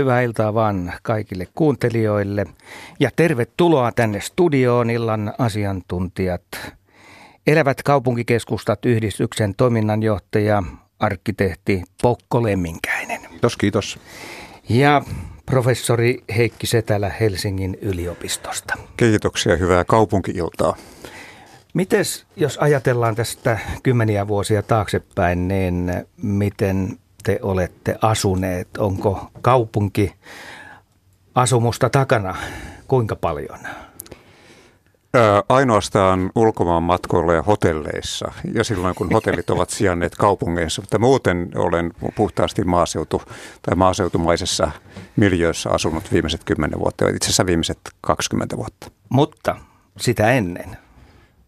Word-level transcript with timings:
Hyvää 0.00 0.20
iltaa 0.20 0.54
vaan 0.54 0.92
kaikille 1.02 1.48
kuuntelijoille 1.54 2.46
ja 3.00 3.10
tervetuloa 3.16 3.92
tänne 3.92 4.20
studioon 4.20 4.90
illan 4.90 5.34
asiantuntijat. 5.38 6.42
Elävät 7.46 7.82
kaupunkikeskustat 7.82 8.86
yhdistyksen 8.86 9.54
toiminnanjohtaja, 9.54 10.62
arkkitehti 10.98 11.82
Pokko 12.02 12.42
Lemminkäinen. 12.42 13.20
Kiitos, 13.30 13.56
kiitos. 13.56 13.98
Ja 14.68 15.02
professori 15.46 16.24
Heikki 16.36 16.66
Setälä 16.66 17.08
Helsingin 17.20 17.78
yliopistosta. 17.82 18.74
Kiitoksia, 18.96 19.56
hyvää 19.56 19.84
kaupunkiiltaa. 19.84 20.76
Mites, 21.74 22.26
jos 22.36 22.58
ajatellaan 22.58 23.14
tästä 23.14 23.58
kymmeniä 23.82 24.28
vuosia 24.28 24.62
taaksepäin, 24.62 25.48
niin 25.48 25.92
miten 26.22 26.98
te 27.24 27.38
olette 27.42 27.96
asuneet? 28.02 28.68
Onko 28.78 29.30
kaupunki 29.40 30.14
asumusta 31.34 31.90
takana 31.90 32.36
kuinka 32.88 33.16
paljon? 33.16 33.58
Ainoastaan 35.48 36.30
ulkomaan 36.34 36.82
matkoilla 36.82 37.32
ja 37.32 37.42
hotelleissa 37.42 38.32
ja 38.54 38.64
silloin 38.64 38.94
kun 38.94 39.12
hotellit 39.12 39.50
ovat 39.50 39.70
sijanneet 39.70 40.14
kaupungeissa, 40.14 40.82
mutta 40.82 40.98
muuten 40.98 41.50
olen 41.54 41.92
puhtaasti 42.16 42.64
maaseutu 42.64 43.22
tai 43.62 43.74
maaseutumaisessa 43.76 44.70
miljöössä 45.16 45.70
asunut 45.70 46.12
viimeiset 46.12 46.44
kymmenen 46.44 46.78
vuotta, 46.78 47.08
itse 47.08 47.26
asiassa 47.26 47.46
viimeiset 47.46 47.78
20 48.00 48.56
vuotta. 48.56 48.90
Mutta 49.08 49.56
sitä 49.96 50.32
ennen? 50.32 50.76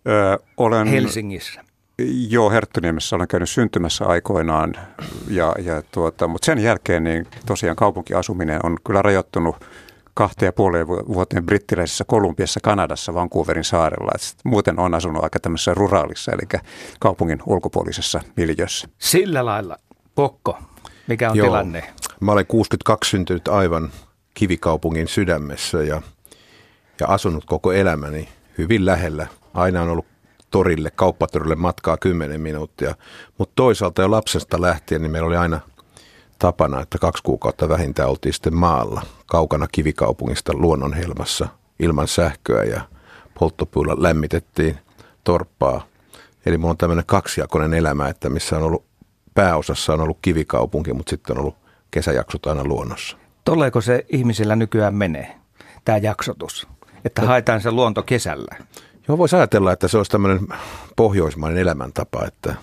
Öö, 0.09 0.37
olen, 0.57 0.87
Helsingissä? 0.87 1.66
Joo, 2.29 2.51
Herttoniemessä 2.51 3.17
olen 3.17 3.29
käynyt 3.29 3.51
syntymässä 3.51 4.05
aikoinaan, 4.05 4.75
ja, 5.29 5.55
ja 5.59 5.83
tuota, 5.91 6.29
mutta 6.29 6.47
sen 6.47 6.59
jälkeen 6.59 7.05
niin 7.05 7.27
tosiaan 7.47 7.77
kaupunkiasuminen 7.77 8.61
on 8.63 8.77
kyllä 8.85 9.03
rajoittunut 9.03 9.57
kahteen 10.15 10.49
ja 10.49 10.53
puoleen 10.53 10.89
vuoteen 10.89 11.47
brittiläisessä 11.47 12.05
Kolumbiassa, 12.05 12.61
Kanadassa, 12.63 13.15
Vancouverin 13.15 13.65
saarella. 13.65 14.13
Et 14.15 14.35
muuten 14.45 14.79
on 14.79 14.95
asunut 14.95 15.25
aika 15.25 15.41
tämmöisessä 15.41 15.75
ruraalissa, 15.75 16.33
eli 16.33 16.61
kaupungin 17.01 17.39
ulkopuolisessa 17.47 18.21
miljössä. 18.37 18.89
Sillä 18.99 19.45
lailla. 19.45 19.77
Pokko, 20.15 20.59
mikä 21.07 21.31
on 21.31 21.37
Joo. 21.37 21.47
tilanne? 21.47 21.95
Mä 22.21 22.33
olen 22.33 22.47
62 22.47 23.11
syntynyt 23.11 23.49
aivan 23.49 23.91
kivikaupungin 24.35 25.09
sydämessä 25.09 25.83
ja, 25.83 26.03
ja 27.01 27.07
asunut 27.07 27.45
koko 27.45 27.73
elämäni 27.73 28.29
hyvin 28.59 28.87
lähellä. 28.87 29.27
Aina 29.55 29.83
on 29.83 29.89
ollut 29.89 30.07
torille, 30.51 30.91
kauppatorille 30.91 31.55
matkaa 31.55 31.97
10 31.97 32.41
minuuttia. 32.41 32.95
Mutta 33.39 33.53
toisaalta 33.57 34.03
jo 34.03 34.11
lapsesta 34.11 34.61
lähtien 34.61 35.03
niin 35.03 35.11
meillä 35.11 35.27
oli 35.27 35.37
aina 35.37 35.61
tapana, 36.39 36.81
että 36.81 36.99
kaksi 36.99 37.23
kuukautta 37.23 37.69
vähintään 37.69 38.09
oltiin 38.09 38.33
sitten 38.33 38.55
maalla, 38.55 39.03
kaukana 39.27 39.67
kivikaupungista 39.73 40.53
luonnonhelmassa, 40.55 41.49
ilman 41.81 42.09
sähköä 42.09 42.65
ja 42.65 42.81
polttopuilla 43.39 44.03
lämmitettiin 44.03 44.79
torppaa. 45.25 45.87
Eli 46.47 46.59
mulla 46.59 46.71
on 46.71 46.77
tämmöinen 46.77 47.07
kaksijakoinen 47.07 47.75
elämä, 47.75 48.09
että 48.09 48.31
missä 48.31 48.57
on 48.57 48.63
ollut 48.63 48.85
pääosassa 49.35 49.93
on 49.93 50.01
ollut 50.01 50.19
kivikaupunki, 50.23 50.93
mutta 50.93 51.11
sitten 51.11 51.37
on 51.37 51.41
ollut 51.41 51.57
kesäjaksot 51.91 52.47
aina 52.47 52.65
luonnossa. 52.65 53.17
Tolleeko 53.45 53.81
se 53.81 54.07
ihmisillä 54.09 54.57
nykyään 54.57 54.95
menee, 54.95 55.37
tämä 55.85 55.99
jaksotus? 55.99 56.69
Että 57.05 57.23
haetaan 57.23 57.61
se 57.61 57.71
luonto 57.71 58.03
kesällä? 58.03 58.57
Joo, 59.09 59.19
voisi 59.19 59.37
ajatella, 59.37 59.73
että 59.73 59.89
se 59.89 59.97
olisi 59.97 60.11
tämmöinen 60.11 60.49
pohjoismainen 60.97 61.63
elämäntapa, 61.63 62.25
että 62.27 62.55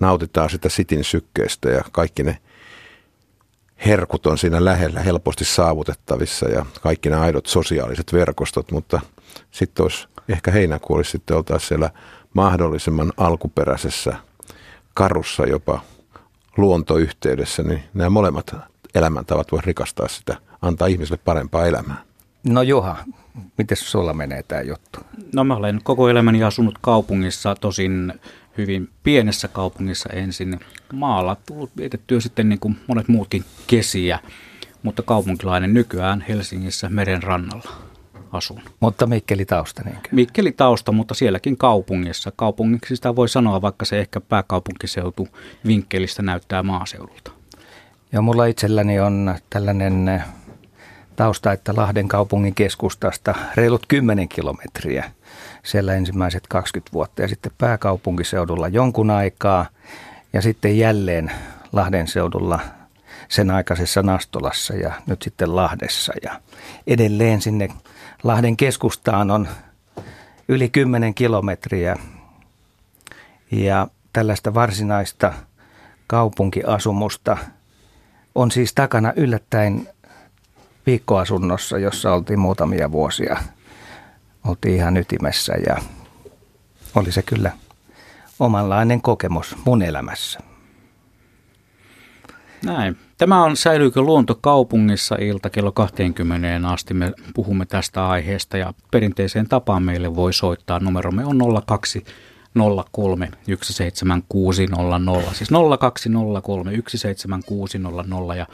nautitaan 0.00 0.50
sitä 0.50 0.68
sitin 0.68 1.04
sykkeestä 1.04 1.68
ja 1.68 1.84
kaikki 1.92 2.22
ne 2.22 2.38
herkut 3.86 4.26
on 4.26 4.38
siinä 4.38 4.64
lähellä 4.64 5.00
helposti 5.00 5.44
saavutettavissa 5.44 6.48
ja 6.48 6.66
kaikki 6.80 7.10
nämä 7.10 7.22
aidot 7.22 7.46
sosiaaliset 7.46 8.12
verkostot, 8.12 8.70
mutta 8.70 9.00
sitten 9.50 9.82
olisi 9.82 10.08
ehkä 10.28 10.50
heinäkuu 10.50 10.96
olisi 10.96 11.10
sitten 11.10 11.36
oltaisiin 11.36 11.68
siellä 11.68 11.90
mahdollisimman 12.34 13.12
alkuperäisessä 13.16 14.16
karussa 14.94 15.46
jopa 15.46 15.80
luontoyhteydessä, 16.56 17.62
niin 17.62 17.82
nämä 17.94 18.10
molemmat 18.10 18.56
elämäntavat 18.94 19.52
voi 19.52 19.60
rikastaa 19.64 20.08
sitä, 20.08 20.36
antaa 20.62 20.88
ihmiselle 20.88 21.20
parempaa 21.24 21.66
elämää. 21.66 22.02
No 22.44 22.62
Juha, 22.62 22.96
miten 23.58 23.76
sulla 23.76 24.14
menee 24.14 24.42
tämä 24.42 24.62
juttu? 24.62 25.00
No 25.34 25.44
mä 25.44 25.56
olen 25.56 25.80
koko 25.82 26.08
elämäni 26.08 26.42
asunut 26.42 26.78
kaupungissa, 26.80 27.54
tosin 27.54 28.12
hyvin 28.58 28.88
pienessä 29.02 29.48
kaupungissa 29.48 30.08
ensin. 30.12 30.60
Maalla 30.92 31.36
tullut 31.46 31.70
vietettyä 31.76 32.20
sitten 32.20 32.48
niin 32.48 32.58
kuin 32.60 32.76
monet 32.86 33.08
muutkin 33.08 33.44
kesiä, 33.66 34.18
mutta 34.82 35.02
kaupunkilainen 35.02 35.74
nykyään 35.74 36.24
Helsingissä 36.28 36.88
meren 36.88 37.22
rannalla 37.22 37.70
asun. 38.32 38.60
Mutta 38.80 39.06
Mikkeli 39.06 39.44
tausta 39.44 39.82
niinkö? 39.84 40.08
Mikkeli 40.12 40.52
tausta, 40.52 40.92
mutta 40.92 41.14
sielläkin 41.14 41.56
kaupungissa. 41.56 42.32
Kaupungiksi 42.36 42.96
sitä 42.96 43.16
voi 43.16 43.28
sanoa, 43.28 43.62
vaikka 43.62 43.84
se 43.84 43.98
ehkä 43.98 44.20
pääkaupunkiseutu 44.20 45.28
vinkkelistä 45.66 46.22
näyttää 46.22 46.62
maaseudulta. 46.62 47.30
Ja 48.12 48.20
mulla 48.20 48.46
itselläni 48.46 49.00
on 49.00 49.34
tällainen 49.50 50.24
tausta, 51.16 51.52
että 51.52 51.72
Lahden 51.76 52.08
kaupungin 52.08 52.54
keskustasta 52.54 53.34
reilut 53.54 53.86
10 53.88 54.28
kilometriä. 54.28 55.10
Siellä 55.62 55.94
ensimmäiset 55.94 56.46
20 56.46 56.92
vuotta 56.92 57.22
ja 57.22 57.28
sitten 57.28 57.52
pääkaupunkiseudulla 57.58 58.68
jonkun 58.68 59.10
aikaa 59.10 59.66
ja 60.32 60.42
sitten 60.42 60.78
jälleen 60.78 61.32
Lahden 61.72 62.08
seudulla 62.08 62.60
sen 63.28 63.50
aikaisessa 63.50 64.02
Nastolassa 64.02 64.74
ja 64.74 64.92
nyt 65.06 65.22
sitten 65.22 65.56
Lahdessa. 65.56 66.12
Ja 66.22 66.40
edelleen 66.86 67.40
sinne 67.40 67.68
Lahden 68.22 68.56
keskustaan 68.56 69.30
on 69.30 69.48
yli 70.48 70.68
10 70.68 71.14
kilometriä 71.14 71.96
ja 73.50 73.88
tällaista 74.12 74.54
varsinaista 74.54 75.32
kaupunkiasumusta 76.06 77.36
on 78.34 78.50
siis 78.50 78.74
takana 78.74 79.12
yllättäen 79.16 79.88
viikkoasunnossa, 80.86 81.78
jossa 81.78 82.12
oltiin 82.14 82.38
muutamia 82.38 82.92
vuosia. 82.92 83.36
Oltiin 84.46 84.74
ihan 84.74 84.96
ytimessä 84.96 85.54
ja 85.66 85.76
oli 86.94 87.12
se 87.12 87.22
kyllä 87.22 87.52
omanlainen 88.40 89.00
kokemus 89.00 89.56
mun 89.64 89.82
elämässä. 89.82 90.40
Näin. 92.64 92.96
Tämä 93.18 93.44
on 93.44 93.56
Säilyykö 93.56 94.00
luonto 94.00 94.38
kaupungissa 94.40 95.16
ilta 95.20 95.50
kello 95.50 95.72
20 95.72 96.68
asti. 96.68 96.94
Me 96.94 97.12
puhumme 97.34 97.66
tästä 97.66 98.08
aiheesta 98.08 98.56
ja 98.56 98.74
perinteiseen 98.90 99.48
tapaan 99.48 99.82
meille 99.82 100.16
voi 100.16 100.32
soittaa. 100.32 100.80
Numeromme 100.80 101.24
on 101.24 101.38
02 101.66 102.04
03 102.92 103.30
17600, 103.62 105.34
siis 105.34 105.50
0203 105.78 106.72
17600 106.88 108.36
ja 108.36 108.46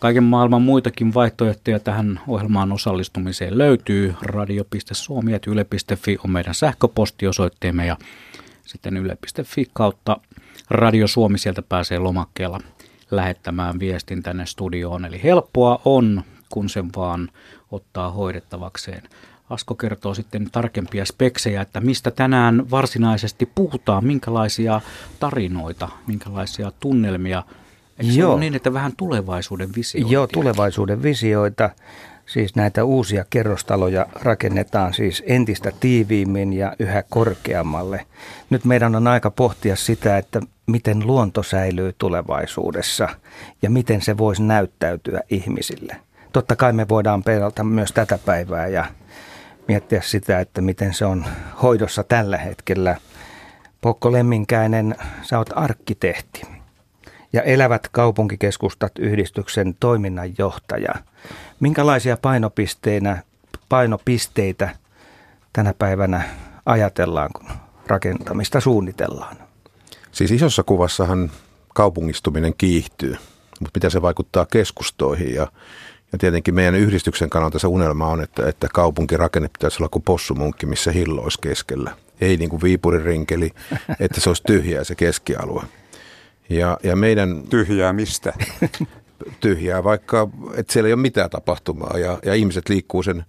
Kaiken 0.00 0.24
maailman 0.24 0.62
muitakin 0.62 1.14
vaihtoehtoja 1.14 1.80
tähän 1.80 2.20
ohjelmaan 2.28 2.72
osallistumiseen 2.72 3.58
löytyy. 3.58 4.14
Radio.suomi.yle.fi 4.22 6.18
on 6.24 6.30
meidän 6.30 6.54
sähköpostiosoitteemme 6.54 7.86
ja 7.86 7.96
sitten 8.66 8.96
yle.fi 8.96 9.66
kautta 9.72 10.16
Radio 10.70 11.06
Suomi 11.06 11.38
sieltä 11.38 11.62
pääsee 11.62 11.98
lomakkeella 11.98 12.60
lähettämään 13.10 13.78
viestin 13.78 14.22
tänne 14.22 14.46
studioon. 14.46 15.04
Eli 15.04 15.22
helppoa 15.22 15.80
on, 15.84 16.22
kun 16.48 16.68
sen 16.68 16.88
vaan 16.96 17.28
ottaa 17.70 18.10
hoidettavakseen. 18.10 19.02
Asko 19.50 19.74
kertoo 19.74 20.14
sitten 20.14 20.50
tarkempia 20.52 21.04
speksejä, 21.04 21.62
että 21.62 21.80
mistä 21.80 22.10
tänään 22.10 22.70
varsinaisesti 22.70 23.46
puhutaan, 23.54 24.04
minkälaisia 24.04 24.80
tarinoita, 25.18 25.88
minkälaisia 26.06 26.72
tunnelmia. 26.80 27.42
Eikö 28.00 28.12
se 28.12 28.20
Joo. 28.20 28.32
ole 28.32 28.40
niin, 28.40 28.54
että 28.54 28.72
vähän 28.72 28.92
tulevaisuuden 28.96 29.68
visioita? 29.76 30.12
Joo, 30.12 30.26
tulevaisuuden 30.26 31.02
visioita. 31.02 31.70
Siis 32.26 32.56
näitä 32.56 32.84
uusia 32.84 33.24
kerrostaloja 33.30 34.06
rakennetaan 34.14 34.94
siis 34.94 35.22
entistä 35.26 35.72
tiiviimmin 35.80 36.52
ja 36.52 36.76
yhä 36.78 37.02
korkeammalle. 37.10 38.06
Nyt 38.50 38.64
meidän 38.64 38.96
on 38.96 39.06
aika 39.06 39.30
pohtia 39.30 39.76
sitä, 39.76 40.18
että 40.18 40.40
miten 40.66 41.06
luonto 41.06 41.42
säilyy 41.42 41.94
tulevaisuudessa 41.98 43.08
ja 43.62 43.70
miten 43.70 44.00
se 44.00 44.18
voisi 44.18 44.42
näyttäytyä 44.42 45.20
ihmisille. 45.30 45.96
Totta 46.32 46.56
kai 46.56 46.72
me 46.72 46.88
voidaan 46.88 47.22
peilata 47.22 47.64
myös 47.64 47.92
tätä 47.92 48.18
päivää 48.18 48.66
ja 48.66 48.84
miettiä 49.68 50.00
sitä, 50.04 50.40
että 50.40 50.60
miten 50.60 50.94
se 50.94 51.04
on 51.04 51.24
hoidossa 51.62 52.04
tällä 52.04 52.38
hetkellä. 52.38 52.96
Pokko 53.80 54.12
Lemminkäinen, 54.12 54.94
sä 55.22 55.38
oot 55.38 55.50
arkkitehti 55.54 56.59
ja 57.32 57.42
Elävät 57.42 57.88
kaupunkikeskustat 57.88 58.92
yhdistyksen 58.98 59.74
toiminnanjohtaja. 59.80 60.94
Minkälaisia 61.60 62.16
painopisteinä, 62.16 63.22
painopisteitä 63.68 64.68
tänä 65.52 65.74
päivänä 65.78 66.22
ajatellaan, 66.66 67.30
kun 67.32 67.48
rakentamista 67.86 68.60
suunnitellaan? 68.60 69.36
Siis 70.12 70.30
isossa 70.30 70.62
kuvassahan 70.62 71.30
kaupungistuminen 71.74 72.54
kiihtyy. 72.58 73.16
mutta 73.60 73.78
miten 73.78 73.90
se 73.90 74.02
vaikuttaa 74.02 74.46
keskustoihin 74.46 75.34
ja 75.34 75.46
ja 76.12 76.18
tietenkin 76.18 76.54
meidän 76.54 76.74
yhdistyksen 76.74 77.30
kannalta 77.30 77.58
se 77.58 77.66
unelma 77.66 78.06
on, 78.06 78.20
että, 78.20 78.48
että 78.48 78.68
kaupunkirakenne 78.74 79.48
pitäisi 79.48 79.76
olla 79.80 79.88
kuin 79.88 80.02
possumunkki, 80.02 80.66
missä 80.66 80.92
hillo 80.92 81.22
olisi 81.22 81.38
keskellä. 81.40 81.96
Ei 82.20 82.36
niin 82.36 82.50
kuin 82.50 82.62
Viipurin 82.62 83.02
rinkeli, 83.02 83.50
että 84.00 84.20
se 84.20 84.30
olisi 84.30 84.42
tyhjää 84.42 84.84
se 84.84 84.94
keskialue. 84.94 85.62
Ja, 86.50 86.78
ja 86.82 86.96
meidän... 86.96 87.42
Tyhjää 87.50 87.92
mistä? 87.92 88.32
Tyhjää, 89.40 89.84
vaikka 89.84 90.28
että 90.54 90.72
siellä 90.72 90.88
ei 90.88 90.92
ole 90.92 91.02
mitään 91.02 91.30
tapahtumaa 91.30 91.98
ja, 91.98 92.18
ja 92.24 92.34
ihmiset 92.34 92.68
liikkuu 92.68 93.02
sen 93.02 93.24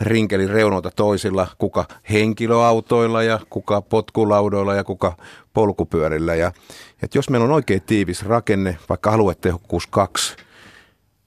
rinkelin 0.00 0.50
reunoilta 0.50 0.90
toisilla, 0.96 1.46
kuka 1.58 1.84
henkilöautoilla 2.10 3.22
ja 3.22 3.40
kuka 3.50 3.82
potkulaudoilla 3.82 4.74
ja 4.74 4.84
kuka 4.84 5.16
polkupyörillä. 5.54 6.34
Ja, 6.34 6.52
että 7.02 7.18
jos 7.18 7.30
meillä 7.30 7.44
on 7.44 7.50
oikein 7.50 7.82
tiivis 7.82 8.22
rakenne, 8.22 8.78
vaikka 8.88 9.10
aluetehokkuus 9.10 9.86
kaksi, 9.86 10.36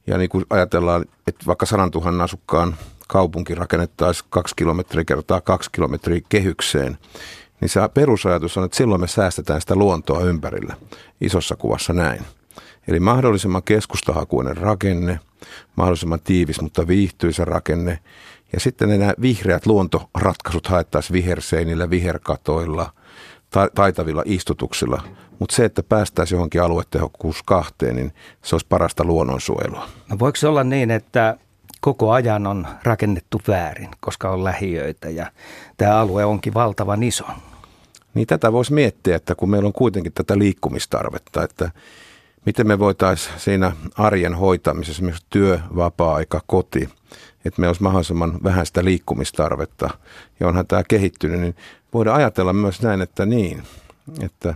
ja 0.07 0.18
niin 0.18 0.30
kuin 0.30 0.46
ajatellaan, 0.50 1.06
että 1.28 1.46
vaikka 1.46 1.66
100 1.66 1.90
000 2.12 2.24
asukkaan 2.24 2.75
kaupunki 3.07 3.56
rakennettaisiin 3.56 4.28
kaksi 4.30 4.56
kilometriä 4.56 5.06
kertaa 5.06 5.42
kaksi 5.42 5.69
kilometriä 5.72 6.22
kehykseen, 6.30 6.98
niin 7.62 7.70
se 7.70 7.80
perusajatus 7.94 8.58
on, 8.58 8.66
että 8.66 8.78
silloin 8.78 9.02
me 9.02 9.08
säästetään 9.08 9.62
sitä 9.62 9.76
luontoa 9.76 10.24
ympärillä. 10.24 10.76
Isossa 11.22 11.56
kuvassa 11.56 11.94
näin. 11.94 12.22
Eli 12.88 13.00
mahdollisimman 13.00 13.64
keskustahakuinen 13.64 14.58
rakenne, 14.58 15.20
mahdollisimman 15.76 16.20
tiivis, 16.24 16.62
mutta 16.62 16.88
viihtyisä 16.88 17.46
rakenne. 17.46 18.00
Ja 18.54 18.60
sitten 18.60 19.00
nämä 19.00 19.14
vihreät 19.22 19.66
luontoratkaisut 19.66 20.68
haettaisiin 20.68 21.14
viherseinillä, 21.14 21.90
viherkatoilla, 21.90 22.94
taitavilla 23.76 24.24
istutuksilla. 24.26 25.02
Mutta 25.40 25.56
se, 25.56 25.66
että 25.66 25.84
päästäisiin 25.84 26.38
johonkin 26.38 26.62
aluetehokkuus 26.62 27.44
kahteen, 27.44 27.96
niin 27.96 28.14
se 28.44 28.56
olisi 28.56 28.68
parasta 28.70 29.04
luonnonsuojelua. 29.04 29.90
No 30.10 30.20
voiko 30.20 30.36
se 30.36 30.48
olla 30.48 30.64
niin, 30.64 30.92
että 30.92 31.38
koko 31.82 32.12
ajan 32.12 32.48
on 32.48 32.68
rakennettu 32.84 33.42
väärin, 33.48 33.90
koska 34.00 34.30
on 34.30 34.44
lähiöitä 34.44 35.10
ja 35.10 35.32
tämä 35.78 36.00
alue 36.00 36.26
onkin 36.26 36.54
valtavan 36.54 37.04
iso? 37.04 37.26
Niin 38.14 38.28
tätä 38.28 38.52
voisi 38.52 38.74
miettiä, 38.74 39.16
että 39.16 39.36
kun 39.36 39.50
meillä 39.50 39.68
on 39.68 39.74
kuitenkin 39.74 40.14
tätä 40.14 40.38
liikkumistarvetta, 40.38 41.44
että 41.44 41.72
miten 42.46 42.68
me 42.68 42.80
voitaisiin 42.80 43.40
siinä 43.40 43.72
arjen 43.96 44.36
hoitamisessa, 44.36 44.98
esimerkiksi 44.98 45.26
työ, 45.30 45.60
vapaa-aika, 45.76 46.42
koti, 46.48 46.90
että 47.46 47.62
me 47.62 47.68
olisi 47.68 47.84
mahdollisimman 47.84 48.40
vähän 48.44 48.66
sitä 48.66 48.86
liikkumistarvetta, 48.86 49.90
ja 50.40 50.48
onhan 50.48 50.68
tämä 50.68 50.84
kehittynyt, 50.88 51.40
niin 51.40 51.56
voidaan 51.94 52.18
ajatella 52.18 52.54
myös 52.54 52.82
näin, 52.82 53.02
että 53.02 53.26
niin, 53.26 53.64
että 54.22 54.56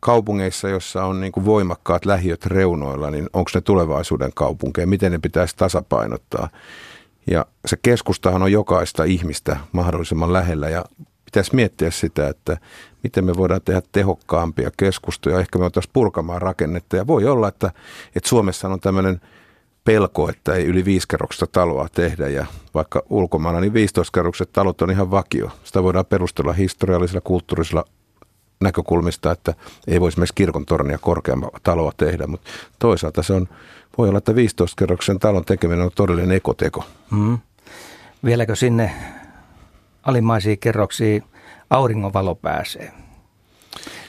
kaupungeissa, 0.00 0.68
jossa 0.68 1.04
on 1.04 1.20
niin 1.20 1.32
kuin 1.32 1.46
voimakkaat 1.46 2.06
lähiöt 2.06 2.46
reunoilla, 2.46 3.10
niin 3.10 3.28
onko 3.32 3.50
ne 3.54 3.60
tulevaisuuden 3.60 4.30
kaupunkeja, 4.34 4.86
miten 4.86 5.12
ne 5.12 5.18
pitäisi 5.18 5.56
tasapainottaa. 5.56 6.48
Ja 7.26 7.46
se 7.66 7.76
keskustahan 7.82 8.42
on 8.42 8.52
jokaista 8.52 9.04
ihmistä 9.04 9.56
mahdollisimman 9.72 10.32
lähellä 10.32 10.68
ja 10.68 10.84
pitäisi 11.30 11.54
miettiä 11.54 11.90
sitä, 11.90 12.28
että 12.28 12.56
miten 13.02 13.24
me 13.24 13.36
voidaan 13.36 13.60
tehdä 13.64 13.82
tehokkaampia 13.92 14.70
keskustoja. 14.76 15.40
Ehkä 15.40 15.58
me 15.58 15.62
voitaisiin 15.62 15.92
purkamaan 15.92 16.42
rakennetta 16.42 16.96
ja 16.96 17.06
voi 17.06 17.26
olla, 17.26 17.48
että, 17.48 17.70
että 18.16 18.28
Suomessa 18.28 18.68
on 18.68 18.80
tämmöinen 18.80 19.20
pelko, 19.84 20.28
että 20.28 20.54
ei 20.54 20.64
yli 20.64 20.84
viisikerroksista 20.84 21.46
taloa 21.46 21.88
tehdä 21.94 22.28
ja 22.28 22.46
vaikka 22.74 23.02
ulkomailla 23.10 23.60
niin 23.60 23.74
15 23.74 24.12
kerrokset 24.14 24.52
talot 24.52 24.82
on 24.82 24.90
ihan 24.90 25.10
vakio. 25.10 25.50
Sitä 25.64 25.82
voidaan 25.82 26.06
perustella 26.06 26.52
historiallisilla, 26.52 27.20
kulttuurisilla 27.20 27.84
näkökulmista, 28.60 29.30
että 29.30 29.54
ei 29.86 30.00
voisi 30.00 30.14
esimerkiksi 30.14 30.34
kirkon 30.34 30.66
tornia 30.66 30.98
korkeampaa 30.98 31.50
taloa 31.62 31.92
tehdä, 31.96 32.26
mutta 32.26 32.50
toisaalta 32.78 33.22
se 33.22 33.32
on, 33.32 33.48
voi 33.98 34.08
olla, 34.08 34.18
että 34.18 34.32
15-kerroksen 34.32 35.18
talon 35.18 35.44
tekeminen 35.44 35.84
on 35.84 35.90
todellinen 35.94 36.36
ekoteko. 36.36 36.84
Mm. 37.10 37.38
Vieläkö 38.24 38.56
sinne 38.56 38.92
alimmaisiin 40.02 40.58
kerroksiin 40.58 41.22
auringonvalo 41.70 42.34
pääsee? 42.34 42.92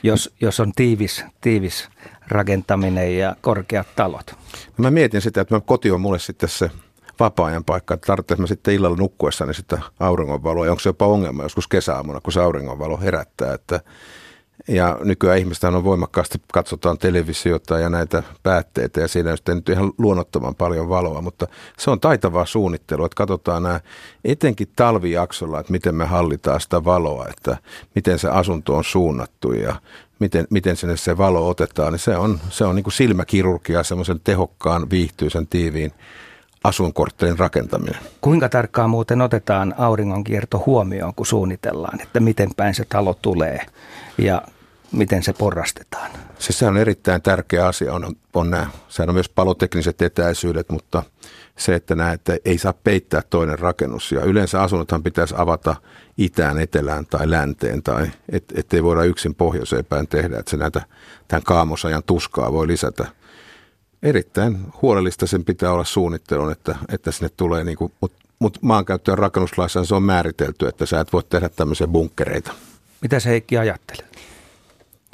Jos, 0.03 0.33
jos 0.41 0.59
on 0.59 0.71
tiivis, 0.75 1.25
tiivis 1.41 1.89
rakentaminen 2.27 3.17
ja 3.17 3.35
korkeat 3.41 3.88
talot. 3.95 4.31
No 4.77 4.81
mä 4.81 4.91
mietin 4.91 5.21
sitä, 5.21 5.41
että 5.41 5.61
koti 5.65 5.91
on 5.91 6.01
mulle 6.01 6.19
sitten 6.19 6.49
se 6.49 6.71
vapaa-ajan 7.19 7.63
paikka, 7.63 7.93
että 7.93 8.07
tarvitsen 8.07 8.41
mä 8.41 8.47
sitten 8.47 8.73
illalla 8.73 8.97
nukkuessani 8.97 9.53
sitä 9.53 9.81
auringonvaloa, 9.99 10.65
ja 10.65 10.71
onko 10.71 10.79
se 10.79 10.89
jopa 10.89 11.07
ongelma 11.07 11.43
joskus 11.43 11.67
kesäaamuna, 11.67 12.21
kun 12.21 12.33
se 12.33 12.41
auringonvalo 12.41 12.97
herättää, 12.97 13.53
että 13.53 13.81
ja 14.67 14.97
nykyään 15.03 15.37
ihmistä 15.37 15.67
on 15.67 15.83
voimakkaasti, 15.83 16.41
katsotaan 16.53 16.97
televisiota 16.97 17.79
ja 17.79 17.89
näitä 17.89 18.23
päätteitä 18.43 19.01
ja 19.01 19.07
siinä 19.07 19.29
ei 19.29 19.55
nyt 19.55 19.69
ihan 19.69 19.91
luonnottoman 19.97 20.55
paljon 20.55 20.89
valoa, 20.89 21.21
mutta 21.21 21.47
se 21.77 21.91
on 21.91 21.99
taitavaa 21.99 22.45
suunnittelua, 22.45 23.05
että 23.05 23.15
katsotaan 23.15 23.63
nämä 23.63 23.79
etenkin 24.25 24.69
talvijaksolla, 24.75 25.59
että 25.59 25.71
miten 25.71 25.95
me 25.95 26.05
hallitaan 26.05 26.61
sitä 26.61 26.83
valoa, 26.83 27.25
että 27.29 27.57
miten 27.95 28.19
se 28.19 28.29
asunto 28.29 28.75
on 28.75 28.83
suunnattu 28.83 29.53
ja 29.53 29.75
miten, 30.19 30.47
miten 30.49 30.75
sinne 30.75 30.97
se 30.97 31.17
valo 31.17 31.49
otetaan, 31.49 31.93
niin 31.93 31.99
se 31.99 32.17
on, 32.17 32.39
se 32.49 32.65
on 32.65 32.75
niin 32.75 32.83
kuin 32.83 32.93
silmäkirurgia, 32.93 33.83
semmoisen 33.83 34.19
tehokkaan, 34.23 34.89
viihtyisen, 34.89 35.47
tiiviin 35.47 35.91
asuinkorttelin 36.63 37.39
rakentaminen. 37.39 38.01
Kuinka 38.21 38.49
tarkkaan 38.49 38.89
muuten 38.89 39.21
otetaan 39.21 39.75
auringonkierto 39.77 40.63
huomioon, 40.65 41.13
kun 41.15 41.25
suunnitellaan, 41.25 42.01
että 42.01 42.19
miten 42.19 42.49
päin 42.57 42.75
se 42.75 42.85
talo 42.89 43.17
tulee 43.21 43.59
ja 44.21 44.41
miten 44.91 45.23
se 45.23 45.33
porrastetaan? 45.33 46.12
Siis 46.39 46.59
se 46.59 46.65
on 46.65 46.77
erittäin 46.77 47.21
tärkeä 47.21 47.68
asia, 47.68 47.94
on, 47.94 48.15
on 48.33 48.50
nämä. 48.50 48.68
Sehän 48.89 49.09
on 49.09 49.15
myös 49.15 49.29
palotekniset 49.29 50.01
etäisyydet, 50.01 50.69
mutta 50.69 51.03
se, 51.57 51.75
että 51.75 51.95
nämä, 51.95 52.12
että 52.12 52.38
ei 52.45 52.57
saa 52.57 52.73
peittää 52.73 53.21
toinen 53.29 53.59
rakennus. 53.59 54.12
Ja 54.12 54.21
yleensä 54.21 54.62
asunnothan 54.62 55.03
pitäisi 55.03 55.35
avata 55.38 55.75
itään, 56.18 56.59
etelään 56.59 57.06
tai 57.06 57.29
länteen, 57.29 57.83
tai 57.83 58.12
et, 58.29 58.44
ettei 58.56 58.83
voida 58.83 59.03
yksin 59.03 59.35
pohjoiseen 59.35 59.85
päin 59.85 60.07
tehdä, 60.07 60.39
että 60.39 60.51
se 60.51 60.57
näitä 60.57 60.81
tämän 61.27 61.44
kaamosajan 61.44 62.03
tuskaa 62.03 62.53
voi 62.53 62.68
lisätä. 62.68 63.06
Erittäin 64.03 64.57
huolellista 64.81 65.27
sen 65.27 65.45
pitää 65.45 65.71
olla 65.71 65.83
suunnittelun, 65.83 66.51
että, 66.51 66.75
että 66.89 67.12
sinne 67.12 67.29
tulee, 67.38 67.63
niin 67.63 67.77
kuin, 67.77 67.94
mutta 68.01 68.18
mut 68.39 68.57
maankäyttö- 68.62 69.12
ja 69.12 69.15
rakennuslaissa 69.15 69.85
se 69.85 69.95
on 69.95 70.03
määritelty, 70.03 70.68
että 70.68 70.85
sä 70.85 71.00
et 71.00 71.13
voi 71.13 71.23
tehdä 71.23 71.50
tämmöisiä 71.50 71.88
bunkkereita. 71.88 72.51
Mitä 73.01 73.19
se 73.19 73.29
Heikki 73.29 73.57
ajattelee? 73.57 74.10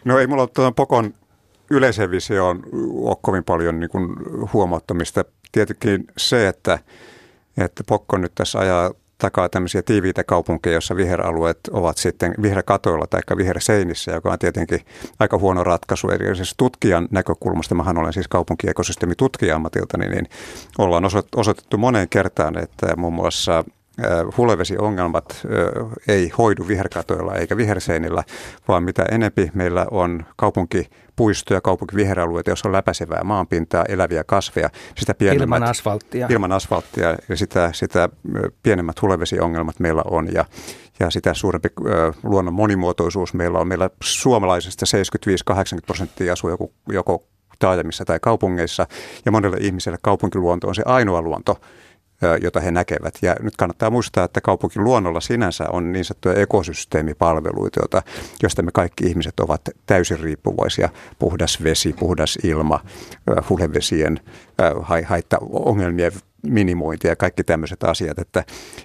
No 0.06 0.20
ei 0.20 0.28
mulla 0.28 0.48
tuon 0.48 0.76
Pokon 0.76 1.14
yleisen 1.70 2.12
visioon 2.12 2.64
ole 2.94 3.18
kovin 3.22 3.44
paljon 3.44 3.80
niin 3.80 3.90
kuin 3.90 4.16
huomauttamista. 4.54 5.26
Tietenkin 5.52 6.08
se, 6.18 6.48
että, 6.48 6.80
että 7.58 7.84
Pokko 7.88 8.18
nyt 8.18 8.32
tässä 8.36 8.60
ajaa 8.60 8.92
takaa 9.18 9.50
tämmöisiä 9.50 9.82
tiiviitä 9.82 10.24
kaupunkeja, 10.24 10.74
joissa 10.74 10.96
viheralueet 10.96 11.60
ovat 11.72 11.98
sitten 11.98 12.34
vihreäkatoilla 12.42 13.08
tai 13.08 13.22
vihreäseinissä, 13.38 14.12
joka 14.12 14.32
on 14.32 14.40
tietenkin 14.40 14.80
aika 15.20 15.38
huono 15.38 15.64
ratkaisu. 15.64 16.10
Eli 16.10 16.36
siis 16.36 16.54
tutkijan 16.58 17.08
näkökulmasta, 17.12 17.76
mähän 17.76 17.98
olen 17.98 18.14
siis 18.14 18.28
kaupunkiekosysteemitutkija 18.28 19.56
ammatilta, 19.56 19.98
niin, 19.98 20.12
niin 20.12 20.30
ollaan 20.78 21.04
osoitettu 21.36 21.78
moneen 21.78 22.10
kertaan, 22.10 22.58
että 22.58 22.96
muun 22.96 23.14
muassa 23.14 23.64
hulevesiongelmat 24.38 25.48
ei 26.08 26.30
hoidu 26.38 26.68
viherkatoilla 26.68 27.36
eikä 27.36 27.58
viherseinillä, 27.58 28.24
vaan 28.68 28.84
mitä 28.84 29.06
enempi 29.12 29.52
meillä 29.54 29.88
on 29.92 30.26
kaupunkipuistoja, 30.36 31.62
kaupunkiviheralueita, 31.62 32.50
joissa 32.50 32.70
on 32.70 32.74
läpäisevää 32.74 33.24
maanpintaa, 33.24 33.86
eläviä 33.90 34.24
kasveja, 34.24 34.70
sitä 34.98 35.14
pienemmät, 35.14 35.58
ilman 35.58 35.64
asfalttia. 35.64 36.28
Ilman 36.30 36.52
asfalttia 36.52 37.18
ja 37.30 37.36
sitä, 37.36 37.70
sitä 37.74 38.10
pienemmät 38.64 39.02
hulevesiongelmat 39.02 39.80
meillä 39.80 40.02
on 40.06 40.34
ja, 40.34 40.46
ja 41.00 41.10
sitä 41.10 41.34
suurempi 41.34 41.70
luonnon 42.24 42.54
monimuotoisuus 42.54 43.34
meillä 43.34 43.60
on. 43.60 43.68
Meillä 43.68 43.90
suomalaisesta 44.04 44.86
75-80 45.52 45.58
prosenttia 45.86 46.34
asuu 46.34 46.50
joko, 46.50 46.72
joko 46.90 47.24
taajamissa 47.60 48.06
tai 48.06 48.20
kaupungeissa 48.22 48.88
ja 49.26 49.32
monelle 49.32 49.58
ihmiselle 49.60 49.98
kaupunkiluonto 50.02 50.68
on 50.68 50.76
se 50.76 50.84
ainoa 50.86 51.22
luonto, 51.22 51.62
jota 52.42 52.60
he 52.60 52.72
näkevät. 52.72 53.14
Ja 53.22 53.36
nyt 53.42 53.58
kannattaa 53.58 53.90
muistaa, 53.90 54.26
että 54.26 54.42
kaupunkiluonnolla 54.42 55.22
sinänsä 55.22 55.66
on 55.70 55.92
niin 55.92 56.06
sanottuja 56.06 56.36
ekosysteemipalveluita, 56.36 57.80
joita, 57.80 58.02
joista 58.44 58.62
me 58.62 58.72
kaikki 58.74 59.06
ihmiset 59.06 59.40
ovat 59.40 59.62
täysin 59.86 60.20
riippuvaisia. 60.20 60.90
Puhdas 61.20 61.64
vesi, 61.64 61.94
puhdas 61.94 62.38
ilma, 62.44 62.80
hulevesien 63.50 64.20
haittaongelmien 65.06 66.12
minimointi 66.44 67.08
ja 67.08 67.16
kaikki 67.16 67.44
tämmöiset 67.44 67.84
asiat. 67.84 68.20
Että, 68.20 68.40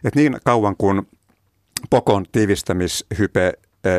että 0.05 0.21
niin 0.21 0.37
kauan 0.45 0.77
kuin 0.77 1.03
Pokon 1.91 2.25
tiivistämishype 2.33 3.53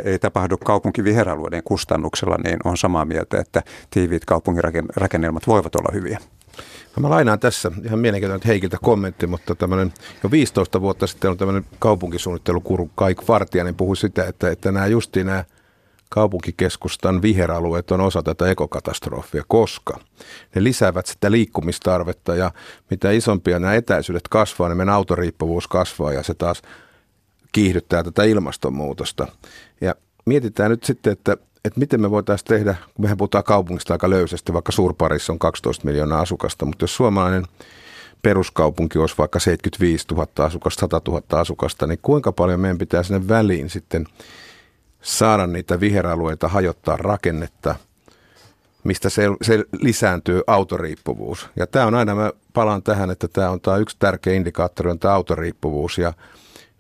ei 0.04 0.20
tapahdu 0.20 0.58
kaupunkiviheralueiden 0.58 1.64
kustannuksella, 1.64 2.38
niin 2.44 2.58
on 2.64 2.78
samaa 2.78 3.06
mieltä, 3.06 3.40
että 3.40 3.62
tiiviit 3.90 4.26
kaupunkirakennelmat 4.26 5.48
voivat 5.48 5.76
olla 5.76 5.90
hyviä. 5.94 6.20
No 6.96 7.02
mä 7.02 7.10
lainaan 7.10 7.40
tässä 7.40 7.72
ihan 7.86 8.00
mielenkiintoinen 8.00 8.48
Heikiltä 8.48 8.78
kommentti, 8.82 9.28
mutta 9.28 9.56
tämmöinen 9.56 9.94
jo 10.24 10.32
15 10.32 10.82
vuotta 10.82 11.08
sitten 11.08 11.32
on 11.32 11.38
tämmöinen 11.38 11.66
kaupunkisuunnittelukuru 11.80 12.92
Kaik 12.96 13.28
Vartiainen 13.28 13.76
puhui 13.76 13.98
sitä, 13.98 14.26
että, 14.26 14.52
että 14.52 14.72
nämä 14.72 14.88
justiin 14.88 15.28
nämä 15.28 15.46
kaupunkikeskustan 16.10 17.22
viheralueet 17.22 17.92
on 17.92 18.02
osa 18.02 18.24
tätä 18.24 18.50
ekokatastrofia, 18.50 19.44
koska 19.48 20.00
ne 20.56 20.64
lisäävät 20.64 21.06
sitä 21.06 21.32
liikkumistarvetta 21.32 22.36
ja 22.36 22.52
mitä 22.90 23.12
isompia 23.12 23.60
nämä 23.60 23.74
etäisyydet 23.74 24.28
kasvaa, 24.28 24.70
niin 24.70 24.78
meidän 24.78 24.96
autoriippuvuus 24.96 25.68
kasvaa 25.68 26.14
ja 26.14 26.24
se 26.24 26.34
taas 26.34 26.62
kiihdyttää 27.52 28.04
tätä 28.04 28.24
ilmastonmuutosta. 28.24 29.28
Ja 29.82 29.96
mietitään 30.26 30.72
nyt 30.72 30.84
sitten, 30.84 31.14
että, 31.14 31.38
että 31.66 31.80
miten 31.80 32.02
me 32.02 32.12
voitaisiin 32.12 32.48
tehdä, 32.48 32.76
kun 32.94 33.06
mehän 33.06 33.18
puhutaan 33.18 33.44
kaupungista 33.44 33.94
aika 33.94 34.10
löysästi, 34.10 34.54
vaikka 34.54 34.72
Suurparissa 34.72 35.34
on 35.34 35.40
12 35.40 35.86
miljoonaa 35.86 36.22
asukasta, 36.22 36.66
mutta 36.66 36.84
jos 36.84 36.96
suomalainen 36.96 37.46
peruskaupunki 38.22 39.00
olisi 39.00 39.16
vaikka 39.18 39.40
75 39.40 40.06
000 40.12 40.28
asukasta, 40.46 40.80
100 40.80 41.02
000 41.08 41.40
asukasta, 41.40 41.88
niin 41.88 42.00
kuinka 42.02 42.32
paljon 42.32 42.60
meidän 42.60 42.78
pitää 42.78 43.04
sinne 43.04 43.28
väliin 43.28 43.70
sitten 43.70 44.06
saada 45.02 45.48
niitä 45.48 45.80
viheralueita, 45.80 46.48
hajottaa 46.48 46.98
rakennetta, 46.98 47.76
mistä 48.84 49.10
se, 49.10 49.24
se 49.42 49.66
lisääntyy 49.82 50.42
autoriippuvuus. 50.48 51.50
Ja 51.56 51.68
tämä 51.68 51.86
on 51.86 51.96
aina, 51.96 52.16
mä 52.16 52.32
palaan 52.54 52.84
tähän, 52.84 53.12
että 53.12 53.28
tämä 53.28 53.50
on 53.50 53.62
tämä 53.62 53.78
yksi 53.78 53.96
tärkeä 54.00 54.34
indikaattori, 54.34 54.92
on 54.92 55.00
tämä 55.00 55.14
autoriippuvuus 55.14 55.98
ja 55.98 56.14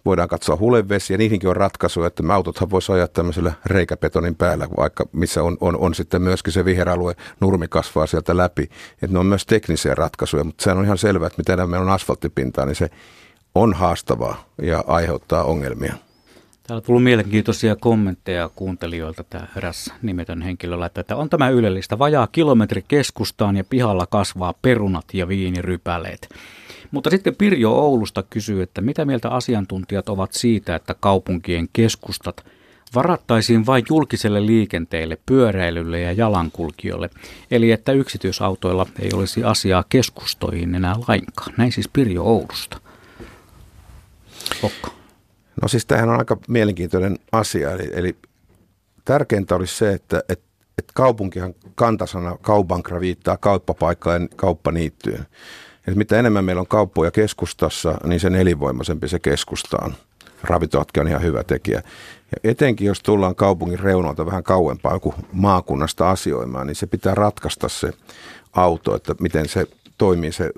voidaan 0.05 0.29
katsoa 0.29 0.57
hulevesiä, 0.57 1.17
niihinkin 1.17 1.50
on 1.50 1.55
ratkaisu, 1.55 2.03
että 2.03 2.24
autothan 2.33 2.69
voisi 2.69 2.91
ajaa 2.91 3.07
tämmöisellä 3.07 3.53
reikäbetonin 3.65 4.36
päällä, 4.36 4.67
vaikka 4.77 5.05
missä 5.12 5.43
on, 5.43 5.57
on, 5.62 5.77
on 5.77 5.95
sitten 5.95 6.22
myöskin 6.22 6.53
se 6.53 6.65
viheralue, 6.65 7.15
nurmi 7.39 7.67
kasvaa 7.67 8.07
sieltä 8.07 8.38
läpi. 8.38 8.63
Että 8.93 9.07
ne 9.07 9.19
on 9.19 9.25
myös 9.25 9.45
teknisiä 9.45 9.95
ratkaisuja, 9.95 10.43
mutta 10.43 10.63
sehän 10.63 10.77
on 10.77 10.86
ihan 10.86 10.98
selvää, 10.98 11.27
että 11.27 11.39
mitä 11.39 11.67
meillä 11.67 11.86
on 11.86 11.93
asfalttipintaa, 11.93 12.65
niin 12.65 12.75
se 12.75 12.89
on 13.55 13.74
haastavaa 13.74 14.50
ja 14.62 14.83
aiheuttaa 14.88 15.43
ongelmia. 15.43 15.93
Täällä 16.67 16.79
on 16.79 16.83
tullut 16.83 17.03
mielenkiintoisia 17.03 17.75
kommentteja 17.75 18.50
kuuntelijoilta. 18.55 19.24
Tämä 19.24 19.48
eräs 19.57 19.93
nimetön 20.01 20.41
henkilö 20.41 20.79
laittaa, 20.79 21.01
että 21.01 21.15
on 21.15 21.29
tämä 21.29 21.50
ylellistä. 21.50 22.00
Vajaa 22.00 22.27
kilometri 22.27 22.83
keskustaan 22.88 23.57
ja 23.57 23.63
pihalla 23.63 24.05
kasvaa 24.05 24.53
perunat 24.62 25.05
ja 25.13 25.27
viinirypäleet. 25.27 26.29
Mutta 26.93 27.09
sitten 27.09 27.35
Pirjo 27.35 27.71
Oulusta 27.71 28.23
kysyy, 28.23 28.62
että 28.62 28.81
mitä 28.81 29.05
mieltä 29.05 29.29
asiantuntijat 29.29 30.09
ovat 30.09 30.33
siitä, 30.33 30.75
että 30.75 30.95
kaupunkien 31.00 31.67
keskustat 31.73 32.45
varattaisiin 32.95 33.65
vain 33.65 33.83
julkiselle 33.89 34.45
liikenteelle, 34.45 35.17
pyöräilylle 35.25 36.00
ja 36.00 36.12
jalankulkijoille, 36.12 37.09
eli 37.51 37.71
että 37.71 37.91
yksityisautoilla 37.91 38.88
ei 39.00 39.09
olisi 39.13 39.43
asiaa 39.43 39.83
keskustoihin 39.89 40.75
enää 40.75 40.95
lainkaan. 41.07 41.53
Näin 41.57 41.71
siis 41.71 41.89
Pirjo 41.93 42.23
Oulusta. 42.23 42.77
Okka. 44.63 44.91
No 45.62 45.67
siis 45.67 45.85
tämähän 45.85 46.09
on 46.09 46.19
aika 46.19 46.38
mielenkiintoinen 46.47 47.19
asia, 47.31 47.71
eli, 47.71 47.89
eli 47.93 48.15
tärkeintä 49.05 49.55
olisi 49.55 49.75
se, 49.75 49.93
että, 49.93 50.23
että, 50.29 50.45
että 50.77 50.91
kaupunkihan 50.95 51.53
kantasana 51.75 52.38
kaupankra 52.41 53.00
viittaa 53.00 53.38
kauppapaikkaan 53.38 54.29
kauppaniittyyn. 54.35 55.25
Eli 55.87 55.95
mitä 55.95 56.19
enemmän 56.19 56.45
meillä 56.45 56.59
on 56.59 56.67
kauppoja 56.67 57.11
keskustassa, 57.11 57.97
niin 58.03 58.19
sen 58.19 58.35
elinvoimaisempi 58.35 59.07
se 59.07 59.19
keskusta 59.19 59.77
on. 59.81 59.93
Ravintolatkin 60.43 61.01
on 61.01 61.07
ihan 61.07 61.21
hyvä 61.21 61.43
tekijä. 61.43 61.81
Ja 62.31 62.51
etenkin 62.51 62.87
jos 62.87 62.99
tullaan 62.99 63.35
kaupungin 63.35 63.79
reunalta 63.79 64.25
vähän 64.25 64.43
kauempaa 64.43 64.93
joku 64.93 65.13
maakunnasta 65.31 66.09
asioimaan, 66.09 66.67
niin 66.67 66.75
se 66.75 66.87
pitää 66.87 67.15
ratkaista 67.15 67.69
se 67.69 67.93
auto, 68.53 68.95
että 68.95 69.15
miten 69.19 69.49
se 69.49 69.67
toimii 69.97 70.31
se 70.31 70.51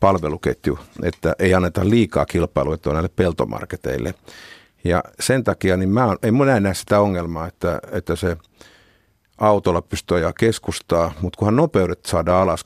palveluketju, 0.00 0.78
että 1.02 1.34
ei 1.38 1.54
anneta 1.54 1.88
liikaa 1.88 2.26
kilpailuetua 2.26 2.92
näille 2.92 3.10
peltomarketeille. 3.16 4.14
Ja 4.84 5.04
sen 5.20 5.44
takia 5.44 5.76
niin 5.76 5.88
mä 5.88 6.16
mun 6.32 6.46
näe 6.46 6.74
sitä 6.74 7.00
ongelmaa, 7.00 7.46
että, 7.46 7.80
että 7.92 8.16
se 8.16 8.36
autolla 9.38 9.82
pystyy 9.82 10.16
ajaa 10.16 10.32
keskustaa, 10.32 11.12
mutta 11.20 11.38
kunhan 11.38 11.56
nopeudet 11.56 12.06
saadaan 12.06 12.42
alas 12.42 12.64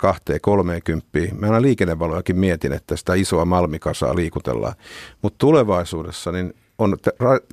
2-30, 1.29 1.35
mä 1.39 1.47
aina 1.47 1.62
liikennevalojakin 1.62 2.39
mietin, 2.39 2.73
että 2.73 2.97
sitä 2.97 3.15
isoa 3.15 3.45
malmikasaa 3.45 4.17
liikutellaan. 4.17 4.75
Mutta 5.23 5.39
tulevaisuudessa 5.39 6.33
niin 6.33 6.55
on, 6.79 6.97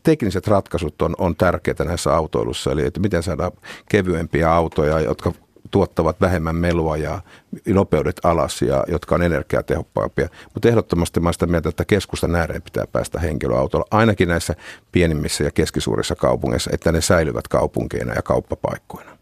tekniset 0.03 0.47
ratkaisut 0.47 1.01
on, 1.01 1.15
on 1.17 1.35
tärkeitä 1.35 1.83
näissä 1.83 2.15
autoilussa, 2.15 2.71
eli 2.71 2.85
että 2.85 2.99
miten 2.99 3.23
saadaan 3.23 3.51
kevyempiä 3.89 4.53
autoja, 4.53 4.99
jotka 4.99 5.33
tuottavat 5.71 6.21
vähemmän 6.21 6.55
melua 6.55 6.97
ja 6.97 7.21
nopeudet 7.67 8.19
alas 8.23 8.61
ja 8.61 8.83
jotka 8.87 9.15
on 9.15 9.21
energiatehokkaampia. 9.21 10.29
Mutta 10.53 10.69
ehdottomasti 10.69 11.19
mä 11.19 11.33
sitä 11.33 11.47
mieltä, 11.47 11.69
että 11.69 11.85
keskustan 11.85 12.35
ääreen 12.35 12.61
pitää 12.61 12.85
päästä 12.91 13.19
henkilöautolla, 13.19 13.85
ainakin 13.91 14.27
näissä 14.27 14.55
pienimmissä 14.91 15.43
ja 15.43 15.51
keskisuurissa 15.51 16.15
kaupungeissa, 16.15 16.71
että 16.73 16.91
ne 16.91 17.01
säilyvät 17.01 17.47
kaupunkeina 17.47 18.13
ja 18.13 18.21
kauppapaikkoina. 18.21 19.17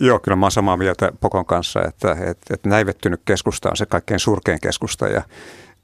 Joo, 0.00 0.18
kyllä 0.18 0.36
mä 0.36 0.46
oon 0.46 0.52
samaa 0.52 0.76
mieltä 0.76 1.12
Pokon 1.20 1.46
kanssa, 1.46 1.82
että, 1.88 2.12
että, 2.12 2.54
että 2.54 2.68
näivettynyt 2.68 3.20
keskusta 3.24 3.70
on 3.70 3.76
se 3.76 3.86
kaikkein 3.86 4.20
surkein 4.20 4.60
keskusta 4.60 5.08
ja 5.08 5.22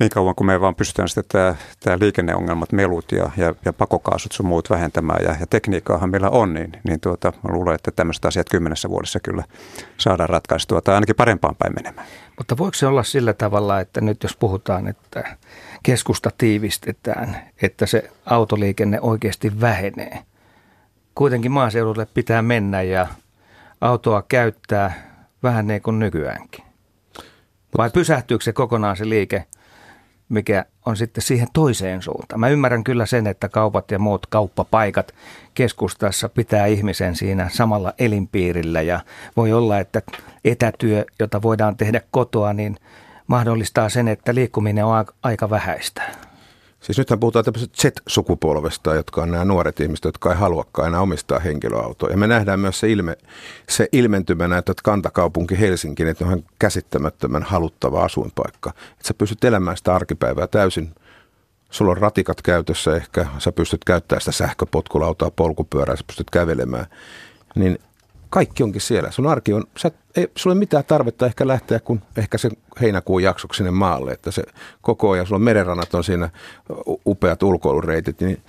niin 0.00 0.10
kauan 0.10 0.34
kuin 0.34 0.46
me 0.46 0.60
vaan 0.60 0.74
pystytään 0.74 1.08
sitten 1.08 1.24
tämä, 1.28 1.54
tämä 1.80 1.98
liikenneongelmat, 2.00 2.72
melut 2.72 3.12
ja, 3.12 3.30
ja, 3.36 3.54
ja 3.64 3.72
pakokaasut 3.72 4.32
sun 4.32 4.46
muut 4.46 4.70
vähentämään 4.70 5.24
ja, 5.24 5.36
ja 5.40 5.46
tekniikkaahan 5.46 6.10
meillä 6.10 6.30
on, 6.30 6.54
niin, 6.54 6.72
niin 6.84 7.00
tuota, 7.00 7.32
mä 7.42 7.54
luulen, 7.54 7.74
että 7.74 7.90
tämmöiset 7.90 8.24
asiat 8.24 8.48
kymmenessä 8.50 8.88
vuodessa 8.88 9.20
kyllä 9.20 9.44
saadaan 9.96 10.28
ratkaistua 10.28 10.80
tai 10.80 10.94
ainakin 10.94 11.16
parempaan 11.16 11.56
päin 11.56 11.74
menemään. 11.74 12.06
Mutta 12.38 12.58
voiko 12.58 12.74
se 12.74 12.86
olla 12.86 13.02
sillä 13.02 13.32
tavalla, 13.32 13.80
että 13.80 14.00
nyt 14.00 14.22
jos 14.22 14.36
puhutaan, 14.36 14.88
että 14.88 15.36
keskusta 15.82 16.30
tiivistetään, 16.38 17.36
että 17.62 17.86
se 17.86 18.10
autoliikenne 18.26 19.00
oikeasti 19.00 19.60
vähenee? 19.60 20.18
Kuitenkin 21.14 21.52
maaseudulle 21.52 22.06
pitää 22.14 22.42
mennä 22.42 22.82
ja 22.82 23.06
autoa 23.80 24.22
käyttää 24.28 24.92
vähän 25.42 25.66
niin 25.66 25.82
kuin 25.82 25.98
nykyäänkin. 25.98 26.64
Vai 27.78 27.90
pysähtyykö 27.90 28.44
se 28.44 28.52
kokonaan 28.52 28.96
se 28.96 29.08
liike– 29.08 29.44
mikä 30.30 30.64
on 30.86 30.96
sitten 30.96 31.22
siihen 31.22 31.48
toiseen 31.52 32.02
suuntaan. 32.02 32.40
Mä 32.40 32.48
ymmärrän 32.48 32.84
kyllä 32.84 33.06
sen, 33.06 33.26
että 33.26 33.48
kaupat 33.48 33.90
ja 33.90 33.98
muut 33.98 34.26
kauppapaikat 34.26 35.14
keskustassa 35.54 36.28
pitää 36.28 36.66
ihmisen 36.66 37.16
siinä 37.16 37.48
samalla 37.52 37.92
elinpiirillä 37.98 38.82
ja 38.82 39.00
voi 39.36 39.52
olla, 39.52 39.78
että 39.78 40.02
etätyö, 40.44 41.04
jota 41.18 41.42
voidaan 41.42 41.76
tehdä 41.76 42.00
kotoa, 42.10 42.52
niin 42.52 42.76
mahdollistaa 43.26 43.88
sen, 43.88 44.08
että 44.08 44.34
liikkuminen 44.34 44.84
on 44.84 45.04
aika 45.22 45.50
vähäistä. 45.50 46.02
Siis 46.80 46.98
nythän 46.98 47.20
puhutaan 47.20 47.44
tämmöisestä 47.44 47.82
Z-sukupolvesta, 47.82 48.94
jotka 48.94 49.22
on 49.22 49.30
nämä 49.30 49.44
nuoret 49.44 49.80
ihmiset, 49.80 50.04
jotka 50.04 50.32
ei 50.32 50.38
haluakaan 50.38 50.88
enää 50.88 51.00
omistaa 51.00 51.38
henkilöautoa. 51.38 52.10
Ja 52.10 52.16
me 52.16 52.26
nähdään 52.26 52.60
myös 52.60 52.80
se, 52.80 52.92
ilme, 52.92 53.16
se 53.68 53.88
ilmentymänä, 53.92 54.58
että 54.58 54.72
kantakaupunki 54.84 55.60
Helsinki, 55.60 56.02
että 56.02 56.26
on 56.26 56.44
käsittämättömän 56.58 57.42
haluttava 57.42 58.04
asuinpaikka. 58.04 58.70
Että 58.70 59.08
sä 59.08 59.14
pystyt 59.14 59.44
elämään 59.44 59.76
sitä 59.76 59.94
arkipäivää 59.94 60.46
täysin. 60.46 60.94
Sulla 61.70 61.90
on 61.90 61.98
ratikat 61.98 62.42
käytössä 62.42 62.96
ehkä, 62.96 63.26
sä 63.38 63.52
pystyt 63.52 63.84
käyttämään 63.84 64.20
sitä 64.20 64.32
sähköpotkulautaa, 64.32 65.30
polkupyörää, 65.30 65.96
sä 65.96 66.04
pystyt 66.06 66.30
kävelemään. 66.30 66.86
Niin 67.54 67.78
kaikki 68.30 68.62
onkin 68.62 68.80
siellä. 68.80 69.10
Sun 69.10 69.26
arki 69.26 69.52
on, 69.52 69.64
sä, 69.76 69.90
ei 70.16 70.30
sulla 70.36 70.54
ei 70.54 70.58
mitään 70.58 70.84
tarvetta 70.84 71.26
ehkä 71.26 71.48
lähteä 71.48 71.80
kun 71.80 72.02
ehkä 72.16 72.38
se 72.38 72.50
heinäkuun 72.80 73.22
jaksoksi 73.22 73.56
sinne 73.56 73.70
maalle, 73.70 74.12
että 74.12 74.30
se 74.30 74.42
koko 74.82 75.10
ajan, 75.10 75.26
sulla 75.26 75.36
on 75.36 75.42
merenrannat 75.42 75.94
on 75.94 76.04
siinä 76.04 76.30
upeat 77.06 77.42
ulkoilureitit, 77.42 78.20
niin 78.20 78.42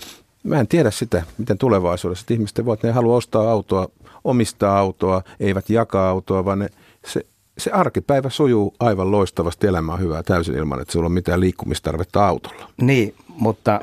mä 0.43 0.59
en 0.59 0.67
tiedä 0.67 0.91
sitä, 0.91 1.23
miten 1.38 1.57
tulevaisuudessa, 1.57 2.23
että 2.23 2.33
ihmiset 2.33 2.65
voivat, 2.65 2.83
ne 2.83 2.89
ei 2.89 2.95
halua 2.95 3.15
ostaa 3.15 3.51
autoa, 3.51 3.88
omistaa 4.23 4.79
autoa, 4.79 5.23
eivät 5.39 5.69
jakaa 5.69 6.09
autoa, 6.09 6.45
vaan 6.45 6.59
ne, 6.59 6.69
se, 7.05 7.25
se 7.57 7.71
arkipäivä 7.71 8.29
sujuu 8.29 8.73
aivan 8.79 9.11
loistavasti, 9.11 9.67
elämä 9.67 9.93
on 9.93 10.00
hyvää 10.00 10.23
täysin 10.23 10.55
ilman, 10.55 10.81
että 10.81 10.91
sulla 10.91 11.05
on 11.05 11.11
mitään 11.11 11.39
liikkumistarvetta 11.39 12.27
autolla. 12.27 12.69
Niin, 12.81 13.15
mutta 13.27 13.79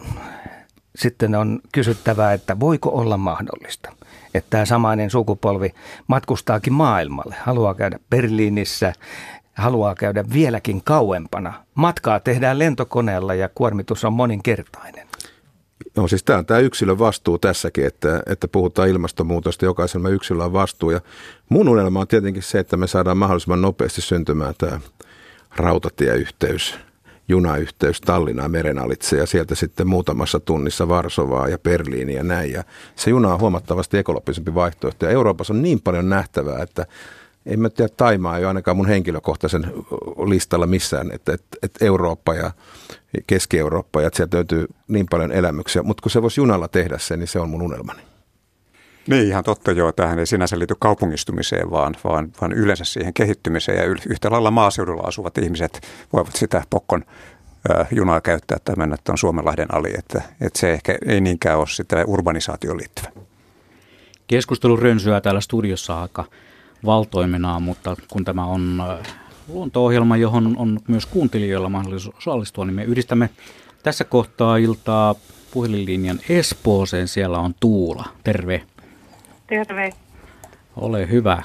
sitten 0.97 1.35
on 1.35 1.61
kysyttävää, 1.73 2.33
että 2.33 2.61
voiko 2.61 2.91
olla 2.91 3.17
mahdollista, 3.17 3.93
että 4.35 4.51
tämä 4.51 4.65
samainen 4.65 5.11
sukupolvi 5.11 5.75
matkustaakin 6.07 6.73
maailmalle, 6.73 7.37
haluaa 7.45 7.75
käydä 7.75 7.99
Berliinissä, 8.11 8.93
haluaa 9.55 9.95
käydä 9.95 10.25
vieläkin 10.33 10.85
kauempana. 10.85 11.53
Matkaa 11.75 12.21
tehdään 12.21 12.59
lentokoneella 12.59 13.35
ja 13.35 13.49
kuormitus 13.55 14.05
on 14.05 14.13
moninkertainen. 14.13 15.09
No 15.97 16.09
siis 16.09 16.25
tämä 16.25 16.39
on 16.39 16.47
tämä 16.47 16.61
yksilön 16.61 16.99
vastuu 16.99 17.39
tässäkin, 17.39 17.87
että, 17.87 18.23
että 18.27 18.49
puhutaan 18.49 18.89
ilmastonmuutosta, 18.89 19.65
jokaisella 19.65 20.09
yksilöllä 20.09 20.45
on 20.45 20.53
vastuu. 20.53 20.91
Ja 20.91 21.01
mun 21.49 21.69
unelma 21.69 22.01
on 22.01 22.09
tietenkin 22.09 22.43
se, 22.43 22.59
että 22.59 22.77
me 22.77 22.87
saadaan 22.87 23.17
mahdollisimman 23.17 23.63
nopeasti 23.63 24.01
syntymään 24.01 24.55
tämä 24.59 24.81
rautatieyhteys 25.57 26.88
junayhteys 27.29 28.01
Tallinnaan 28.01 28.51
merenalitse 28.51 29.17
ja 29.17 29.27
sieltä 29.27 29.55
sitten 29.55 29.89
muutamassa 29.89 30.41
tunnissa 30.41 30.89
Varsovaa 30.89 31.49
ja 31.49 31.59
Berliiniä 31.59 32.17
ja 32.17 32.25
näin. 32.25 32.53
Ja 32.53 32.65
se 32.97 33.11
juna 33.11 33.35
on 33.35 33.41
huomattavasti 33.41 33.99
ekologisempi 33.99 34.55
vaihtoehto. 34.55 35.07
Ja 35.07 35.13
Euroopassa 35.13 35.55
on 35.55 35.63
niin 35.63 35.81
paljon 35.81 36.09
nähtävää, 36.09 36.63
että 36.63 36.87
en 37.47 37.61
mä 37.61 37.71
tiedä, 37.71 37.95
Taimaa 37.97 38.37
ei 38.37 38.43
ole 38.43 38.49
ainakaan 38.49 38.77
mun 38.77 38.89
henkilökohtaisen 38.89 39.73
listalla 40.27 40.67
missään, 40.67 41.11
että, 41.13 41.33
että, 41.33 41.59
että 41.63 41.85
Eurooppa 41.85 42.35
ja 42.35 42.51
Keski-Eurooppa 43.27 44.03
ja 44.03 44.11
sieltä 44.13 44.37
löytyy 44.37 44.67
niin 44.89 45.07
paljon 45.11 45.33
elämyksiä. 45.33 45.83
Mutta 45.83 46.03
kun 46.03 46.11
se 46.11 46.23
voisi 46.23 46.41
junalla 46.41 46.69
tehdä 46.69 46.99
sen, 46.99 47.19
niin 47.19 47.29
se 47.29 47.41
on 47.41 47.51
mun 47.51 47.63
unelmani. 47.63 48.08
Niin, 49.09 49.29
ihan 49.29 49.45
totta 49.45 49.73
joo. 49.73 49.93
Tähän 49.93 50.19
ei 50.19 50.27
sinänsä 50.27 50.59
liity 50.59 50.75
kaupungistumiseen, 50.79 51.71
vaan, 51.71 51.95
vaan, 52.05 52.33
vaan 52.41 52.53
yleensä 52.53 52.85
siihen 52.85 53.15
kehittymiseen. 53.15 53.79
Ja 53.79 53.85
yhtä 53.85 54.31
lailla 54.31 54.51
maaseudulla 54.51 55.03
asuvat 55.03 55.39
ihmiset 55.39 55.81
voivat 56.13 56.37
sitä 56.37 56.63
pokkon 56.71 57.05
junaa 57.91 58.21
käyttää 58.21 58.59
tai 58.65 58.77
mennä 58.77 58.97
tuon 59.05 59.19
Suomenlahden 59.19 59.75
ali. 59.75 59.95
Että, 59.99 60.23
että 60.41 60.59
se 60.59 60.73
ehkä 60.73 60.99
ei 61.07 61.21
niinkään 61.21 61.59
ole 61.59 61.67
sitä 61.69 62.05
urbanisaatioon 62.07 62.79
liittyvä. 62.79 63.09
Keskustelu 64.27 64.77
rönsyää 64.77 65.21
täällä 65.21 65.41
studiossa 65.41 66.03
aika 66.03 66.25
valtoimenaan, 66.85 67.63
mutta 67.63 67.97
kun 68.11 68.25
tämä 68.25 68.45
on 68.45 68.83
luonto-ohjelma, 69.49 70.17
johon 70.17 70.55
on 70.59 70.81
myös 70.89 71.07
kuuntelijoilla 71.07 71.69
mahdollisuus 71.69 72.17
osallistua, 72.17 72.65
niin 72.65 72.75
me 72.75 72.85
yhdistämme 72.85 73.31
tässä 73.83 74.05
kohtaa 74.05 74.57
iltaa 74.57 75.15
puhelinlinjan 75.51 76.21
Espooseen. 76.29 77.09
Siellä 77.09 77.39
on 77.39 77.55
Tuula. 77.61 78.05
Terve. 78.25 78.63
Terve. 79.49 79.91
Ole 80.77 81.09
hyvä. 81.11 81.43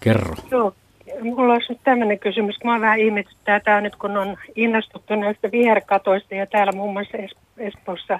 Kerro. 0.00 0.34
Joo, 0.50 0.74
mulla 1.22 1.52
olisi 1.52 1.72
nyt 1.72 1.80
tämmöinen 1.84 2.18
kysymys. 2.18 2.56
Mä 2.64 2.72
oon 2.72 2.80
vähän 2.80 3.00
ihmetyttää 3.00 3.60
tämä 3.60 3.80
nyt, 3.80 3.96
kun 3.96 4.16
on 4.16 4.36
innostuttu 4.56 5.14
näistä 5.14 5.52
viherkatoista 5.52 6.34
ja 6.34 6.46
täällä 6.46 6.72
muun 6.72 6.92
muassa 6.92 7.18
Espoossa 7.58 8.18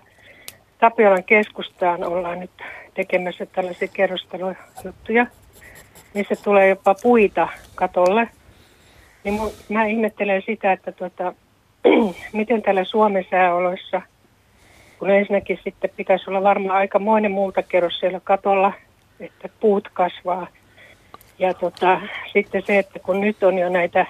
Tapiolan 0.79 1.25
keskustaan 1.25 2.05
ollaan 2.05 2.41
nyt 2.41 2.51
tekemässä 2.95 3.47
tällaisia 3.47 3.89
kerrostelujuttuja, 3.89 5.27
missä 6.15 6.37
tulee 6.45 6.69
jopa 6.69 6.95
puita 7.03 7.49
katolle. 7.75 8.29
Niin 9.25 9.41
mä 9.69 9.85
ihmettelen 9.85 10.43
sitä, 10.47 10.73
että 10.73 10.93
tuota, 10.93 11.35
miten 12.33 12.63
täällä 12.63 12.85
Suomen 12.85 13.25
sääoloissa, 13.31 14.03
kun 14.99 15.11
ensinnäkin 15.11 15.59
sitten 15.65 15.91
pitäisi 15.97 16.31
olla 16.31 16.43
varmaan 16.43 16.79
aikamoinen 16.79 17.33
kerros 17.69 17.99
siellä 17.99 18.21
katolla, 18.21 18.73
että 19.25 19.49
puut 19.61 19.89
kasvaa. 19.89 20.47
Ja 21.39 21.55
tota, 21.55 22.01
sitten 22.33 22.63
se, 22.67 22.79
että 22.79 22.99
kun 22.99 23.21
nyt 23.21 23.43
on 23.43 23.59
jo 23.59 23.69
näitä 23.69 24.07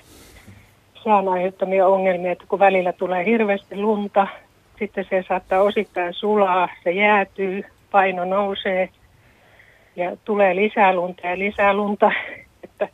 sään 1.04 1.28
aiheuttamia 1.28 1.86
ongelmia, 1.86 2.32
että 2.32 2.44
kun 2.48 2.58
välillä 2.58 2.92
tulee 2.92 3.24
hirveästi 3.24 3.76
lunta, 3.76 4.26
sitten 4.78 5.06
se 5.10 5.24
saattaa 5.28 5.60
osittain 5.60 6.14
sulaa, 6.14 6.68
se 6.84 6.90
jäätyy, 6.90 7.64
paino 7.90 8.24
nousee 8.24 8.88
ja 9.96 10.16
tulee 10.24 10.56
lisää 10.56 10.92
lunta 10.92 11.26
ja 11.26 11.38
lisää 11.38 11.74
lunta, 11.74 12.12
että 12.64 12.88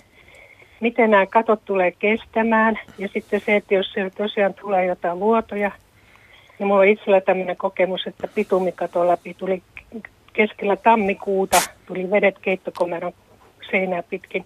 miten 0.80 1.10
nämä 1.10 1.26
katot 1.26 1.64
tulee 1.64 1.90
kestämään. 1.90 2.78
Ja 2.98 3.08
sitten 3.08 3.40
se, 3.40 3.56
että 3.56 3.74
jos 3.74 3.92
siellä 3.92 4.10
tosiaan 4.10 4.54
tulee 4.54 4.86
jotain 4.86 5.20
vuotoja, 5.20 5.70
niin 6.58 6.66
mulla 6.66 6.80
on 6.80 6.88
itsellä 6.88 7.20
tämmöinen 7.20 7.56
kokemus, 7.56 8.06
että 8.06 8.28
pitumikato 8.34 9.08
läpi 9.08 9.34
tuli 9.34 9.62
keskellä 10.32 10.76
tammikuuta, 10.76 11.60
tuli 11.90 12.10
vedet 12.10 12.38
keittokomeron 12.38 13.12
seinää 13.70 14.02
pitkin 14.02 14.44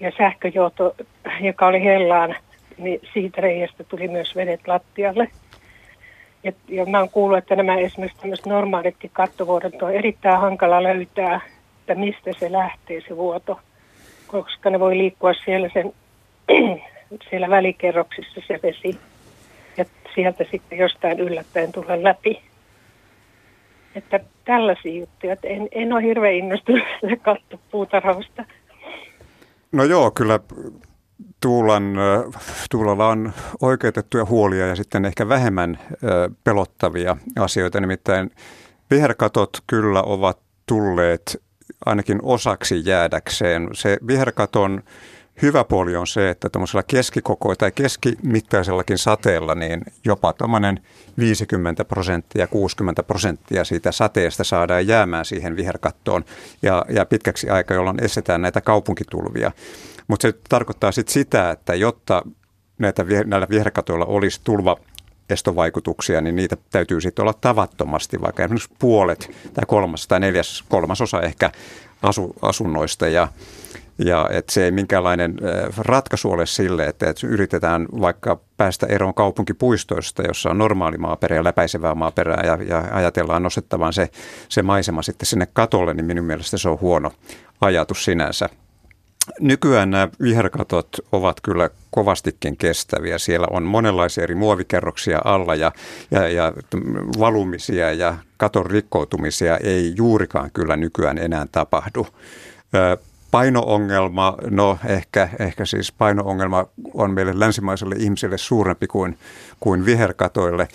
ja 0.00 0.12
sähköjohto, 0.18 0.94
joka 1.40 1.66
oli 1.66 1.84
hellaan, 1.84 2.36
niin 2.78 3.00
siitä 3.12 3.40
reiästä 3.40 3.84
tuli 3.84 4.08
myös 4.08 4.36
vedet 4.36 4.68
lattialle. 4.68 5.28
Ja, 6.44 6.52
ja 6.68 6.86
mä 6.86 6.98
oon 6.98 7.10
kuullut, 7.10 7.38
että 7.38 7.56
nämä 7.56 7.76
esimerkiksi 7.76 8.20
tämmöiset 8.20 8.46
normaalitkin 8.46 9.10
kattovuodot 9.12 9.82
on 9.82 9.94
erittäin 9.94 10.40
hankala 10.40 10.82
löytää, 10.82 11.40
että 11.80 11.94
mistä 11.94 12.30
se 12.38 12.52
lähtee 12.52 13.00
se 13.08 13.16
vuoto, 13.16 13.60
koska 14.26 14.70
ne 14.70 14.80
voi 14.80 14.98
liikkua 14.98 15.34
siellä, 15.44 15.68
sen, 15.72 15.92
siellä 17.30 17.50
välikerroksissa 17.50 18.40
se 18.46 18.60
vesi 18.62 18.98
ja 19.76 19.84
sieltä 20.14 20.44
sitten 20.50 20.78
jostain 20.78 21.20
yllättäen 21.20 21.72
tulla 21.72 22.02
läpi. 22.02 22.47
Että 23.94 24.20
tällaisia 24.44 25.00
juttuja, 25.00 25.32
että 25.32 25.48
en, 25.48 25.68
en 25.72 25.92
ole 25.92 26.02
hirveän 26.02 26.34
innostunut 26.34 26.82
kattopuutarhausta. 27.22 28.44
No 29.72 29.84
joo, 29.84 30.10
kyllä 30.10 30.40
Tuulan, 31.40 31.96
Tuulalla 32.70 33.08
on 33.08 33.32
oikeutettuja 33.62 34.24
huolia 34.24 34.66
ja 34.66 34.76
sitten 34.76 35.04
ehkä 35.04 35.28
vähemmän 35.28 35.78
pelottavia 36.44 37.16
asioita. 37.38 37.80
Nimittäin 37.80 38.30
viherkatot 38.90 39.50
kyllä 39.66 40.02
ovat 40.02 40.38
tulleet 40.66 41.42
ainakin 41.86 42.18
osaksi 42.22 42.82
jäädäkseen. 42.84 43.68
Se 43.72 43.98
viherkaton 44.06 44.82
hyvä 45.42 45.64
puoli 45.64 45.96
on 45.96 46.06
se, 46.06 46.30
että 46.30 46.48
tämmöisellä 46.48 46.82
keskikoko- 46.82 47.56
tai 47.58 47.72
keskimittaisellakin 47.72 48.98
sateella 48.98 49.54
niin 49.54 49.82
jopa 50.04 50.32
tuommoinen 50.32 50.80
50 51.18 51.84
prosenttia, 51.84 52.46
60 52.46 53.02
prosenttia 53.02 53.64
siitä 53.64 53.92
sateesta 53.92 54.44
saadaan 54.44 54.86
jäämään 54.86 55.24
siihen 55.24 55.56
viherkattoon 55.56 56.24
ja, 56.62 56.84
ja 56.88 57.04
pitkäksi 57.04 57.50
aikaa, 57.50 57.74
jolloin 57.74 58.04
estetään 58.04 58.42
näitä 58.42 58.60
kaupunkitulvia. 58.60 59.52
Mutta 60.08 60.22
se 60.22 60.34
tarkoittaa 60.48 60.92
sitten 60.92 61.12
sitä, 61.12 61.50
että 61.50 61.74
jotta 61.74 62.22
näitä, 62.78 63.04
näillä 63.26 63.46
viherkatoilla 63.50 64.04
olisi 64.04 64.40
tulva 64.44 64.76
estovaikutuksia, 65.30 66.20
niin 66.20 66.36
niitä 66.36 66.56
täytyy 66.70 67.00
sitten 67.00 67.22
olla 67.22 67.34
tavattomasti, 67.34 68.20
vaikka 68.20 68.42
esimerkiksi 68.42 68.74
puolet 68.78 69.30
tai 69.54 69.64
kolmas 69.66 70.08
tai 70.08 70.20
neljäs, 70.20 70.64
kolmasosa 70.68 71.20
ehkä 71.22 71.50
asu, 72.02 72.34
asunnoista. 72.42 73.08
Ja, 73.08 73.28
ja 73.98 74.28
että 74.30 74.52
se 74.52 74.64
ei 74.64 74.70
minkäänlainen 74.70 75.36
ratkaisu 75.78 76.30
ole 76.30 76.46
sille, 76.46 76.84
että, 76.84 77.10
että 77.10 77.26
yritetään 77.26 77.86
vaikka 78.00 78.40
päästä 78.56 78.86
eroon 78.86 79.14
kaupunkipuistoista, 79.14 80.22
jossa 80.22 80.50
on 80.50 80.58
normaali 80.58 80.98
maaperä 80.98 81.36
ja 81.36 81.44
läpäisevää 81.44 81.94
maaperää 81.94 82.42
ja, 82.46 82.58
ja 82.68 82.84
ajatellaan 82.92 83.42
nostettavan 83.42 83.92
se, 83.92 84.08
se 84.48 84.62
maisema 84.62 85.02
sitten 85.02 85.26
sinne 85.26 85.46
katolle, 85.52 85.94
niin 85.94 86.04
minun 86.04 86.24
mielestä 86.24 86.58
se 86.58 86.68
on 86.68 86.80
huono 86.80 87.12
ajatus 87.60 88.04
sinänsä. 88.04 88.48
Nykyään 89.40 89.90
nämä 89.90 90.08
viherkatot 90.22 90.88
ovat 91.12 91.40
kyllä 91.40 91.70
kovastikin 91.90 92.56
kestäviä. 92.56 93.18
Siellä 93.18 93.46
on 93.50 93.62
monenlaisia 93.62 94.24
eri 94.24 94.34
muovikerroksia 94.34 95.20
alla 95.24 95.54
ja, 95.54 95.72
ja, 96.10 96.28
ja 96.28 96.52
valumisia 97.18 97.92
ja 97.92 98.16
katon 98.36 98.66
rikkoutumisia 98.66 99.56
ei 99.56 99.92
juurikaan 99.96 100.50
kyllä 100.50 100.76
nykyään 100.76 101.18
enää 101.18 101.46
tapahdu. 101.52 102.06
Painoongelma, 103.30 104.36
no 104.50 104.78
ehkä, 104.86 105.28
ehkä 105.38 105.64
siis 105.64 105.92
painoongelma 105.92 106.66
on 106.94 107.10
meille 107.10 107.32
länsimaiselle 107.40 107.94
ihmiselle 107.98 108.38
suurempi 108.38 108.86
kuin, 108.86 109.18
kuin 109.60 109.84
viherkatoille. 109.84 110.68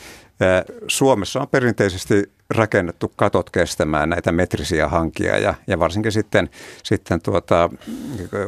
Suomessa 0.87 1.39
on 1.39 1.47
perinteisesti 1.47 2.31
rakennettu 2.49 3.11
katot 3.15 3.49
kestämään 3.49 4.09
näitä 4.09 4.31
metrisiä 4.31 4.87
hankia 4.87 5.37
ja, 5.37 5.53
ja 5.67 5.79
varsinkin 5.79 6.11
sitten, 6.11 6.49
sitten 6.83 7.21
tuota, 7.21 7.69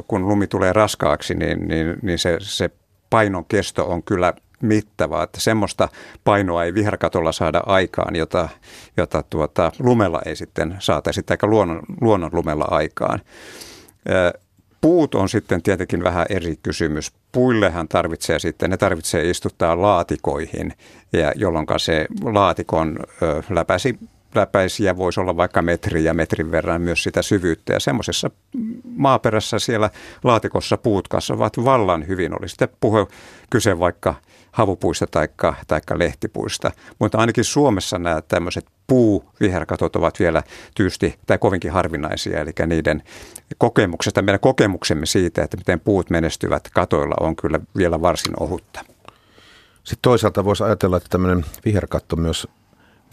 kun 0.07 0.27
lumi 0.27 0.47
tulee 0.47 0.73
raskaaksi, 0.73 1.35
niin, 1.35 1.67
niin, 1.67 1.97
niin 2.01 2.19
se, 2.19 2.37
se 2.39 2.69
painon 3.09 3.45
kesto 3.45 3.89
on 3.89 4.03
kyllä 4.03 4.33
mittavaa, 4.61 5.23
että 5.23 5.39
semmoista 5.39 5.89
painoa 6.23 6.63
ei 6.63 6.73
viherkatolla 6.73 7.31
saada 7.31 7.63
aikaan, 7.65 8.15
jota, 8.15 8.49
jota 8.97 9.23
tuota, 9.29 9.71
lumella 9.79 10.21
ei 10.25 10.35
sitten 10.35 10.75
saataisi, 10.79 11.23
tai 11.23 11.37
luonnon, 11.43 11.83
luonnon 12.01 12.29
lumella 12.33 12.65
aikaan. 12.69 13.19
Puut 14.81 15.15
on 15.15 15.29
sitten 15.29 15.61
tietenkin 15.63 16.03
vähän 16.03 16.25
eri 16.29 16.55
kysymys. 16.63 17.11
Puillehan 17.31 17.87
tarvitsee 17.87 18.39
sitten, 18.39 18.69
ne 18.69 18.77
tarvitsee 18.77 19.29
istuttaa 19.29 19.81
laatikoihin, 19.81 20.73
ja 21.13 21.31
jolloin 21.35 21.67
se 21.77 22.07
laatikon 22.23 22.99
läpäisi 23.49 23.99
läpäisiä 24.35 24.97
voisi 24.97 25.19
olla 25.19 25.37
vaikka 25.37 25.61
metri 25.61 26.03
ja 26.03 26.13
metrin 26.13 26.51
verran 26.51 26.81
myös 26.81 27.03
sitä 27.03 27.21
syvyyttä. 27.21 27.73
Ja 27.73 27.79
semmoisessa 27.79 28.31
maaperässä 28.85 29.59
siellä 29.59 29.89
laatikossa 30.23 30.77
puut 30.77 31.07
kasvavat 31.07 31.53
vallan 31.65 32.07
hyvin. 32.07 32.39
Oli 32.39 32.49
sitten 32.49 32.69
puhe 32.79 33.07
kyse 33.49 33.79
vaikka 33.79 34.15
havupuista 34.51 35.07
tai 35.07 35.27
taikka 35.67 35.99
lehtipuista. 35.99 36.71
Mutta 36.99 37.17
ainakin 37.17 37.43
Suomessa 37.43 37.99
nämä 37.99 38.21
tämmöiset 38.21 38.65
puuviherkatot 38.87 39.95
ovat 39.95 40.19
vielä 40.19 40.43
tyysti 40.75 41.19
tai 41.27 41.37
kovinkin 41.37 41.71
harvinaisia. 41.71 42.39
Eli 42.39 42.51
niiden 42.67 43.03
kokemuksesta, 43.57 44.21
meidän 44.21 44.39
kokemuksemme 44.39 45.05
siitä, 45.05 45.43
että 45.43 45.57
miten 45.57 45.79
puut 45.79 46.09
menestyvät 46.09 46.69
katoilla 46.73 47.15
on 47.19 47.35
kyllä 47.35 47.59
vielä 47.77 48.01
varsin 48.01 48.33
ohutta. 48.39 48.79
Sitten 49.83 50.01
toisaalta 50.01 50.45
voisi 50.45 50.63
ajatella, 50.63 50.97
että 50.97 51.09
tämmöinen 51.09 51.45
viherkatto 51.65 52.15
myös 52.15 52.47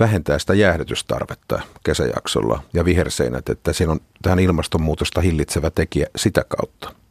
vähentää 0.01 0.39
sitä 0.39 0.55
jäähdytystarvetta 0.55 1.61
kesäjaksolla 1.85 2.63
ja 2.73 2.85
viherseinät, 2.85 3.49
että 3.49 3.73
siinä 3.73 3.93
on 3.93 4.01
tähän 4.23 4.39
ilmastonmuutosta 4.39 5.21
hillitsevä 5.21 5.71
tekijä 5.71 6.07
sitä 6.17 6.45
kautta. 6.49 7.02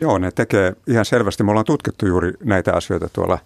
Joo, 0.00 0.18
ne 0.18 0.30
tekee 0.30 0.72
ihan 0.86 1.04
selvästi. 1.04 1.42
Me 1.42 1.50
ollaan 1.50 1.64
tutkittu 1.64 2.06
juuri 2.06 2.32
näitä 2.44 2.72
asioita 2.72 3.08
tuolla 3.12 3.38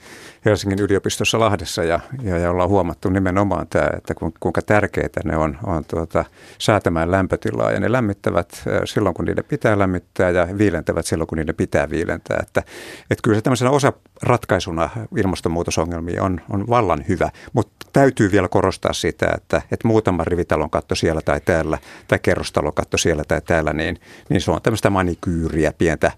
Helsingin 0.44 0.78
yliopistossa 0.78 1.40
Lahdessa 1.40 1.84
ja, 1.84 2.00
ja, 2.22 2.38
ja 2.38 2.50
ollaan 2.50 2.68
huomattu 2.68 3.08
nimenomaan 3.08 3.66
tämä, 3.70 3.88
että 3.96 4.14
kuinka 4.40 4.62
tärkeitä 4.62 5.20
ne 5.24 5.36
on, 5.36 5.58
on 5.66 5.84
tuota, 5.84 6.24
säätämään 6.58 7.10
lämpötilaa. 7.10 7.72
Ja 7.72 7.80
ne 7.80 7.92
lämmittävät 7.92 8.64
silloin, 8.84 9.14
kun 9.14 9.24
niiden 9.24 9.44
pitää 9.44 9.78
lämmittää 9.78 10.30
ja 10.30 10.48
viilentävät 10.58 11.06
silloin, 11.06 11.28
kun 11.28 11.38
niiden 11.38 11.54
pitää 11.54 11.90
viilentää. 11.90 12.38
Että, 12.42 12.62
että 13.10 13.22
kyllä 13.22 13.36
se 13.36 13.42
tämmöisenä 13.42 13.70
osa 13.70 13.92
ratkaisuna 14.22 14.90
ilmastonmuutosongelmiin 15.16 16.22
on, 16.22 16.40
on 16.50 16.68
vallan 16.68 17.04
hyvä, 17.08 17.30
mutta 17.52 17.86
täytyy 17.92 18.32
vielä 18.32 18.48
korostaa 18.48 18.92
sitä, 18.92 19.26
että, 19.36 19.62
että 19.72 19.88
muutama 19.88 20.24
rivitalon 20.24 20.70
katto 20.70 20.94
siellä 20.94 21.20
tai 21.24 21.40
täällä 21.40 21.78
tai 22.08 22.18
kerrostalon 22.18 22.72
katto 22.72 22.98
siellä 22.98 23.24
tai 23.24 23.40
täällä, 23.40 23.72
niin, 23.72 24.00
niin 24.28 24.40
se 24.40 24.50
on 24.50 24.62
tämmöistä 24.62 24.90
manikyyriä, 24.90 25.72
pientä, 25.78 26.12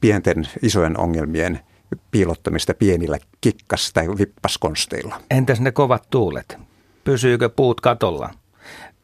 pienten 0.00 0.48
isojen 0.62 1.00
ongelmien 1.00 1.60
piilottamista 2.10 2.74
pienillä 2.74 3.18
kikkas- 3.40 3.92
tai 3.92 4.08
vippaskonsteilla. 4.08 5.20
Entäs 5.30 5.60
ne 5.60 5.72
kovat 5.72 6.10
tuulet? 6.10 6.58
Pysyykö 7.04 7.48
puut 7.48 7.80
katolla? 7.80 8.30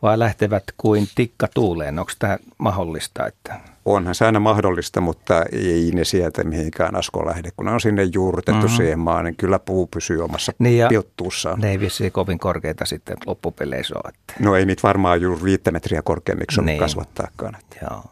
vai 0.02 0.18
lähtevät 0.18 0.64
kuin 0.76 1.08
tikka 1.14 1.48
tuuleen? 1.54 1.98
Onko 1.98 2.12
tämä 2.18 2.38
mahdollista? 2.58 3.26
Että... 3.26 3.60
Onhan 3.84 4.14
se 4.14 4.26
aina 4.26 4.40
mahdollista, 4.40 5.00
mutta 5.00 5.44
ei 5.52 5.90
ne 5.94 6.04
sieltä 6.04 6.44
mihinkään 6.44 6.96
asko 6.96 7.26
lähde. 7.26 7.50
Kun 7.56 7.66
ne 7.66 7.72
on 7.72 7.80
sinne 7.80 8.02
juurrutettu 8.02 8.62
mm-hmm. 8.62 8.76
siihen 8.76 8.98
maan, 8.98 9.24
niin 9.24 9.36
kyllä 9.36 9.58
puu 9.58 9.86
pysyy 9.86 10.24
omassa 10.24 10.52
niin 10.58 10.88
pilttuussaan. 10.88 11.60
Ne 11.60 11.70
ei 11.70 11.80
vissiin 11.80 12.12
kovin 12.12 12.38
korkeita 12.38 12.84
sitten 12.84 13.16
loppupeleissä 13.26 13.94
ole. 13.94 14.08
Että... 14.08 14.34
No 14.40 14.56
ei 14.56 14.66
niitä 14.66 14.82
varmaan 14.82 15.20
juuri 15.20 15.42
viittä 15.44 15.70
metriä 15.70 16.02
korkeammiksi 16.02 16.62
niin. 16.62 16.78
kasvattaakaan. 16.78 17.56
Joo. 17.82 18.04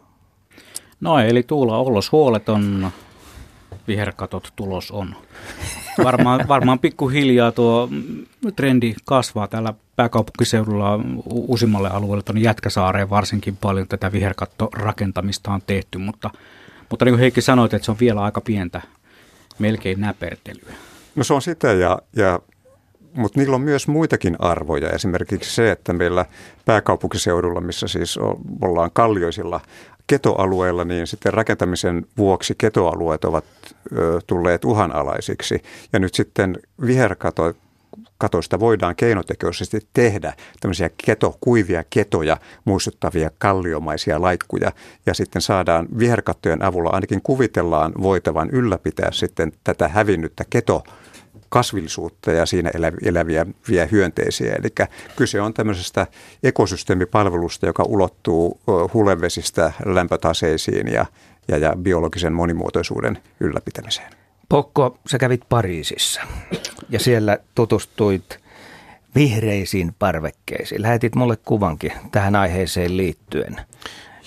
No 1.00 1.18
eli 1.18 1.42
Tuula 1.42 1.78
Ollos 1.78 2.12
huoleton 2.12 2.90
viherkatot 3.88 4.52
tulos 4.57 4.90
on. 4.90 5.14
Varmaan, 6.04 6.44
varmaan 6.48 6.78
pikkuhiljaa 6.78 7.52
tuo 7.52 7.88
trendi 8.57 8.94
kasvaa 9.04 9.48
täällä 9.48 9.74
pääkaupunkiseudulla 9.96 11.00
uusimmalle 11.24 11.88
alueelle, 11.88 12.22
tuonne 12.22 12.40
Jätkäsaareen 12.40 13.11
varsinkin 13.11 13.57
paljon 13.57 13.88
tätä 13.88 14.12
viherkattorakentamista 14.12 15.52
on 15.52 15.62
tehty, 15.66 15.98
mutta, 15.98 16.30
mutta 16.90 17.04
niin 17.04 17.12
kuin 17.12 17.20
Heikki 17.20 17.40
sanoit, 17.40 17.74
että 17.74 17.85
se 17.85 17.90
on 17.90 17.96
vielä 18.00 18.22
aika 18.22 18.40
pientä, 18.40 18.83
melkein 19.59 20.00
näpertelyä. 20.00 20.74
No 21.16 21.24
se 21.24 21.35
on 21.35 21.42
sitä, 21.42 21.72
ja, 21.72 21.98
ja, 22.16 22.40
mutta 23.16 23.40
niillä 23.40 23.54
on 23.54 23.62
myös 23.62 23.88
muitakin 23.88 24.37
arvoja. 24.38 24.90
Esimerkiksi 24.90 25.54
se, 25.54 25.70
että 25.70 25.92
meillä 25.92 26.24
pääkaupunkiseudulla, 26.64 27.61
missä 27.61 27.88
siis 27.88 28.18
ollaan 28.62 28.90
kallioisilla 28.92 29.61
ketoalueilla, 30.06 30.84
niin 30.84 31.06
sitten 31.06 31.34
rakentamisen 31.34 32.06
vuoksi 32.16 32.54
ketoalueet 32.58 33.24
ovat 33.24 33.44
ö, 33.96 34.20
tulleet 34.26 34.64
uhanalaisiksi. 34.64 35.62
Ja 35.92 35.98
nyt 35.98 36.14
sitten 36.14 36.58
viherkato, 36.86 37.54
katoista 38.18 38.60
voidaan 38.60 38.96
keinotekoisesti 38.96 39.80
tehdä 39.92 40.32
tämmöisiä 40.60 40.90
keto, 41.06 41.38
kuivia 41.40 41.84
ketoja 41.90 42.36
muistuttavia 42.64 43.30
kalliomaisia 43.38 44.22
laikkuja 44.22 44.72
ja 45.06 45.14
sitten 45.14 45.42
saadaan 45.42 45.88
viherkattojen 45.98 46.62
avulla 46.62 46.90
ainakin 46.90 47.22
kuvitellaan 47.22 47.92
voitavan 48.02 48.50
ylläpitää 48.50 49.12
sitten 49.12 49.52
tätä 49.64 49.88
hävinnyttä 49.88 50.44
keto 50.50 50.84
kasvillisuutta 51.54 52.32
ja 52.32 52.46
siinä 52.46 52.70
eläviä 52.74 52.98
eläviä 53.04 53.46
hyönteisiä. 53.92 54.54
Eli 54.54 54.88
kyse 55.16 55.40
on 55.40 55.54
tämmöisestä 55.54 56.06
ekosysteemipalvelusta, 56.42 57.66
joka 57.66 57.82
ulottuu 57.82 58.60
hulevesistä 58.94 59.72
lämpötaseisiin 59.84 60.88
ja, 60.88 61.06
ja, 61.48 61.58
ja 61.58 61.76
biologisen 61.76 62.32
monimuotoisuuden 62.32 63.18
ylläpitämiseen. 63.40 64.12
Pokko, 64.48 64.98
sä 65.06 65.18
kävit 65.18 65.40
Pariisissa 65.48 66.20
ja 66.88 66.98
siellä 66.98 67.38
tutustuit 67.54 68.38
vihreisiin 69.14 69.94
parvekkeisiin. 69.98 70.82
Lähetit 70.82 71.14
mulle 71.14 71.36
kuvankin 71.36 71.92
tähän 72.12 72.36
aiheeseen 72.36 72.96
liittyen. 72.96 73.60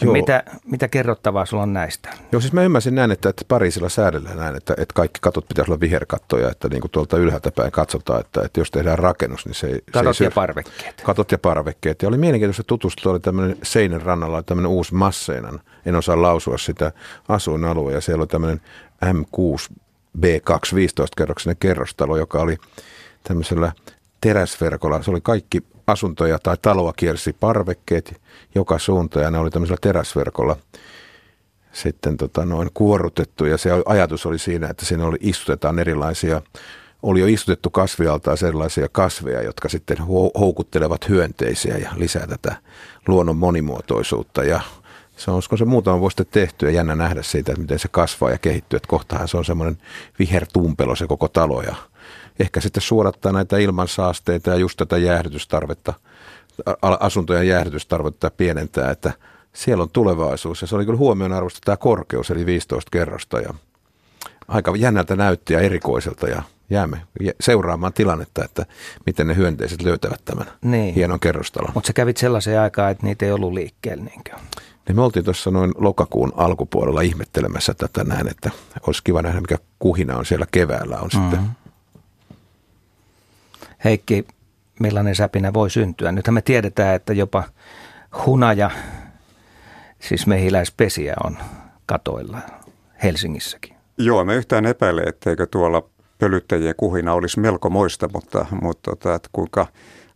Joo. 0.01 0.13
Mitä, 0.13 0.43
mitä 0.65 0.87
kerrottavaa 0.87 1.45
sulla 1.45 1.63
on 1.63 1.73
näistä? 1.73 2.09
Joo, 2.31 2.41
siis 2.41 2.53
mä 2.53 2.63
ymmärsin 2.63 2.95
näin, 2.95 3.11
että, 3.11 3.29
että 3.29 3.45
Pariisilla 3.47 3.89
säädellään 3.89 4.37
näin, 4.37 4.55
että, 4.55 4.73
että 4.77 4.93
kaikki 4.93 5.19
katot 5.21 5.47
pitäisi 5.47 5.71
olla 5.71 5.79
viherkattoja, 5.79 6.49
että 6.49 6.69
niin 6.69 6.81
kuin 6.81 6.91
tuolta 6.91 7.17
ylhäältä 7.17 7.51
päin 7.51 7.71
katsotaan, 7.71 8.19
että, 8.19 8.41
että 8.45 8.59
jos 8.59 8.71
tehdään 8.71 8.99
rakennus, 8.99 9.45
niin 9.45 9.55
se 9.55 9.67
ei... 9.67 9.81
Katot 9.91 10.17
se 10.17 10.23
ei 10.23 10.27
ja 10.27 10.31
parvekkeet. 10.31 11.01
Katot 11.05 11.31
ja 11.31 11.37
parvekkeet. 11.37 12.01
Ja 12.01 12.07
oli 12.07 12.17
mielenkiintoista 12.17 12.63
tutustua, 12.63 13.11
oli 13.11 13.19
tämmöinen 13.19 13.57
Seinän 13.63 14.01
rannalla 14.01 14.43
tämmöinen 14.43 14.71
uusi 14.71 14.95
Masseinan, 14.95 15.59
en 15.85 15.95
osaa 15.95 16.21
lausua 16.21 16.57
sitä 16.57 16.91
asuinalue, 17.27 17.93
ja 17.93 18.01
siellä 18.01 18.21
oli 18.21 18.27
tämmöinen 18.27 18.61
M6 19.05 19.73
B2 20.19 20.73
15-kerroksinen 20.73 21.57
kerrostalo, 21.59 22.17
joka 22.17 22.41
oli 22.41 22.57
tämmöisellä 23.23 23.71
teräsverkolla. 24.21 25.03
Se 25.03 25.11
oli 25.11 25.21
kaikki 25.21 25.63
asuntoja 25.87 26.39
tai 26.39 26.57
taloa 26.61 26.93
kiersi 26.93 27.33
parvekkeet 27.39 28.21
joka 28.55 28.79
suuntaan 28.79 29.23
ja 29.23 29.31
ne 29.31 29.37
oli 29.37 29.49
tämmöisellä 29.49 29.79
teräsverkolla 29.81 30.55
sitten 31.71 32.17
tota 32.17 32.45
noin 32.45 32.69
kuorutettu 32.73 33.45
ja 33.45 33.57
se 33.57 33.69
ajatus 33.85 34.25
oli 34.25 34.39
siinä, 34.39 34.67
että 34.67 34.85
siinä 34.85 35.05
oli 35.05 35.17
istutetaan 35.21 35.79
erilaisia 35.79 36.41
oli 37.03 37.19
jo 37.19 37.27
istutettu 37.27 37.69
kasvialtaa 37.69 38.35
sellaisia 38.35 38.87
kasveja, 38.91 39.41
jotka 39.41 39.69
sitten 39.69 39.97
houkuttelevat 40.39 41.09
hyönteisiä 41.09 41.77
ja 41.77 41.91
lisää 41.95 42.27
tätä 42.27 42.55
luonnon 43.07 43.37
monimuotoisuutta. 43.37 44.43
Ja 44.43 44.61
se 45.17 45.31
on, 45.31 45.41
se 45.57 45.65
muutama 45.65 45.99
vuosi 45.99 46.15
sitten 46.17 46.41
tehty 46.41 46.65
ja 46.65 46.71
jännä 46.71 46.95
nähdä 46.95 47.21
siitä, 47.21 47.51
että 47.51 47.61
miten 47.61 47.79
se 47.79 47.87
kasvaa 47.87 48.31
ja 48.31 48.37
kehittyy. 48.37 48.77
Että 48.77 48.87
kohtahan 48.87 49.27
se 49.27 49.37
on 49.37 49.45
semmoinen 49.45 49.77
vihertumpelo 50.19 50.95
se 50.95 51.07
koko 51.07 51.27
talo 51.27 51.61
ja 51.61 51.75
ehkä 52.39 52.61
sitten 52.61 52.81
suodattaa 52.81 53.31
näitä 53.31 53.57
ilmansaasteita 53.57 54.49
ja 54.49 54.55
just 54.55 54.77
tätä 54.77 54.97
jäähdytystarvetta, 54.97 55.93
asuntojen 56.81 57.47
jäähdytystarvetta 57.47 58.31
pienentää, 58.31 58.91
että 58.91 59.13
siellä 59.53 59.83
on 59.83 59.89
tulevaisuus. 59.89 60.61
Ja 60.61 60.67
se 60.67 60.75
oli 60.75 60.85
kyllä 60.85 60.97
huomionarvoista 60.97 61.59
tämä 61.65 61.77
korkeus, 61.77 62.31
eli 62.31 62.45
15 62.45 62.89
kerrosta 62.91 63.39
ja 63.39 63.53
aika 64.47 64.73
jännältä 64.77 65.15
näytti 65.15 65.53
ja 65.53 65.59
erikoiselta 65.59 66.27
ja 66.27 66.41
jäämme 66.69 67.01
seuraamaan 67.39 67.93
tilannetta, 67.93 68.45
että 68.45 68.65
miten 69.05 69.27
ne 69.27 69.35
hyönteiset 69.35 69.81
löytävät 69.81 70.25
tämän 70.25 70.45
niin. 70.61 70.95
hienon 70.95 71.19
kerrostalon. 71.19 71.71
Mutta 71.73 71.87
sä 71.87 71.93
kävit 71.93 72.17
sellaiseen 72.17 72.59
aikaan, 72.59 72.91
että 72.91 73.05
niitä 73.05 73.25
ei 73.25 73.31
ollut 73.31 73.53
liikkeellä 73.53 74.03
niinkö? 74.03 74.31
Niin 74.87 74.95
me 74.95 75.01
oltiin 75.01 75.25
tuossa 75.25 75.51
noin 75.51 75.71
lokakuun 75.77 76.33
alkupuolella 76.35 77.01
ihmettelemässä 77.01 77.73
tätä 77.73 78.03
näin, 78.03 78.27
että 78.27 78.51
olisi 78.87 79.03
kiva 79.03 79.21
nähdä, 79.21 79.41
mikä 79.41 79.57
kuhina 79.79 80.17
on 80.17 80.25
siellä 80.25 80.45
keväällä 80.51 80.99
on 80.99 81.09
mm-hmm. 81.13 81.29
sitten. 81.29 81.49
Heikki, 83.83 84.27
millainen 84.79 85.15
säpinä 85.15 85.53
voi 85.53 85.69
syntyä? 85.69 86.11
Nythän 86.11 86.33
me 86.33 86.41
tiedetään, 86.41 86.95
että 86.95 87.13
jopa 87.13 87.43
hunaja, 88.25 88.71
siis 89.99 90.27
mehiläispesiä 90.27 91.15
on 91.23 91.37
katoilla 91.85 92.37
Helsingissäkin. 93.03 93.75
Joo, 93.97 94.25
me 94.25 94.35
yhtään 94.35 94.65
epäile, 94.65 95.01
etteikö 95.01 95.45
tuolla 95.45 95.83
pölyttäjien 96.19 96.75
kuhina 96.77 97.13
olisi 97.13 97.39
melko 97.39 97.69
moista, 97.69 98.09
mutta, 98.13 98.45
mutta 98.61 98.91
tota, 98.91 99.15
että 99.15 99.29
kuinka 99.33 99.67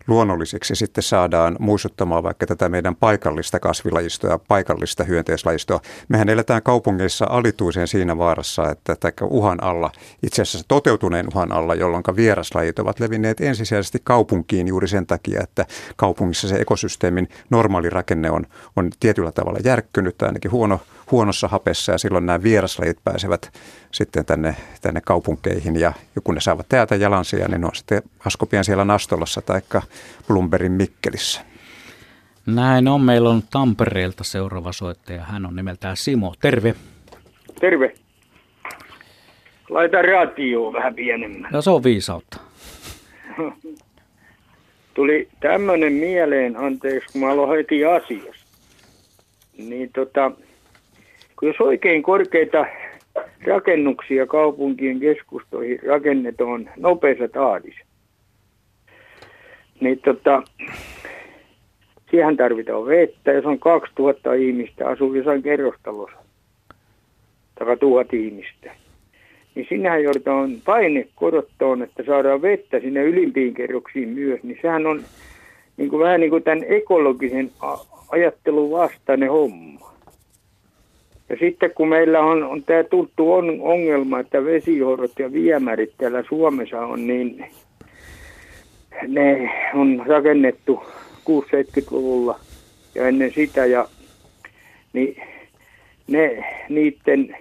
luonnolliseksi 0.08 0.76
sitten 0.76 1.04
saadaan 1.04 1.56
muistuttamaan 1.60 2.24
vaikka 2.24 2.46
tätä 2.46 2.70
meidän 2.70 2.96
paikallista 2.96 3.60
kasvilajistoa 3.60 4.30
ja 4.30 4.40
paikallista 4.48 5.04
hyönteislajistoa. 5.04 5.80
Mehän 6.08 6.30
eletään 6.30 6.64
kaupungeissa 6.64 7.26
alituisen 7.30 7.88
siinä 7.88 8.18
vaarassa, 8.18 8.70
että 8.70 8.96
uhan 9.24 9.64
alla, 9.64 9.92
itse 10.24 10.42
asiassa 10.42 10.68
toteutuneen 10.68 11.28
uhan 11.28 11.52
alla, 11.52 11.76
jolloin 11.76 12.04
vieraslajit 12.16 12.80
ovat 12.80 13.00
levinneet 13.00 13.42
ensisijaisesti 13.42 14.02
kaupunkiin 14.04 14.68
juuri 14.68 14.88
sen 14.88 15.08
takia, 15.08 15.42
että 15.44 15.66
kaupungissa 15.96 16.48
se 16.48 16.56
ekosysteemin 16.56 17.30
normaali 17.50 17.90
rakenne 17.90 18.32
on, 18.32 18.46
on 18.76 18.90
tietyllä 19.00 19.32
tavalla 19.32 19.60
järkkynyt 19.64 20.18
tai 20.18 20.30
ainakin 20.30 20.52
huono, 20.52 20.80
huonossa 21.12 21.47
hapessa 21.47 21.91
ja 21.91 21.97
silloin 21.97 22.26
nämä 22.26 22.43
vieraslajit 22.43 22.97
pääsevät 23.04 23.60
sitten 23.91 24.26
tänne, 24.26 24.56
tänne 24.82 25.02
kaupunkeihin 25.02 25.80
ja 25.80 25.93
kun 26.24 26.36
ne 26.36 26.41
saavat 26.41 26.69
täältä 26.69 26.95
jalansia, 26.95 27.47
niin 27.47 27.62
ne 27.62 27.67
on 27.67 27.76
sitten 27.76 28.02
Askopian 28.26 28.65
siellä 28.65 28.86
Nastolassa 28.86 29.41
tai 29.41 29.62
Blumberin 30.28 30.71
Mikkelissä. 30.71 31.41
Näin 32.45 32.88
on. 32.88 33.02
Meillä 33.02 33.30
on 33.30 33.43
Tampereelta 33.52 34.24
seuraava 34.24 34.71
soittaja. 34.71 35.24
Hän 35.24 35.45
on 35.45 35.56
nimeltään 35.56 35.97
Simo. 35.97 36.34
Terve. 36.41 36.76
Terve. 37.60 37.93
Laita 39.69 40.02
radio 40.02 40.74
vähän 40.74 40.95
pienemmän. 40.95 41.52
No 41.54 41.62
se 41.62 41.69
on 41.69 41.84
viisautta. 41.84 42.38
Tuli 44.93 45.30
tämmöinen 45.39 45.93
mieleen, 45.93 46.58
anteeksi 46.58 47.12
kun 47.12 47.21
mä 47.21 47.32
aloin 47.32 47.58
heti 47.58 47.86
asiassa. 47.86 48.45
Niin 49.58 49.89
tota, 49.93 50.32
kun 51.41 51.49
jos 51.49 51.62
oikein 51.62 52.04
korkeita 52.04 52.65
rakennuksia 53.47 54.27
kaupunkien 54.27 54.99
keskustoihin 54.99 55.80
rakennetaan 55.88 56.69
nopeassa 56.77 57.27
tahdissa, 57.27 57.86
niin 59.80 59.99
tota, 59.99 60.43
siihen 62.12 62.38
tarvitaan 62.38 62.86
vettä. 62.86 63.32
Jos 63.32 63.45
on 63.45 63.60
2000 63.60 64.34
ihmistä 64.34 64.88
asuu 64.88 65.13
jossain 65.13 65.43
kerrostalossa, 65.43 66.17
tai 67.56 67.77
tuhat 67.77 68.13
ihmistä, 68.13 68.71
niin 69.56 69.65
sinnehän 69.69 70.04
joudutaan 70.04 70.51
paine 70.65 71.08
korottoon, 71.15 71.82
että 71.82 72.04
saadaan 72.04 72.41
vettä 72.41 72.80
sinne 72.80 73.04
ylimpiin 73.04 73.54
kerroksiin 73.54 74.10
myös, 74.10 74.43
niin 74.43 74.60
sehän 74.62 74.88
on 74.88 75.04
niin 75.77 75.89
kuin 75.89 76.04
vähän 76.04 76.19
niin 76.19 76.30
kuin 76.30 76.43
tämän 76.43 76.63
ekologisen 76.67 77.51
ajattelun 78.12 78.71
vastainen 78.71 79.32
homma. 79.32 79.90
Ja 81.32 81.38
sitten 81.39 81.72
kun 81.76 81.88
meillä 81.88 82.20
on, 82.20 82.44
on 82.44 82.63
tämä 82.63 82.84
tuttu 82.84 83.34
on, 83.34 83.62
ongelma, 83.62 84.20
että 84.20 84.46
vesijohdot 84.46 85.12
ja 85.20 85.34
viemärit 85.34 85.94
täällä 85.98 86.24
Suomessa 86.30 86.80
on, 86.80 87.08
niin 87.08 87.46
ne 89.08 89.52
on 89.74 90.04
rakennettu 90.06 90.84
6-70-luvulla 91.30 92.39
ja 92.96 93.08
ennen 93.08 93.34
sitä, 93.34 93.65
ja 93.65 93.88
niin 94.94 95.24
ne, 96.08 96.44
niiden 96.70 97.38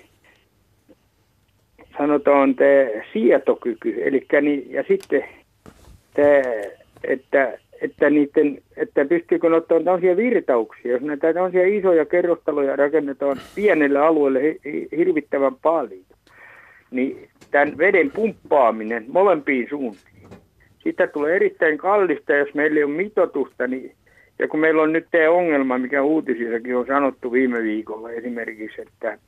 sanotaan 1.98 2.54
tämä 2.54 3.02
sietokyky, 3.12 4.02
eli 4.02 4.26
niin, 4.42 4.72
ja 4.72 4.84
sitten 4.88 5.24
tämä, 6.14 6.42
että, 7.04 7.58
että, 7.80 8.10
niiden, 8.10 8.62
että 8.76 9.04
pystyykö 9.04 9.48
ne 9.50 9.56
ottamaan 9.56 9.84
tämmöisiä 9.84 10.16
virtauksia, 10.16 10.92
jos 10.92 11.02
näitä 11.02 11.34
tämmöisiä 11.34 11.66
isoja 11.66 12.04
kerrostaloja 12.04 12.76
rakennetaan 12.76 13.36
pienelle 13.54 13.98
alueelle 13.98 14.56
hirvittävän 14.96 15.56
paljon, 15.62 16.04
niin 16.90 17.28
tämän 17.50 17.78
veden 17.78 18.10
pumppaaminen 18.10 19.04
molempiin 19.08 19.66
suuntiin, 19.70 20.28
sitä 20.84 21.06
tulee 21.06 21.36
erittäin 21.36 21.78
kallista, 21.78 22.32
jos 22.32 22.54
meillä 22.54 22.78
ei 22.78 22.84
ole 22.84 22.92
mitotusta, 22.92 23.66
niin 23.66 23.92
ja 24.40 24.48
kun 24.48 24.60
meillä 24.60 24.82
on 24.82 24.92
nyt 24.92 25.06
tämä 25.10 25.30
ongelma, 25.30 25.78
mikä 25.78 26.02
uutisissakin 26.02 26.76
on 26.76 26.86
sanottu 26.86 27.32
viime 27.32 27.62
viikolla 27.62 28.10
esimerkiksi, 28.10 28.82
että 28.82 29.18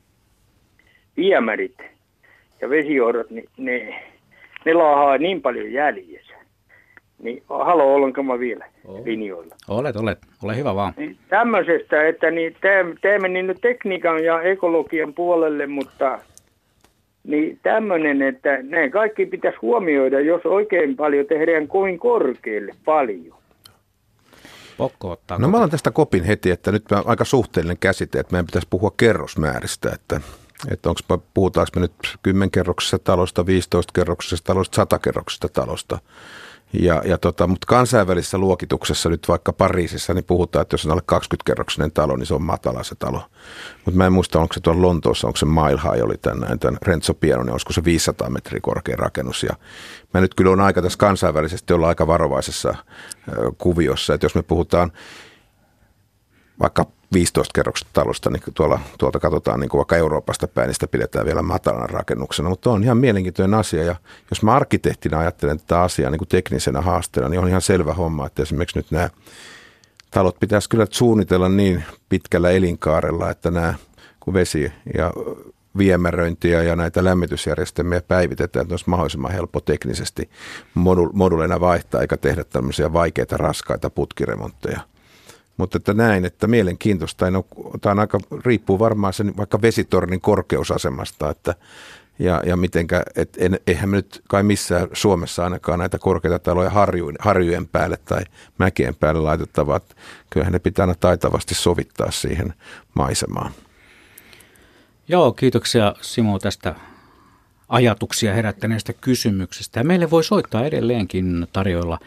viemärit 1.17 1.77
ja 2.61 2.69
vesijohdot, 2.69 3.29
niin 3.29 3.49
ne, 3.57 4.03
ne 4.65 4.73
laahaa 4.73 5.17
niin 5.17 5.41
paljon 5.41 5.71
jäljessä. 5.71 6.22
Niin 7.23 7.43
halo, 7.49 7.95
olenko 7.95 8.23
mä 8.23 8.39
vielä 8.39 8.65
oh. 8.85 9.05
linjoilla? 9.05 9.55
Olet, 9.67 9.95
olet. 9.95 10.19
Ole 10.43 10.57
hyvä 10.57 10.75
vaan. 10.75 10.93
Niin, 10.97 11.17
tämmöisestä, 11.29 12.07
että 12.07 12.31
niin, 12.31 12.55
tämä 13.01 13.19
meni 13.19 13.43
nyt 13.43 13.57
tekniikan 13.61 14.23
ja 14.23 14.41
ekologian 14.41 15.13
puolelle, 15.13 15.67
mutta 15.67 16.19
niin 17.23 17.59
tämmöinen, 17.63 18.21
että 18.21 18.57
ne 18.63 18.89
kaikki 18.89 19.25
pitäisi 19.25 19.57
huomioida, 19.61 20.19
jos 20.19 20.45
oikein 20.45 20.95
paljon 20.95 21.25
tehdään 21.25 21.67
kovin 21.67 21.99
korkealle 21.99 22.71
paljon. 22.85 23.37
Ottaa 24.79 25.37
no 25.39 25.47
mä 25.47 25.57
olen 25.57 25.69
tästä 25.69 25.91
kopin 25.91 26.23
heti, 26.23 26.51
että 26.51 26.71
nyt 26.71 26.91
on 26.91 27.03
aika 27.05 27.25
suhteellinen 27.25 27.77
käsite, 27.79 28.19
että 28.19 28.31
meidän 28.31 28.45
pitäisi 28.45 28.67
puhua 28.69 28.91
kerrosmääristä, 28.97 29.89
että, 29.93 30.21
että 30.71 30.89
onko, 30.89 31.23
puhutaanko 31.33 31.71
me 31.75 31.81
nyt 31.81 31.93
10 32.23 32.51
kerroksesta 32.51 32.99
talosta, 32.99 33.45
15 33.45 33.91
kerroksesta 33.93 34.45
talosta, 34.45 34.75
100 34.75 34.99
kerroksesta 34.99 35.49
talosta. 35.49 35.99
Ja, 36.73 37.01
ja 37.05 37.17
tota, 37.17 37.47
mutta 37.47 37.65
kansainvälisessä 37.67 38.37
luokituksessa 38.37 39.09
nyt 39.09 39.27
vaikka 39.27 39.53
Pariisissa 39.53 40.13
niin 40.13 40.25
puhutaan, 40.25 40.61
että 40.61 40.73
jos 40.73 40.85
on 40.85 40.91
alle 40.91 41.01
20-kerroksinen 41.11 41.91
talo, 41.91 42.15
niin 42.15 42.25
se 42.25 42.33
on 42.33 42.43
matala 42.43 42.83
se 42.83 42.95
talo. 42.95 43.21
Mutta 43.85 43.97
mä 43.97 44.05
en 44.05 44.13
muista, 44.13 44.39
onko 44.39 44.53
se 44.53 44.59
tuolla 44.59 44.81
Lontoossa, 44.81 45.27
onko 45.27 45.37
se 45.37 45.45
Mile 45.45 45.81
High 45.83 46.03
oli 46.03 46.17
tämän, 46.17 46.59
tämän 46.59 46.77
Renzo 46.81 47.13
Piano, 47.13 47.43
niin 47.43 47.51
olisiko 47.51 47.73
se 47.73 47.83
500 47.83 48.29
metriä 48.29 48.59
korkea 48.61 48.95
rakennus. 48.95 49.43
Ja 49.43 49.55
mä 50.13 50.21
nyt 50.21 50.35
kyllä 50.35 50.51
on 50.51 50.61
aika 50.61 50.81
tässä 50.81 50.97
kansainvälisesti 50.97 51.73
olla 51.73 51.87
aika 51.87 52.07
varovaisessa 52.07 52.75
kuviossa, 53.57 54.13
että 54.13 54.25
jos 54.25 54.35
me 54.35 54.43
puhutaan 54.43 54.91
vaikka 56.59 56.85
15 57.13 57.51
kerroksesta 57.55 57.89
talosta, 57.93 58.29
niin 58.29 58.43
tuolla, 58.53 58.79
tuolta 58.97 59.19
katsotaan 59.19 59.59
niin 59.59 59.69
kuin 59.69 59.79
vaikka 59.79 59.97
Euroopasta 59.97 60.47
päin, 60.47 60.67
niin 60.67 60.73
sitä 60.73 60.87
pidetään 60.87 61.25
vielä 61.25 61.41
matalana 61.41 61.87
rakennuksena, 61.87 62.49
mutta 62.49 62.71
on 62.71 62.83
ihan 62.83 62.97
mielenkiintoinen 62.97 63.59
asia. 63.59 63.83
Ja 63.83 63.95
jos 64.29 64.43
mä 64.43 64.53
arkkitehtina 64.53 65.19
ajattelen 65.19 65.59
tätä 65.59 65.81
asiaa 65.81 66.11
niin 66.11 66.19
kuin 66.19 66.27
teknisenä 66.27 66.81
haasteena, 66.81 67.29
niin 67.29 67.39
on 67.39 67.47
ihan 67.47 67.61
selvä 67.61 67.93
homma, 67.93 68.25
että 68.27 68.41
esimerkiksi 68.41 68.79
nyt 68.79 68.91
nämä 68.91 69.09
talot 70.11 70.39
pitäisi 70.39 70.69
kyllä 70.69 70.87
suunnitella 70.89 71.49
niin 71.49 71.83
pitkällä 72.09 72.51
elinkaarella, 72.51 73.29
että 73.29 73.51
nämä 73.51 73.73
kun 74.19 74.33
vesi 74.33 74.71
ja 74.97 75.13
viemäröintiä 75.77 76.63
ja 76.63 76.75
näitä 76.75 77.03
lämmitysjärjestelmiä 77.03 78.01
päivitetään, 78.01 78.61
että 78.61 78.73
olisi 78.73 78.89
mahdollisimman 78.89 79.31
helppo 79.31 79.59
teknisesti 79.59 80.29
moduleina 81.13 81.59
vaihtaa 81.59 82.01
eikä 82.01 82.17
tehdä 82.17 82.43
tämmöisiä 82.43 82.93
vaikeita, 82.93 83.37
raskaita 83.37 83.89
putkiremontteja– 83.89 84.79
mutta 85.57 85.77
että 85.77 85.93
näin, 85.93 86.25
että 86.25 86.47
mielenkiintoista, 86.47 87.31
no, 87.31 87.45
tämä 87.81 87.91
on 87.91 87.99
aika, 87.99 88.19
riippuu 88.45 88.79
varmaan 88.79 89.13
sen 89.13 89.37
vaikka 89.37 89.61
vesitornin 89.61 90.21
korkeusasemasta, 90.21 91.29
että 91.29 91.55
ja, 92.19 92.41
ja 92.45 92.57
mitenkä, 92.57 93.03
et 93.15 93.37
en, 93.37 93.59
eihän 93.67 93.89
me 93.89 93.97
nyt 93.97 94.21
kai 94.29 94.43
missään 94.43 94.87
Suomessa 94.93 95.43
ainakaan 95.43 95.79
näitä 95.79 95.99
korkeita 95.99 96.39
taloja 96.39 96.69
harjujen, 96.69 97.15
harjujen 97.19 97.67
päälle 97.67 97.97
tai 98.05 98.23
mäkien 98.57 98.95
päälle 98.95 99.21
laitettavaa. 99.21 99.79
Kyllähän 100.29 100.53
ne 100.53 100.59
pitää 100.59 100.83
aina 100.83 100.95
taitavasti 100.95 101.55
sovittaa 101.55 102.11
siihen 102.11 102.53
maisemaan. 102.93 103.51
Joo, 105.07 105.31
kiitoksia 105.31 105.95
Simo 106.01 106.39
tästä 106.39 106.75
ajatuksia 107.69 108.33
herättäneestä 108.33 108.93
kysymyksestä. 108.93 109.79
Ja 109.79 109.83
meille 109.83 110.09
voi 110.09 110.23
soittaa 110.23 110.65
edelleenkin 110.65 111.47
tarjoilla 111.53 111.99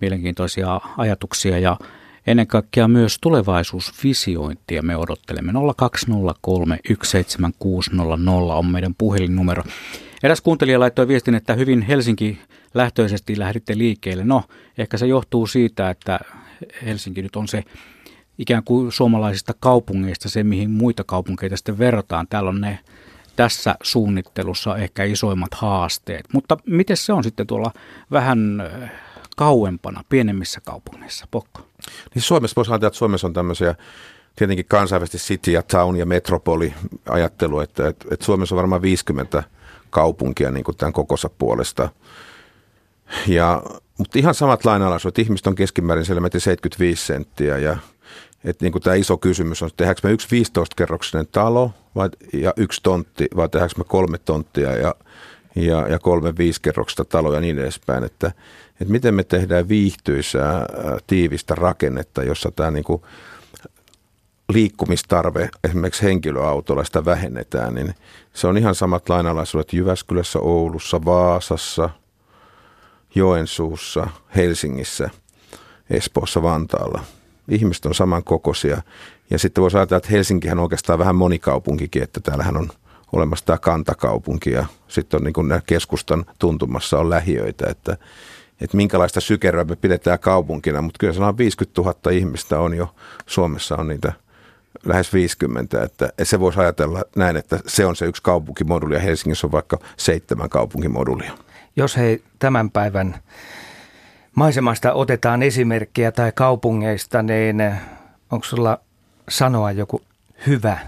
mielenkiintoisia 0.00 0.80
ajatuksia 0.98 1.58
ja 1.58 1.76
Ennen 2.26 2.46
kaikkea 2.46 2.88
myös 2.88 3.18
tulevaisuusvisiointia 3.20 4.82
me 4.82 4.96
odottelemme. 4.96 5.52
0203 5.76 6.78
17600 7.02 8.56
on 8.56 8.66
meidän 8.66 8.94
puhelinnumero. 8.98 9.62
Eräs 10.22 10.40
kuuntelija 10.40 10.80
laittoi 10.80 11.08
viestin, 11.08 11.34
että 11.34 11.54
hyvin 11.54 11.82
Helsinki 11.82 12.38
lähtöisesti 12.74 13.38
lähditte 13.38 13.78
liikkeelle. 13.78 14.24
No, 14.24 14.42
ehkä 14.78 14.98
se 14.98 15.06
johtuu 15.06 15.46
siitä, 15.46 15.90
että 15.90 16.20
Helsinki 16.84 17.22
nyt 17.22 17.36
on 17.36 17.48
se 17.48 17.64
ikään 18.38 18.64
kuin 18.64 18.92
suomalaisista 18.92 19.54
kaupungeista 19.60 20.28
se, 20.28 20.44
mihin 20.44 20.70
muita 20.70 21.04
kaupunkeita 21.04 21.56
sitten 21.56 21.78
verrataan. 21.78 22.26
Täällä 22.26 22.48
on 22.48 22.60
ne 22.60 22.78
tässä 23.36 23.74
suunnittelussa 23.82 24.76
ehkä 24.76 25.04
isoimmat 25.04 25.54
haasteet. 25.54 26.24
Mutta 26.32 26.56
miten 26.66 26.96
se 26.96 27.12
on 27.12 27.24
sitten 27.24 27.46
tuolla 27.46 27.72
vähän 28.10 28.62
kauempana, 29.36 30.04
pienemmissä 30.08 30.60
kaupungeissa, 30.60 31.26
Pokko? 31.30 31.60
Niin 32.14 32.22
Suomessa 32.22 32.56
voisi 32.56 32.70
ajatella, 32.70 32.88
että 32.88 32.98
Suomessa 32.98 33.26
on 33.26 33.32
tämmöisiä 33.32 33.74
tietenkin 34.36 34.66
kansainvälisesti 34.68 35.28
city 35.28 35.50
ja 35.50 35.62
town 35.62 35.96
ja 35.96 36.06
metropoli 36.06 36.74
ajattelu, 37.08 37.60
että, 37.60 37.88
että, 37.88 38.08
että 38.10 38.26
Suomessa 38.26 38.54
on 38.54 38.56
varmaan 38.56 38.82
50 38.82 39.42
kaupunkia 39.90 40.50
niin 40.50 40.64
kuin 40.64 40.76
tämän 40.76 40.92
kokosa 40.92 41.30
puolesta. 41.38 41.88
Ja, 43.26 43.62
mutta 43.98 44.18
ihan 44.18 44.34
samat 44.34 44.64
lainalaisuudet. 44.64 45.18
Ihmiset 45.18 45.46
on 45.46 45.54
keskimäärin 45.54 46.04
siellä 46.04 46.28
75 46.38 47.06
senttiä 47.06 47.58
ja 47.58 47.76
että 48.44 48.64
niin 48.64 48.72
kuin 48.72 48.82
tämä 48.82 48.96
iso 48.96 49.16
kysymys 49.16 49.62
on, 49.62 49.70
tehdäänkö 49.76 50.00
me 50.04 50.12
yksi 50.12 50.44
15-kerroksinen 50.44 51.26
talo 51.32 51.70
vai, 51.94 52.08
ja 52.32 52.52
yksi 52.56 52.80
tontti 52.82 53.28
vai 53.36 53.48
tehdäänkö 53.48 53.74
me 53.78 53.84
kolme 53.84 54.18
tonttia 54.18 54.76
ja, 54.76 54.94
ja, 55.54 55.88
ja 55.88 55.98
kolme 55.98 56.36
viisikerroksista 56.38 57.04
taloja 57.04 57.34
ja 57.34 57.40
niin 57.40 57.58
edespäin. 57.58 58.04
Että, 58.04 58.32
että 58.80 58.92
miten 58.92 59.14
me 59.14 59.24
tehdään 59.24 59.68
viihtyisää 59.68 60.66
tiivistä 61.06 61.54
rakennetta, 61.54 62.22
jossa 62.22 62.50
tämä 62.50 62.70
niin 62.70 62.84
kuin 62.84 63.02
liikkumistarve 64.52 65.50
esimerkiksi 65.64 66.02
henkilöautolla 66.02 66.84
sitä 66.84 67.04
vähennetään, 67.04 67.74
niin 67.74 67.94
se 68.32 68.46
on 68.46 68.58
ihan 68.58 68.74
samat 68.74 69.08
lainalaisuudet 69.08 69.72
Jyväskylässä, 69.72 70.38
Oulussa, 70.38 71.04
Vaasassa, 71.04 71.90
Joensuussa, 73.14 74.06
Helsingissä, 74.36 75.10
Espoossa, 75.90 76.42
Vantaalla. 76.42 77.04
Ihmiset 77.48 77.86
on 77.86 77.94
samankokoisia. 77.94 78.82
Ja 79.30 79.38
sitten 79.38 79.62
voisi 79.62 79.76
ajatella, 79.76 79.96
että 79.96 80.10
Helsinkihän 80.10 80.58
on 80.58 80.62
oikeastaan 80.62 80.98
vähän 80.98 81.16
monikaupunkikin, 81.16 82.02
että 82.02 82.20
täällähän 82.20 82.56
on 82.56 82.68
olemassa 83.12 83.44
tämä 83.44 83.58
kantakaupunki 83.58 84.50
ja 84.50 84.66
sitten 84.88 85.18
on 85.18 85.24
niin 85.24 85.32
kuin 85.32 85.52
keskustan 85.66 86.24
tuntumassa 86.38 86.98
on 86.98 87.10
lähiöitä, 87.10 87.66
että 87.70 87.96
että 88.64 88.76
minkälaista 88.76 89.20
sykeröä 89.20 89.64
me 89.64 89.76
pidetään 89.76 90.18
kaupunkina, 90.18 90.82
mutta 90.82 90.98
kyllä 90.98 91.12
sellainen 91.12 91.38
50 91.38 91.82
000 91.82 92.10
ihmistä 92.10 92.60
on 92.60 92.76
jo, 92.76 92.94
Suomessa 93.26 93.76
on 93.76 93.88
niitä 93.88 94.12
lähes 94.84 95.12
50, 95.12 95.82
että 95.82 96.12
se 96.22 96.40
voisi 96.40 96.60
ajatella 96.60 97.02
näin, 97.16 97.36
että 97.36 97.58
se 97.66 97.86
on 97.86 97.96
se 97.96 98.06
yksi 98.06 98.22
kaupunkimoduli 98.22 98.94
ja 98.94 99.00
Helsingissä 99.00 99.46
on 99.46 99.52
vaikka 99.52 99.78
seitsemän 99.96 100.50
kaupunkimodulia. 100.50 101.32
Jos 101.76 101.96
hei 101.96 102.22
tämän 102.38 102.70
päivän 102.70 103.14
maisemasta 104.34 104.92
otetaan 104.92 105.42
esimerkkiä 105.42 106.12
tai 106.12 106.32
kaupungeista, 106.34 107.22
niin 107.22 107.74
onko 108.30 108.44
sulla 108.46 108.80
sanoa 109.28 109.72
joku 109.72 110.02
hyvä 110.46 110.78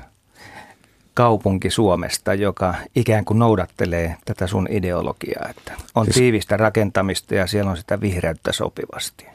kaupunki 1.17 1.71
Suomesta, 1.71 2.35
joka 2.35 2.75
ikään 2.97 3.25
kuin 3.25 3.39
noudattelee 3.39 4.17
tätä 4.25 4.47
sun 4.47 4.69
ideologiaa, 4.71 5.49
että 5.51 5.73
on 5.95 6.05
siis, 6.05 6.17
tiivistä 6.17 6.57
rakentamista 6.57 7.35
ja 7.35 7.47
siellä 7.47 7.71
on 7.71 7.77
sitä 7.77 8.01
vihreyttä 8.01 8.53
sopivasti? 8.53 9.27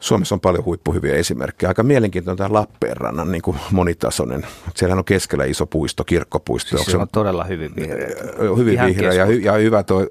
Suomessa 0.00 0.34
on 0.34 0.40
paljon 0.40 0.64
huippuhyviä 0.64 1.14
esimerkkejä. 1.14 1.68
Aika 1.70 1.82
mielenkiintoinen 1.82 2.38
tämä 2.38 2.52
Lappeenrannan 2.52 3.32
niin 3.32 3.42
kuin 3.42 3.56
monitasoinen. 3.70 4.46
Siellä 4.74 4.96
on 4.96 5.04
keskellä 5.04 5.44
iso 5.44 5.66
puisto, 5.66 6.04
kirkkopuisto. 6.04 6.76
Siis 6.76 6.90
se 6.90 6.96
on 6.96 7.08
todella 7.12 7.44
hyvin 7.44 7.76
vihreä. 7.76 8.08
Hyvin 8.56 8.74
Ihan 8.74 8.88
vihreä 8.88 9.12
ja, 9.12 9.26
hy, 9.26 9.34
ja 9.34 9.52
hyvä 9.52 9.82
tuo 9.82 10.06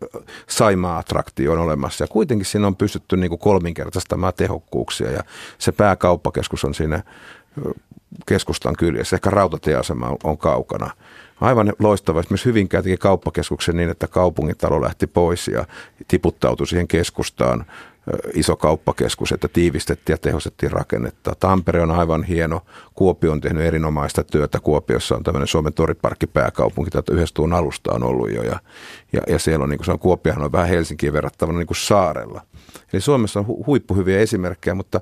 Saimaa-attraktio 0.47 1.51
on 1.51 1.59
olemassa. 1.59 2.03
Ja 2.03 2.07
kuitenkin 2.07 2.45
siinä 2.45 2.67
on 2.67 2.75
pystytty 2.75 3.17
niin 3.17 3.29
kuin 3.29 3.39
kolminkertaistamaan 3.39 4.33
tehokkuuksia 4.37 5.11
ja 5.11 5.23
se 5.57 5.71
pääkauppakeskus 5.71 6.65
on 6.65 6.73
siinä 6.73 7.03
keskustan 8.25 8.75
kyljessä. 8.75 9.15
Ehkä 9.15 9.29
rautatieasema 9.29 10.07
on, 10.07 10.17
on 10.23 10.37
kaukana. 10.37 10.89
Aivan 11.41 11.73
loistava. 11.79 12.19
Esimerkiksi 12.19 12.45
Hyvinkään 12.45 12.83
teki 12.83 12.97
kauppakeskuksen 12.97 13.77
niin, 13.77 13.89
että 13.89 14.07
kaupungintalo 14.07 14.81
lähti 14.81 15.07
pois 15.07 15.47
ja 15.47 15.65
tiputtautui 16.07 16.67
siihen 16.67 16.87
keskustaan 16.87 17.65
iso 18.33 18.55
kauppakeskus, 18.55 19.31
että 19.31 19.47
tiivistettiin 19.47 20.13
ja 20.13 20.17
tehostettiin 20.17 20.71
rakennetta. 20.71 21.35
Tampere 21.39 21.81
on 21.81 21.91
aivan 21.91 22.23
hieno. 22.23 22.61
Kuopio 22.93 23.31
on 23.31 23.41
tehnyt 23.41 23.63
erinomaista 23.63 24.23
työtä. 24.23 24.59
Kuopiossa 24.59 25.15
on 25.15 25.23
tämmöinen 25.23 25.47
Suomen 25.47 25.73
toriparkki 25.73 26.27
pääkaupunki, 26.27 26.91
tätä 26.91 27.13
yhdessä 27.13 27.33
tuun 27.33 27.53
alusta 27.53 27.93
on 27.93 28.03
ollut 28.03 28.31
jo. 28.31 28.43
Ja, 28.43 28.59
ja, 29.13 29.21
ja 29.27 29.39
siellä 29.39 29.63
on, 29.63 29.69
niin 29.69 29.77
kuin 29.77 29.91
on, 29.91 29.99
Kuopiohan 29.99 30.43
on 30.43 30.51
vähän 30.51 30.67
Helsinkiin 30.67 31.13
verrattavana 31.13 31.59
niin 31.59 31.67
kuin 31.67 31.77
saarella. 31.77 32.41
Eli 32.93 33.01
Suomessa 33.01 33.39
on 33.39 33.45
hu- 33.45 33.65
huippuhyviä 33.65 34.19
esimerkkejä, 34.19 34.73
mutta 34.73 35.01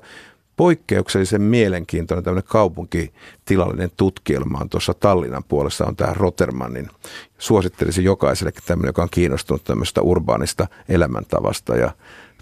poikkeuksellisen 0.56 1.42
mielenkiintoinen 1.42 2.24
tämmöinen 2.24 2.48
kaupunkitilallinen 2.48 3.90
tutkielma 3.96 4.58
on 4.60 4.68
tuossa 4.68 4.94
Tallinnan 4.94 5.44
puolessa 5.44 5.86
on 5.86 5.96
tämä 5.96 6.14
Rotermannin. 6.14 6.90
Suosittelisin 7.38 8.04
jokaiselle 8.04 8.52
tämmöinen, 8.66 8.88
joka 8.88 9.02
on 9.02 9.08
kiinnostunut 9.10 9.64
tämmöistä 9.64 10.02
urbaanista 10.02 10.66
elämäntavasta 10.88 11.76
ja 11.76 11.90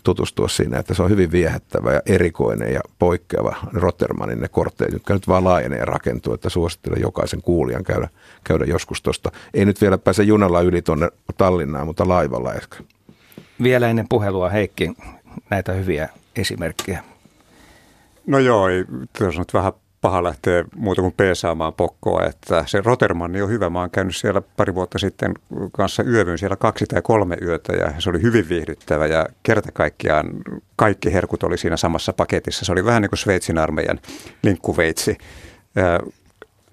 tutustua 0.05 0.49
siinä, 0.49 0.79
että 0.79 0.95
se 0.95 1.03
on 1.03 1.11
hyvin 1.11 1.33
viehättävä 1.33 1.93
ja 1.93 2.01
erikoinen 2.07 2.75
ja 2.75 2.81
poikkeava 2.99 3.57
Rotermanin 3.73 4.41
ne 4.41 4.49
kortteet, 4.49 4.93
jotka 4.93 5.15
nyt 5.15 5.29
vaan 5.29 5.45
laajenee 5.45 5.79
ja 5.79 5.85
rakentuu, 5.85 6.35
että 6.35 6.49
suosittelen 6.49 7.01
jokaisen 7.01 7.43
kuulijan 7.43 7.85
käydä, 7.85 8.09
käydä 8.45 8.65
joskus 8.65 9.03
tuosta. 9.03 9.33
Ei 9.55 9.65
nyt 9.65 9.81
vielä 9.81 9.99
pääse 9.99 10.23
junalla 10.23 10.61
yli 10.61 10.83
tuonne 10.83 11.09
Tallinnaan, 11.37 11.87
mutta 11.87 12.09
laivalla 12.09 12.55
ehkä. 12.55 12.77
Vielä 13.63 13.89
ennen 13.89 14.09
puhelua 14.09 14.49
Heikki 14.49 14.93
näitä 15.51 15.73
hyviä 15.73 16.09
esimerkkejä. 16.37 17.14
No 18.27 18.39
joo, 18.39 18.69
ei, 18.69 18.85
tässä 19.19 19.41
nyt 19.41 19.55
vähän 19.55 19.73
paha 20.01 20.23
lähteä 20.23 20.65
muuta 20.77 21.03
kuin 21.03 21.15
peesaamaan 21.17 21.75
pokkoa, 21.75 22.25
että 22.25 22.65
se 22.67 22.81
Rotermanni 22.85 23.43
on 23.43 23.49
hyvä. 23.49 23.71
Mä 23.71 23.81
oon 23.81 23.91
käynyt 23.91 24.17
siellä 24.17 24.43
pari 24.57 24.75
vuotta 24.75 24.99
sitten 24.99 25.35
kanssa 25.73 26.03
yövyn 26.03 26.39
siellä 26.39 26.57
kaksi 26.57 26.87
tai 26.87 27.03
kolme 27.03 27.37
yötä 27.43 27.73
ja 27.73 27.93
se 27.99 28.11
oli 28.11 28.23
hyvin 28.23 28.49
viihdyttävä 28.49 29.07
ja 29.07 29.27
kerta 29.43 29.73
kaikkiaan 29.73 30.31
kaikki 30.77 31.13
herkut 31.13 31.43
oli 31.43 31.59
siinä 31.59 31.77
samassa 31.77 32.13
paketissa. 32.13 32.65
Se 32.65 32.73
oli 32.73 32.85
vähän 32.85 33.03
niin 33.03 33.11
kuin 33.11 33.19
Sveitsin 33.19 33.59
armeijan 33.59 34.01
linkkuveitsi. 34.43 35.19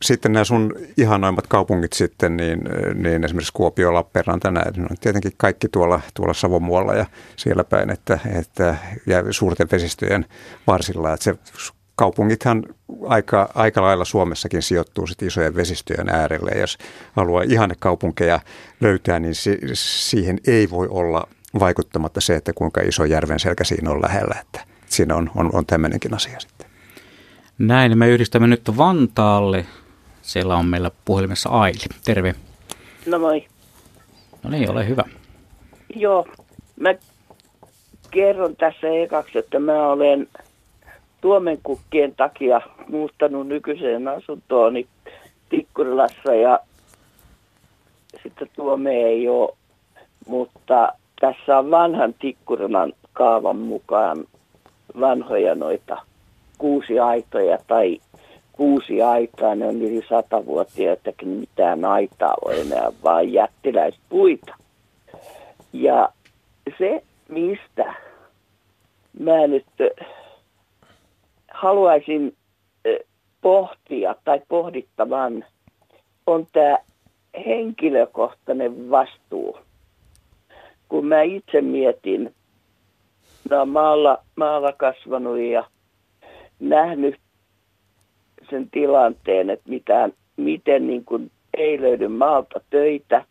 Sitten 0.02 0.34
nämä 0.34 0.44
sun 0.44 0.76
ihanoimmat 0.98 1.48
kaupungit 1.48 1.94
sitten, 1.94 2.38
niin, 2.38 2.62
niin 2.94 3.24
esimerkiksi 3.24 3.54
Kuopio, 3.54 3.94
Lappeenranta, 3.94 4.52
nämä, 4.52 4.66
no 4.78 4.88
tietenkin 5.02 5.32
kaikki 5.38 5.68
tuolla, 5.70 6.02
tuolla 6.14 6.34
Savomuolla 6.34 6.94
ja 6.94 7.06
siellä 7.36 7.64
päin, 7.64 7.90
että, 7.90 8.20
että 8.40 8.76
ja 9.08 9.24
suurten 9.32 9.68
vesistöjen 9.72 10.26
varsilla, 10.68 11.14
että 11.14 11.24
se 11.24 11.36
kaupungithan 11.96 12.64
aika, 13.08 13.50
aika 13.56 13.82
lailla 13.82 14.06
Suomessakin 14.06 14.62
sijoittuu 14.62 15.08
sit 15.08 15.22
isojen 15.22 15.56
vesistöjen 15.56 16.10
äärelle. 16.10 16.52
Jos 16.52 16.78
haluaa 17.16 17.44
ihannekaupunkeja 17.44 18.40
löytää, 18.82 19.20
niin 19.20 19.36
si- 19.36 19.60
siihen 19.74 20.40
ei 20.48 20.70
voi 20.70 20.88
olla 20.88 21.28
vaikuttamatta 21.60 22.22
se, 22.22 22.36
että 22.36 22.54
kuinka 22.54 22.82
iso 22.82 23.06
järven 23.06 23.40
selkä 23.40 23.64
siinä 23.64 23.92
on 23.92 24.02
lähellä. 24.02 24.36
Että 24.42 24.62
siinä 24.86 25.16
on, 25.16 25.32
on, 25.36 25.50
on 25.54 25.66
tämmöinenkin 25.66 26.14
asia 26.14 26.40
sitten. 26.40 26.68
Näin, 27.58 27.98
me 27.98 28.10
yhdistämme 28.10 28.48
nyt 28.48 28.78
Vantaalle. 28.78 29.66
Siellä 30.22 30.56
on 30.56 30.66
meillä 30.66 30.92
puhelimessa 31.06 31.50
Aili. 31.50 31.78
Terve. 32.06 32.36
No 33.06 33.20
moi. 33.20 33.48
No 34.44 34.50
niin, 34.50 34.72
ole 34.72 34.88
hyvä. 34.88 35.04
Joo, 35.96 36.28
mä 36.80 36.94
kerron 38.12 38.56
tässä 38.56 38.88
ekaksi, 38.88 39.38
että 39.38 39.60
mä 39.60 39.88
olen 39.88 40.28
tuomenkukkien 41.22 42.16
takia 42.16 42.62
muuttanut 42.88 43.48
nykyiseen 43.48 44.08
asuntooni 44.08 44.88
Tikkurilassa 45.50 46.36
ja 46.36 46.60
sitten 48.24 48.50
tuome 48.56 48.92
ei 48.92 49.28
ole, 49.28 49.58
mutta 50.28 50.94
tässä 51.20 51.58
on 51.58 51.72
vanhan 51.72 52.14
Tikkurilan 52.14 52.94
kaavan 53.14 53.58
mukaan 53.58 54.26
vanhoja 55.00 55.56
noita 55.56 55.98
kuusi 56.58 57.00
aitoja 57.00 57.58
tai 57.68 58.02
kuusi 58.62 59.02
aitaa, 59.02 59.56
ne 59.56 59.68
on 59.68 59.82
yli 59.82 60.02
satavuotiaitakin 60.10 61.28
mitään 61.28 61.86
aitaa 61.86 62.34
ole 62.46 62.62
enää, 62.62 62.92
vaan 63.04 63.34
jättiläispuita. 63.34 64.56
Ja 65.74 66.10
se, 66.78 67.04
mistä 67.30 67.96
mä 69.20 69.48
nyt 69.48 69.66
haluaisin 71.52 72.36
pohtia 73.42 74.16
tai 74.24 74.42
pohdittavan, 74.48 75.46
on 76.28 76.48
tämä 76.54 76.78
henkilökohtainen 77.46 78.90
vastuu. 78.90 79.58
Kun 80.90 81.06
mä 81.06 81.22
itse 81.22 81.62
mietin, 81.62 82.36
mä 83.50 83.66
maalla, 83.66 84.18
maalla 84.36 84.74
kasvanut 84.74 85.40
ja 85.40 85.64
nähnyt 86.60 87.16
sen 88.52 88.70
tilanteen, 88.72 89.50
että 89.50 89.70
mitään, 89.70 90.14
miten 90.38 90.88
niin 90.88 91.06
kuin 91.06 91.32
ei 91.58 91.82
löydy 91.82 92.08
maalta 92.08 92.62
töitä, 92.70 93.26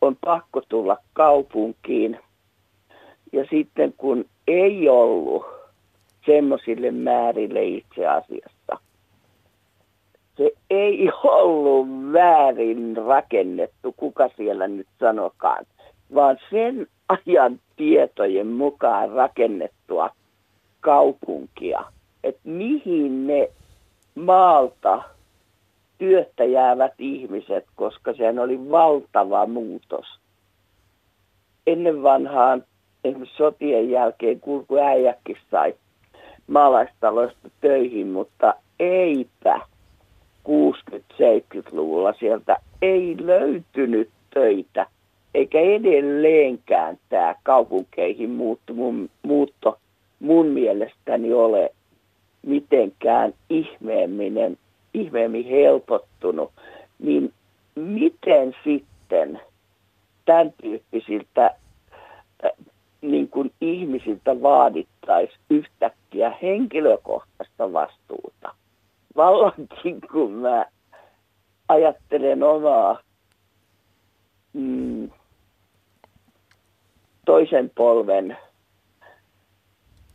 on 0.00 0.16
pakko 0.20 0.62
tulla 0.68 0.96
kaupunkiin. 1.12 2.18
Ja 3.32 3.44
sitten 3.50 3.94
kun 3.96 4.24
ei 4.48 4.88
ollut 4.88 5.44
semmoisille 6.26 6.90
määrille 6.90 7.64
itse 7.64 8.06
asiassa. 8.06 8.78
Se 10.36 10.50
ei 10.70 11.10
ollut 11.22 11.88
väärin 12.12 12.96
rakennettu, 12.96 13.94
kuka 13.96 14.30
siellä 14.36 14.68
nyt 14.68 14.86
sanokaan, 15.00 15.66
vaan 16.14 16.38
sen 16.50 16.86
ajan 17.08 17.60
tietojen 17.76 18.46
mukaan 18.46 19.10
rakennettua 19.10 20.10
kaupunkia. 20.80 21.84
Että 22.24 22.40
mihin 22.44 23.26
ne 23.26 23.50
maalta 24.20 25.02
työstä 25.98 26.44
jäävät 26.44 26.92
ihmiset, 26.98 27.64
koska 27.74 28.14
sehän 28.14 28.38
oli 28.38 28.70
valtava 28.70 29.46
muutos. 29.46 30.06
Ennen 31.66 32.02
vanhaan, 32.02 32.64
esimerkiksi 33.04 33.36
sotien 33.36 33.90
jälkeen, 33.90 34.40
kulku 34.40 34.76
äijäkin 34.76 35.36
sai 35.50 35.74
maalaistaloista 36.46 37.50
töihin, 37.60 38.06
mutta 38.06 38.54
eipä 38.80 39.60
60-70-luvulla 40.48 42.12
sieltä 42.18 42.56
ei 42.82 43.16
löytynyt 43.20 44.10
töitä, 44.34 44.86
eikä 45.34 45.60
edelleenkään 45.60 46.98
tämä 47.08 47.34
kaupunkeihin 47.42 48.30
muutto 48.30 48.74
mun, 48.74 49.10
muutto 49.22 49.78
mun 50.20 50.46
mielestäni 50.46 51.32
ole 51.32 51.72
mitenkään 52.42 53.34
ihmeemminen, 53.50 54.58
ihmeemmin 54.94 55.46
helpottunut, 55.46 56.52
niin 56.98 57.32
miten 57.74 58.56
sitten 58.64 59.40
tämän 60.24 60.52
tyyppisiltä 60.62 61.54
niin 63.00 63.28
kuin 63.28 63.52
ihmisiltä 63.60 64.42
vaadittaisi 64.42 65.32
yhtäkkiä 65.50 66.32
henkilökohtaista 66.42 67.72
vastuuta. 67.72 68.54
Vallankin 69.16 70.00
kun 70.12 70.32
mä 70.32 70.66
ajattelen 71.68 72.42
omaa 72.42 73.00
mm, 74.52 75.10
toisen 77.24 77.70
polven, 77.74 78.36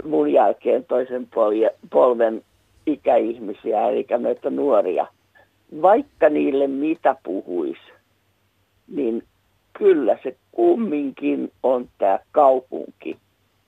mun 0.06 0.34
jälkeen 0.34 0.86
toisen 0.86 1.28
polven, 1.90 2.44
ikäihmisiä, 2.86 3.90
eli 3.90 4.06
noita 4.18 4.50
nuoria, 4.50 5.08
vaikka 5.82 6.30
niille 6.30 6.68
mitä 6.68 7.16
puhuisi, 7.24 7.82
niin 8.88 9.24
kyllä 9.74 10.18
se 10.24 10.36
kumminkin 10.52 11.52
on 11.64 11.88
tämä 11.98 12.20
kaupunki, 12.32 13.18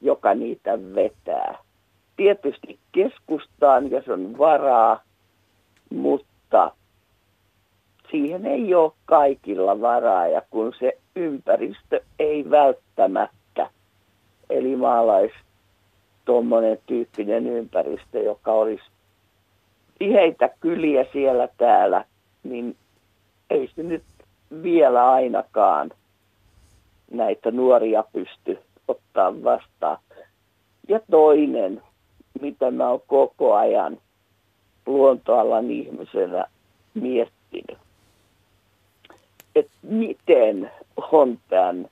joka 0.02 0.34
niitä 0.34 0.80
vetää. 0.96 1.58
Tietysti 2.18 2.80
keskustaan, 2.92 3.92
jos 3.92 4.08
on 4.08 4.38
varaa, 4.38 5.02
mutta 5.90 6.72
siihen 8.12 8.46
ei 8.46 8.76
ole 8.76 8.92
kaikilla 9.06 9.82
varaa 9.82 10.28
ja 10.28 10.42
kun 10.50 10.74
se 10.80 10.98
ympäristö 11.16 12.02
ei 12.20 12.50
välttämättä, 12.50 13.70
eli 14.50 14.76
maalais 14.76 15.32
tuommoinen 16.28 16.80
tyyppinen 16.86 17.48
ympäristö, 17.48 18.20
joka 18.20 18.52
olisi 18.52 18.84
tiheitä 20.00 20.50
kyliä 20.60 21.06
siellä 21.14 21.50
täällä, 21.58 22.06
niin 22.44 22.76
ei 23.50 23.70
se 23.76 23.84
nyt 23.84 24.04
vielä 24.64 25.12
ainakaan 25.12 25.92
näitä 27.12 27.52
nuoria 27.52 28.04
pysty 28.14 28.60
ottaa 28.88 29.44
vastaan. 29.44 29.98
Ja 30.88 31.00
toinen, 31.12 31.82
mitä 32.42 32.72
mä 32.72 32.90
oon 32.90 33.02
koko 33.08 33.56
ajan 33.56 33.98
luontoalan 34.86 35.72
ihmisenä 35.72 36.46
miettinyt, 36.94 37.78
että 39.56 39.72
miten 39.82 40.72
on 41.12 41.40
tämän 41.50 41.88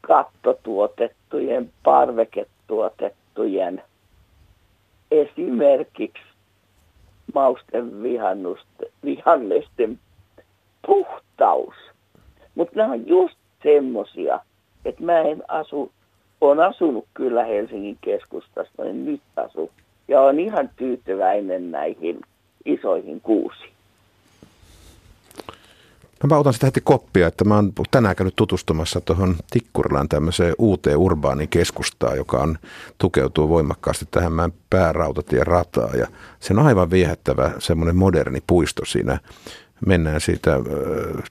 kattotuotettujen, 0.00 1.70
parveketuotettujen 2.68 3.82
esimerkiksi 5.10 6.22
mausten 7.34 8.02
vihannesten 9.04 9.98
puhtaus. 10.86 11.74
Mutta 12.54 12.76
nämä 12.76 12.92
on 12.92 13.06
just 13.06 13.36
semmosia, 13.62 14.40
että 14.84 15.02
mä 15.02 15.20
en 15.20 15.42
asu, 15.48 15.92
on 16.40 16.60
asunut 16.60 17.04
kyllä 17.14 17.44
Helsingin 17.44 17.98
keskustassa, 18.00 18.84
en 18.84 19.04
nyt 19.04 19.22
asu. 19.36 19.70
Ja 20.08 20.20
on 20.20 20.40
ihan 20.40 20.70
tyytyväinen 20.76 21.70
näihin 21.70 22.20
isoihin 22.64 23.20
kuusiin. 23.20 23.77
No 26.22 26.26
mä 26.28 26.36
otan 26.36 26.52
sitä 26.52 26.66
heti 26.66 26.80
koppia, 26.80 27.26
että 27.26 27.44
mä 27.44 27.54
oon 27.54 27.72
tänään 27.90 28.16
käynyt 28.16 28.36
tutustumassa 28.36 29.00
tuohon 29.00 29.36
Tikkurilan 29.50 30.08
tämmöiseen 30.08 30.54
uuteen 30.58 30.96
urbaaniin 30.96 31.48
keskustaan, 31.48 32.16
joka 32.16 32.38
on, 32.38 32.58
tukeutuu 32.98 33.48
voimakkaasti 33.48 34.08
tähän 34.10 34.32
meidän 34.32 34.52
päärautatien 34.70 35.46
rataa. 35.46 35.90
Ja 35.96 36.06
se 36.40 36.54
on 36.54 36.58
aivan 36.66 36.90
viehättävä 36.90 37.50
semmoinen 37.58 37.96
moderni 37.96 38.42
puisto 38.46 38.84
siinä. 38.84 39.18
Mennään 39.86 40.20
siitä 40.20 40.54
äh, 40.54 40.62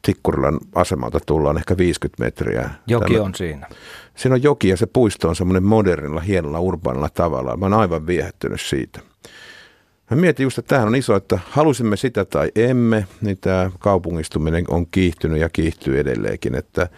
Tikkurilan 0.01 0.59
asemalta, 0.75 1.19
tullaan 1.25 1.57
ehkä 1.57 1.77
50 1.77 2.23
metriä. 2.23 2.69
Joki 2.87 3.13
Tämä, 3.13 3.25
on 3.25 3.35
siinä. 3.35 3.67
Siinä 4.15 4.35
on 4.35 4.43
joki 4.43 4.69
ja 4.69 4.77
se 4.77 4.85
puisto 4.85 5.29
on 5.29 5.35
semmoinen 5.35 5.63
modernilla, 5.63 6.21
hienolla, 6.21 6.59
urbaanilla 6.59 7.09
tavalla. 7.09 7.57
Mä 7.57 7.65
oon 7.65 7.73
aivan 7.73 8.07
viehättynyt 8.07 8.61
siitä. 8.61 8.99
Mä 10.09 10.17
mietin 10.17 10.43
just, 10.43 10.57
että 10.57 10.69
tämähän 10.69 10.87
on 10.87 10.95
iso, 10.95 11.15
että 11.15 11.39
halusimme 11.49 11.97
sitä 11.97 12.25
tai 12.25 12.51
emme, 12.55 13.07
niin 13.21 13.37
tämä 13.41 13.71
kaupungistuminen 13.79 14.65
on 14.67 14.87
kiihtynyt 14.87 15.39
ja 15.39 15.49
kiihtyy 15.49 15.99
edelleenkin. 15.99 16.55
Että, 16.55 16.89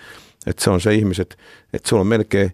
että 0.47 0.63
se 0.63 0.69
on 0.69 0.81
se 0.81 0.93
ihmiset, 0.93 1.37
että 1.73 1.89
sulla 1.89 2.01
on 2.01 2.07
melkein 2.07 2.51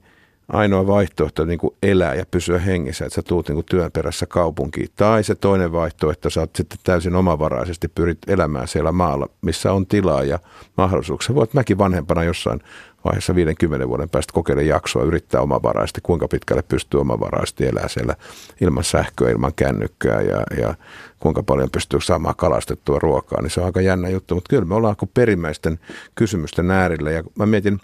ainoa 0.47 0.87
vaihtoehto 0.87 1.45
niin 1.45 1.59
kuin 1.59 1.75
elää 1.83 2.15
ja 2.15 2.25
pysyä 2.31 2.59
hengissä, 2.59 3.05
että 3.05 3.15
sä 3.15 3.21
tuut 3.21 3.47
niin 3.47 3.55
kuin 3.55 3.65
työn 3.65 3.91
perässä 3.91 4.25
kaupunkiin. 4.25 4.87
Tai 4.95 5.23
se 5.23 5.35
toinen 5.35 5.71
vaihtoehto, 5.71 6.29
sä 6.29 6.39
oot 6.39 6.55
sitten 6.55 6.79
täysin 6.83 7.15
omavaraisesti 7.15 7.87
pyrit 7.87 8.17
elämään 8.27 8.67
siellä 8.67 8.91
maalla, 8.91 9.29
missä 9.41 9.73
on 9.73 9.85
tilaa 9.85 10.23
ja 10.23 10.39
mahdollisuuksia. 10.77 11.35
Voit 11.35 11.53
mäkin 11.53 11.77
vanhempana 11.77 12.23
jossain 12.23 12.61
vaiheessa 13.05 13.35
50 13.35 13.87
vuoden 13.87 14.09
päästä 14.09 14.33
kokeilla 14.33 14.61
jaksoa, 14.61 15.03
yrittää 15.03 15.41
omavaraisesti, 15.41 16.01
kuinka 16.03 16.27
pitkälle 16.27 16.61
pystyy 16.61 16.99
omavaraisesti 16.99 17.67
elää 17.67 17.87
siellä 17.87 18.15
ilman 18.61 18.83
sähköä, 18.83 19.29
ilman 19.29 19.53
kännykkää 19.55 20.21
ja, 20.21 20.43
ja 20.57 20.75
kuinka 21.19 21.43
paljon 21.43 21.69
pystyy 21.71 22.01
saamaan 22.01 22.35
kalastettua 22.35 22.99
ruokaa, 22.99 23.41
niin 23.41 23.49
se 23.51 23.59
on 23.59 23.65
aika 23.65 23.81
jännä 23.81 24.09
juttu. 24.09 24.35
Mutta 24.35 24.49
kyllä 24.49 24.65
me 24.65 24.75
ollaan 24.75 24.95
perimmäisten 25.13 25.79
kysymysten 26.15 26.71
äärillä 26.71 27.11
ja 27.11 27.23
mä 27.35 27.45
mietin, 27.45 27.79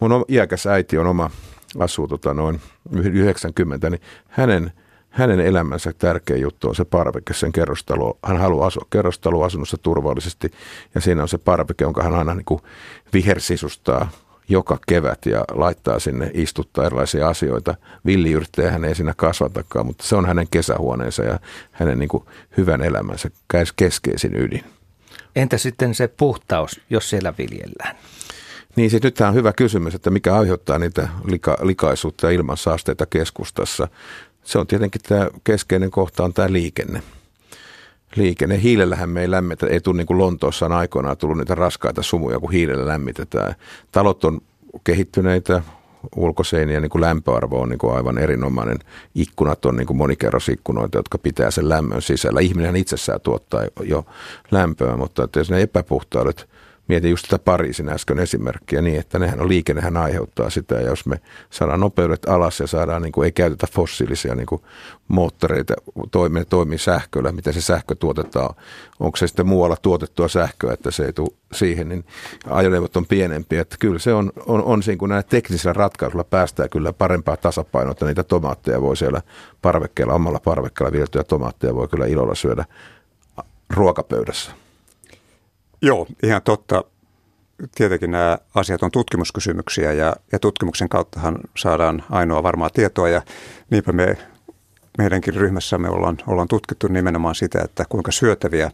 mun 0.00 0.24
iäkäs 0.28 0.66
äiti 0.66 0.98
on 0.98 1.06
oma, 1.06 1.30
asuu 1.78 2.08
tota 2.08 2.34
noin 2.34 2.60
90, 2.92 3.90
niin 3.90 4.00
hänen 4.28 4.72
hänen 5.10 5.40
elämänsä 5.40 5.92
tärkein 5.98 6.40
juttu 6.40 6.68
on 6.68 6.74
se 6.74 6.84
parveke, 6.84 7.34
sen 7.34 7.52
kerrostalo. 7.52 8.18
Hän 8.24 8.36
haluaa 8.36 8.66
asua 8.66 8.86
kerrostaloasunnossa 8.90 9.76
turvallisesti 9.82 10.50
ja 10.94 11.00
siinä 11.00 11.22
on 11.22 11.28
se 11.28 11.38
parveke, 11.38 11.84
jonka 11.84 12.02
hän 12.02 12.14
aina 12.14 12.34
niin 12.34 12.60
vihersisustaa 13.12 14.10
joka 14.48 14.78
kevät 14.88 15.26
ja 15.26 15.44
laittaa 15.52 15.98
sinne 15.98 16.30
istuttaa 16.34 16.86
erilaisia 16.86 17.28
asioita. 17.28 17.74
Villiyrttejä 18.06 18.70
hän 18.70 18.84
ei 18.84 18.94
siinä 18.94 19.14
kasvatakaan, 19.16 19.86
mutta 19.86 20.04
se 20.04 20.16
on 20.16 20.26
hänen 20.26 20.46
kesähuoneensa 20.50 21.22
ja 21.22 21.38
hänen 21.72 21.98
niin 21.98 22.08
kuin 22.08 22.24
hyvän 22.56 22.82
elämänsä 22.82 23.30
keskeisin 23.76 24.36
ydin. 24.36 24.64
Entä 25.36 25.58
sitten 25.58 25.94
se 25.94 26.08
puhtaus, 26.08 26.80
jos 26.90 27.10
siellä 27.10 27.34
viljellään? 27.38 27.96
Niin 28.76 28.90
siis 28.90 29.02
nyt 29.02 29.14
tämä 29.14 29.28
on 29.28 29.34
hyvä 29.34 29.52
kysymys, 29.52 29.94
että 29.94 30.10
mikä 30.10 30.34
aiheuttaa 30.34 30.78
niitä 30.78 31.08
lika, 31.24 31.56
likaisuutta 31.62 32.26
ja 32.26 32.30
ilmansaasteita 32.30 33.06
keskustassa. 33.06 33.88
Se 34.44 34.58
on 34.58 34.66
tietenkin 34.66 35.00
tämä 35.08 35.28
keskeinen 35.44 35.90
kohta 35.90 36.24
on 36.24 36.32
tämä 36.32 36.52
liikenne 36.52 37.02
liikenne. 38.16 38.62
Hiilellähän 38.62 39.10
me 39.10 39.20
ei 39.20 39.30
lämmitä, 39.30 39.66
ei 39.66 39.80
tule 39.80 39.96
niin 39.96 40.06
kuin 40.06 40.18
Lontoossa 40.18 40.66
on 40.66 40.72
aikoinaan 40.72 41.16
tullut 41.16 41.38
niitä 41.38 41.54
raskaita 41.54 42.02
sumuja, 42.02 42.40
kun 42.40 42.52
hiilellä 42.52 42.86
lämmitetään. 42.86 43.54
Talot 43.92 44.24
on 44.24 44.40
kehittyneitä, 44.84 45.62
ulkoseinien 46.16 46.82
niin 46.82 46.90
kuin 46.90 47.02
lämpöarvo 47.02 47.60
on 47.60 47.68
niin 47.68 47.78
kuin 47.78 47.94
aivan 47.94 48.18
erinomainen. 48.18 48.78
Ikkunat 49.14 49.64
on 49.64 49.76
niin 49.76 49.86
kuin 49.86 49.96
monikerrosikkunoita, 49.96 50.98
jotka 50.98 51.18
pitää 51.18 51.50
sen 51.50 51.68
lämmön 51.68 52.02
sisällä. 52.02 52.40
Ihminen 52.40 52.76
itsessään 52.76 53.20
tuottaa 53.20 53.64
jo 53.82 54.04
lämpöä, 54.50 54.96
mutta 54.96 55.24
että 55.24 55.40
jos 55.40 55.50
ne 55.50 55.62
epäpuhtaudet 55.62 56.49
Mietin 56.90 57.10
just 57.10 57.26
tätä 57.28 57.44
Pariisin 57.44 57.88
äsken 57.88 58.18
esimerkkiä 58.18 58.82
niin, 58.82 59.00
että 59.00 59.18
nehän 59.18 59.40
on 59.40 59.48
liikennehän 59.48 59.96
aiheuttaa 59.96 60.50
sitä. 60.50 60.74
Ja 60.74 60.80
jos 60.80 61.06
me 61.06 61.20
saadaan 61.50 61.80
nopeudet 61.80 62.28
alas 62.28 62.60
ja 62.60 62.66
saadaan, 62.66 63.02
niin 63.02 63.12
kuin, 63.12 63.24
ei 63.24 63.32
käytetä 63.32 63.66
fossiilisia 63.72 64.34
niin 64.34 64.46
kuin 64.46 64.62
moottoreita, 65.08 65.74
toimii, 66.10 66.44
toimii 66.44 66.78
sähköllä, 66.78 67.32
miten 67.32 67.52
se 67.52 67.60
sähkö 67.60 67.94
tuotetaan. 67.94 68.54
Onko 69.00 69.16
se 69.16 69.26
sitten 69.26 69.46
muualla 69.46 69.76
tuotettua 69.82 70.28
sähköä, 70.28 70.72
että 70.72 70.90
se 70.90 71.04
ei 71.04 71.12
tule 71.12 71.30
siihen, 71.52 71.88
niin 71.88 72.04
ajoneuvot 72.46 72.96
on 72.96 73.06
pienempiä. 73.06 73.60
Että 73.60 73.76
kyllä 73.80 73.98
se 73.98 74.14
on, 74.14 74.32
on, 74.46 74.62
on 74.62 74.82
siinä, 74.82 74.98
kun 74.98 75.08
näillä 75.08 75.22
teknisillä 75.22 75.72
ratkaisuilla 75.72 76.24
päästään 76.24 76.70
kyllä 76.70 76.92
parempaa 76.92 77.36
tasapainoa, 77.36 77.92
että 77.92 78.06
niitä 78.06 78.24
tomaatteja 78.24 78.82
voi 78.82 78.96
siellä 78.96 79.22
parvekkeella, 79.62 80.14
omalla 80.14 80.40
parvekkeella 80.44 80.92
viltyä 80.92 81.24
tomaatteja 81.24 81.74
voi 81.74 81.88
kyllä 81.88 82.06
ilolla 82.06 82.34
syödä 82.34 82.64
ruokapöydässä. 83.70 84.52
Joo, 85.82 86.06
ihan 86.22 86.42
totta. 86.42 86.84
Tietenkin 87.74 88.10
nämä 88.10 88.38
asiat 88.54 88.82
on 88.82 88.90
tutkimuskysymyksiä 88.90 89.92
ja, 89.92 90.16
ja 90.32 90.38
tutkimuksen 90.38 90.88
kauttahan 90.88 91.38
saadaan 91.56 92.04
ainoa 92.10 92.42
varmaa 92.42 92.70
tietoa 92.70 93.08
ja 93.08 93.22
niinpä 93.70 93.92
me 93.92 94.16
meidänkin 94.98 95.34
ryhmässämme 95.34 95.88
ollaan, 95.88 96.18
ollaan 96.26 96.48
tutkittu 96.48 96.88
nimenomaan 96.88 97.34
sitä, 97.34 97.60
että 97.64 97.84
kuinka 97.88 98.12
syötäviä 98.12 98.70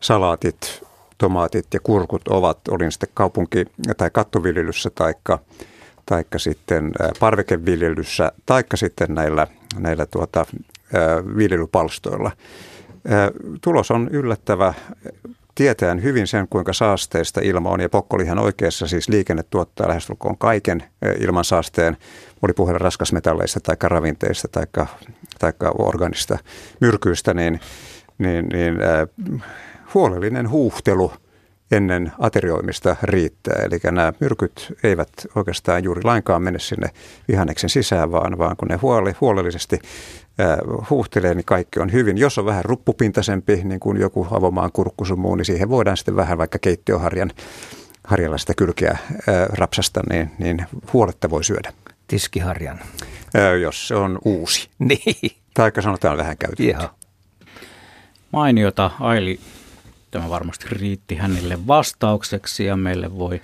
salaatit, 0.00 0.84
tomaatit 1.18 1.66
ja 1.74 1.80
kurkut 1.80 2.28
ovat, 2.28 2.68
olin 2.68 2.92
sitten 2.92 3.08
kaupunki- 3.14 3.66
tai 3.96 4.10
kattoviljelyssä 4.10 4.90
taikka, 4.90 5.38
taikka 6.06 6.38
sitten 6.38 6.92
parvekeviljelyssä 7.20 8.32
taikka 8.46 8.76
sitten 8.76 9.14
näillä, 9.14 9.46
näillä 9.78 10.06
tuota, 10.06 10.46
viljelypalstoilla. 11.36 12.30
Tulos 13.60 13.90
on 13.90 14.08
yllättävä 14.08 14.74
tietäen 15.58 16.02
hyvin 16.02 16.26
sen, 16.26 16.48
kuinka 16.48 16.72
saasteista 16.72 17.40
ilma 17.40 17.70
on. 17.70 17.80
Ja 17.80 17.88
Pokko 17.88 18.16
oli 18.16 18.24
ihan 18.24 18.38
oikeassa, 18.38 18.86
siis 18.86 19.08
liikenne 19.08 19.42
tuottaa 19.42 19.88
lähestulkoon 19.88 20.38
kaiken 20.38 20.84
ilman 21.20 21.44
saasteen, 21.44 21.96
oli 22.42 22.52
puhella 22.52 22.78
raskasmetalleista 22.78 23.60
tai 23.60 23.76
ravinteista 23.82 24.48
tai 25.38 25.52
organista 25.78 26.38
myrkyistä, 26.80 27.34
niin, 27.34 27.60
niin, 28.18 28.46
niin 28.48 28.74
äh, 28.82 29.08
huolellinen 29.94 30.50
huuhtelu– 30.50 31.12
ennen 31.70 32.12
aterioimista 32.18 32.96
riittää. 33.02 33.62
Eli 33.62 33.78
nämä 33.84 34.12
myrkyt 34.20 34.72
eivät 34.82 35.08
oikeastaan 35.34 35.84
juuri 35.84 36.00
lainkaan 36.04 36.42
mene 36.42 36.58
sinne 36.58 36.90
vihanneksen 37.28 37.70
sisään, 37.70 38.12
vaan, 38.12 38.38
vaan 38.38 38.56
kun 38.56 38.68
ne 38.68 38.76
huole, 38.76 39.14
huolellisesti 39.20 39.78
huuhtelee, 40.90 41.34
niin 41.34 41.44
kaikki 41.44 41.80
on 41.80 41.92
hyvin. 41.92 42.18
Jos 42.18 42.38
on 42.38 42.44
vähän 42.44 42.64
ruppupintaisempi, 42.64 43.60
niin 43.64 43.80
kuin 43.80 44.00
joku 44.00 44.26
avomaan 44.30 44.72
kurkkusumuu, 44.72 45.34
niin 45.34 45.44
siihen 45.44 45.68
voidaan 45.68 45.96
sitten 45.96 46.16
vähän 46.16 46.38
vaikka 46.38 46.58
keittiöharjan 46.58 47.30
harjalla 48.04 48.38
sitä 48.38 48.54
kylkeä 48.56 48.98
rapsasta, 49.48 50.00
niin, 50.10 50.30
niin 50.38 50.66
huoletta 50.92 51.30
voi 51.30 51.44
syödä. 51.44 51.72
Tiskiharjan. 52.06 52.80
Jos 53.62 53.88
se 53.88 53.94
on 53.94 54.18
uusi. 54.24 54.68
niin. 54.78 55.36
Taikka 55.54 55.82
sanotaan 55.82 56.18
vähän 56.18 56.38
käytetty. 56.38 56.64
Ihan. 56.64 56.88
Mainiota 58.32 58.90
Aili 59.00 59.40
Tämä 60.10 60.28
varmasti 60.28 60.66
riitti 60.70 61.14
hänelle 61.14 61.66
vastaukseksi 61.66 62.64
ja 62.64 62.76
meille 62.76 63.18
voi 63.18 63.40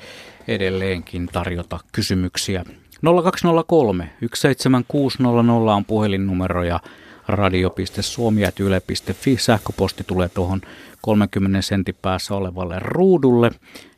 edelleenkin 0.48 1.28
tarjota 1.32 1.80
kysymyksiä. 1.92 2.64
0203 3.04 4.10
17600 4.34 5.74
on 5.74 5.84
puhelinnumero 5.84 6.62
ja 6.62 6.80
radio.suomi.yle.fi. 7.28 9.36
Sähköposti 9.36 10.04
tulee 10.04 10.28
tuohon 10.28 10.60
30 11.00 11.62
sentin 11.62 11.96
päässä 12.02 12.34
olevalle 12.34 12.78
ruudulle 12.78 13.50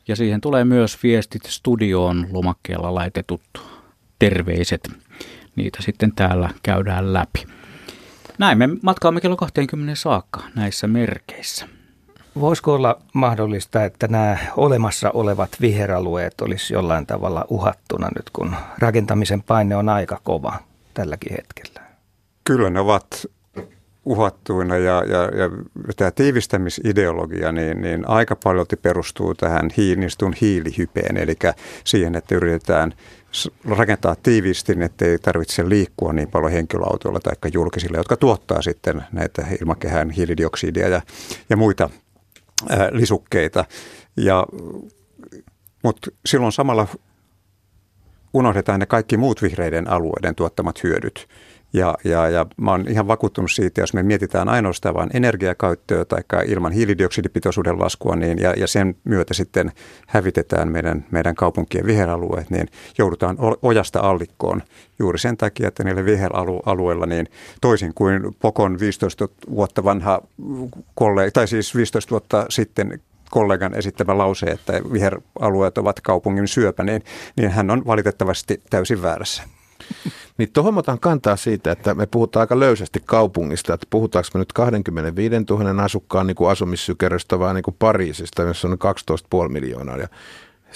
ja 0.07 0.15
siihen 0.15 0.41
tulee 0.41 0.65
myös 0.65 1.03
viestit 1.03 1.43
studioon 1.43 2.27
lomakkeella 2.31 2.95
laitetut 2.95 3.41
terveiset. 4.19 4.89
niitä 5.55 5.81
sitten 5.81 6.11
täällä 6.15 6.49
käydään 6.63 7.13
läpi. 7.13 7.45
Näin 8.37 8.57
me 8.57 8.69
matkaamme 8.81 9.21
kello 9.21 9.37
20 9.37 9.95
saakka 9.95 10.43
näissä 10.55 10.87
merkeissä. 10.87 11.76
Voisiko 12.39 12.73
olla 12.73 13.01
mahdollista, 13.13 13.83
että 13.83 14.07
nämä 14.07 14.37
olemassa 14.57 15.11
olevat 15.11 15.49
viheralueet 15.61 16.41
olisi 16.41 16.73
jollain 16.73 17.05
tavalla 17.05 17.45
uhattuna 17.49 18.09
nyt, 18.15 18.29
kun 18.29 18.55
rakentamisen 18.79 19.43
paine 19.43 19.75
on 19.75 19.89
aika 19.89 20.19
kova 20.23 20.53
tälläkin 20.93 21.33
hetkellä? 21.33 21.87
Kyllä 22.43 22.69
ne 22.69 22.79
ovat 22.79 23.25
uhattuina 24.05 24.77
ja, 24.77 25.03
ja, 25.07 25.21
ja 25.23 25.49
tämä 25.95 26.11
tiivistämisideologia 26.11 27.51
niin, 27.51 27.81
niin 27.81 28.09
aika 28.09 28.35
paljon 28.35 28.65
perustuu 28.81 29.33
tähän 29.33 29.69
hiilistun 29.77 30.33
hiilihypeen, 30.41 31.17
eli 31.17 31.35
siihen, 31.83 32.15
että 32.15 32.35
yritetään 32.35 32.93
rakentaa 33.69 34.15
tiiviisti, 34.23 34.73
ettei 34.81 35.19
tarvitse 35.19 35.69
liikkua 35.69 36.13
niin 36.13 36.31
paljon 36.31 36.51
henkilöautoilla 36.51 37.19
tai 37.19 37.51
julkisilla, 37.53 37.97
jotka 37.97 38.17
tuottaa 38.17 38.61
sitten 38.61 39.03
näitä 39.11 39.45
ilmakehän 39.61 40.09
hiilidioksidia 40.09 40.87
ja, 40.87 41.01
ja 41.49 41.57
muita 41.57 41.89
lisukkeita. 42.91 43.65
Ja, 44.17 44.45
mutta 45.83 46.11
silloin 46.25 46.51
samalla 46.51 46.87
unohdetaan 48.33 48.79
ne 48.79 48.85
kaikki 48.85 49.17
muut 49.17 49.41
vihreiden 49.41 49.89
alueiden 49.89 50.35
tuottamat 50.35 50.83
hyödyt. 50.83 51.27
Ja, 51.73 51.97
ja, 52.03 52.29
ja 52.29 52.45
mä 52.57 52.71
oon 52.71 52.85
ihan 52.87 53.07
vakuuttunut 53.07 53.51
siitä, 53.51 53.81
jos 53.81 53.93
me 53.93 54.03
mietitään 54.03 54.49
ainoastaan 54.49 54.95
vain 54.95 55.09
energiakäyttöä 55.13 56.05
tai 56.05 56.23
ilman 56.45 56.71
hiilidioksidipitoisuuden 56.71 57.79
laskua, 57.79 58.15
niin, 58.15 58.39
ja, 58.39 58.53
ja 58.57 58.67
sen 58.67 58.95
myötä 59.03 59.33
sitten 59.33 59.71
hävitetään 60.07 60.71
meidän, 60.71 61.05
meidän 61.11 61.35
kaupunkien 61.35 61.85
viheralueet, 61.85 62.49
niin 62.49 62.67
joudutaan 62.97 63.37
ojasta 63.61 63.99
allikkoon 63.99 64.63
juuri 64.99 65.19
sen 65.19 65.37
takia, 65.37 65.67
että 65.67 65.83
niille 65.83 66.05
viheralueilla, 66.05 67.05
niin 67.05 67.27
toisin 67.61 67.93
kuin 67.93 68.35
Pokon 68.39 68.79
15 68.79 69.29
vuotta 69.49 69.83
vanha 69.83 70.21
kollega, 70.95 71.31
tai 71.31 71.47
siis 71.47 71.75
15 71.75 72.11
vuotta 72.11 72.45
sitten 72.49 73.01
kollegan 73.29 73.73
esittämä 73.73 74.17
lause, 74.17 74.45
että 74.45 74.73
viheralueet 74.93 75.77
ovat 75.77 76.01
kaupungin 76.01 76.47
syöpä, 76.47 76.83
niin, 76.83 77.03
niin 77.35 77.49
hän 77.51 77.71
on 77.71 77.85
valitettavasti 77.85 78.61
täysin 78.69 79.01
väärässä. 79.01 79.56
Niin 80.37 80.51
tuohon 80.53 80.77
otan 80.77 80.99
kantaa 80.99 81.35
siitä, 81.35 81.71
että 81.71 81.93
me 81.93 82.05
puhutaan 82.05 82.41
aika 82.41 82.59
löysästi 82.59 83.01
kaupungista, 83.05 83.73
että 83.73 83.87
puhutaanko 83.89 84.29
me 84.33 84.39
nyt 84.39 84.53
25 84.53 85.35
000 85.49 85.83
asukkaan 85.83 86.27
niin 86.27 86.35
kuin 86.35 86.51
asumissykeröstä 86.51 87.39
vai 87.39 87.53
niin 87.53 87.63
kuin 87.63 87.75
Pariisista, 87.79 88.41
jossa 88.41 88.67
on 88.67 88.77
12,5 89.43 89.49
miljoonaa. 89.49 89.97
Ja 89.97 90.07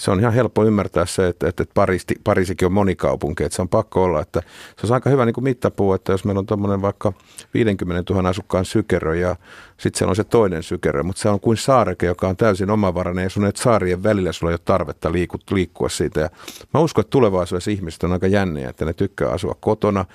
se 0.02 0.12
on 0.12 0.20
ihan 0.20 0.34
helppo 0.34 0.66
ymmärtää 0.66 1.06
se, 1.06 1.28
että, 1.28 1.48
että 1.48 1.66
Pariisi, 1.74 2.06
Pariisikin 2.24 2.66
on 2.66 2.72
monikaupunki, 2.72 3.44
että 3.44 3.56
se 3.56 3.62
on 3.62 3.70
pakko 3.70 4.04
olla, 4.04 4.22
että 4.22 4.42
se 4.78 4.88
on 4.88 4.94
aika 4.94 5.10
hyvä 5.10 5.26
niin 5.26 5.34
kuin 5.34 5.44
mittapuu, 5.44 5.94
että 5.94 6.12
jos 6.12 6.26
meillä 6.26 6.40
on 6.40 6.46
tuommoinen 6.46 6.82
vaikka 6.82 7.14
50 7.54 8.14
000 8.14 8.30
asukkaan 8.30 8.66
sykerö 8.66 9.16
ja 9.16 9.36
sitten 9.78 9.98
siellä 9.98 10.10
on 10.10 10.16
se 10.16 10.24
toinen 10.24 10.64
sykerö, 10.64 11.04
mutta 11.04 11.22
se 11.22 11.30
on 11.30 11.40
kuin 11.40 11.58
saareke, 11.58 12.06
joka 12.06 12.28
on 12.28 12.38
täysin 12.38 12.70
omavarainen 12.70 13.24
ja 13.24 13.30
sun 13.30 13.46
et 13.46 13.56
saarien 13.56 14.04
välillä 14.04 14.32
sulla 14.32 14.52
ei 14.52 14.54
ole 14.54 14.60
tarvetta 14.66 15.12
liikkua, 15.12 15.40
liikkua 15.52 15.90
siitä. 15.90 16.20
Ja 16.20 16.30
mä 16.74 16.80
uskon, 16.80 17.02
että 17.02 17.12
tulevaisuudessa 17.12 17.72
ihmiset 17.72 18.04
on 18.04 18.12
aika 18.12 18.28
jänniä, 18.28 18.70
että 18.70 18.86
ne 18.86 18.94
tykkää 18.94 19.30
asua 19.30 19.56
kotona, 19.60 20.06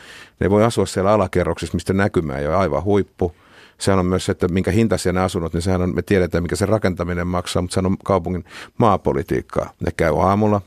ne 0.41 0.51
voi 0.51 0.65
asua 0.65 0.87
siellä 0.87 1.13
alakerroksissa, 1.13 1.75
mistä 1.75 1.93
näkymä 1.93 2.39
ei 2.39 2.47
ole 2.47 2.57
aivan 2.57 2.85
huippu– 2.85 3.33
sehän 3.79 3.99
on 3.99 4.07
myös 4.07 4.25
se, 4.25 4.33
että 4.33 4.49
minkä 4.49 4.71
hintaisia 4.71 5.13
ne 5.13 5.21
asunnot, 5.21 5.53
niin 5.53 5.63
sehän 5.63 5.83
on, 5.83 5.95
me 5.95 6.03
tiedetään, 6.03 6.43
mikä 6.43 6.57
se 6.57 6.67
rakentaminen 6.67 7.27
maksaa, 7.27 7.63
mutta 7.63 7.75
sehän 7.75 7.87
on 7.87 7.97
kaupungin 8.05 8.45
maapolitiikkaa. 8.79 9.73
Ne 9.81 9.93
käy 9.97 10.21
aamulla, 10.21 10.61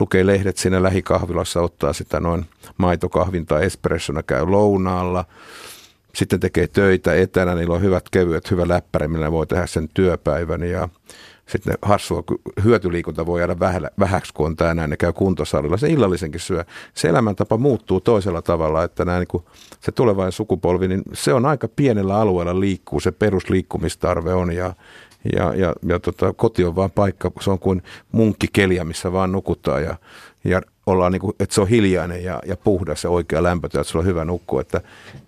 lukee 0.00 0.26
lehdet 0.26 0.56
siinä 0.56 0.82
lähikahvilassa, 0.82 1.60
ottaa 1.60 1.92
sitä 1.92 2.20
noin 2.20 2.46
maitokahvin 2.76 3.46
tai 3.46 3.64
espressona, 3.64 4.22
käy 4.22 4.46
lounaalla, 4.46 5.24
sitten 6.14 6.40
tekee 6.40 6.66
töitä 6.66 7.14
etänä, 7.14 7.54
niillä 7.54 7.74
on 7.74 7.82
hyvät 7.82 8.04
kevyet, 8.10 8.50
hyvä 8.50 8.68
läppäri, 8.68 9.08
millä 9.08 9.32
voi 9.32 9.46
tehdä 9.46 9.66
sen 9.66 9.88
työpäivän 9.94 10.62
ja 10.62 10.88
sitten 11.46 11.74
hassua, 11.82 12.22
hyötyliikunta 12.64 13.26
voi 13.26 13.40
jäädä 13.40 13.56
vähäksi, 13.98 14.34
kun 14.34 14.46
on 14.46 14.56
tämä 14.56 14.74
näin, 14.74 14.90
ne 14.90 14.96
käy 14.96 15.12
kuntosalilla. 15.12 15.76
Se 15.76 15.88
illallisenkin 15.88 16.40
syö. 16.40 16.64
Se 16.94 17.08
elämäntapa 17.08 17.56
muuttuu 17.56 18.00
toisella 18.00 18.42
tavalla, 18.42 18.84
että 18.84 19.04
näin, 19.04 19.20
niin 19.20 19.28
kuin 19.28 19.44
se 19.80 19.92
tulevainen 19.92 20.32
sukupolvi, 20.32 20.88
niin 20.88 21.02
se 21.12 21.34
on 21.34 21.46
aika 21.46 21.68
pienellä 21.68 22.16
alueella 22.16 22.60
liikkuu, 22.60 23.00
se 23.00 23.12
perusliikkumistarve 23.12 24.34
on 24.34 24.52
ja, 24.52 24.74
ja, 25.36 25.54
ja, 25.54 25.72
ja 25.88 26.00
tota, 26.00 26.32
koti 26.32 26.64
on 26.64 26.76
vaan 26.76 26.90
paikka, 26.90 27.30
se 27.40 27.50
on 27.50 27.58
kuin 27.58 27.82
munkkikeliä, 28.12 28.84
missä 28.84 29.12
vaan 29.12 29.32
nukutaan 29.32 29.82
ja, 29.82 29.96
ja 30.44 30.62
ollaan 30.86 31.12
niin 31.12 31.20
kuin, 31.20 31.32
että 31.40 31.54
se 31.54 31.60
on 31.60 31.68
hiljainen 31.68 32.24
ja, 32.24 32.40
ja 32.46 32.56
puhdas 32.56 33.04
ja 33.04 33.10
oikea 33.10 33.42
lämpötila, 33.42 33.80
että 33.80 33.90
sulla 33.90 34.02
on 34.02 34.06
hyvä 34.06 34.24
nukkua, 34.24 34.60
että 34.60 34.80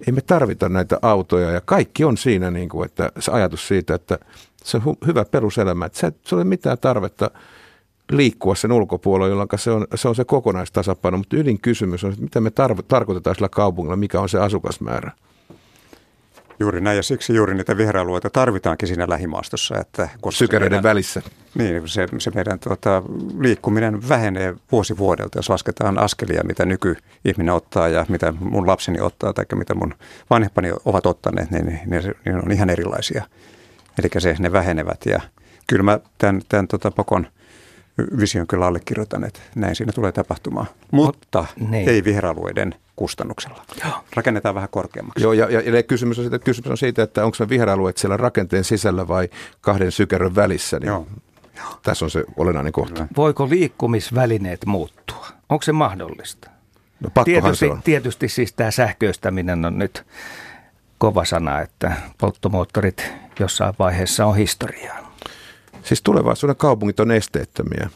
ei 0.07 0.13
me 0.13 0.21
tarvita 0.21 0.69
näitä 0.69 0.99
autoja 1.03 1.51
ja 1.51 1.61
kaikki 1.61 2.05
on 2.05 2.17
siinä, 2.17 2.51
niin 2.51 2.69
kuin, 2.69 2.87
että 2.87 3.13
se 3.19 3.33
ajatus 3.33 3.69
siitä, 3.69 3.95
että 3.95 4.19
se 4.65 4.81
on 4.87 4.97
hyvä 5.07 5.25
peruselämä, 5.25 5.87
että 5.87 5.99
se, 5.99 6.07
ei 6.07 6.13
ole 6.33 6.45
mitään 6.45 6.79
tarvetta 6.79 7.31
liikkua 8.13 8.55
sen 8.55 8.73
ulkopuolella, 8.73 9.29
jolloin 9.29 9.49
se 9.57 9.71
on, 9.71 9.87
se 9.95 10.09
on 10.09 10.15
se 10.15 10.25
kokonaistasapaino, 10.25 11.19
mutta 11.19 11.37
ydinkysymys 11.37 12.05
on, 12.05 12.13
että 12.13 12.23
mitä 12.23 12.41
me 12.41 12.49
tarv- 12.49 12.85
tarkoitetaan 12.89 13.37
sillä 13.37 13.49
kaupungilla, 13.49 13.97
mikä 13.97 14.21
on 14.21 14.29
se 14.29 14.39
asukasmäärä. 14.39 15.13
Juuri 16.61 16.81
näin, 16.81 16.97
ja 16.97 17.03
siksi 17.03 17.35
juuri 17.35 17.55
niitä 17.55 17.77
viheralueita 17.77 18.31
tarvitaankin 18.31 18.89
siinä 18.89 19.07
lähimaastossa. 19.09 19.79
Että 19.79 20.09
koska 20.21 20.39
Sykäreiden 20.39 20.77
meidän, 20.77 20.83
välissä. 20.83 21.23
Niin, 21.55 21.89
se, 21.89 22.09
se 22.19 22.31
meidän 22.31 22.59
tuota, 22.59 23.03
liikkuminen 23.41 24.09
vähenee 24.09 24.55
vuosi 24.73 24.99
vuodelta, 24.99 25.39
jos 25.39 25.51
lasketaan 25.51 25.99
askelia, 25.99 26.45
mitä 26.45 26.65
nykyihminen 26.65 27.55
ottaa 27.55 27.89
ja 27.89 28.07
mitä 28.09 28.33
mun 28.41 28.67
lapseni 28.67 29.01
ottaa 29.01 29.33
tai 29.33 29.45
mitä 29.55 29.75
mun 29.75 29.95
vanhempani 30.31 30.73
ovat 30.85 31.07
ottaneet, 31.07 31.51
niin, 31.51 31.67
niin, 31.67 31.81
niin, 31.87 32.15
niin 32.25 32.37
on 32.37 32.53
ihan 32.53 32.71
erilaisia. 32.71 33.25
Eli 33.99 34.09
se, 34.19 34.37
ne 34.39 34.53
vähenevät 34.53 35.07
ja 35.07 35.21
kyllä 35.67 35.83
mä 35.83 36.01
tämän, 36.19 36.43
tämän 36.49 36.69
tota, 36.69 36.91
Pokon 36.91 37.27
vision 38.21 38.47
kyllä 38.47 38.67
allekirjoitan, 38.67 39.25
että 39.25 39.41
näin 39.55 39.77
siinä 39.77 39.93
tulee 39.93 40.13
tapahtumaan. 40.13 40.67
Mutta 40.91 41.45
niin. 41.69 41.89
ei 41.89 42.05
viheralueiden 42.05 42.75
kustannuksella. 42.97 43.65
Joo. 43.85 44.05
Rakennetaan 44.17 44.55
vähän 44.55 44.69
korkeammaksi. 44.73 45.25
Joo, 45.25 45.33
ja, 45.33 45.51
ja, 45.51 45.61
ja 45.61 45.83
kysymys, 45.83 46.19
on 46.19 46.25
siitä, 46.25 46.39
kysymys 46.39 46.71
on 46.71 46.79
siitä, 46.79 47.03
että 47.03 47.25
onko 47.25 47.37
ne 47.41 47.49
viheralueet 47.49 47.97
siellä 47.97 48.17
rakenteen 48.17 48.65
sisällä 48.65 49.09
vai 49.09 49.29
kahden 49.61 49.93
sykerön 49.93 50.35
välissä. 50.35 50.79
Niin 50.79 50.89
Joo. 50.89 51.07
Tässä 51.83 52.05
on 52.05 52.11
se 52.11 52.25
olennainen 52.37 52.73
kohta. 52.73 53.07
Voiko 53.17 53.49
liikkumisvälineet 53.51 54.67
muuttua? 54.67 55.27
Onko 55.49 55.63
se 55.63 55.73
mahdollista? 55.73 56.51
No 57.01 57.25
tietysti, 57.25 57.57
se 57.57 57.73
on. 57.73 57.83
tietysti 57.83 58.29
siis 58.29 58.53
tämä 58.53 58.71
sähköistäminen 58.71 59.65
on 59.65 59.79
nyt 59.79 60.05
kova 61.05 61.25
sana, 61.25 61.61
että 61.61 61.97
polttomoottorit 62.19 63.13
jossain 63.41 63.75
vaiheessa 63.79 64.27
on 64.27 64.37
historiaa. 64.37 65.15
Siis 65.83 66.03
tulevaisuuden 66.03 66.57
kaupungit 66.57 67.01
on 67.01 67.11
esteettömiä. 67.11 67.91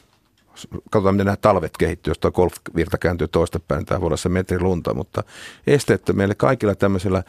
Katsotaan, 0.90 1.14
miten 1.14 1.26
nämä 1.26 1.36
talvet 1.36 1.76
kehittyy, 1.78 2.10
jos 2.10 2.18
tuo 2.18 2.30
golfvirta 2.30 2.98
kääntyy 2.98 3.28
toistepäin, 3.28 3.86
tämä 3.86 4.00
voi 4.00 4.06
olla 4.06 4.16
se 4.16 4.28
metri 4.28 4.60
lunta, 4.60 4.94
mutta 4.94 5.22
esteettömiä, 5.66 6.28
kaikilla 6.36 6.74
tämmöisellä 6.74 7.22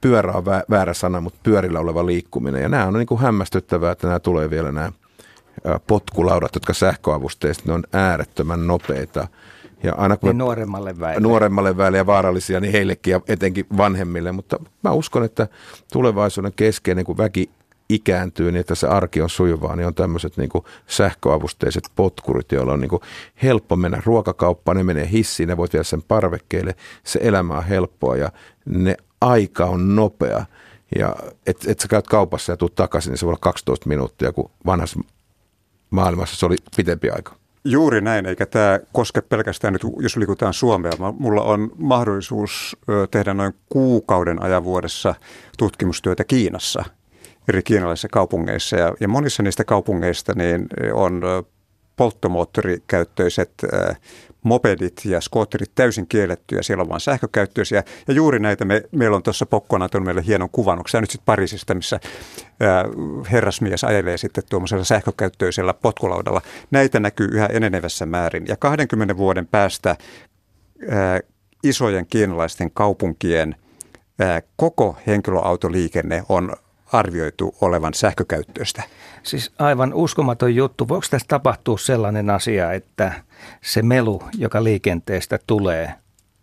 pyörä 0.00 0.32
on 0.32 0.44
väärä 0.44 0.94
sana, 0.94 1.20
mutta 1.20 1.40
pyörillä 1.42 1.80
oleva 1.80 2.06
liikkuminen. 2.06 2.62
Ja 2.62 2.68
nämä 2.68 2.86
on 2.86 2.94
niin 2.94 3.06
kuin 3.06 3.20
hämmästyttävää, 3.20 3.92
että 3.92 4.06
nämä 4.06 4.20
tulee 4.20 4.50
vielä 4.50 4.72
nämä 4.72 4.90
potkulaudat, 5.86 6.54
jotka 6.54 6.74
sähköavusteista, 6.74 7.62
ne 7.66 7.72
on 7.72 7.84
äärettömän 7.92 8.66
nopeita. 8.66 9.28
Ja 9.82 9.94
aina 9.94 10.16
kun 10.16 10.28
niin 10.28 10.38
nuoremmalle 10.38 11.00
väelle. 11.00 11.20
Nuoremmalle 11.20 11.76
väelle 11.76 11.98
ja 11.98 12.06
vaarallisia, 12.06 12.60
niin 12.60 12.72
heillekin 12.72 13.12
ja 13.12 13.20
etenkin 13.28 13.66
vanhemmille. 13.76 14.32
Mutta 14.32 14.58
mä 14.84 14.92
uskon, 14.92 15.24
että 15.24 15.48
tulevaisuuden 15.92 16.52
keskeinen, 16.56 17.04
kun 17.04 17.18
väki 17.18 17.50
ikääntyy 17.88 18.52
niin, 18.52 18.60
että 18.60 18.74
se 18.74 18.86
arki 18.86 19.22
on 19.22 19.30
sujuvaa, 19.30 19.76
niin 19.76 19.86
on 19.86 19.94
tämmöiset 19.94 20.36
niin 20.36 20.48
kuin 20.48 20.64
sähköavusteiset 20.86 21.84
potkurit, 21.96 22.52
joilla 22.52 22.72
on 22.72 22.80
niin 22.80 22.88
kuin 22.88 23.02
helppo 23.42 23.76
mennä 23.76 24.02
ruokakauppaan, 24.04 24.76
ne 24.76 24.82
menee 24.84 25.10
hissiin, 25.10 25.48
ne 25.48 25.56
voit 25.56 25.72
viedä 25.72 25.84
sen 25.84 26.02
parvekkeelle, 26.02 26.74
se 27.04 27.20
elämä 27.22 27.54
on 27.54 27.64
helppoa 27.64 28.16
ja 28.16 28.32
ne 28.64 28.96
aika 29.20 29.66
on 29.66 29.96
nopea. 29.96 30.46
Ja 30.98 31.16
et, 31.46 31.56
et 31.66 31.80
sä 31.80 31.88
käyt 31.88 32.06
kaupassa 32.06 32.52
ja 32.52 32.56
tuut 32.56 32.74
takaisin, 32.74 33.10
niin 33.10 33.18
se 33.18 33.26
voi 33.26 33.30
olla 33.30 33.38
12 33.40 33.88
minuuttia, 33.88 34.32
kun 34.32 34.50
vanhassa 34.66 35.00
maailmassa 35.90 36.36
se 36.36 36.46
oli 36.46 36.56
pitempi 36.76 37.10
aika. 37.10 37.41
Juuri 37.64 38.00
näin, 38.00 38.26
eikä 38.26 38.46
tämä 38.46 38.80
koske 38.92 39.20
pelkästään 39.20 39.72
nyt, 39.72 39.82
jos 39.98 40.16
liikutaan 40.16 40.54
Suomea. 40.54 40.92
Mulla 41.18 41.42
on 41.42 41.70
mahdollisuus 41.78 42.76
tehdä 43.10 43.34
noin 43.34 43.54
kuukauden 43.68 44.42
ajan 44.42 44.64
vuodessa 44.64 45.14
tutkimustyötä 45.58 46.24
Kiinassa– 46.24 46.84
eri 47.48 47.62
kiinalaisissa 47.62 48.08
kaupungeissa. 48.08 48.76
Ja, 48.76 48.94
ja 49.00 49.08
monissa 49.08 49.42
niistä 49.42 49.64
kaupungeista 49.64 50.32
niin 50.36 50.66
on 50.92 51.22
polttomoottorikäyttöiset 51.96 53.50
mopedit 54.42 55.04
ja 55.04 55.20
skootterit 55.20 55.70
täysin 55.74 56.06
kiellettyjä, 56.06 56.62
siellä 56.62 56.82
on 56.82 56.88
vain 56.88 57.00
sähkökäyttöisiä. 57.00 57.82
Ja 58.08 58.14
juuri 58.14 58.38
näitä 58.38 58.64
me, 58.64 58.82
meillä 58.92 59.16
on 59.16 59.22
tuossa 59.22 59.46
Pokkona 59.46 59.88
tuonut 59.88 60.04
meille 60.04 60.26
hienon 60.26 60.50
kuvan, 60.50 60.78
onko 60.78 61.00
nyt 61.00 61.10
sitten 61.10 61.26
Pariisista, 61.26 61.74
missä 61.74 62.00
ää, 62.60 62.84
herrasmies 63.32 63.84
ajelee 63.84 64.16
sitten 64.16 64.44
tuommoisella 64.50 64.84
sähkökäyttöisellä 64.84 65.74
potkulaudalla. 65.74 66.42
Näitä 66.70 67.00
näkyy 67.00 67.28
yhä 67.32 67.46
enenevässä 67.46 68.06
määrin. 68.06 68.46
Ja 68.48 68.56
20 68.56 69.16
vuoden 69.16 69.46
päästä 69.46 69.96
ää, 70.88 71.20
isojen 71.62 72.06
kiinalaisten 72.06 72.70
kaupunkien 72.70 73.56
koko 74.56 74.96
henkilöautoliikenne 75.06 76.22
on 76.28 76.56
arvioitu 76.92 77.54
olevan 77.60 77.94
sähkökäyttöistä. 77.94 78.82
Siis 79.22 79.52
aivan 79.58 79.94
uskomaton 79.94 80.54
juttu. 80.54 80.88
Voiko 80.88 81.06
tässä 81.10 81.28
tapahtua 81.28 81.78
sellainen 81.78 82.30
asia, 82.30 82.72
että 82.72 83.12
se 83.60 83.82
melu, 83.82 84.22
joka 84.38 84.64
liikenteestä 84.64 85.38
tulee, 85.46 85.94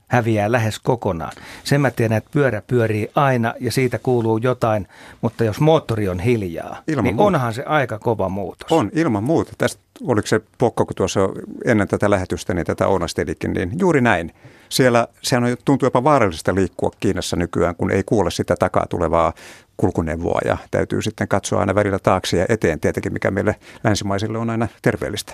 häviää 0.10 0.52
lähes 0.52 0.80
kokonaan. 0.80 1.32
Sen 1.64 1.82
mä 1.82 1.91
tiedän, 1.91 2.18
että 2.18 2.30
pyörä 2.34 2.62
pyörii 2.68 3.12
aina 3.16 3.54
ja 3.60 3.72
siitä 3.72 4.00
kuuluu 4.00 4.38
jotain, 4.38 4.88
mutta 5.22 5.43
jos 5.43 5.60
moottori 5.60 6.10
on 6.10 6.20
hiljaa, 6.20 6.82
ilman 6.88 7.04
niin 7.04 7.16
muuta. 7.16 7.28
onhan 7.28 7.54
se 7.54 7.64
aika 7.64 8.00
kova 8.00 8.30
muutos. 8.30 8.72
On, 8.72 8.91
ilman 8.93 9.24
muuta. 9.24 9.52
Tästä 9.58 9.82
oliko 10.08 10.28
se 10.28 10.41
pokko, 10.58 10.86
kun 10.86 10.95
tuossa 10.95 11.20
ennen 11.66 11.88
tätä 11.88 12.10
lähetystä, 12.10 12.54
niin 12.54 12.66
tätä 12.66 12.88
Ounastelikin, 12.88 13.54
niin 13.54 13.72
juuri 13.80 14.02
näin. 14.02 14.34
Siellä 14.70 15.08
sehän 15.22 15.43
on, 15.43 15.58
tuntuu 15.66 15.86
jopa 15.86 16.04
vaarallista 16.04 16.56
liikkua 16.56 16.91
Kiinassa 17.00 17.36
nykyään, 17.36 17.76
kun 17.76 17.91
ei 17.91 18.04
kuule 18.06 18.32
sitä 18.32 18.56
takaa 18.56 18.86
tulevaa 18.89 19.34
kulkuneuvoa 19.78 20.39
ja 20.45 20.58
täytyy 20.72 21.02
sitten 21.02 21.28
katsoa 21.28 21.60
aina 21.60 21.76
välillä 21.76 22.00
taakse 22.00 22.38
ja 22.38 22.45
eteen 22.50 22.80
tietenkin, 22.80 23.14
mikä 23.14 23.32
meille 23.32 23.56
länsimaisille 23.84 24.38
on 24.38 24.50
aina 24.50 24.68
terveellistä. 24.82 25.34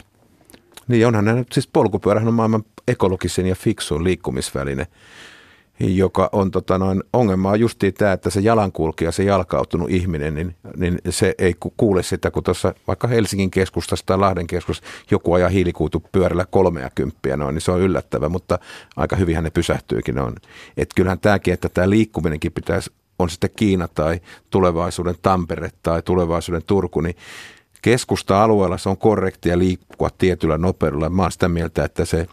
Niin 0.87 1.07
onhan 1.07 1.25
nämä 1.25 1.43
siis 1.51 1.67
polkupyörähän 1.67 2.27
on 2.27 2.33
maailman 2.33 2.63
ekologisen 2.87 3.45
ja 3.45 3.55
fiksuin 3.55 4.03
liikkumisväline, 4.03 4.87
joka 5.79 6.29
on 6.31 6.51
tota 6.51 6.77
noin, 6.77 7.03
ongelma 7.13 7.49
on 7.49 7.59
justiin 7.59 7.93
tämä, 7.93 8.13
että 8.13 8.29
se 8.29 8.39
jalankulkija, 8.39 9.11
se 9.11 9.23
jalkautunut 9.23 9.89
ihminen, 9.89 10.35
niin, 10.35 10.55
niin 10.77 10.99
se 11.09 11.35
ei 11.37 11.55
kuule 11.77 12.03
sitä, 12.03 12.31
kun 12.31 12.43
tuossa 12.43 12.73
vaikka 12.87 13.07
Helsingin 13.07 13.51
keskustassa 13.51 14.05
tai 14.05 14.17
Lahden 14.17 14.47
keskustassa 14.47 14.95
joku 15.11 15.33
ajaa 15.33 15.49
hiilikuutu 15.49 16.03
pyörällä 16.11 16.45
kolmea 16.45 16.89
kymppiä 16.95 17.37
noin, 17.37 17.53
niin 17.53 17.61
se 17.61 17.71
on 17.71 17.81
yllättävä, 17.81 18.29
mutta 18.29 18.59
aika 18.95 19.15
hyvin 19.15 19.43
ne 19.43 19.49
pysähtyykin 19.49 20.19
on. 20.19 20.35
Et 20.77 20.89
kyllähän 20.95 21.19
tämäkin, 21.19 21.53
että 21.53 21.69
tämä 21.69 21.89
liikkuminenkin 21.89 22.51
pitäisi 22.51 22.91
on 23.19 23.29
sitten 23.29 23.49
Kiina 23.55 23.87
tai 23.87 24.19
tulevaisuuden 24.49 25.15
Tampere 25.21 25.69
tai 25.83 26.01
tulevaisuuden 26.01 26.63
Turku, 26.67 27.01
niin 27.01 27.15
keskusta-alueella 27.85 28.77
se 28.77 28.89
on 28.89 28.97
korrektia 28.97 29.59
liikkua 29.59 30.09
tietyllä 30.17 30.57
nopeudella. 30.57 31.09
Mä 31.09 31.21
oon 31.21 31.31
sitä 31.31 31.49
mieltä, 31.49 31.83
että 31.83 32.05
se 32.05 32.27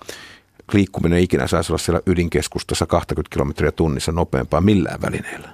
liikkuminen 0.73 1.19
ikinä 1.19 1.47
saisi 1.47 1.73
olla 1.73 1.79
siellä 1.79 2.01
ydinkeskustassa 2.07 2.87
20 2.87 3.35
kilometriä 3.35 3.73
tunnissa 3.73 4.13
nopeampaa 4.13 4.61
millään 4.61 5.03
välineellä. 5.03 5.49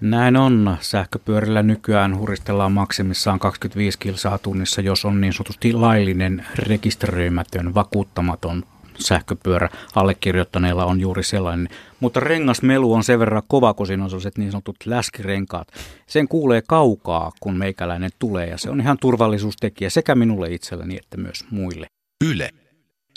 Näin 0.00 0.36
on. 0.36 0.76
Sähköpyörillä 0.80 1.62
nykyään 1.62 2.18
huristellaan 2.18 2.72
maksimissaan 2.72 3.38
25 3.38 3.98
kilsaa 3.98 4.38
tunnissa, 4.38 4.80
jos 4.80 5.04
on 5.04 5.20
niin 5.20 5.32
sanotusti 5.32 5.72
laillinen, 5.72 6.46
rekisteröimätön, 6.54 7.74
vakuuttamaton 7.74 8.64
sähköpyörä 8.98 9.68
allekirjoittaneella 9.94 10.84
on 10.84 11.00
juuri 11.00 11.22
sellainen. 11.22 11.68
Mutta 12.00 12.20
rengasmelu 12.20 12.92
on 12.92 13.04
sen 13.04 13.18
verran 13.18 13.42
kova, 13.48 13.74
kun 13.74 13.86
siinä 13.86 14.04
on 14.04 14.10
sellaiset 14.10 14.38
niin 14.38 14.50
sanotut 14.50 14.76
läskirenkaat. 14.84 15.68
Sen 16.06 16.28
kuulee 16.28 16.62
kaukaa, 16.68 17.32
kun 17.40 17.56
meikäläinen 17.56 18.10
tulee 18.18 18.46
ja 18.46 18.58
se 18.58 18.70
on 18.70 18.80
ihan 18.80 18.98
turvallisuustekijä 19.00 19.90
sekä 19.90 20.14
minulle 20.14 20.52
itselleni 20.52 20.96
että 20.96 21.16
myös 21.16 21.44
muille. 21.50 21.86
Yle. 22.24 22.50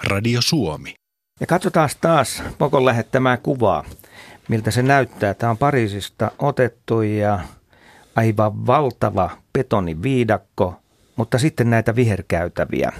Radio 0.03 0.41
Suomi. 0.41 0.93
Ja 1.39 1.47
katsotaan 1.47 1.89
taas 2.01 2.43
Pokon 2.57 2.85
lähettämää 2.85 3.37
kuvaa, 3.37 3.83
miltä 4.47 4.71
se 4.71 4.81
näyttää. 4.81 5.33
Tämä 5.33 5.49
on 5.49 5.57
Pariisista 5.57 6.31
otettu 6.39 7.01
ja 7.01 7.39
aivan 8.15 8.67
valtava 8.67 9.29
betoniviidakko, 9.53 10.81
mutta 11.15 11.37
sitten 11.37 11.69
näitä 11.69 11.95
viherkäytäviä 11.95 12.91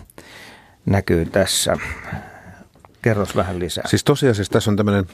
näkyy 0.85 1.25
tässä. 1.25 1.77
Kerros 3.05 3.35
vähän 3.35 3.59
lisää. 3.59 3.83
Siis 3.87 4.03
tosiasiassa 4.03 4.53
tässä 4.53 4.71
on 4.71 4.77
tämmöinen 4.77 5.07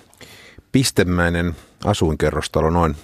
pistemäinen 0.72 1.56
asuinkerrostalo, 1.86 2.70
noin 2.70 2.96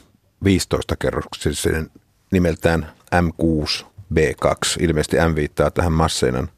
15 0.43 0.95
kerroksisen 0.95 1.91
nimeltään 2.31 2.91
M6B2. 3.15 4.83
Ilmeisesti 4.83 5.17
M 5.17 5.35
viittaa 5.35 5.71
tähän 5.71 5.91
Masseinan 5.91 6.49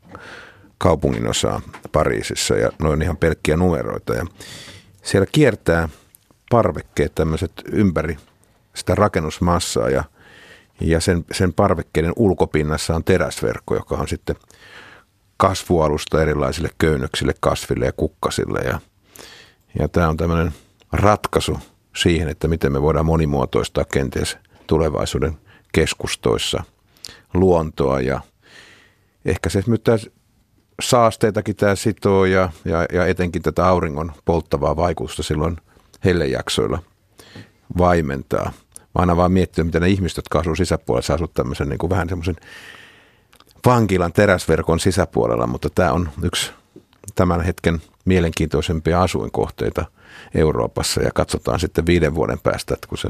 kaupungin 0.78 1.28
osaa 1.28 1.62
Pariisissa 1.92 2.56
ja 2.56 2.70
noin 2.80 3.02
ihan 3.02 3.18
pelkkiä 3.18 3.58
numeroita. 3.58 4.14
Ja 4.14 4.26
siellä 5.04 5.28
kiertää 5.32 5.90
parvekkeet 6.52 7.16
tämmöiset 7.16 7.52
ympäri 7.72 8.18
sitä 8.76 8.96
rakennusmassaa 8.96 9.90
ja, 9.90 10.04
ja 10.82 11.00
sen, 11.00 11.26
sen 11.32 11.54
parvekkeiden 11.54 12.14
ulkopinnassa 12.16 12.96
on 12.96 13.04
teräsverkko, 13.04 13.76
joka 13.76 13.96
on 13.96 14.08
sitten– 14.08 14.36
kasvualusta 15.40 16.22
erilaisille 16.22 16.70
köynnöksille, 16.78 17.34
kasville 17.40 17.86
ja 17.86 17.92
kukkasille. 17.92 18.60
Ja, 18.60 18.80
ja 19.80 19.88
tämä 19.88 20.10
on 20.10 20.18
tämmöinen 20.18 20.54
ratkaisu 20.92 21.60
siihen, 21.96 22.30
että 22.30 22.48
miten 22.48 22.72
me 22.72 22.82
voidaan 22.82 23.06
monimuotoistaa 23.06 23.86
kenties 23.86 24.38
tulevaisuuden 24.68 25.38
keskustoissa 25.72 26.64
luontoa 27.34 28.02
ja 28.02 28.22
ehkä 29.26 29.50
se 29.50 29.64
myös 29.68 30.10
saasteitakin 30.82 31.56
tämä 31.56 31.76
sitoo 31.76 32.26
ja, 32.26 32.50
ja, 32.66 32.86
ja 32.94 33.06
etenkin 33.06 33.42
tätä 33.42 33.68
auringon 33.68 34.12
polttavaa 34.26 34.76
vaikutusta 34.76 35.24
silloin 35.24 35.58
hellejaksoilla 36.06 36.80
vaimentaa. 37.78 38.52
Mä 38.80 39.02
aina 39.02 39.18
vaan 39.18 39.32
miettinyt, 39.32 39.66
miten 39.66 39.82
ne 39.82 39.90
ihmiset, 39.90 40.18
jotka 40.18 40.40
asuu 40.40 40.56
sisäpuolella, 40.56 41.02
saa 41.02 41.28
tämmöisen 41.34 41.70
niin 41.70 41.78
kuin 41.78 41.90
vähän 41.90 42.10
semmoisen 42.10 42.36
vankilan 43.66 44.14
teräsverkon 44.14 44.80
sisäpuolella, 44.80 45.48
mutta 45.48 45.70
tämä 45.70 45.92
on 45.92 46.10
yksi 46.24 46.52
tämän 47.16 47.42
hetken 47.42 47.82
mielenkiintoisempia 48.06 49.02
asuinkohteita 49.02 49.86
Euroopassa 50.36 51.02
ja 51.02 51.12
katsotaan 51.16 51.60
sitten 51.60 51.86
viiden 51.86 52.16
vuoden 52.16 52.40
päästä, 52.40 52.74
että 52.74 52.88
kun 52.88 52.98
se 52.98 53.10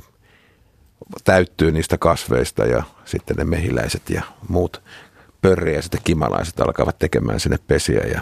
täyttyy 1.23 1.71
niistä 1.71 1.97
kasveista 1.97 2.65
ja 2.65 2.83
sitten 3.05 3.37
ne 3.37 3.43
mehiläiset 3.43 4.09
ja 4.09 4.23
muut 4.47 4.81
pörriäiset 5.41 5.93
ja 5.93 5.99
kimalaiset 6.03 6.59
alkavat 6.59 6.99
tekemään 6.99 7.39
sinne 7.39 7.59
pesiä 7.67 8.01
ja 8.13 8.21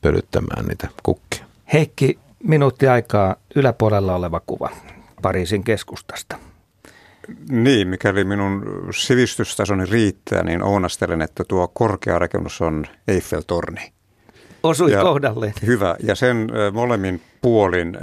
pölyttämään 0.00 0.64
niitä 0.66 0.88
kukkia. 1.02 1.44
Heikki, 1.72 2.18
minuutti 2.42 2.88
aikaa 2.88 3.36
yläpuolella 3.54 4.14
oleva 4.14 4.40
kuva 4.46 4.70
Pariisin 5.22 5.64
keskustasta. 5.64 6.36
Niin, 7.50 7.88
mikäli 7.88 8.24
minun 8.24 8.88
sivistystasoni 8.94 9.86
riittää, 9.86 10.42
niin 10.42 10.62
ounastelen, 10.62 11.22
että 11.22 11.44
tuo 11.48 11.68
korkea 11.68 12.18
rakennus 12.18 12.60
on 12.60 12.84
Eiffel-torni. 13.08 13.92
Osui 14.62 14.92
ja, 14.92 15.02
kohdalle. 15.02 15.52
Hyvä. 15.66 15.96
Ja 16.02 16.14
sen 16.14 16.48
molemmin 16.72 17.20
puolin 17.42 17.98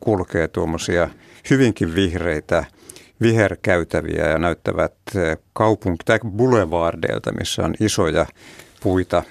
kulkee 0.00 0.48
tuommoisia 0.48 1.08
hyvinkin 1.50 1.94
vihreitä 1.94 2.64
viherkäytäviä 3.20 4.28
ja 4.28 4.38
näyttävät 4.38 4.94
kaupunki- 5.52 6.04
tai 6.04 6.18
boulevardeilta, 6.26 7.32
missä 7.32 7.64
on 7.64 7.74
isoja 7.80 8.26
puita 8.82 9.22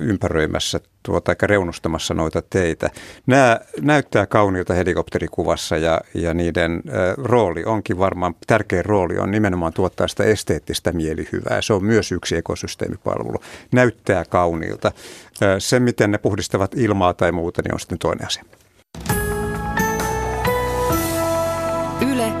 ympäröimässä 0.00 0.80
tuota, 1.02 1.34
reunustamassa 1.42 2.14
noita 2.14 2.42
teitä. 2.50 2.90
Nämä 3.26 3.60
näyttää 3.80 4.26
kauniilta 4.26 4.74
helikopterikuvassa 4.74 5.76
ja, 5.76 6.00
ja 6.14 6.34
niiden 6.34 6.82
rooli 7.16 7.64
onkin 7.64 7.98
varmaan, 7.98 8.34
tärkein 8.46 8.84
rooli 8.84 9.18
on 9.18 9.30
nimenomaan 9.30 9.72
tuottaa 9.72 10.08
sitä 10.08 10.24
esteettistä 10.24 10.92
mielihyvää. 10.92 11.62
Se 11.62 11.72
on 11.72 11.84
myös 11.84 12.12
yksi 12.12 12.36
ekosysteemipalvelu. 12.36 13.38
Näyttää 13.72 14.24
kauniilta. 14.24 14.92
Se, 15.58 15.80
miten 15.80 16.10
ne 16.10 16.18
puhdistavat 16.18 16.74
ilmaa 16.74 17.14
tai 17.14 17.32
muuta, 17.32 17.62
niin 17.62 17.74
on 17.74 17.80
sitten 17.80 17.98
toinen 17.98 18.26
asia. 18.26 18.44
Yle, 22.12 22.32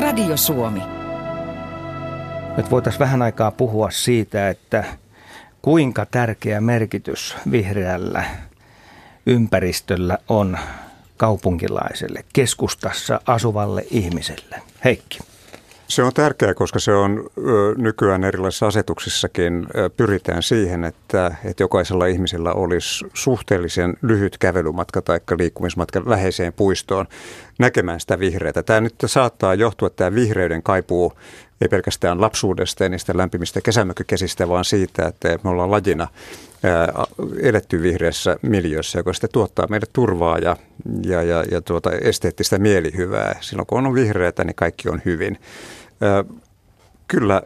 Radio 0.00 0.36
Suomi. 0.36 0.82
Nyt 2.56 2.70
voitaisiin 2.70 3.00
vähän 3.00 3.22
aikaa 3.22 3.50
puhua 3.50 3.90
siitä, 3.90 4.48
että 4.48 4.84
kuinka 5.62 6.06
tärkeä 6.06 6.60
merkitys 6.60 7.36
vihreällä 7.50 8.24
ympäristöllä 9.26 10.18
on 10.28 10.58
kaupunkilaiselle, 11.16 12.24
keskustassa 12.32 13.20
asuvalle 13.26 13.84
ihmiselle? 13.90 14.62
Heikki. 14.84 15.18
Se 15.88 16.02
on 16.02 16.12
tärkeää, 16.14 16.54
koska 16.54 16.78
se 16.78 16.92
on 16.92 17.30
nykyään 17.76 18.24
erilaisissa 18.24 18.66
asetuksissakin 18.66 19.66
pyritään 19.96 20.42
siihen, 20.42 20.84
että, 20.84 21.34
että 21.44 21.62
jokaisella 21.62 22.06
ihmisellä 22.06 22.52
olisi 22.52 23.04
suhteellisen 23.14 23.96
lyhyt 24.02 24.38
kävelymatka 24.38 25.02
tai 25.02 25.20
liikkumismatka 25.38 26.02
läheiseen 26.06 26.52
puistoon 26.52 27.06
näkemään 27.58 28.00
sitä 28.00 28.18
vihreätä. 28.18 28.62
Tämä 28.62 28.80
nyt 28.80 28.94
saattaa 29.06 29.54
johtua 29.54 29.90
tämä 29.90 30.14
vihreyden 30.14 30.62
kaipuu 30.62 31.12
ei 31.62 31.68
pelkästään 31.68 32.20
lapsuudesta 32.20 32.82
ja 32.84 32.88
niistä 32.88 33.12
lämpimistä 33.16 33.60
kesämökkikesistä, 33.60 34.48
vaan 34.48 34.64
siitä, 34.64 35.06
että 35.06 35.38
me 35.44 35.50
ollaan 35.50 35.70
lajina 35.70 36.08
eletty 37.42 37.82
vihreässä 37.82 38.36
miljössä, 38.42 38.98
joka 38.98 39.12
sitten 39.12 39.30
tuottaa 39.32 39.66
meille 39.66 39.86
turvaa 39.92 40.38
ja, 40.38 40.56
ja, 41.04 41.22
ja, 41.22 41.44
ja 41.50 41.60
tuota 41.60 41.90
esteettistä 41.90 42.58
mielihyvää. 42.58 43.36
Silloin 43.40 43.66
kun 43.66 43.86
on 43.86 43.94
vihreätä, 43.94 44.44
niin 44.44 44.54
kaikki 44.54 44.88
on 44.88 45.02
hyvin. 45.04 45.38
Kyllä 47.08 47.42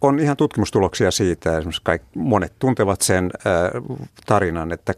on 0.00 0.18
ihan 0.18 0.36
tutkimustuloksia 0.36 1.10
siitä, 1.10 1.58
esimerkiksi 1.58 1.82
kaikki, 1.84 2.18
monet 2.18 2.52
tuntevat 2.58 3.00
sen 3.00 3.30
tarinan, 4.26 4.72
että 4.72 4.94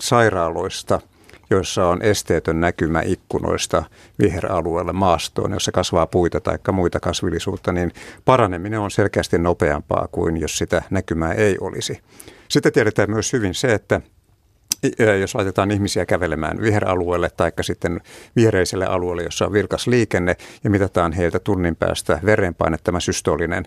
sairaaloista 0.00 1.00
joissa 1.52 1.88
on 1.88 2.02
esteetön 2.02 2.60
näkymä 2.60 3.02
ikkunoista 3.04 3.84
viheralueelle 4.18 4.92
maastoon, 4.92 5.52
jossa 5.52 5.72
kasvaa 5.72 6.06
puita 6.06 6.40
tai 6.40 6.58
muita 6.72 7.00
kasvillisuutta, 7.00 7.72
niin 7.72 7.92
paraneminen 8.24 8.80
on 8.80 8.90
selkeästi 8.90 9.38
nopeampaa 9.38 10.08
kuin 10.12 10.36
jos 10.36 10.58
sitä 10.58 10.82
näkymää 10.90 11.32
ei 11.32 11.56
olisi. 11.60 12.00
Sitten 12.48 12.72
tiedetään 12.72 13.10
myös 13.10 13.32
hyvin 13.32 13.54
se, 13.54 13.74
että 13.74 14.00
jos 15.20 15.34
laitetaan 15.34 15.70
ihmisiä 15.70 16.06
kävelemään 16.06 16.60
viheralueelle 16.60 17.30
tai 17.36 17.52
sitten 17.60 18.00
viereiselle 18.36 18.86
alueelle, 18.86 19.22
jossa 19.22 19.46
on 19.46 19.52
vilkas 19.52 19.86
liikenne 19.86 20.36
ja 20.64 20.70
mitataan 20.70 21.12
heiltä 21.12 21.38
tunnin 21.38 21.76
päästä 21.76 22.20
verenpaine, 22.24 22.78
tämä 22.84 23.00
systoolinen 23.00 23.64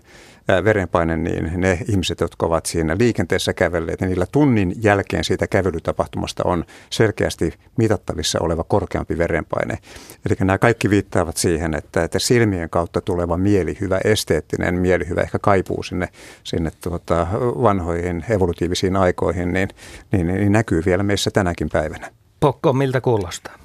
verenpaine, 0.64 1.16
niin 1.16 1.52
ne 1.56 1.78
ihmiset, 1.88 2.20
jotka 2.20 2.46
ovat 2.46 2.66
siinä 2.66 2.96
liikenteessä 2.98 3.52
kävelleet, 3.52 4.00
niin 4.00 4.08
niillä 4.08 4.26
tunnin 4.32 4.74
jälkeen 4.82 5.24
siitä 5.24 5.46
kävelytapahtumasta 5.46 6.42
on 6.44 6.64
selkeästi 6.90 7.52
mitattavissa 7.78 8.38
oleva 8.40 8.64
korkeampi 8.64 9.18
verenpaine. 9.18 9.78
Eli 10.26 10.36
nämä 10.40 10.58
kaikki 10.58 10.90
viittaavat 10.90 11.36
siihen, 11.36 11.74
että, 11.74 12.04
että 12.04 12.18
silmien 12.18 12.70
kautta 12.70 13.00
tuleva 13.00 13.36
mielihyvä, 13.36 14.00
esteettinen 14.04 14.74
mielihyvä 14.74 15.20
ehkä 15.20 15.38
kaipuu 15.38 15.82
sinne, 15.82 16.08
sinne 16.44 16.70
tuota, 16.80 17.26
vanhoihin 17.62 18.24
evolutiivisiin 18.30 18.96
aikoihin, 18.96 19.52
niin, 19.52 19.68
niin, 20.12 20.26
niin 20.26 20.52
näkyy 20.52 20.82
vielä 20.86 21.02
meissä 21.06 21.30
tänäkin 21.30 21.68
päivänä. 21.72 22.10
Pokko, 22.40 22.72
miltä 22.72 23.00
kuulostaa? 23.00 23.58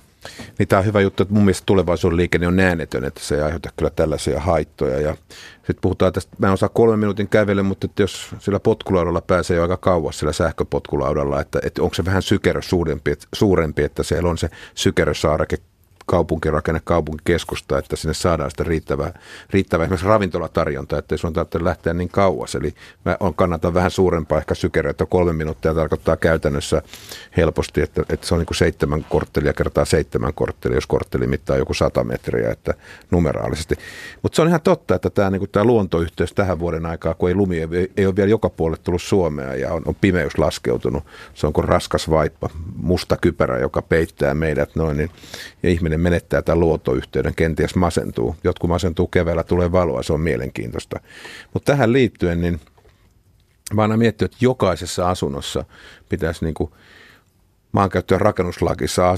Niin 0.60 0.68
tämä 0.68 0.80
on 0.80 0.86
hyvä 0.86 1.02
juttu, 1.02 1.24
että 1.24 1.34
mun 1.34 1.44
mielestä 1.44 1.66
tulevaisuuden 1.66 2.18
liikenne 2.18 2.48
on 2.48 2.56
näänetön, 2.56 3.04
että 3.04 3.20
se 3.24 3.36
ei 3.36 3.42
aiheuta 3.42 3.70
kyllä 3.76 3.90
tällaisia 3.90 4.40
haittoja. 4.40 5.02
Ja 5.02 5.16
sitten 5.56 5.82
puhutaan 5.82 6.14
tästä, 6.14 6.36
mä 6.38 6.48
en 6.48 6.54
osaa 6.54 6.70
kolmen 6.70 7.00
minuutin 7.00 7.30
kävellä, 7.30 7.64
mutta 7.64 7.86
että 7.86 8.04
jos 8.04 8.36
sillä 8.40 8.60
potkulaudalla 8.60 9.22
pääsee 9.22 9.58
jo 9.58 9.62
aika 9.62 9.78
kauas 9.78 10.20
sillä 10.20 10.34
sähköpotkulaudalla, 10.34 11.42
että, 11.42 11.60
että 11.64 11.82
onko 11.82 11.94
se 11.94 12.06
vähän 12.06 12.22
sykerö 12.22 12.62
suurempi, 12.62 13.14
suurempi, 13.34 13.84
että 13.84 14.04
siellä 14.04 14.30
on 14.30 14.38
se 14.38 14.50
sykerösaareke 14.76 15.58
kaupunkirakenne, 16.06 16.82
kaupunkikeskusta, 16.84 17.78
että 17.78 17.96
sinne 17.96 18.14
saadaan 18.14 18.52
sitä 18.52 18.64
riittävää, 18.64 19.20
riittävää 19.50 19.84
esimerkiksi 19.84 20.08
ravintolatarjontaa, 20.08 21.00
että 21.00 21.16
ei 21.16 21.20
sun 21.20 21.34
tarvitse 21.34 21.64
lähteä 21.64 21.94
niin 21.94 22.10
kauas. 22.10 22.56
Eli 22.56 22.74
mä 23.06 23.18
on, 23.20 23.34
kannatan 23.34 23.74
vähän 23.74 23.92
suurempaa 23.92 24.38
ehkä 24.38 24.56
sykeröä, 24.56 24.90
että 24.90 25.06
kolme 25.06 25.34
minuuttia 25.34 25.74
tarkoittaa 25.74 26.18
käytännössä 26.18 26.82
helposti, 27.38 27.82
että, 27.82 28.04
että 28.10 28.28
se 28.28 28.34
on 28.34 28.40
niin 28.40 28.46
kuin 28.46 28.58
seitsemän 28.58 29.06
korttelia 29.10 29.54
kertaa 29.54 29.86
seitsemän 29.86 30.34
korttelia, 30.34 30.78
jos 30.78 30.88
kortteli 30.88 31.28
mittaa 31.28 31.58
joku 31.58 31.74
sata 31.74 32.04
metriä, 32.04 32.52
että 32.52 32.74
numeraalisesti. 33.12 33.76
Mutta 34.22 34.36
se 34.36 34.42
on 34.42 34.48
ihan 34.48 34.62
totta, 34.62 34.96
että 34.96 35.10
tämä, 35.10 35.30
niin 35.30 35.40
kuin 35.40 35.52
tämä 35.52 35.66
luontoyhteys 35.66 36.34
tähän 36.34 36.60
vuoden 36.60 36.86
aikaa, 36.86 37.14
kun 37.14 37.30
ei 37.30 37.36
lumi, 37.36 37.60
ei, 37.60 37.92
ei 37.98 38.06
ole 38.06 38.16
vielä 38.16 38.30
joka 38.30 38.50
puolelle 38.50 38.82
tullut 38.84 39.02
Suomea 39.02 39.56
ja 39.56 39.74
on, 39.74 39.82
on 39.86 39.96
pimeys 39.96 40.38
laskeutunut, 40.38 41.04
se 41.34 41.48
on 41.48 41.54
kuin 41.54 41.66
raskas 41.66 42.10
vaippa, 42.10 42.50
musta 42.76 43.18
kypärä, 43.18 43.60
joka 43.60 43.82
peittää 43.82 44.34
meidät 44.34 44.76
noin, 44.76 44.98
niin, 44.98 45.12
ja 45.64 45.70
ihminen 45.70 45.91
menettää 45.98 46.42
tämän 46.42 46.60
luontoyhteyden, 46.60 47.36
kenties 47.36 47.76
masentuu. 47.76 48.36
Jotkut 48.44 48.70
masentuu 48.70 49.08
keväällä, 49.08 49.44
tulee 49.44 49.72
valoa, 49.72 50.04
se 50.04 50.14
on 50.14 50.22
mielenkiintoista. 50.22 51.00
Mutta 51.54 51.72
tähän 51.72 51.94
liittyen, 51.94 52.42
niin 52.42 52.60
mä 53.74 53.82
aina 53.82 53.98
miettinyt, 53.98 54.34
että 54.34 54.46
jokaisessa 54.46 55.10
asunnossa 55.10 55.66
pitäisi 56.10 56.46
niin 56.46 56.54
kuin 56.54 56.72
maankäyttö- 57.72 58.16
ja 58.16 58.20
rakennuslakissa 58.20 59.16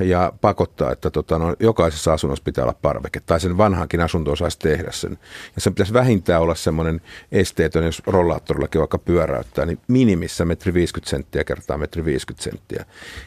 ja 0.00 0.32
pakottaa, 0.40 0.92
että 0.92 1.10
tota, 1.10 1.38
no, 1.38 1.56
jokaisessa 1.60 2.12
asunnossa 2.12 2.44
pitää 2.44 2.64
olla 2.64 2.76
parveke, 2.82 3.20
tai 3.20 3.40
sen 3.40 3.56
vanhankin 3.56 4.00
asunto 4.00 4.36
saisi 4.36 4.58
tehdä 4.58 4.90
sen. 4.92 5.18
Ja 5.54 5.60
se 5.60 5.70
pitäisi 5.70 5.92
vähintään 5.92 6.42
olla 6.42 6.54
semmoinen 6.54 7.00
esteetön, 7.32 7.84
jos 7.84 8.02
rollaattorillakin 8.06 8.78
vaikka 8.78 8.98
pyöräyttää, 8.98 9.66
niin 9.66 9.78
minimissä 9.88 10.44
metri 10.44 10.74
50 10.74 11.10
senttiä 11.10 11.44
kertaa 11.44 11.78
metri 11.78 12.04
50 12.04 12.44
senttiä. 12.44 12.84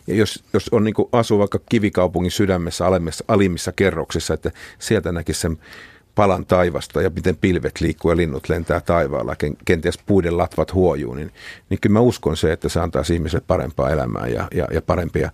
Ja 0.07 0.15
jos, 0.15 0.43
jos 0.53 0.69
on 0.71 0.83
niin 0.83 0.95
asuu 1.11 1.39
vaikka 1.39 1.59
kivikaupungin 1.69 2.31
sydämessä, 2.31 2.87
alemmissa, 2.87 3.25
alimmissa 3.27 3.71
kerroksissa, 3.71 4.33
että 4.33 4.51
sieltä 4.79 5.11
näkisi 5.11 5.39
sen 5.39 5.57
palan 6.15 6.45
taivasta 6.45 7.01
ja 7.01 7.09
miten 7.09 7.37
pilvet 7.37 7.81
liikkuu 7.81 8.11
ja 8.11 8.17
linnut 8.17 8.49
lentää 8.49 8.81
taivaalla, 8.81 9.35
kenties 9.65 9.99
puiden 10.05 10.37
latvat 10.37 10.73
huojuu, 10.73 11.13
niin, 11.13 11.31
niin 11.69 11.79
kyllä 11.81 11.93
mä 11.93 11.99
uskon 11.99 12.37
se, 12.37 12.51
että 12.51 12.69
se 12.69 12.79
antaa 12.79 13.03
ihmiselle 13.13 13.43
parempaa 13.47 13.89
elämää 13.89 14.27
ja, 14.27 14.47
ja, 14.53 14.67
ja 14.71 14.81
parempia 14.81 15.31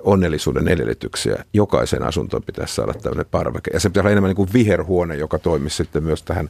onnellisuuden 0.00 0.68
edellytyksiä. 0.68 1.44
Jokaisen 1.52 2.02
asuntoon 2.02 2.42
pitäisi 2.42 2.74
saada 2.74 2.94
tämmöinen 2.94 3.26
parveke. 3.30 3.70
Ja 3.74 3.80
se 3.80 3.88
pitäisi 3.88 4.04
olla 4.04 4.10
enemmän 4.10 4.28
niin 4.28 4.36
kuin 4.36 4.52
viherhuone, 4.52 5.16
joka 5.16 5.38
toimisi 5.38 5.76
sitten 5.76 6.04
myös 6.04 6.22
tähän 6.22 6.48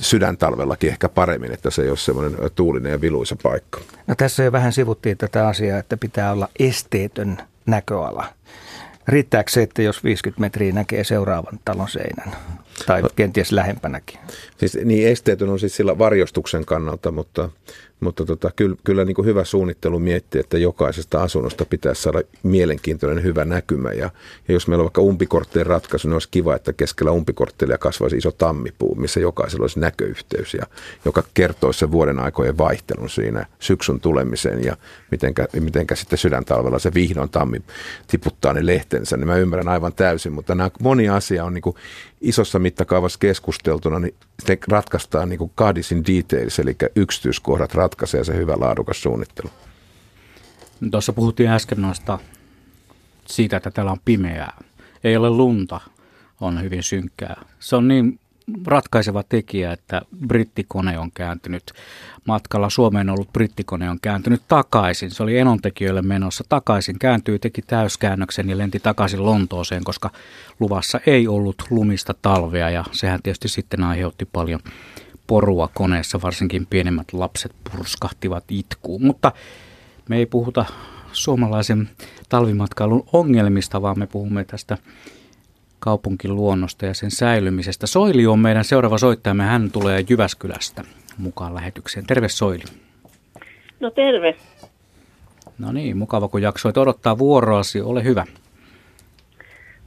sydäntalvellakin 0.00 0.90
ehkä 0.90 1.08
paremmin, 1.08 1.52
että 1.52 1.70
se 1.70 1.82
ei 1.82 1.88
ole 1.88 1.96
semmoinen 1.96 2.50
tuulinen 2.54 2.92
ja 2.92 3.00
viluisa 3.00 3.36
paikka. 3.42 3.80
No 4.06 4.14
tässä 4.14 4.42
jo 4.42 4.52
vähän 4.52 4.72
sivuttiin 4.72 5.18
tätä 5.18 5.48
asiaa, 5.48 5.78
että 5.78 5.96
pitää 5.96 6.32
olla 6.32 6.48
esteetön 6.58 7.38
näköala. 7.66 8.26
Riittääkö 9.08 9.50
se, 9.50 9.62
että 9.62 9.82
jos 9.82 10.04
50 10.04 10.40
metriä 10.40 10.72
näkee 10.72 11.04
seuraavan 11.04 11.60
talon 11.64 11.88
seinän? 11.88 12.32
Tai 12.86 13.02
kenties 13.16 13.52
lähempänäkin. 13.52 14.18
Siis 14.56 14.78
niin 14.84 15.08
esteetön 15.08 15.48
on 15.48 15.60
siis 15.60 15.76
sillä 15.76 15.98
varjostuksen 15.98 16.66
kannalta, 16.66 17.10
mutta, 17.10 17.48
mutta 18.00 18.24
tota, 18.24 18.50
kyllä, 18.56 18.76
kyllä 18.84 19.04
niin 19.04 19.14
kuin 19.14 19.26
hyvä 19.26 19.44
suunnittelu 19.44 19.98
miettii, 19.98 20.40
että 20.40 20.58
jokaisesta 20.58 21.22
asunnosta 21.22 21.64
pitäisi 21.64 22.02
saada 22.02 22.22
mielenkiintoinen 22.42 23.24
hyvä 23.24 23.44
näkymä. 23.44 23.92
Ja, 23.92 24.10
ja 24.48 24.54
jos 24.54 24.68
meillä 24.68 24.82
on 24.82 24.86
vaikka 24.86 25.00
umpikorttelin 25.00 25.66
ratkaisu, 25.66 26.08
niin 26.08 26.14
olisi 26.14 26.28
kiva, 26.30 26.56
että 26.56 26.72
keskellä 26.72 27.12
umpikorttelia 27.12 27.78
kasvaisi 27.78 28.16
iso 28.16 28.30
tammipuu, 28.30 28.94
missä 28.94 29.20
jokaisella 29.20 29.62
olisi 29.62 29.80
näköyhteys, 29.80 30.54
ja, 30.54 30.66
joka 31.04 31.22
kertoisi 31.34 31.78
sen 31.78 31.90
vuoden 31.90 32.18
aikojen 32.18 32.58
vaihtelun 32.58 33.10
siinä 33.10 33.46
syksyn 33.58 34.00
tulemiseen 34.00 34.64
ja 34.64 34.76
mitenkä, 35.10 35.48
mitenkä 35.60 35.94
sitten 35.94 36.18
sydäntalvella 36.18 36.78
se 36.78 36.94
vihdoin 36.94 37.30
tammi 37.30 37.62
tiputtaa 38.06 38.52
ne 38.52 38.66
lehtensä. 38.66 39.16
Niin 39.16 39.26
mä 39.26 39.36
ymmärrän 39.36 39.68
aivan 39.68 39.92
täysin, 39.92 40.32
mutta 40.32 40.54
nämä 40.54 40.70
moni 40.80 41.08
asia 41.08 41.44
on 41.44 41.54
niin 41.54 41.62
kuin 41.62 41.76
isossa 42.20 42.58
mittakaavassa 42.58 43.18
keskusteltuna, 43.18 43.98
niin 43.98 44.14
se 44.46 44.58
ratkaistaan 44.68 45.28
niin 45.28 45.38
kuin 45.38 45.52
God 45.56 45.76
in 45.76 46.04
details, 46.16 46.58
eli 46.58 46.76
yksityiskohdat 46.96 47.74
ratkaisee 47.90 48.24
se 48.24 48.36
hyvä 48.36 48.54
laadukas 48.60 49.02
suunnittelu. 49.02 49.50
Tuossa 50.90 51.12
puhuttiin 51.12 51.50
äsken 51.50 51.82
noista 51.82 52.18
siitä, 53.26 53.56
että 53.56 53.70
täällä 53.70 53.92
on 53.92 54.00
pimeää. 54.04 54.56
Ei 55.04 55.16
ole 55.16 55.30
lunta, 55.30 55.80
on 56.40 56.62
hyvin 56.62 56.82
synkkää. 56.82 57.44
Se 57.60 57.76
on 57.76 57.88
niin 57.88 58.20
ratkaiseva 58.66 59.22
tekijä, 59.22 59.72
että 59.72 60.02
brittikone 60.26 60.98
on 60.98 61.10
kääntynyt 61.12 61.72
matkalla 62.24 62.70
Suomeen 62.70 63.10
ollut 63.10 63.32
brittikone 63.32 63.90
on 63.90 63.98
kääntynyt 64.02 64.42
takaisin. 64.48 65.10
Se 65.10 65.22
oli 65.22 65.38
enontekijöille 65.38 66.02
menossa 66.02 66.44
takaisin, 66.48 66.98
kääntyi, 66.98 67.38
teki 67.38 67.62
täyskäännöksen 67.62 68.50
ja 68.50 68.58
lenti 68.58 68.80
takaisin 68.80 69.24
Lontooseen, 69.24 69.84
koska 69.84 70.10
luvassa 70.60 71.00
ei 71.06 71.28
ollut 71.28 71.62
lumista 71.70 72.14
talvea 72.22 72.70
ja 72.70 72.84
sehän 72.92 73.22
tietysti 73.22 73.48
sitten 73.48 73.84
aiheutti 73.84 74.24
paljon 74.24 74.60
porua 75.30 75.68
koneessa, 75.74 76.22
varsinkin 76.22 76.66
pienemmät 76.70 77.12
lapset 77.12 77.52
purskahtivat 77.64 78.44
itkuun. 78.48 79.02
Mutta 79.02 79.32
me 80.08 80.16
ei 80.16 80.26
puhuta 80.26 80.64
suomalaisen 81.12 81.88
talvimatkailun 82.28 83.04
ongelmista, 83.12 83.82
vaan 83.82 83.98
me 83.98 84.06
puhumme 84.06 84.44
tästä 84.44 84.78
kaupunkiluonnosta 85.78 86.86
ja 86.86 86.94
sen 86.94 87.10
säilymisestä. 87.10 87.86
Soili 87.86 88.26
on 88.26 88.38
meidän 88.38 88.64
seuraava 88.64 88.98
soittajamme, 88.98 89.44
hän 89.44 89.70
tulee 89.70 90.04
Jyväskylästä 90.08 90.84
mukaan 91.18 91.54
lähetykseen. 91.54 92.06
Terve 92.06 92.28
Soili. 92.28 92.64
No 93.80 93.90
terve. 93.90 94.36
No 95.58 95.72
niin, 95.72 95.96
mukava 95.96 96.28
kun 96.28 96.42
jaksoit 96.42 96.76
odottaa 96.76 97.18
vuoroasi. 97.18 97.80
Ole 97.80 98.04
hyvä. 98.04 98.24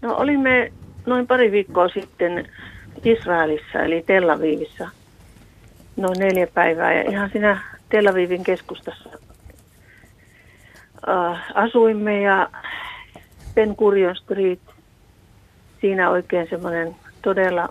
No 0.02 0.16
olimme 0.16 0.72
noin 1.06 1.28
pari 1.28 1.52
viikkoa 1.52 1.90
sitten 1.90 2.50
Israelissa 3.06 3.80
eli 3.80 4.04
Tel 4.08 4.30
Avivissa 4.30 4.90
noin 5.96 6.20
neljä 6.20 6.48
päivää. 6.48 6.94
Ja 6.94 7.12
ihan 7.12 7.30
siinä 7.30 7.62
Tel 7.90 8.08
Avivin 8.08 8.44
keskustassa 8.44 9.10
äh, 11.10 11.44
asuimme 11.54 12.22
ja 12.22 12.50
Ben 13.56 13.76
Gurion 13.78 14.16
Street, 14.16 14.60
siinä 15.82 16.10
oikein 16.10 16.48
semmoinen 16.50 16.96
todella 17.22 17.70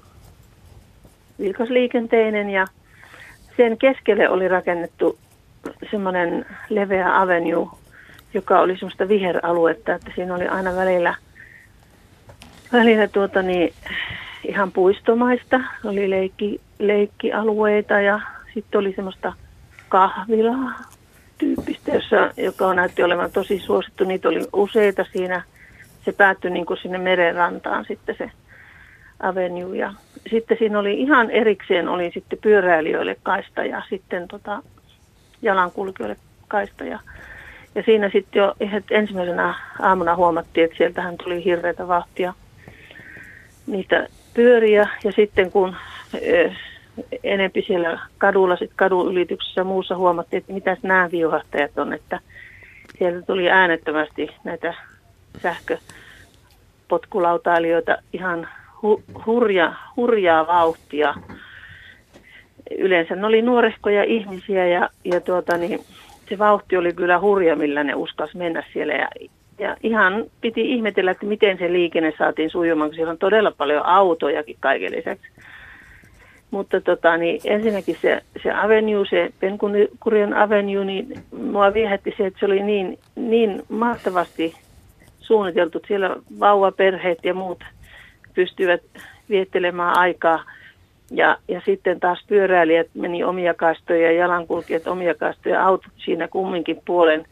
vilkasliikenteinen 1.38 2.50
ja 2.50 2.66
sen 3.56 3.78
keskelle 3.78 4.28
oli 4.28 4.48
rakennettu 4.48 5.18
semmoinen 5.90 6.46
leveä 6.68 7.20
avenue, 7.20 7.68
joka 8.34 8.60
oli 8.60 8.76
semmoista 8.76 9.08
viheraluetta, 9.08 9.94
että 9.94 10.12
siinä 10.14 10.34
oli 10.34 10.48
aina 10.48 10.76
välillä, 10.76 11.14
välillä 12.72 13.08
tuota 13.08 13.42
niin, 13.42 13.74
ihan 14.44 14.72
puistomaista, 14.72 15.60
oli 15.84 16.10
leikki, 16.10 16.60
leikkialueita 16.78 18.00
ja 18.00 18.20
sitten 18.54 18.78
oli 18.78 18.92
semmoista 18.92 19.32
kahvilaa 19.88 20.72
tyyppistä, 21.38 21.90
jossa, 21.90 22.30
joka 22.36 22.74
näytti 22.74 23.02
olevan 23.02 23.32
tosi 23.32 23.58
suosittu. 23.58 24.04
Niitä 24.04 24.28
oli 24.28 24.46
useita 24.52 25.04
siinä. 25.12 25.42
Se 26.04 26.12
päättyi 26.12 26.50
niin 26.50 26.66
kuin 26.66 26.78
sinne 26.82 26.98
merenrantaan 26.98 27.84
sitten 27.88 28.14
se 28.18 28.30
Avenue. 29.20 29.76
Ja 29.76 29.94
sitten 30.30 30.56
siinä 30.58 30.78
oli 30.78 31.00
ihan 31.00 31.30
erikseen 31.30 31.88
oli 31.88 32.10
sitten 32.14 32.38
pyöräilijöille 32.42 33.16
kaista 33.22 33.64
ja 33.64 33.82
sitten 33.88 34.28
tota, 34.28 34.62
jalankulkijoille 35.42 36.16
kaista. 36.48 36.84
Ja, 36.84 37.00
Ja 37.74 37.82
siinä 37.82 38.10
sitten 38.12 38.40
jo 38.40 38.54
ensimmäisenä 38.90 39.54
aamuna 39.80 40.16
huomattiin, 40.16 40.64
että 40.64 40.76
sieltähän 40.76 41.16
tuli 41.16 41.44
hirveätä 41.44 41.88
vahtia 41.88 42.34
niitä 43.66 44.08
pyöriä. 44.34 44.88
Ja 45.04 45.12
sitten 45.12 45.50
kun 45.50 45.76
enempi 47.24 47.64
siellä 47.66 48.00
kadulla, 48.18 48.56
sit 48.56 48.70
kadun 48.76 49.12
ylityksessä 49.12 49.60
ja 49.60 49.64
muussa 49.64 49.96
huomattiin, 49.96 50.40
että 50.40 50.52
mitä 50.52 50.76
nämä 50.82 51.08
viuhahtajat 51.12 51.78
on, 51.78 51.92
että 51.92 52.20
sieltä 52.98 53.26
tuli 53.26 53.50
äänettömästi 53.50 54.28
näitä 54.44 54.74
sähköpotkulautailijoita 55.42 57.96
ihan 58.12 58.48
hu, 58.82 59.02
hurja, 59.26 59.72
hurjaa 59.96 60.46
vauhtia. 60.46 61.14
Yleensä 62.78 63.16
ne 63.16 63.26
oli 63.26 63.42
nuorehkoja 63.42 64.04
ihmisiä 64.04 64.66
ja, 64.66 64.88
ja 65.04 65.20
tuota, 65.20 65.56
niin, 65.56 65.80
se 66.28 66.38
vauhti 66.38 66.76
oli 66.76 66.92
kyllä 66.92 67.20
hurja, 67.20 67.56
millä 67.56 67.84
ne 67.84 67.94
uskas 67.94 68.34
mennä 68.34 68.62
siellä. 68.72 68.94
Ja, 68.94 69.08
ja 69.58 69.76
ihan 69.82 70.24
piti 70.40 70.74
ihmetellä, 70.74 71.10
että 71.10 71.26
miten 71.26 71.58
se 71.58 71.72
liikenne 71.72 72.12
saatiin 72.18 72.50
sujumaan, 72.50 72.90
kun 72.90 72.94
siellä 72.94 73.10
on 73.10 73.18
todella 73.18 73.52
paljon 73.58 73.86
autojakin 73.86 74.56
kaiken 74.60 74.92
lisäksi. 74.92 75.26
Mutta 76.50 76.80
tota, 76.80 77.16
niin 77.16 77.40
ensinnäkin 77.44 77.96
se, 78.02 78.22
se 78.42 78.52
avenue, 78.52 79.06
se 79.10 79.30
Penkurion 79.40 80.34
avenue, 80.34 80.84
niin 80.84 81.14
mua 81.50 81.74
viehätti 81.74 82.14
se, 82.16 82.26
että 82.26 82.40
se 82.40 82.46
oli 82.46 82.62
niin, 82.62 82.98
niin 83.16 83.62
mahtavasti 83.68 84.54
suunniteltu. 85.20 85.80
Siellä 85.86 86.16
vauvaperheet 86.40 87.18
ja 87.24 87.34
muut 87.34 87.64
pystyvät 88.34 88.82
viettelemään 89.28 89.98
aikaa. 89.98 90.44
Ja, 91.10 91.38
ja 91.48 91.62
sitten 91.64 92.00
taas 92.00 92.24
pyöräilijät 92.28 92.88
meni 92.94 93.24
omia 93.24 93.54
kaistoja 93.54 94.12
ja 94.12 94.18
jalankulkijat 94.18 94.86
omia 94.86 95.14
kaistoja, 95.14 95.66
autot 95.66 95.92
siinä 95.96 96.28
kumminkin 96.28 96.80
puolen. 96.84 97.26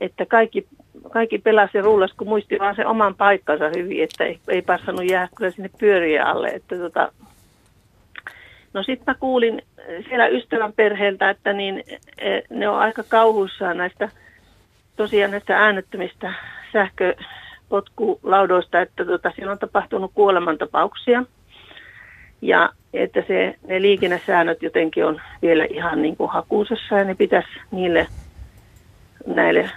Että 0.00 0.26
kaikki, 0.26 0.66
kaikki 1.12 1.38
pelasi 1.38 1.78
ja 1.78 1.82
rullas, 1.82 2.12
kun 2.12 2.28
muisti 2.28 2.58
vaan 2.58 2.76
se 2.76 2.86
oman 2.86 3.14
paikkansa 3.14 3.70
hyvin, 3.76 4.04
että 4.04 4.24
ei, 4.24 4.38
ei 4.48 4.62
passannut 4.62 5.10
jää 5.10 5.28
kyllä 5.36 5.50
sinne 5.50 5.70
pyöriä 5.78 6.24
alle. 6.24 6.48
Että 6.48 6.76
tota, 6.76 7.12
No 8.76 8.82
sitten 8.82 9.04
mä 9.06 9.14
kuulin 9.14 9.62
siellä 10.08 10.26
ystävän 10.26 10.72
perheeltä, 10.72 11.30
että 11.30 11.52
niin, 11.52 11.84
e, 12.18 12.40
ne 12.50 12.68
on 12.68 12.78
aika 12.78 13.02
kauhuissaan 13.02 13.76
näistä 13.76 14.08
tosiaan 14.96 15.30
näistä 15.30 15.58
äänettömistä 15.58 16.32
sähköpotkulaudoista, 16.72 18.80
että 18.80 19.04
tota, 19.04 19.32
siellä 19.36 19.52
on 19.52 19.58
tapahtunut 19.58 20.10
kuolemantapauksia. 20.14 21.24
Ja 22.42 22.70
että 22.92 23.22
se, 23.26 23.54
ne 23.66 23.82
liikennesäännöt 23.82 24.62
jotenkin 24.62 25.06
on 25.06 25.20
vielä 25.42 25.66
ihan 25.70 26.02
niin 26.02 26.16
kuin 26.16 26.30
hakuusessa 26.30 26.98
ja 26.98 27.04
ne 27.04 27.14
pitäisi 27.14 27.48
niille 27.70 28.06
näille 29.26 29.70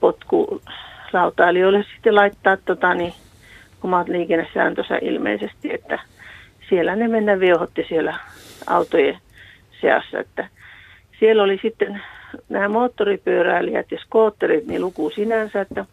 potkulautailijoille 0.00 1.84
sitten 1.94 2.14
laittaa 2.14 2.56
tota, 2.56 2.94
niin, 2.94 3.12
omat 3.82 4.08
liikennesääntönsä 4.08 4.98
ilmeisesti, 5.02 5.74
että 5.74 5.98
siellä 6.68 6.96
ne 6.96 7.08
mennä 7.08 7.40
viohotti 7.40 7.86
siellä 7.88 8.18
autojen 8.66 9.18
seassa. 9.80 10.18
Että 10.18 10.48
siellä 11.18 11.42
oli 11.42 11.58
sitten 11.62 12.02
nämä 12.48 12.68
moottoripyöräilijät 12.68 13.92
ja 13.92 13.98
skootterit, 13.98 14.66
niin 14.66 14.80
luku 14.80 15.10
sinänsä, 15.10 15.60
että 15.60 15.84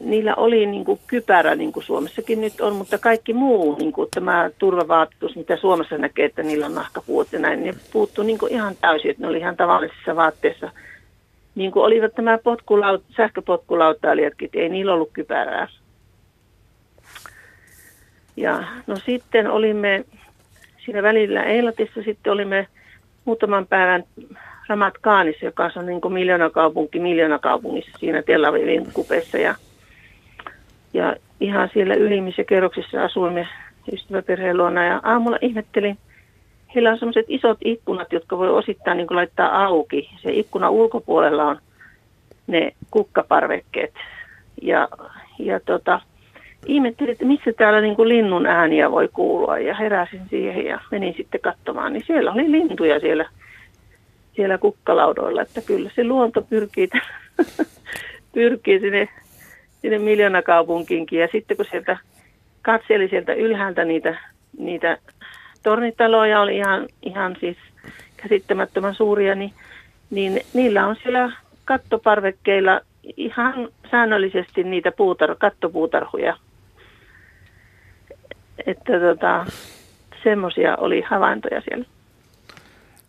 niillä 0.00 0.34
oli 0.34 0.66
niin 0.66 0.84
kuin 0.84 1.00
kypärä, 1.06 1.54
niin 1.54 1.72
kuin 1.72 1.84
Suomessakin 1.84 2.40
nyt 2.40 2.60
on, 2.60 2.74
mutta 2.74 2.98
kaikki 2.98 3.32
muu, 3.32 3.76
niin 3.78 3.92
kuin 3.92 4.08
tämä 4.14 4.50
turvavaatetus, 4.58 5.36
mitä 5.36 5.56
Suomessa 5.56 5.98
näkee, 5.98 6.24
että 6.24 6.42
niillä 6.42 6.66
on 6.66 6.74
nahkapuut 6.74 7.32
ja 7.32 7.38
näin, 7.38 7.64
ne 7.64 7.74
puuttuu 7.92 8.24
niin 8.24 8.38
kuin 8.38 8.52
ihan 8.52 8.74
täysin, 8.80 9.10
että 9.10 9.22
ne 9.22 9.28
oli 9.28 9.38
ihan 9.38 9.56
tavallisissa 9.56 10.16
vaatteissa. 10.16 10.70
Niin 11.54 11.72
kuin 11.72 11.84
olivat 11.84 12.16
nämä 12.16 12.38
potkulaut, 12.38 13.04
sähköpotkulautailijatkin, 13.16 14.50
ei 14.52 14.68
niillä 14.68 14.94
ollut 14.94 15.10
kypärää. 15.12 15.68
Ja 18.36 18.64
no 18.86 18.96
sitten 18.96 19.50
olimme 19.50 20.04
siinä 20.84 21.02
välillä 21.02 21.42
Eilatissa, 21.42 22.02
sitten 22.02 22.32
olimme 22.32 22.66
muutaman 23.24 23.66
päivän 23.66 24.04
Ramat 24.68 24.94
Kaanissa, 25.00 25.44
joka 25.44 25.70
on 25.76 25.86
niin 25.86 26.00
kuin 26.00 26.14
miljoonakaupunki 26.14 27.00
miljoonakaupungissa 27.00 27.98
siinä 27.98 28.22
Tel 28.22 28.44
Avivin 28.44 28.92
kupeessa. 28.92 29.38
Ja, 29.38 29.54
ja 30.94 31.16
ihan 31.40 31.70
siellä 31.72 31.94
ylimmissä 31.94 32.44
kerroksissa 32.44 33.04
asuimme 33.04 33.48
ystäväperheen 33.92 34.56
luona 34.56 34.84
ja 34.84 35.00
aamulla 35.02 35.38
ihmettelin, 35.40 35.98
heillä 36.74 36.90
on 36.90 36.98
sellaiset 36.98 37.26
isot 37.28 37.58
ikkunat, 37.64 38.12
jotka 38.12 38.38
voi 38.38 38.50
osittain 38.50 38.96
niin 38.96 39.06
laittaa 39.10 39.64
auki. 39.64 40.10
Se 40.22 40.30
ikkuna 40.30 40.70
ulkopuolella 40.70 41.44
on 41.44 41.58
ne 42.46 42.72
kukkaparvekkeet. 42.90 43.94
Ja, 44.62 44.88
ja 45.38 45.60
tota, 45.60 46.00
ihmettelin, 46.66 47.12
että 47.12 47.24
missä 47.24 47.52
täällä 47.52 47.80
niin 47.80 47.96
kuin 47.96 48.08
linnun 48.08 48.46
ääniä 48.46 48.90
voi 48.90 49.08
kuulua 49.12 49.58
ja 49.58 49.74
heräsin 49.74 50.22
siihen 50.30 50.64
ja 50.66 50.80
menin 50.90 51.14
sitten 51.16 51.40
katsomaan, 51.40 51.92
niin 51.92 52.04
siellä 52.06 52.32
oli 52.32 52.52
lintuja 52.52 53.00
siellä, 53.00 53.28
siellä 54.32 54.58
kukkalaudoilla, 54.58 55.42
että 55.42 55.60
kyllä 55.60 55.90
se 55.94 56.04
luonto 56.04 56.42
pyrkii, 56.42 56.88
pyrkii 58.34 58.80
sinne, 58.80 59.08
sinne 59.80 59.98
miljoonakaupunkiinkin 59.98 61.20
ja 61.20 61.28
sitten 61.32 61.56
kun 61.56 61.66
sieltä 61.70 61.96
katseli 62.62 63.08
sieltä 63.08 63.32
ylhäältä 63.32 63.84
niitä, 63.84 64.18
niitä 64.58 64.98
tornitaloja 65.62 66.40
oli 66.40 66.56
ihan, 66.56 66.88
ihan 67.02 67.36
siis 67.40 67.56
käsittämättömän 68.16 68.94
suuria, 68.94 69.34
niin, 69.34 69.52
niin 70.10 70.40
niillä 70.54 70.86
on 70.86 70.96
siellä 71.02 71.32
kattoparvekkeilla 71.64 72.80
ihan 73.16 73.68
säännöllisesti 73.90 74.64
niitä 74.64 74.90
puutar- 74.90 75.36
kattopuutarhuja 75.38 76.36
että 78.66 78.92
tota, 79.00 79.46
semmoisia 80.24 80.76
oli 80.76 81.00
havaintoja 81.00 81.60
siellä. 81.60 81.84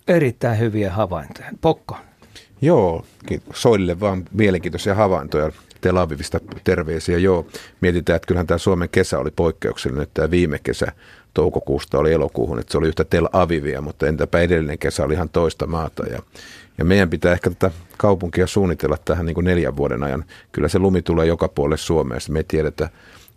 Erittäin 0.07 0.59
hyviä 0.59 0.91
havaintoja. 0.91 1.49
Pokko. 1.61 1.97
Joo, 2.61 3.05
Soille 3.53 3.99
vaan 3.99 4.23
mielenkiintoisia 4.31 4.95
havaintoja. 4.95 5.51
Tel 5.81 5.97
Avivista 5.97 6.39
terveisiä. 6.63 7.17
Joo, 7.17 7.47
mietitään, 7.81 8.15
että 8.15 8.27
kyllähän 8.27 8.47
tämä 8.47 8.57
Suomen 8.57 8.89
kesä 8.89 9.19
oli 9.19 9.31
poikkeuksellinen. 9.35 10.07
Tämä 10.13 10.31
viime 10.31 10.59
kesä 10.63 10.91
toukokuusta 11.33 11.99
oli 11.99 12.13
elokuuhun, 12.13 12.59
että 12.59 12.71
se 12.71 12.77
oli 12.77 12.87
yhtä 12.87 13.03
Tel 13.03 13.27
Avivia, 13.33 13.81
mutta 13.81 14.07
entäpä 14.07 14.39
edellinen 14.39 14.77
kesä 14.79 15.03
oli 15.03 15.13
ihan 15.13 15.29
toista 15.29 15.67
maata. 15.67 16.05
Ja, 16.05 16.19
ja 16.77 16.85
meidän 16.85 17.09
pitää 17.09 17.33
ehkä 17.33 17.49
tätä 17.49 17.71
kaupunkia 17.97 18.47
suunnitella 18.47 18.97
tähän 19.05 19.25
niin 19.25 19.33
kuin 19.33 19.45
neljän 19.45 19.77
vuoden 19.77 20.03
ajan. 20.03 20.25
Kyllä 20.51 20.67
se 20.67 20.79
lumi 20.79 21.01
tulee 21.01 21.25
joka 21.25 21.47
puolelle 21.47 21.77
Suomeen. 21.77 22.21
Me 22.29 22.39
ei 22.39 22.43
tiedetä, 22.47 22.89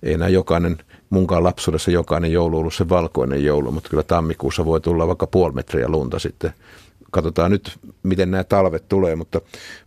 ei 0.02 0.12
enää 0.12 0.28
jokainen 0.28 0.78
munkaan 1.10 1.44
lapsuudessa 1.44 1.90
jokainen 1.90 2.32
joulu 2.32 2.58
ollut 2.58 2.74
se 2.74 2.88
valkoinen 2.88 3.44
joulu, 3.44 3.72
mutta 3.72 3.90
kyllä 3.90 4.02
tammikuussa 4.02 4.64
voi 4.64 4.80
tulla 4.80 5.06
vaikka 5.06 5.26
puoli 5.26 5.54
metriä 5.54 5.88
lunta 5.88 6.18
sitten. 6.18 6.52
Katsotaan 7.10 7.50
nyt, 7.50 7.78
miten 8.02 8.30
nämä 8.30 8.44
talvet 8.44 8.88
tulee, 8.88 9.16
mutta 9.16 9.40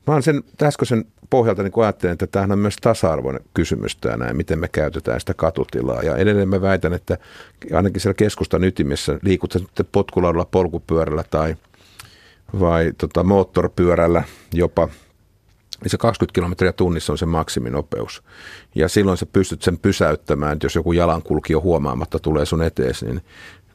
mä 0.07 0.13
oon 0.13 0.23
sen 0.23 0.43
sen 0.83 1.05
pohjalta 1.29 1.63
niin 1.63 1.71
ajattelen, 1.83 2.13
että 2.13 2.27
tämähän 2.27 2.51
on 2.51 2.59
myös 2.59 2.75
tasa-arvoinen 2.81 3.43
kysymys 3.53 3.97
tämä 3.97 4.33
miten 4.33 4.59
me 4.59 4.67
käytetään 4.67 5.19
sitä 5.19 5.33
katutilaa. 5.33 6.03
Ja 6.03 6.17
edelleen 6.17 6.49
mä 6.49 6.61
väitän, 6.61 6.93
että 6.93 7.17
ainakin 7.73 8.01
siellä 8.01 8.13
keskustan 8.13 8.63
ytimessä 8.63 9.19
liikut 9.21 9.51
sitten 9.51 9.85
potkulaudella, 9.91 10.45
polkupyörällä 10.45 11.23
tai 11.23 11.55
vai 12.59 12.93
tota, 12.97 13.23
moottoripyörällä 13.23 14.23
jopa– 14.53 14.89
niin 15.83 15.89
se 15.89 15.97
20 15.97 16.33
kilometriä 16.35 16.73
tunnissa 16.73 17.13
on 17.13 17.17
se 17.17 17.25
maksiminopeus. 17.25 18.23
Ja 18.75 18.89
silloin 18.89 19.17
sä 19.17 19.25
pystyt 19.25 19.61
sen 19.61 19.77
pysäyttämään, 19.77 20.53
että 20.53 20.65
jos 20.65 20.75
joku 20.75 20.91
jalankulkija 20.91 21.59
huomaamatta 21.59 22.19
tulee 22.19 22.45
sun 22.45 22.63
eteesi, 22.63 23.05
niin, 23.05 23.21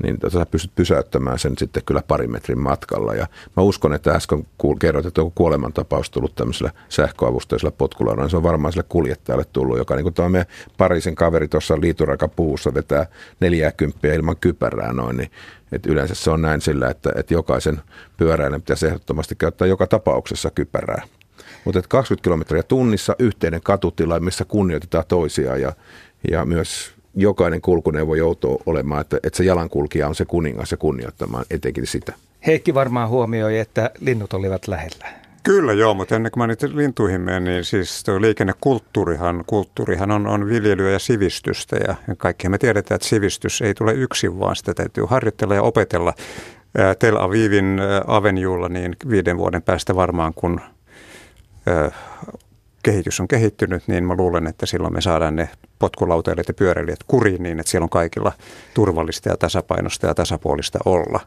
niin 0.02 0.18
sä 0.32 0.46
pystyt 0.46 0.74
pysäyttämään 0.74 1.38
sen 1.38 1.58
sitten 1.58 1.82
kyllä 1.86 2.02
parin 2.08 2.30
metrin 2.32 2.58
matkalla. 2.58 3.14
Ja 3.14 3.26
mä 3.56 3.62
uskon, 3.62 3.94
että 3.94 4.12
äsken 4.12 4.46
kuul- 4.58 4.78
kerroit, 4.78 5.06
että 5.06 5.22
on 5.22 5.32
kuolemantapaus 5.34 6.10
tullut 6.10 6.34
tämmöisellä 6.34 6.70
sähköavusteisella 6.88 7.70
potkulaudalla, 7.78 8.24
niin 8.24 8.30
se 8.30 8.36
on 8.36 8.42
varmaan 8.42 8.72
sille 8.72 8.86
kuljettajalle 8.88 9.44
tullut, 9.52 9.78
joka 9.78 9.94
niin 9.94 10.02
kuin 10.04 10.14
tämä 10.14 10.28
meidän 10.28 10.46
parisen 10.78 11.14
kaveri 11.14 11.48
tuossa 11.48 11.80
liiturakapuussa 11.80 12.74
vetää 12.74 13.06
40 13.40 14.12
ilman 14.14 14.36
kypärää 14.36 14.92
noin, 14.92 15.16
niin 15.16 15.30
että 15.72 15.92
yleensä 15.92 16.14
se 16.14 16.30
on 16.30 16.42
näin 16.42 16.60
sillä, 16.60 16.90
että, 16.90 17.10
että 17.16 17.34
jokaisen 17.34 17.80
pyöräilijän 18.16 18.62
pitäisi 18.62 18.86
ehdottomasti 18.86 19.34
käyttää 19.34 19.68
joka 19.68 19.86
tapauksessa 19.86 20.50
kypärää. 20.50 21.02
Mutta 21.64 21.82
20 21.88 22.24
kilometriä 22.24 22.62
tunnissa 22.62 23.16
yhteinen 23.18 23.60
katutila, 23.62 24.20
missä 24.20 24.44
kunnioitetaan 24.44 25.04
toisiaan 25.08 25.60
ja, 25.60 25.72
ja 26.30 26.44
myös 26.44 26.93
jokainen 27.16 27.60
kulkuneuvo 27.60 28.14
joutuu 28.14 28.62
olemaan, 28.66 29.00
että, 29.00 29.18
että 29.22 29.36
se 29.36 29.44
jalankulkija 29.44 30.08
on 30.08 30.14
se 30.14 30.24
kuningas 30.24 30.70
ja 30.70 30.76
kunnioittamaan 30.76 31.44
etenkin 31.50 31.86
sitä. 31.86 32.12
Heikki 32.46 32.74
varmaan 32.74 33.08
huomioi, 33.08 33.58
että 33.58 33.90
linnut 34.00 34.32
olivat 34.32 34.68
lähellä. 34.68 35.24
Kyllä 35.42 35.72
joo, 35.72 35.94
mutta 35.94 36.16
ennen 36.16 36.32
kuin 36.32 36.40
mä 36.40 36.46
niitä 36.46 36.68
lintuihin 36.74 37.20
menen, 37.20 37.44
niin 37.44 37.64
siis 37.64 38.04
tuo 38.04 38.20
liikennekulttuurihan 38.20 39.44
kulttuurihan 39.46 40.10
on, 40.10 40.26
on 40.26 40.48
viljelyä 40.48 40.90
ja 40.90 40.98
sivistystä. 40.98 41.76
Ja 41.76 41.94
kaikki 42.16 42.48
me 42.48 42.58
tiedetään, 42.58 42.96
että 42.96 43.08
sivistys 43.08 43.62
ei 43.62 43.74
tule 43.74 43.92
yksin, 43.92 44.38
vaan 44.38 44.56
sitä 44.56 44.74
täytyy 44.74 45.04
harjoitella 45.08 45.54
ja 45.54 45.62
opetella. 45.62 46.14
Tel 46.98 47.16
Avivin 47.16 47.80
Avenjulla 48.06 48.68
niin 48.68 48.96
viiden 49.10 49.38
vuoden 49.38 49.62
päästä 49.62 49.96
varmaan, 49.96 50.34
kun 50.34 50.60
kehitys 52.84 53.20
on 53.20 53.28
kehittynyt, 53.28 53.82
niin 53.86 54.04
mä 54.04 54.14
luulen, 54.14 54.46
että 54.46 54.66
silloin 54.66 54.94
me 54.94 55.00
saadaan 55.00 55.36
ne 55.36 55.48
potkulautailijat 55.78 56.48
ja 56.48 56.54
pyöräilijät 56.54 57.04
kuriin 57.06 57.42
niin, 57.42 57.60
että 57.60 57.70
siellä 57.70 57.84
on 57.84 57.90
kaikilla 57.90 58.32
turvallista 58.74 59.28
ja 59.28 59.36
tasapainosta 59.36 60.06
ja 60.06 60.14
tasapuolista 60.14 60.78
olla. 60.84 61.20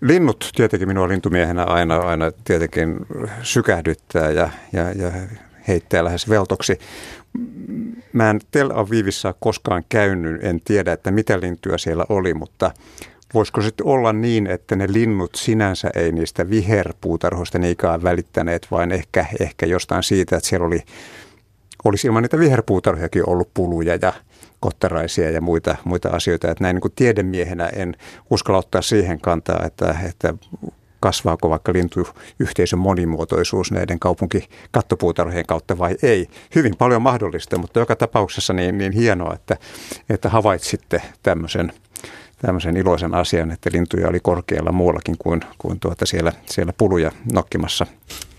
Linnut 0.00 0.50
tietenkin 0.56 0.88
minua 0.88 1.08
lintumiehenä 1.08 1.64
aina, 1.64 1.96
aina 1.96 2.32
tietenkin 2.44 2.96
sykähdyttää 3.42 4.30
ja, 4.30 4.50
ja, 4.72 4.92
ja 4.92 5.12
heittää 5.68 6.04
lähes 6.04 6.28
veltoksi. 6.28 6.78
Mä 8.12 8.30
en 8.30 8.40
Tel 8.50 8.70
Avivissa 8.74 9.34
koskaan 9.40 9.84
käynyt, 9.88 10.44
en 10.44 10.60
tiedä, 10.64 10.92
että 10.92 11.10
mitä 11.10 11.40
lintuja 11.40 11.78
siellä 11.78 12.04
oli, 12.08 12.34
mutta 12.34 12.70
voisiko 13.34 13.62
sitten 13.62 13.86
olla 13.86 14.12
niin, 14.12 14.46
että 14.46 14.76
ne 14.76 14.86
linnut 14.92 15.34
sinänsä 15.34 15.90
ei 15.94 16.12
niistä 16.12 16.50
viherpuutarhoista 16.50 17.58
niinkään 17.58 18.02
välittäneet, 18.02 18.66
vaan 18.70 18.92
ehkä, 18.92 19.26
ehkä 19.40 19.66
jostain 19.66 20.02
siitä, 20.02 20.36
että 20.36 20.48
siellä 20.48 20.66
oli, 20.66 20.82
olisi 21.84 22.06
ilman 22.06 22.22
niitä 22.22 22.38
viherpuutarhojakin 22.38 23.28
ollut 23.28 23.50
puluja 23.54 23.98
ja 24.02 24.12
kottaraisia 24.60 25.30
ja 25.30 25.40
muita, 25.40 25.76
muita 25.84 26.08
asioita. 26.08 26.50
Että 26.50 26.64
näin 26.64 26.74
niin 26.74 26.82
kuin 26.82 26.92
tiedemiehenä 26.96 27.66
en 27.66 27.96
uskalla 28.30 28.58
ottaa 28.58 28.82
siihen 28.82 29.20
kantaa, 29.20 29.62
että, 29.66 29.96
että 30.08 30.34
kasvaako 31.00 31.50
vaikka 31.50 31.72
lintuyhteisön 31.72 32.78
monimuotoisuus 32.78 33.72
näiden 33.72 33.98
kaupunkikattopuutarhojen 33.98 35.46
kautta 35.46 35.78
vai 35.78 35.96
ei. 36.02 36.28
Hyvin 36.54 36.76
paljon 36.76 37.02
mahdollista, 37.02 37.58
mutta 37.58 37.78
joka 37.78 37.96
tapauksessa 37.96 38.52
niin, 38.52 38.78
niin 38.78 38.92
hienoa, 38.92 39.34
että, 39.34 39.56
että 40.10 40.28
havaitsitte 40.28 41.02
tämmöisen, 41.22 41.72
tämmöisen 42.42 42.76
iloisen 42.76 43.14
asian, 43.14 43.50
että 43.50 43.70
lintuja 43.72 44.08
oli 44.08 44.20
korkealla 44.20 44.72
muuallakin 44.72 45.14
kuin, 45.18 45.40
kuin 45.58 45.80
tuota 45.80 46.06
siellä, 46.06 46.32
siellä 46.46 46.72
puluja 46.78 47.12
nokkimassa 47.32 47.86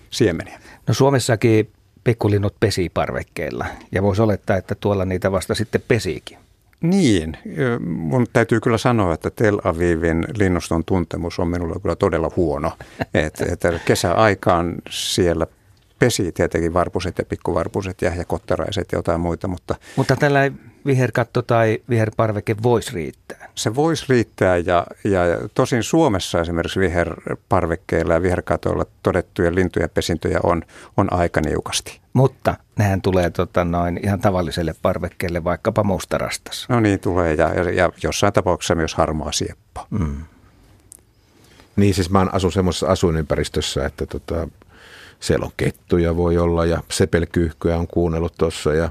siemeniä. 0.09 0.59
No 0.87 0.93
Suomessakin 0.93 1.69
pikkulinnut 2.03 2.55
pesii 2.59 2.89
parvekkeilla 2.89 3.65
ja 3.91 4.03
voisi 4.03 4.21
olettaa, 4.21 4.57
että 4.57 4.75
tuolla 4.75 5.05
niitä 5.05 5.31
vasta 5.31 5.55
sitten 5.55 5.83
pesiikin. 5.87 6.37
Niin, 6.81 7.37
mun 7.85 8.27
täytyy 8.33 8.59
kyllä 8.59 8.77
sanoa, 8.77 9.13
että 9.13 9.29
Tel 9.29 9.59
Avivin 9.63 10.25
linnuston 10.37 10.85
tuntemus 10.85 11.39
on 11.39 11.47
minulla 11.47 11.75
kyllä 11.81 11.95
todella 11.95 12.31
huono. 12.35 12.71
että 13.13 13.45
et 13.51 13.81
kesäaikaan 13.85 14.75
siellä 14.89 15.47
pesi 15.99 16.31
tietenkin 16.31 16.73
varpuset 16.73 17.17
ja 17.17 17.25
pikkuvarpuset 17.25 18.01
ja, 18.01 18.15
ja 18.15 18.25
kottaraiset 18.25 18.91
ja 18.91 18.97
jotain 18.97 19.21
muita. 19.21 19.47
Mutta, 19.47 19.75
mutta 19.95 20.15
tällä 20.15 20.51
viherkatto 20.85 21.41
tai 21.41 21.79
viherparveke 21.89 22.55
voisi 22.63 22.93
riittää. 22.93 23.49
Se 23.55 23.75
voisi 23.75 24.05
riittää 24.09 24.57
ja, 24.57 24.87
ja 25.03 25.21
tosin 25.53 25.83
Suomessa 25.83 26.41
esimerkiksi 26.41 26.79
viherparvekkeilla 26.79 28.13
ja 28.13 28.21
viherkatoilla 28.21 28.85
todettuja 29.03 29.55
lintuja 29.55 29.89
pesintöjä 29.89 30.39
on, 30.43 30.61
on 30.97 31.13
aika 31.13 31.41
niukasti. 31.41 31.99
Mutta 32.13 32.55
nehän 32.77 33.01
tulee 33.01 33.29
tota, 33.29 33.63
noin 33.63 33.99
ihan 34.03 34.19
tavalliselle 34.19 34.75
parvekkeelle, 34.81 35.43
vaikkapa 35.43 35.83
mustarastas. 35.83 36.65
No 36.69 36.79
niin 36.79 36.99
tulee 36.99 37.33
ja, 37.33 37.53
ja, 37.53 37.69
ja 37.71 37.91
jossain 38.03 38.33
tapauksessa 38.33 38.75
myös 38.75 38.93
harmaa 38.93 39.31
sieppo. 39.31 39.87
Mm. 39.89 40.23
Niin 41.75 41.93
siis 41.93 42.09
mä 42.09 42.27
asun 42.31 42.51
semmoisessa 42.51 42.87
asuinympäristössä, 42.87 43.85
että 43.85 44.05
tota, 44.05 44.47
siellä 45.19 45.45
on 45.45 45.51
kettuja 45.57 46.15
voi 46.15 46.37
olla 46.37 46.65
ja 46.65 46.83
sepelkyyhkyä 46.91 47.77
on 47.77 47.87
kuunnellut 47.87 48.33
tuossa 48.37 48.73
ja 48.73 48.89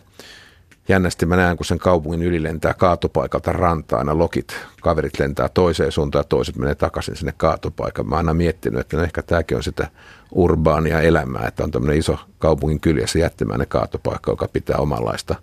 jännästi 0.88 1.26
mä 1.26 1.36
näen, 1.36 1.56
kun 1.56 1.66
sen 1.66 1.78
kaupungin 1.78 2.22
yli 2.22 2.42
lentää 2.42 2.74
kaatopaikalta 2.74 3.52
rantaan, 3.52 4.00
aina 4.00 4.18
lokit, 4.18 4.56
kaverit 4.82 5.18
lentää 5.18 5.48
toiseen 5.48 5.92
suuntaan 5.92 6.20
ja 6.20 6.24
toiset 6.24 6.56
menee 6.56 6.74
takaisin 6.74 7.16
sinne 7.16 7.34
kaatopaikan. 7.36 8.08
Mä 8.08 8.14
oon 8.14 8.18
aina 8.18 8.34
miettinyt, 8.34 8.80
että 8.80 8.96
no 8.96 9.02
ehkä 9.02 9.22
tämäkin 9.22 9.56
on 9.56 9.62
sitä 9.62 9.88
urbaania 10.32 11.00
elämää, 11.00 11.46
että 11.46 11.64
on 11.64 11.70
tämmöinen 11.70 11.98
iso 11.98 12.18
kaupungin 12.38 12.80
kyljessä 12.80 13.18
jättimäinen 13.18 13.68
kaatopaikka, 13.68 14.32
joka 14.32 14.48
pitää 14.52 14.76
omanlaista, 14.76 15.34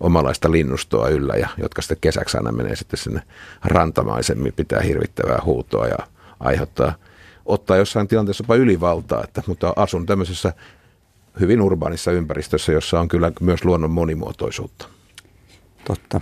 omanlaista 0.00 0.52
linnustoa 0.52 1.08
yllä 1.08 1.34
ja 1.34 1.48
jotka 1.56 1.82
sitten 1.82 1.98
kesäksi 2.00 2.36
aina 2.36 2.52
menee 2.52 2.76
sitten 2.76 2.98
sinne 2.98 3.22
rantamaisemmin, 3.64 4.52
pitää 4.52 4.80
hirvittävää 4.80 5.38
huutoa 5.44 5.86
ja 5.86 5.98
aiheuttaa, 6.40 6.94
ottaa 7.46 7.76
jossain 7.76 8.08
tilanteessa 8.08 8.44
jopa 8.44 8.54
ylivaltaa, 8.54 9.24
että, 9.24 9.42
mutta 9.46 9.72
asun 9.76 10.06
tämmöisessä 10.06 10.52
hyvin 11.40 11.60
urbaanissa 11.60 12.12
ympäristössä, 12.12 12.72
jossa 12.72 13.00
on 13.00 13.08
kyllä 13.08 13.32
myös 13.40 13.64
luonnon 13.64 13.90
monimuotoisuutta. 13.90 14.88
Totta. 15.84 16.20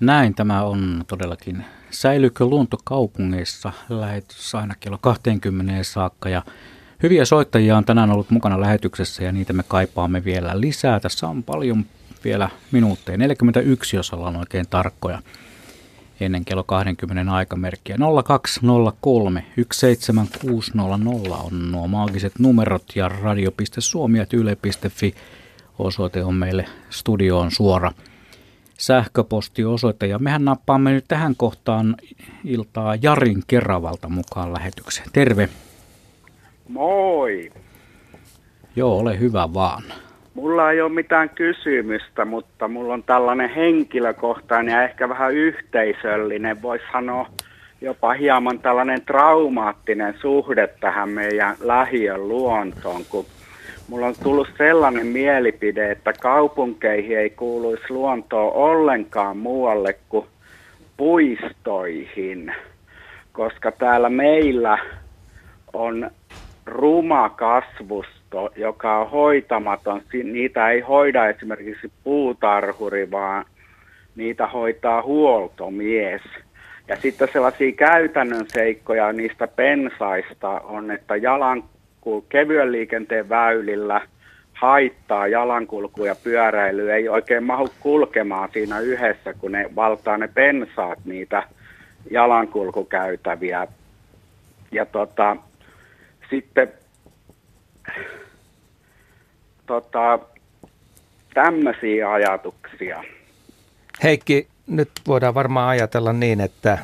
Näin 0.00 0.34
tämä 0.34 0.62
on 0.62 1.04
todellakin. 1.06 1.64
Säilyykö 1.90 2.44
luontokaupungeissa 2.44 3.72
lähetys 3.88 4.54
aina 4.54 4.74
kello 4.80 4.98
20 5.00 5.82
saakka 5.82 6.28
ja 6.28 6.42
hyviä 7.02 7.24
soittajia 7.24 7.76
on 7.76 7.84
tänään 7.84 8.10
ollut 8.10 8.30
mukana 8.30 8.60
lähetyksessä 8.60 9.24
ja 9.24 9.32
niitä 9.32 9.52
me 9.52 9.62
kaipaamme 9.68 10.24
vielä 10.24 10.60
lisää. 10.60 11.00
Tässä 11.00 11.28
on 11.28 11.42
paljon 11.42 11.84
vielä 12.24 12.48
minuutteja, 12.72 13.18
41 13.18 13.96
jos 13.96 14.12
ollaan 14.12 14.36
oikein 14.36 14.66
tarkkoja 14.70 15.22
ennen 16.20 16.44
kello 16.44 16.64
20 16.64 17.32
aikamerkkiä. 17.32 17.96
0203 18.24 19.44
17600 19.72 21.44
on 21.44 21.72
nuo 21.72 21.88
maagiset 21.88 22.32
numerot 22.38 22.84
ja 22.94 23.08
radio.suomi.yle.fi 23.08 25.14
osoite 25.78 26.24
on 26.24 26.34
meille 26.34 26.64
studioon 26.90 27.50
suora 27.50 27.92
sähköpostiosoite. 28.78 30.06
Ja 30.06 30.18
mehän 30.18 30.44
nappaamme 30.44 30.92
nyt 30.92 31.04
tähän 31.08 31.36
kohtaan 31.36 31.96
iltaa 32.44 32.94
Jarin 33.02 33.42
Keravalta 33.46 34.08
mukaan 34.08 34.52
lähetykseen. 34.52 35.08
Terve. 35.12 35.48
Moi. 36.68 37.52
Joo, 38.76 38.98
ole 38.98 39.18
hyvä 39.18 39.54
vaan. 39.54 39.82
Mulla 40.38 40.70
ei 40.70 40.80
ole 40.80 40.92
mitään 40.92 41.30
kysymystä, 41.30 42.24
mutta 42.24 42.68
mulla 42.68 42.94
on 42.94 43.02
tällainen 43.02 43.50
henkilökohtainen 43.50 44.72
ja 44.72 44.82
ehkä 44.82 45.08
vähän 45.08 45.32
yhteisöllinen, 45.34 46.62
voisi 46.62 46.84
sanoa 46.92 47.26
jopa 47.80 48.12
hieman 48.12 48.58
tällainen 48.58 49.02
traumaattinen 49.02 50.14
suhde 50.20 50.68
tähän 50.80 51.08
meidän 51.08 51.56
lähiön 51.60 52.28
luontoon, 52.28 53.02
kun 53.10 53.24
mulla 53.88 54.06
on 54.06 54.14
tullut 54.22 54.48
sellainen 54.58 55.06
mielipide, 55.06 55.90
että 55.90 56.12
kaupunkeihin 56.12 57.18
ei 57.18 57.30
kuuluisi 57.30 57.84
luontoa 57.90 58.50
ollenkaan 58.50 59.36
muualle 59.36 59.98
kuin 60.08 60.26
puistoihin, 60.96 62.54
koska 63.32 63.72
täällä 63.72 64.08
meillä 64.08 64.78
on 65.72 66.10
ruma 66.66 67.28
kasvus 67.28 68.17
luonto, 68.32 68.60
joka 68.60 68.98
on 68.98 69.10
hoitamaton, 69.10 70.02
niitä 70.24 70.70
ei 70.70 70.80
hoida 70.80 71.28
esimerkiksi 71.28 71.92
puutarhuri, 72.04 73.10
vaan 73.10 73.44
niitä 74.16 74.46
hoitaa 74.46 75.02
huoltomies. 75.02 76.22
Ja 76.88 76.96
sitten 76.96 77.28
sellaisia 77.32 77.72
käytännön 77.72 78.46
seikkoja 78.48 79.12
niistä 79.12 79.48
pensaista 79.48 80.48
on, 80.48 80.90
että 80.90 81.16
jalan, 81.16 81.64
kevyen 82.28 82.72
liikenteen 82.72 83.28
väylillä 83.28 84.00
haittaa 84.52 85.26
jalankulku 85.26 86.04
ja 86.04 86.14
pyöräily, 86.24 86.90
ei 86.90 87.08
oikein 87.08 87.44
mahu 87.44 87.68
kulkemaan 87.80 88.48
siinä 88.52 88.78
yhdessä, 88.80 89.34
kun 89.34 89.52
ne 89.52 89.70
valtaa 89.76 90.16
ne 90.16 90.28
pensaat 90.28 90.98
niitä 91.04 91.42
jalankulkukäytäviä. 92.10 93.66
Ja 94.72 94.86
tota, 94.86 95.36
sitten 96.30 96.72
tota, 99.66 100.18
tämmöisiä 101.34 102.12
ajatuksia. 102.12 103.04
Heikki, 104.02 104.48
nyt 104.66 104.90
voidaan 105.06 105.34
varmaan 105.34 105.68
ajatella 105.68 106.12
niin, 106.12 106.40
että 106.40 106.78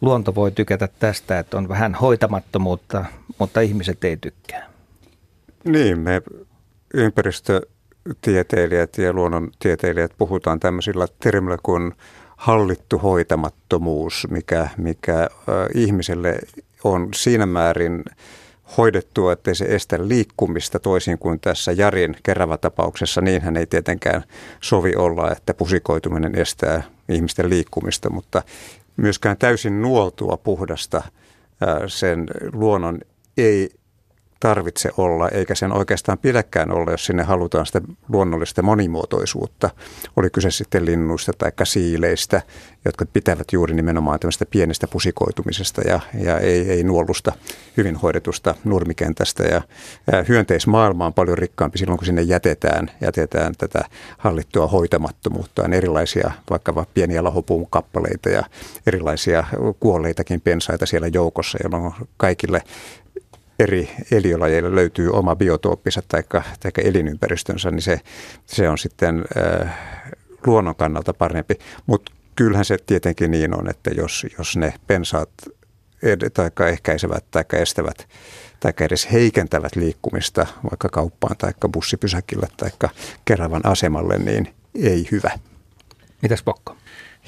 luonto 0.00 0.34
voi 0.34 0.50
tykätä 0.50 0.88
tästä, 0.98 1.38
että 1.38 1.56
on 1.56 1.68
vähän 1.68 1.94
hoitamattomuutta, 1.94 3.04
mutta 3.38 3.60
ihmiset 3.60 4.04
ei 4.04 4.16
tykkää. 4.16 4.66
Niin, 5.64 5.98
me 5.98 6.22
ympäristötieteilijät 6.94 8.98
ja 8.98 9.12
luonnontieteilijät 9.12 10.12
puhutaan 10.18 10.60
tämmöisillä 10.60 11.06
termillä 11.20 11.58
kuin 11.62 11.92
hallittu 12.36 12.98
hoitamattomuus, 12.98 14.26
mikä, 14.30 14.68
mikä 14.76 15.20
äh, 15.20 15.28
ihmiselle 15.74 16.38
on 16.84 17.08
siinä 17.14 17.46
määrin 17.46 18.04
hoidettua, 18.76 19.32
ettei 19.32 19.54
se 19.54 19.64
estä 19.64 20.08
liikkumista 20.08 20.78
toisin 20.78 21.18
kuin 21.18 21.40
tässä 21.40 21.72
Jarin 21.72 22.16
kerävä 22.22 22.56
tapauksessa. 22.56 23.20
Niinhän 23.20 23.56
ei 23.56 23.66
tietenkään 23.66 24.24
sovi 24.60 24.92
olla, 24.96 25.32
että 25.32 25.54
pusikoituminen 25.54 26.38
estää 26.38 26.82
ihmisten 27.08 27.50
liikkumista, 27.50 28.10
mutta 28.10 28.42
myöskään 28.96 29.36
täysin 29.36 29.82
nuoltua 29.82 30.36
puhdasta 30.36 31.02
sen 31.86 32.26
luonnon 32.52 32.98
ei 33.36 33.70
tarvitse 34.40 34.90
olla, 34.96 35.28
eikä 35.28 35.54
sen 35.54 35.72
oikeastaan 35.72 36.18
pidäkään 36.18 36.72
olla, 36.72 36.90
jos 36.90 37.06
sinne 37.06 37.22
halutaan 37.22 37.66
sitä 37.66 37.80
luonnollista 38.08 38.62
monimuotoisuutta. 38.62 39.70
Oli 40.16 40.30
kyse 40.30 40.50
sitten 40.50 40.84
linnuista 40.84 41.32
tai 41.38 41.52
siileistä, 41.64 42.42
jotka 42.84 43.06
pitävät 43.06 43.52
juuri 43.52 43.74
nimenomaan 43.74 44.20
tämmöistä 44.20 44.46
pienestä 44.46 44.86
pusikoitumisesta 44.86 45.82
ja, 45.82 46.00
ja 46.18 46.38
ei, 46.38 46.70
ei 46.70 46.84
nuolusta 46.84 47.32
hyvin 47.76 47.96
hoidetusta 47.96 48.54
nurmikentästä. 48.64 49.42
Ja, 49.42 49.62
ja 50.12 50.22
hyönteismaailma 50.28 51.06
on 51.06 51.14
paljon 51.14 51.38
rikkaampi 51.38 51.78
silloin, 51.78 51.98
kun 51.98 52.06
sinne 52.06 52.22
jätetään, 52.22 52.90
jätetään 53.00 53.54
tätä 53.58 53.84
hallittua 54.18 54.66
hoitamattomuutta. 54.66 55.62
On 55.62 55.72
erilaisia 55.72 56.30
vaikka 56.50 56.86
pieniä 56.94 57.24
lahopuun 57.24 57.66
kappaleita 57.70 58.28
ja 58.28 58.44
erilaisia 58.86 59.44
kuolleitakin 59.80 60.40
pensaita 60.40 60.86
siellä 60.86 61.08
joukossa, 61.12 61.58
jolloin 61.62 61.94
kaikille 62.16 62.62
eri 63.58 63.90
eliölajeille 64.12 64.74
löytyy 64.74 65.10
oma 65.10 65.36
biotooppinsa 65.36 66.02
tai 66.08 66.22
elinympäristönsä, 66.84 67.70
niin 67.70 67.82
se, 67.82 68.00
se 68.46 68.68
on 68.68 68.78
sitten 68.78 69.24
äh, 69.62 69.78
luonnon 70.46 70.74
kannalta 70.74 71.14
parempi. 71.14 71.54
Mutta 71.86 72.12
kyllähän 72.36 72.64
se 72.64 72.76
tietenkin 72.86 73.30
niin 73.30 73.58
on, 73.58 73.70
että 73.70 73.90
jos, 73.90 74.26
jos 74.38 74.56
ne 74.56 74.74
pensaat 74.86 75.30
tai 76.34 76.72
ehkäisevät 76.72 77.24
tai 77.30 77.44
estävät 77.52 78.08
tai 78.60 78.72
edes 78.80 79.12
heikentävät 79.12 79.76
liikkumista 79.76 80.46
vaikka 80.70 80.88
kauppaan 80.88 81.36
tai 81.36 81.52
bussipysäkille 81.72 82.48
tai 82.56 82.70
Keravan 83.24 83.66
asemalle, 83.66 84.18
niin 84.18 84.54
ei 84.74 85.08
hyvä. 85.10 85.30
Mitäs 86.22 86.42
Pokko? 86.42 86.76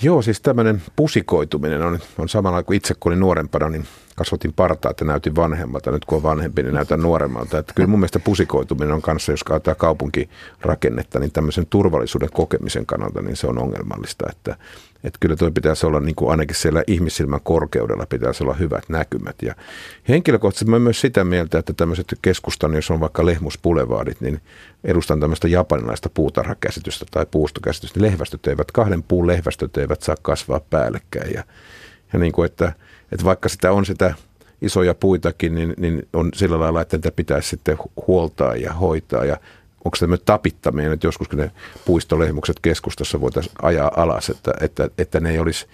Joo, 0.03 0.23
siis 0.23 0.41
tämmöinen 0.41 0.83
pusikoituminen 0.97 1.83
on, 1.83 1.99
on 2.19 2.29
samalla 2.29 2.63
kuin 2.63 2.77
itse 2.77 2.95
kun 3.01 3.13
olin 3.13 3.21
nuorempana, 3.21 3.69
niin 3.69 3.87
kasvatin 4.17 4.53
partaa, 4.53 4.91
että 4.91 5.05
näytin 5.05 5.37
vanhemmalta. 5.37 5.91
Nyt 5.91 6.05
kun 6.05 6.17
on 6.17 6.23
vanhempi, 6.23 6.63
niin 6.63 6.75
näytän 6.75 7.01
nuoremmalta. 7.01 7.59
Että 7.59 7.73
kyllä 7.75 7.87
mun 7.87 7.99
mielestä 7.99 8.19
pusikoituminen 8.19 8.95
on 8.95 9.03
kanssa, 9.03 9.33
jos 9.33 9.45
käytetään 9.45 9.77
kaupunkirakennetta, 9.77 11.19
niin 11.19 11.33
tämmöisen 11.33 11.67
turvallisuuden 11.67 12.29
kokemisen 12.33 12.87
kannalta, 12.87 13.23
niin 13.23 13.37
se 13.37 13.47
on 13.47 13.59
ongelmallista. 13.59 14.27
Että, 14.31 14.57
että 15.05 15.19
kyllä 15.21 15.37
tuo 15.37 15.51
pitäisi 15.51 15.87
olla 15.87 16.01
niin 16.01 16.15
kuin 16.15 16.31
ainakin 16.31 16.57
siellä 16.57 16.83
ihmissilmän 16.87 17.41
korkeudella 17.43 18.07
pitäisi 18.07 18.45
olla 18.45 18.55
hyvät 18.55 18.89
näkymät. 18.89 19.37
Ja 19.43 19.55
henkilökohtaisesti 20.09 20.71
mä 20.71 20.79
myös 20.79 21.01
sitä 21.01 21.25
mieltä, 21.25 21.59
että 21.59 21.73
tämmöiset 21.73 22.15
keskustan, 22.23 22.75
jos 22.75 22.91
on 22.91 23.01
vaikka 23.01 23.27
lehmuspulevaadit, 23.27 24.21
niin 24.21 24.41
edustan 24.85 25.21
tämmöistä 25.21 25.49
japanilaista 25.49 26.11
puutarhakäsitystä 26.15 27.07
tai 27.11 27.27
puustokäsitystä. 27.31 28.03
Lehvästöt 28.03 28.47
eivät, 28.47 28.73
kahden 28.73 29.03
puun 29.03 29.27
lehvästöt 29.27 29.77
eivät 29.77 30.03
saa 30.03 30.17
kasvaa 30.23 30.61
päällekkäin. 30.71 31.35
Ja, 31.35 31.45
ja 32.13 32.19
niin 32.19 32.33
kuin, 32.33 32.47
että, 32.47 32.73
että 33.13 33.25
vaikka 33.25 33.49
sitä 33.49 33.73
on 33.73 33.87
sitä 33.87 34.15
isoja 34.63 34.95
puitakin, 34.95 35.55
niin, 35.55 35.75
niin 35.77 36.09
on 36.13 36.31
sillä 36.35 36.61
lailla, 36.61 36.81
että 36.81 36.97
niitä 36.97 37.11
pitäisi 37.11 37.49
sitten 37.49 37.79
huoltaa 38.07 38.57
ja 38.57 38.73
hoitaa. 38.73 39.25
Ja 39.25 39.37
onko 39.85 39.97
tämmöinen 40.01 40.27
tapittaminen, 40.27 40.93
että 40.93 41.07
joskus 41.07 41.29
kun 41.29 41.39
ne 41.39 41.51
puistolehmukset 41.85 42.61
keskustassa 42.63 43.21
voitaisiin 43.21 43.55
ajaa 43.63 43.93
alas, 43.97 44.31
että, 44.31 44.53
että, 44.61 44.91
että 44.99 45.21
ne 45.21 45.31
ei 45.31 45.39
olisi 45.39 45.67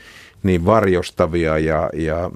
niin 0.43 0.65
varjostavia 0.65 1.59
ja, 1.59 1.91
ja 1.93 2.31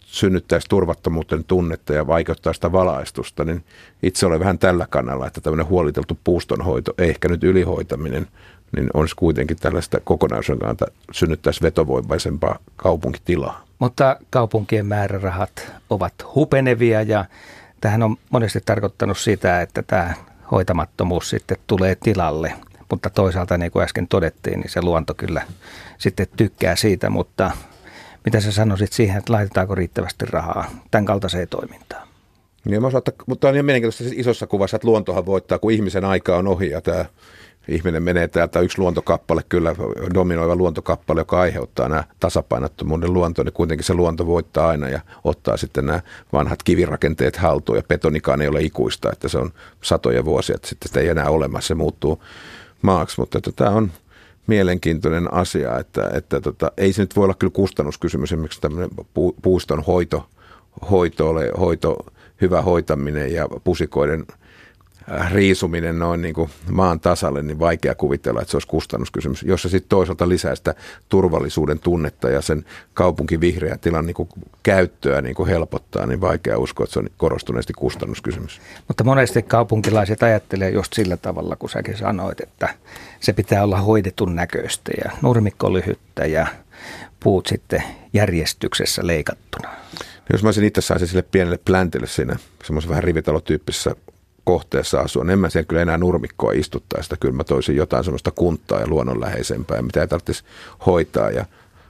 synnyttäisi 0.00 0.68
turvattomuuden 0.68 1.44
tunnetta 1.44 1.92
ja 1.92 2.06
vaikeuttaa 2.06 2.52
sitä 2.52 2.72
valaistusta, 2.72 3.44
niin 3.44 3.64
itse 4.02 4.26
olen 4.26 4.40
vähän 4.40 4.58
tällä 4.58 4.86
kannalla, 4.90 5.26
että 5.26 5.40
tämmöinen 5.40 5.68
huoliteltu 5.68 6.18
puustonhoito, 6.24 6.92
ehkä 6.98 7.28
nyt 7.28 7.44
ylihoitaminen, 7.44 8.26
niin 8.76 8.88
olisi 8.94 9.16
kuitenkin 9.16 9.56
tällaista 9.56 10.00
kokonaisuuden 10.00 10.60
kannalta 10.60 10.86
synnyttäisi 11.12 11.62
vetovoimaisempaa 11.62 12.58
kaupunkitilaa. 12.76 13.65
Mutta 13.78 14.16
kaupunkien 14.30 14.86
määrärahat 14.86 15.72
ovat 15.90 16.14
hupenevia 16.34 17.02
ja 17.02 17.24
tähän 17.80 18.02
on 18.02 18.16
monesti 18.30 18.60
tarkoittanut 18.66 19.18
sitä, 19.18 19.62
että 19.62 19.82
tämä 19.82 20.14
hoitamattomuus 20.50 21.30
sitten 21.30 21.56
tulee 21.66 21.94
tilalle. 21.94 22.52
Mutta 22.90 23.10
toisaalta, 23.10 23.58
niin 23.58 23.72
kuin 23.72 23.82
äsken 23.82 24.08
todettiin, 24.08 24.60
niin 24.60 24.70
se 24.70 24.82
luonto 24.82 25.14
kyllä 25.14 25.42
sitten 25.98 26.26
tykkää 26.36 26.76
siitä, 26.76 27.10
mutta 27.10 27.50
mitä 28.24 28.40
sä 28.40 28.52
sanoisit 28.52 28.92
siihen, 28.92 29.18
että 29.18 29.32
laitetaanko 29.32 29.74
riittävästi 29.74 30.24
rahaa 30.26 30.70
tämän 30.90 31.04
kaltaiseen 31.04 31.48
toimintaan? 31.48 32.08
Niin, 32.64 32.80
mä 32.80 32.86
osaan, 32.86 33.02
mutta 33.26 33.48
on 33.48 33.54
ihan 33.54 33.64
mielenkiintoista 33.64 34.14
isossa 34.16 34.46
kuvassa, 34.46 34.76
että 34.76 34.88
luontohan 34.88 35.26
voittaa, 35.26 35.58
kun 35.58 35.72
ihmisen 35.72 36.04
aika 36.04 36.36
on 36.36 36.48
ohi 36.48 36.70
ja 36.70 36.80
tämä 36.80 37.04
ihminen 37.68 38.02
menee 38.02 38.28
täältä 38.28 38.60
yksi 38.60 38.78
luontokappale, 38.78 39.42
kyllä 39.48 39.74
dominoiva 40.14 40.56
luontokappale, 40.56 41.20
joka 41.20 41.40
aiheuttaa 41.40 41.88
nämä 41.88 42.04
tasapainottomuuden 42.20 43.12
luontoon, 43.12 43.46
niin 43.46 43.52
kuitenkin 43.52 43.84
se 43.84 43.94
luonto 43.94 44.26
voittaa 44.26 44.68
aina 44.68 44.88
ja 44.88 45.00
ottaa 45.24 45.56
sitten 45.56 45.86
nämä 45.86 46.00
vanhat 46.32 46.62
kivirakenteet 46.62 47.36
haltuun 47.36 47.78
ja 47.78 47.82
betonikaan 47.82 48.42
ei 48.42 48.48
ole 48.48 48.62
ikuista, 48.62 49.12
että 49.12 49.28
se 49.28 49.38
on 49.38 49.52
satoja 49.82 50.24
vuosia, 50.24 50.56
että 50.56 50.68
sitten 50.68 50.88
sitä 50.88 51.00
ei 51.00 51.08
enää 51.08 51.30
olemassa, 51.30 51.68
se 51.68 51.74
muuttuu 51.74 52.22
maaksi, 52.82 53.20
mutta 53.20 53.38
että 53.38 53.52
tämä 53.56 53.70
on 53.70 53.90
mielenkiintoinen 54.46 55.34
asia, 55.34 55.78
että, 55.78 56.10
että 56.14 56.40
tota, 56.40 56.72
ei 56.76 56.92
se 56.92 57.02
nyt 57.02 57.16
voi 57.16 57.24
olla 57.24 57.34
kyllä 57.34 57.50
kustannuskysymys, 57.50 58.32
esimerkiksi 58.32 58.60
tämmöinen 58.60 58.90
puuston 59.42 59.84
hoito, 59.84 60.28
hoito, 60.90 61.34
hoito, 61.60 61.96
hyvä 62.40 62.62
hoitaminen 62.62 63.32
ja 63.32 63.48
pusikoiden– 63.64 64.24
riisuminen 65.32 65.98
noin 65.98 66.22
niin 66.22 66.34
kuin 66.34 66.50
maan 66.70 67.00
tasalle, 67.00 67.42
niin 67.42 67.58
vaikea 67.58 67.94
kuvitella, 67.94 68.40
että 68.40 68.50
se 68.50 68.56
olisi 68.56 68.68
kustannuskysymys. 68.68 69.42
Jos 69.42 69.62
se 69.62 69.68
sitten 69.68 69.88
toisaalta 69.88 70.28
lisää 70.28 70.54
sitä 70.54 70.74
turvallisuuden 71.08 71.78
tunnetta 71.78 72.30
ja 72.30 72.42
sen 72.42 72.64
kaupunkivihreän 72.94 73.78
tilan 73.78 74.06
niin 74.06 74.14
kuin 74.14 74.28
käyttöä 74.62 75.22
niin 75.22 75.34
kuin 75.34 75.48
helpottaa, 75.48 76.06
niin 76.06 76.20
vaikea 76.20 76.58
uskoa, 76.58 76.84
että 76.84 76.94
se 76.94 76.98
on 76.98 77.08
korostuneesti 77.16 77.72
kustannuskysymys. 77.72 78.60
Mutta 78.88 79.04
monesti 79.04 79.42
kaupunkilaiset 79.42 80.22
ajattelee 80.22 80.70
just 80.70 80.92
sillä 80.92 81.16
tavalla, 81.16 81.56
kun 81.56 81.70
säkin 81.70 81.96
sanoit, 81.96 82.40
että 82.40 82.68
se 83.20 83.32
pitää 83.32 83.64
olla 83.64 83.80
hoidetun 83.80 84.36
näköistä 84.36 84.92
ja 85.04 85.10
nurmikko 85.22 85.72
lyhyttä 85.72 86.26
ja 86.26 86.46
puut 87.20 87.46
sitten 87.46 87.82
järjestyksessä 88.12 89.06
leikattuna. 89.06 89.68
Jos 90.32 90.42
mä 90.42 90.48
olisin 90.48 90.64
itse 90.64 90.80
saisin 90.80 91.08
sille 91.08 91.22
pienelle 91.22 91.58
pläntille 91.64 92.06
siinä 92.06 92.36
semmoisen 92.64 92.90
vähän 92.90 93.04
rivitalotyyppisessä 93.04 93.96
kohteessa 94.46 95.00
asua, 95.00 95.24
niin 95.24 95.30
en 95.30 95.38
mä 95.38 95.50
siellä 95.50 95.66
kyllä 95.66 95.82
enää 95.82 95.98
nurmikkoa 95.98 96.52
istuttaa 96.52 97.02
sitä. 97.02 97.16
Kyllä 97.20 97.34
mä 97.34 97.44
toisin 97.44 97.76
jotain 97.76 98.04
semmoista 98.04 98.30
kuntaa 98.30 98.80
ja 98.80 98.88
luonnonläheisempää, 98.88 99.82
mitä 99.82 100.00
ei 100.00 100.08
tarvitsisi 100.08 100.44
hoitaa 100.86 101.30
ja 101.30 101.44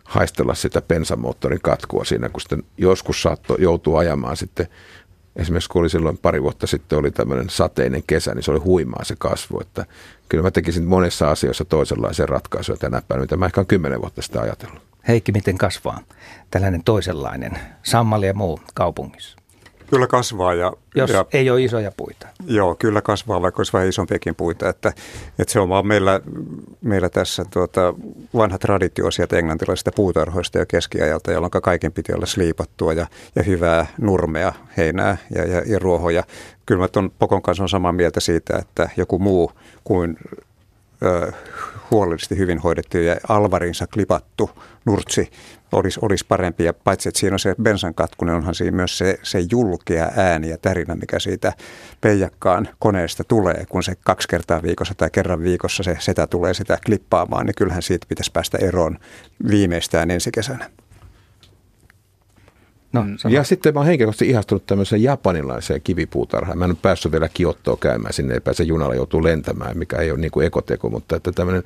haistella 0.04 0.54
sitä 0.54 0.82
pensamoottorin 0.82 1.60
katkua 1.62 2.04
siinä, 2.04 2.28
kun 2.28 2.40
sitten 2.40 2.62
joskus 2.78 3.22
saattoi 3.22 3.56
joutua 3.60 3.98
ajamaan 3.98 4.36
sitten 4.36 4.68
Esimerkiksi 5.36 5.70
kun 5.70 5.80
oli 5.80 5.90
silloin 5.90 6.18
pari 6.18 6.42
vuotta 6.42 6.66
sitten 6.66 6.98
oli 6.98 7.10
tämmöinen 7.10 7.50
sateinen 7.50 8.02
kesä, 8.06 8.34
niin 8.34 8.42
se 8.42 8.50
oli 8.50 8.60
huimaa 8.60 9.04
se 9.04 9.14
kasvu. 9.18 9.60
Että 9.60 9.86
kyllä 10.28 10.42
mä 10.42 10.50
tekisin 10.50 10.84
monessa 10.84 11.30
asiassa 11.30 11.64
toisenlaisia 11.64 12.26
ratkaisuja 12.26 12.78
tänä 12.78 13.02
päivänä, 13.08 13.22
mitä 13.22 13.36
mä 13.36 13.46
ehkä 13.46 13.60
olen 13.60 13.66
kymmenen 13.66 14.00
vuotta 14.00 14.22
sitä 14.22 14.40
ajatellut. 14.40 14.82
Heikki, 15.08 15.32
miten 15.32 15.58
kasvaa 15.58 16.00
tällainen 16.50 16.84
toisenlainen 16.84 17.58
sammali 17.82 18.26
ja 18.26 18.34
muu 18.34 18.60
kaupungissa? 18.74 19.38
Kyllä 19.90 20.06
kasvaa. 20.06 20.54
Ja, 20.54 20.72
Jos 20.94 21.10
ja, 21.10 21.24
ei 21.32 21.50
ole 21.50 21.62
isoja 21.62 21.92
puita. 21.96 22.26
Joo, 22.46 22.74
kyllä 22.74 23.02
kasvaa, 23.02 23.42
vaikka 23.42 23.60
olisi 23.60 23.72
vähän 23.72 23.88
isompiakin 23.88 24.34
puita. 24.34 24.68
Että, 24.68 24.92
että 25.38 25.52
se 25.52 25.60
on 25.60 25.68
vaan 25.68 25.86
meillä, 25.86 26.20
meillä 26.82 27.08
tässä 27.08 27.44
tuota, 27.50 27.94
vanha 28.34 28.58
traditio 28.58 29.10
sieltä 29.10 29.38
englantilaisista 29.38 29.92
puutarhoista 29.92 30.58
jo 30.58 30.66
keskiajalta, 30.66 31.32
jolloin 31.32 31.50
kaiken 31.50 31.92
piti 31.92 32.12
olla 32.12 32.26
sliipattua 32.26 32.92
ja, 32.92 33.06
ja 33.36 33.42
hyvää 33.42 33.86
nurmea, 34.00 34.52
heinää 34.76 35.16
ja, 35.34 35.44
ja, 35.44 35.62
ja 35.66 35.78
ruohoja. 35.78 36.24
Kyllä 36.66 36.80
mä 36.80 36.88
tuon 36.88 37.10
Pokon 37.18 37.42
kanssa 37.42 37.62
on 37.62 37.68
samaa 37.68 37.92
mieltä 37.92 38.20
siitä, 38.20 38.58
että 38.58 38.90
joku 38.96 39.18
muu 39.18 39.52
kuin 39.84 40.16
ö, 41.02 41.32
huolellisesti 41.90 42.36
hyvin 42.36 42.58
hoidettu 42.58 42.98
ja 42.98 43.16
alvarinsa 43.28 43.86
klipattu 43.86 44.50
nurtsi 44.84 45.30
olisi, 45.72 46.00
olisi 46.02 46.24
parempi. 46.28 46.64
Ja 46.64 46.74
paitsi, 46.74 47.08
että 47.08 47.20
siinä 47.20 47.34
on 47.34 47.38
se 47.38 47.54
bensan 47.62 47.94
katku, 47.94 48.24
niin 48.24 48.34
onhan 48.34 48.54
siinä 48.54 48.76
myös 48.76 48.98
se, 48.98 49.18
se 49.22 49.38
julkea 49.50 50.10
ääni 50.16 50.48
ja 50.48 50.58
tärinä, 50.58 50.94
mikä 50.94 51.18
siitä 51.18 51.52
peijakkaan 52.00 52.68
koneesta 52.78 53.24
tulee, 53.24 53.66
kun 53.68 53.82
se 53.82 53.94
kaksi 54.04 54.28
kertaa 54.28 54.62
viikossa 54.62 54.94
tai 54.94 55.10
kerran 55.10 55.42
viikossa 55.42 55.82
se 55.82 55.96
setä 56.00 56.26
tulee 56.26 56.54
sitä 56.54 56.78
klippaamaan, 56.86 57.46
niin 57.46 57.54
kyllähän 57.54 57.82
siitä 57.82 58.06
pitäisi 58.08 58.32
päästä 58.32 58.58
eroon 58.58 58.98
viimeistään 59.50 60.10
ensi 60.10 60.30
kesänä. 60.30 60.70
No, 62.92 63.02
mm. 63.02 63.16
ja 63.30 63.44
sitten 63.44 63.74
mä 63.74 63.80
oon 63.80 63.86
henkilökohtaisesti 63.86 64.30
ihastunut 64.30 64.66
tämmöiseen 64.66 65.02
japanilaiseen 65.02 65.82
kivipuutarhaan. 65.82 66.58
Mä 66.58 66.64
en 66.64 66.70
ole 66.70 66.78
päässyt 66.82 67.12
vielä 67.12 67.28
Kiottoon 67.28 67.78
käymään, 67.78 68.12
sinne 68.12 68.34
ei 68.34 68.40
pääse 68.40 68.64
junalla 68.64 68.94
joutuu 68.94 69.24
lentämään, 69.24 69.78
mikä 69.78 69.96
ei 69.96 70.10
ole 70.10 70.20
niin 70.20 70.30
kuin 70.30 70.46
ekoteko, 70.46 70.90
mutta 70.90 71.16
että 71.16 71.32
tämmöinen 71.32 71.62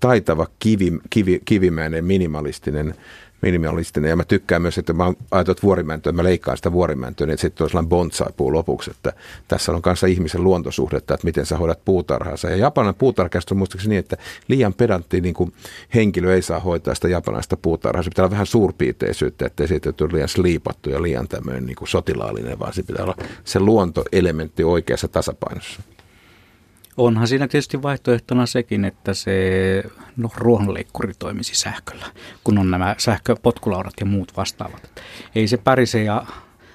taitava 0.00 0.46
kivi, 0.58 0.92
kivi, 1.10 1.40
kivimäinen 1.44 2.04
minimalistinen 2.04 2.94
minimalistinen. 3.42 4.08
Ja 4.08 4.16
mä 4.16 4.24
tykkään 4.24 4.62
myös, 4.62 4.78
että 4.78 4.92
mä 4.92 5.04
ajatellut 5.30 5.58
että 5.58 5.66
vuorimäntöä, 5.66 6.12
mä 6.12 6.24
leikkaan 6.24 6.56
sitä 6.56 6.72
vuorimäntöä, 6.72 7.26
niin 7.26 7.34
että 7.34 7.40
sitten 7.40 7.64
on 7.64 7.70
sellainen 7.70 7.88
bonsai-puu 7.88 8.52
lopuksi. 8.52 8.90
Että 8.90 9.12
tässä 9.48 9.72
on 9.72 9.82
kanssa 9.82 10.06
ihmisen 10.06 10.44
luontosuhdetta, 10.44 11.14
että 11.14 11.26
miten 11.26 11.46
sä 11.46 11.56
hoidat 11.56 11.84
puutarhaansa. 11.84 12.50
Ja 12.50 12.56
japanilainen 12.56 12.98
puutarhakästä 12.98 13.54
on 13.54 13.58
muistaakseni 13.58 13.90
niin, 13.90 13.98
että 13.98 14.16
liian 14.48 14.74
pedantti 14.74 15.20
niin 15.20 15.34
kuin 15.34 15.52
henkilö 15.94 16.34
ei 16.34 16.42
saa 16.42 16.60
hoitaa 16.60 16.94
sitä 16.94 17.08
japanilaista 17.08 17.56
puutarhaa. 17.56 18.02
Se 18.02 18.10
pitää 18.10 18.22
olla 18.22 18.30
vähän 18.30 18.46
suurpiirteisyyttä, 18.46 19.46
ettei 19.46 19.68
siitä 19.68 19.92
tule 19.92 20.10
liian 20.12 20.28
sliipattu 20.28 20.90
ja 20.90 21.02
liian 21.02 21.28
tämmöinen 21.28 21.66
niin 21.66 21.76
kuin 21.76 21.88
sotilaallinen, 21.88 22.58
vaan 22.58 22.72
se 22.72 22.82
pitää 22.82 23.04
olla 23.04 23.16
se 23.44 23.60
luontoelementti 23.60 24.64
oikeassa 24.64 25.08
tasapainossa. 25.08 25.82
Onhan 26.98 27.28
siinä 27.28 27.48
tietysti 27.48 27.82
vaihtoehtona 27.82 28.46
sekin, 28.46 28.84
että 28.84 29.14
se 29.14 29.32
no, 30.16 30.30
ruohonleikkuri 30.36 31.12
toimisi 31.18 31.54
sähköllä, 31.54 32.06
kun 32.44 32.58
on 32.58 32.70
nämä 32.70 32.94
sähköpotkulaudat 32.98 33.94
ja 34.00 34.06
muut 34.06 34.36
vastaavat. 34.36 34.90
Ei 35.34 35.48
se 35.48 35.56
pärise 35.56 36.02
ja 36.02 36.26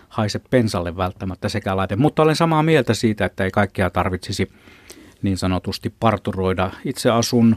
haise 0.10 0.40
pensalle 0.40 0.98
välttämättä 0.98 1.50
sekä 1.50 1.78
laite, 1.78 1.96
mutta 1.96 2.24
olen 2.24 2.36
samaa 2.36 2.64
mieltä 2.64 2.94
siitä, 2.94 3.26
että 3.26 3.44
ei 3.44 3.52
kaikkea 3.52 3.90
tarvitsisi 3.90 4.52
niin 5.22 5.38
sanotusti 5.38 5.94
parturoida. 6.00 6.72
Itse 6.86 7.10
asun 7.10 7.56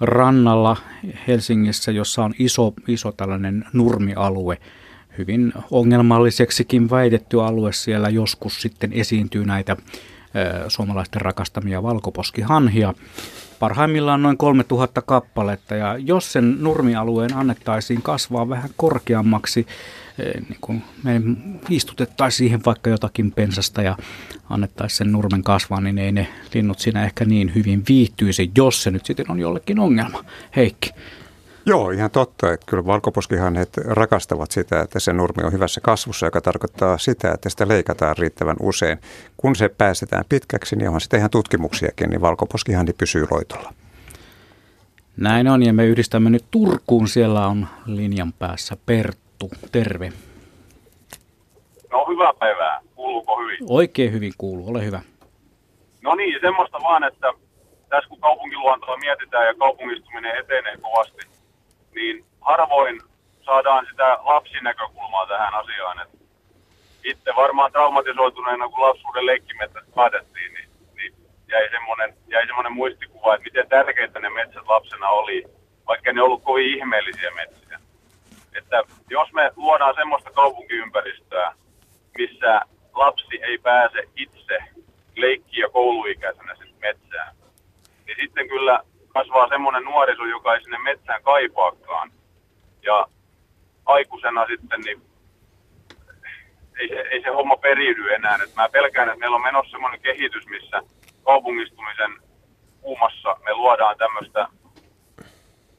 rannalla 0.00 0.76
Helsingissä, 1.28 1.92
jossa 1.92 2.24
on 2.24 2.34
iso, 2.38 2.72
iso 2.88 3.12
tällainen 3.12 3.64
nurmialue, 3.72 4.58
hyvin 5.18 5.52
ongelmalliseksikin 5.70 6.90
väitetty 6.90 7.42
alue. 7.42 7.72
Siellä 7.72 8.08
joskus 8.08 8.62
sitten 8.62 8.92
esiintyy 8.92 9.44
näitä 9.44 9.76
suomalaisten 10.68 11.20
rakastamia 11.20 11.82
valkoposkihanhia. 11.82 12.94
Parhaimmillaan 13.58 14.22
noin 14.22 14.36
3000 14.36 15.02
kappaletta 15.02 15.74
ja 15.74 15.96
jos 15.98 16.32
sen 16.32 16.56
nurmialueen 16.60 17.36
annettaisiin 17.36 18.02
kasvaa 18.02 18.48
vähän 18.48 18.70
korkeammaksi, 18.76 19.66
niin 20.18 20.58
kun 20.60 20.82
me 21.02 21.20
istutettaisiin 21.70 22.38
siihen 22.38 22.60
vaikka 22.66 22.90
jotakin 22.90 23.32
pensasta 23.32 23.82
ja 23.82 23.96
annettaisiin 24.50 24.98
sen 24.98 25.12
nurmen 25.12 25.42
kasvaa, 25.42 25.80
niin 25.80 25.98
ei 25.98 26.12
ne 26.12 26.28
linnut 26.54 26.78
siinä 26.78 27.04
ehkä 27.04 27.24
niin 27.24 27.54
hyvin 27.54 27.82
viihtyisi, 27.88 28.50
jos 28.56 28.82
se 28.82 28.90
nyt 28.90 29.06
sitten 29.06 29.30
on 29.30 29.40
jollekin 29.40 29.78
ongelma. 29.78 30.24
Heikki. 30.56 30.90
Joo, 31.70 31.90
ihan 31.90 32.10
totta. 32.10 32.52
Että 32.52 32.66
kyllä 32.66 32.86
valkoposkihanhet 32.86 33.76
rakastavat 33.76 34.50
sitä, 34.50 34.80
että 34.80 35.00
se 35.00 35.12
nurmi 35.12 35.44
on 35.44 35.52
hyvässä 35.52 35.80
kasvussa, 35.80 36.26
joka 36.26 36.40
tarkoittaa 36.40 36.98
sitä, 36.98 37.32
että 37.32 37.50
sitä 37.50 37.68
leikataan 37.68 38.16
riittävän 38.18 38.56
usein. 38.60 38.98
Kun 39.36 39.56
se 39.56 39.68
päästetään 39.68 40.24
pitkäksi, 40.28 40.76
niin 40.76 40.88
onhan 40.88 41.00
sitä 41.00 41.16
ihan 41.16 41.30
tutkimuksiakin, 41.30 42.10
niin 42.10 42.20
valkoposkihanhi 42.20 42.92
pysyy 42.92 43.26
loitolla. 43.30 43.72
Näin 45.16 45.48
on, 45.48 45.62
ja 45.62 45.72
me 45.72 45.86
yhdistämme 45.86 46.30
nyt 46.30 46.44
Turkuun. 46.50 47.08
Siellä 47.08 47.46
on 47.46 47.66
linjan 47.86 48.32
päässä 48.32 48.76
Perttu. 48.86 49.50
Terve. 49.72 50.12
No 51.92 52.06
hyvää 52.08 52.32
päivää. 52.38 52.80
Kuuluuko 52.94 53.42
hyvin? 53.42 53.58
Oikein 53.68 54.12
hyvin 54.12 54.32
kuuluu. 54.38 54.70
Ole 54.70 54.84
hyvä. 54.84 55.00
No 56.02 56.14
niin, 56.14 56.38
semmoista 56.40 56.78
vaan, 56.82 57.04
että 57.04 57.32
tässä 57.88 58.08
kun 58.08 58.20
kaupunkiluontoa 58.20 58.96
mietitään 58.96 59.46
ja 59.46 59.54
kaupungistuminen 59.54 60.38
etenee 60.38 60.76
kovasti, 60.76 61.29
niin 62.00 62.24
harvoin 62.40 63.00
saadaan 63.42 63.86
sitä 63.90 64.18
lapsinäkökulmaa 64.22 65.26
tähän 65.26 65.54
asiaan. 65.54 66.00
Et 66.02 66.08
itse 67.04 67.32
varmaan 67.36 67.72
traumatisoituneena, 67.72 68.68
kun 68.68 68.88
lapsuuden 68.88 69.26
leikkimettästä 69.26 69.92
päätettiin, 69.94 70.52
niin, 70.54 70.68
niin 70.96 71.14
jäi, 71.48 71.70
semmoinen, 71.70 72.14
jäi 72.26 72.46
semmoinen 72.46 72.72
muistikuva, 72.72 73.34
että 73.34 73.44
miten 73.44 73.68
tärkeitä 73.68 74.20
ne 74.20 74.30
metsät 74.30 74.66
lapsena 74.68 75.08
oli, 75.08 75.44
vaikka 75.86 76.12
ne 76.12 76.22
ollut 76.22 76.44
kovin 76.44 76.74
ihmeellisiä 76.76 77.30
metsiä. 77.30 77.80
Että 78.54 78.82
jos 79.10 79.32
me 79.32 79.52
luodaan 79.56 79.94
semmoista 79.94 80.30
kaupunkiympäristöä, 80.30 81.52
missä 82.18 82.60
lapsi 82.94 83.42
ei 83.42 83.58
pääse 83.58 84.08
itse 84.16 84.58
leikkiä 85.16 85.68
kouluikäisenä 85.72 86.54
metsään, 86.80 87.34
niin 88.06 88.16
sitten 88.20 88.48
kyllä 88.48 88.82
kasvaa 89.12 89.48
semmoinen 89.48 89.84
nuoriso, 89.84 90.24
joka 90.24 90.54
ei 90.54 90.62
sinne 90.62 90.78
metsään 90.78 91.22
kaipaakaan. 91.22 92.12
Ja 92.82 93.06
aikuisena 93.86 94.46
sitten, 94.46 94.80
niin 94.80 95.02
ei 96.80 96.88
se, 96.88 97.00
ei 97.10 97.22
se 97.22 97.28
homma 97.28 97.56
periydy 97.56 98.14
enää. 98.14 98.38
Et 98.44 98.54
mä 98.54 98.68
pelkään, 98.68 99.08
että 99.08 99.18
meillä 99.18 99.36
on 99.36 99.42
menossa 99.42 99.70
semmoinen 99.70 100.00
kehitys, 100.00 100.46
missä 100.46 100.82
kaupungistumisen 101.24 102.10
kuumassa 102.80 103.36
me 103.44 103.54
luodaan 103.54 103.96
tämmöistä 103.98 104.48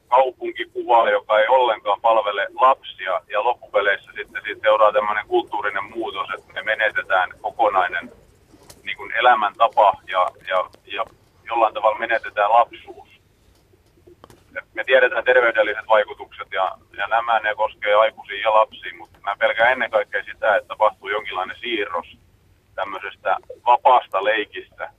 kaupunkikuvaa, 0.08 1.10
joka 1.10 1.40
ei 1.40 1.48
ollenkaan 1.48 2.02
palvele 2.02 2.48
lapsia, 2.62 3.22
ja 3.28 3.44
loppupeleissä 3.44 4.12
sitten 4.16 4.42
siitä 4.46 4.62
seuraa 4.62 4.94
tämmöinen 4.94 5.28
kulttuurinen 5.28 5.84
muutos, 5.84 6.28
että 6.38 6.54
me 6.54 6.64
menetetään 6.64 7.30
kokonainen 7.42 8.12
niin 8.84 8.98
kuin 8.98 9.12
elämäntapa 9.12 9.94
ja, 10.08 10.32
ja, 10.48 10.70
ja 10.86 11.06
jollain 11.46 11.74
tavalla 11.74 12.00
menetetään 12.00 12.52
lapsuus 12.52 13.11
me 14.74 14.84
tiedetään 14.84 15.24
terveydelliset 15.24 15.88
vaikutukset 15.88 16.48
ja, 16.52 16.78
ja 16.98 17.08
nämä 17.08 17.40
ne 17.40 17.56
koskee 17.56 17.96
aikuisia 17.96 18.42
ja 18.42 18.54
lapsia, 18.54 18.98
mutta 18.98 19.20
mä 19.24 19.36
pelkään 19.40 19.72
ennen 19.72 19.92
kaikkea 19.92 20.24
sitä, 20.24 20.56
että 20.56 20.68
tapahtuu 20.68 21.10
jonkinlainen 21.10 21.58
siirros 21.60 22.18
tämmöisestä 22.76 23.38
vapaasta 23.66 24.24
leikistä 24.24 24.92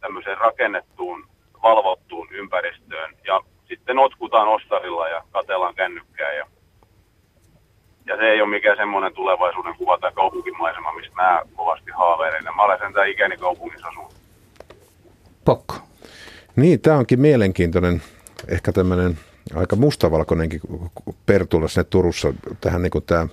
tämmöiseen 0.00 0.38
rakennettuun, 0.38 1.28
valvottuun 1.62 2.28
ympäristöön 2.30 3.14
ja 3.24 3.40
sitten 3.68 3.96
notkutaan 3.96 4.48
ostarilla 4.48 5.08
ja 5.08 5.22
katellaan 5.30 5.74
kännykkää 5.74 6.32
ja, 6.32 6.46
ja 8.06 8.16
se 8.16 8.22
ei 8.22 8.40
ole 8.40 8.50
mikään 8.50 8.76
semmoinen 8.76 9.14
tulevaisuuden 9.14 9.74
kuva 9.78 9.98
tai 9.98 10.12
kaupunkimaisema, 10.14 10.92
mistä 10.92 11.14
mä 11.14 11.42
kovasti 11.56 11.90
haaveilen. 11.90 12.44
Ja 12.44 12.52
mä 12.52 12.62
olen 12.62 12.78
sen 12.78 13.08
ikäni 13.08 13.36
kaupungissa 13.36 13.88
asunut. 13.88 14.14
Pokko. 15.44 15.74
Niin, 16.56 16.80
tämä 16.80 16.96
onkin 16.96 17.20
mielenkiintoinen 17.20 18.02
ehkä 18.48 18.72
tämmöinen 18.72 19.18
aika 19.54 19.76
mustavalkoinenkin 19.76 20.60
pertulla 21.26 21.68
sinne 21.68 21.84
Turussa 21.84 22.34
tähän 22.60 22.82
niin 22.82 22.90
kuin 22.90 23.04
tämä 23.04 23.28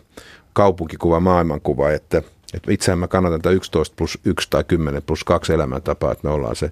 kaupunkikuva, 0.53 1.19
maailmankuva, 1.19 1.91
että, 1.91 2.17
että 2.53 2.71
itsehän 2.71 2.99
mä 2.99 3.07
kannatan 3.07 3.41
tätä 3.41 3.55
11 3.55 3.95
plus 3.97 4.19
1 4.25 4.49
tai 4.49 4.63
10 4.63 5.03
plus 5.03 5.23
2 5.23 5.53
elämäntapaa, 5.53 6.11
että 6.11 6.27
me 6.27 6.33
ollaan 6.33 6.55
se, 6.55 6.71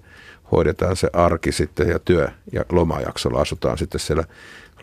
hoidetaan 0.51 0.95
se 0.95 1.09
arki 1.13 1.51
sitten 1.51 1.89
ja 1.89 1.99
työ- 1.99 2.31
ja 2.51 2.65
lomajaksolla 2.71 3.41
asutaan 3.41 3.77
sitten 3.77 3.99
siellä 3.99 4.23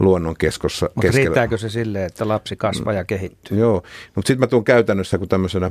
luonnon 0.01 0.37
keskossa. 0.37 0.91
Mutta 0.95 1.11
riittääkö 1.15 1.59
se 1.59 1.69
silleen, 1.69 2.07
että 2.07 2.29
lapsi 2.29 2.57
kasvaa 2.57 2.93
ja 2.93 3.05
kehittyy? 3.05 3.59
Joo, 3.59 3.83
mutta 4.15 4.29
sitten 4.29 4.41
mä 4.41 4.47
tuun 4.47 4.65
käytännössä, 4.65 5.19
kun 5.19 5.29
tämmöisenä 5.29 5.71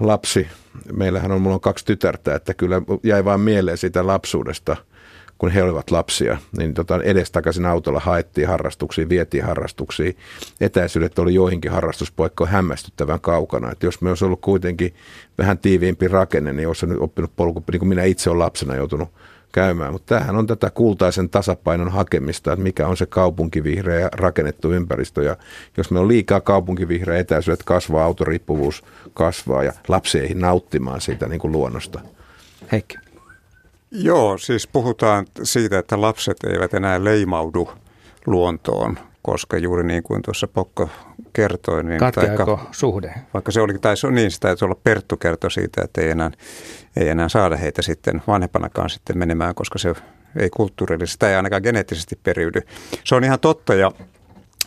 lapsi, 0.00 0.46
meillähän 0.92 1.32
on, 1.32 1.42
mulla 1.42 1.54
on 1.54 1.60
kaksi 1.60 1.84
tytärtä, 1.84 2.34
että 2.34 2.54
kyllä 2.54 2.82
jäi 3.02 3.24
vaan 3.24 3.40
mieleen 3.40 3.78
siitä 3.78 4.06
lapsuudesta– 4.06 4.76
kun 5.38 5.50
he 5.50 5.62
olivat 5.62 5.90
lapsia, 5.90 6.38
niin 6.58 6.74
tota 6.74 7.02
edestakaisin 7.02 7.66
autolla 7.66 8.00
haettiin 8.00 8.48
harrastuksiin, 8.48 9.08
vietiin 9.08 9.44
harrastuksiin. 9.44 10.16
Etäisyydet 10.60 11.18
oli 11.18 11.34
joihinkin 11.34 11.70
harrastuspaikkoihin 11.70 12.52
hämmästyttävän 12.52 13.20
kaukana. 13.20 13.72
Että 13.72 13.86
jos 13.86 14.00
me 14.00 14.08
olisi 14.08 14.24
ollut 14.24 14.40
kuitenkin 14.40 14.94
vähän 15.38 15.58
tiiviimpi 15.58 16.08
rakenne, 16.08 16.52
niin 16.52 16.68
olisi 16.68 16.86
nyt 16.86 17.00
oppinut 17.00 17.36
polku, 17.36 17.64
niin 17.72 17.78
kuin 17.78 17.88
minä 17.88 18.04
itse 18.04 18.30
olen 18.30 18.38
lapsena 18.38 18.76
joutunut 18.76 19.08
käymään. 19.52 19.92
Mutta 19.92 20.14
tämähän 20.14 20.36
on 20.36 20.46
tätä 20.46 20.70
kultaisen 20.70 21.28
tasapainon 21.28 21.88
hakemista, 21.88 22.52
että 22.52 22.62
mikä 22.62 22.86
on 22.86 22.96
se 22.96 23.06
kaupunkivihreä 23.06 24.08
rakennettu 24.12 24.72
ympäristö. 24.72 25.22
Ja 25.22 25.36
jos 25.76 25.90
me 25.90 25.98
on 25.98 26.08
liikaa 26.08 26.40
kaupunkivihreä 26.40 27.18
etäisyydet 27.18 27.62
kasvaa, 27.62 28.04
autoriippuvuus 28.04 28.84
kasvaa 29.14 29.62
ja 29.62 29.72
lapsi 29.88 30.18
ei 30.18 30.34
nauttimaan 30.34 31.00
siitä 31.00 31.28
niin 31.28 31.40
kuin 31.40 31.52
luonnosta. 31.52 32.00
Heikki. 32.72 33.07
Joo, 33.90 34.38
siis 34.38 34.66
puhutaan 34.66 35.26
siitä, 35.42 35.78
että 35.78 36.00
lapset 36.00 36.36
eivät 36.44 36.74
enää 36.74 37.04
leimaudu 37.04 37.70
luontoon, 38.26 38.98
koska 39.22 39.58
juuri 39.58 39.84
niin 39.84 40.02
kuin 40.02 40.22
tuossa 40.22 40.48
Pokko 40.48 40.88
kertoi. 41.32 41.84
Niin 41.84 42.00
taikka, 42.14 42.68
suhde? 42.72 43.14
Vaikka 43.34 43.52
se 43.52 43.60
olikin, 43.60 43.80
tai 43.80 43.96
se 43.96 44.06
on 44.06 44.14
niin, 44.14 44.30
sitä 44.30 44.50
että 44.50 44.64
olla 44.64 44.80
Perttu 44.84 45.16
kertoi 45.16 45.50
siitä, 45.50 45.82
että 45.84 46.00
ei 46.00 46.10
enää, 46.10 46.30
ei 46.96 47.08
enää 47.08 47.28
saada 47.28 47.56
heitä 47.56 47.82
sitten 47.82 48.22
vanhempanakaan 48.26 48.90
sitten 48.90 49.18
menemään, 49.18 49.54
koska 49.54 49.78
se 49.78 49.94
ei 50.36 50.50
kulttuurillisesti, 50.50 51.18
tai 51.18 51.36
ainakaan 51.36 51.62
geneettisesti 51.62 52.18
periydy. 52.22 52.60
Se 53.04 53.14
on 53.14 53.24
ihan 53.24 53.40
totta 53.40 53.74
ja 53.74 53.92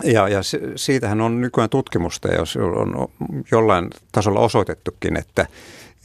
ja, 0.04 0.28
ja 0.28 0.40
siitähän 0.76 1.22
on 1.22 1.42
nykyään 1.42 1.70
tutkimusta, 1.70 2.28
jos 2.28 2.58
on 2.58 3.08
jollain 3.52 3.90
tasolla 4.12 4.40
osoitettukin, 4.40 5.18
että 5.18 5.48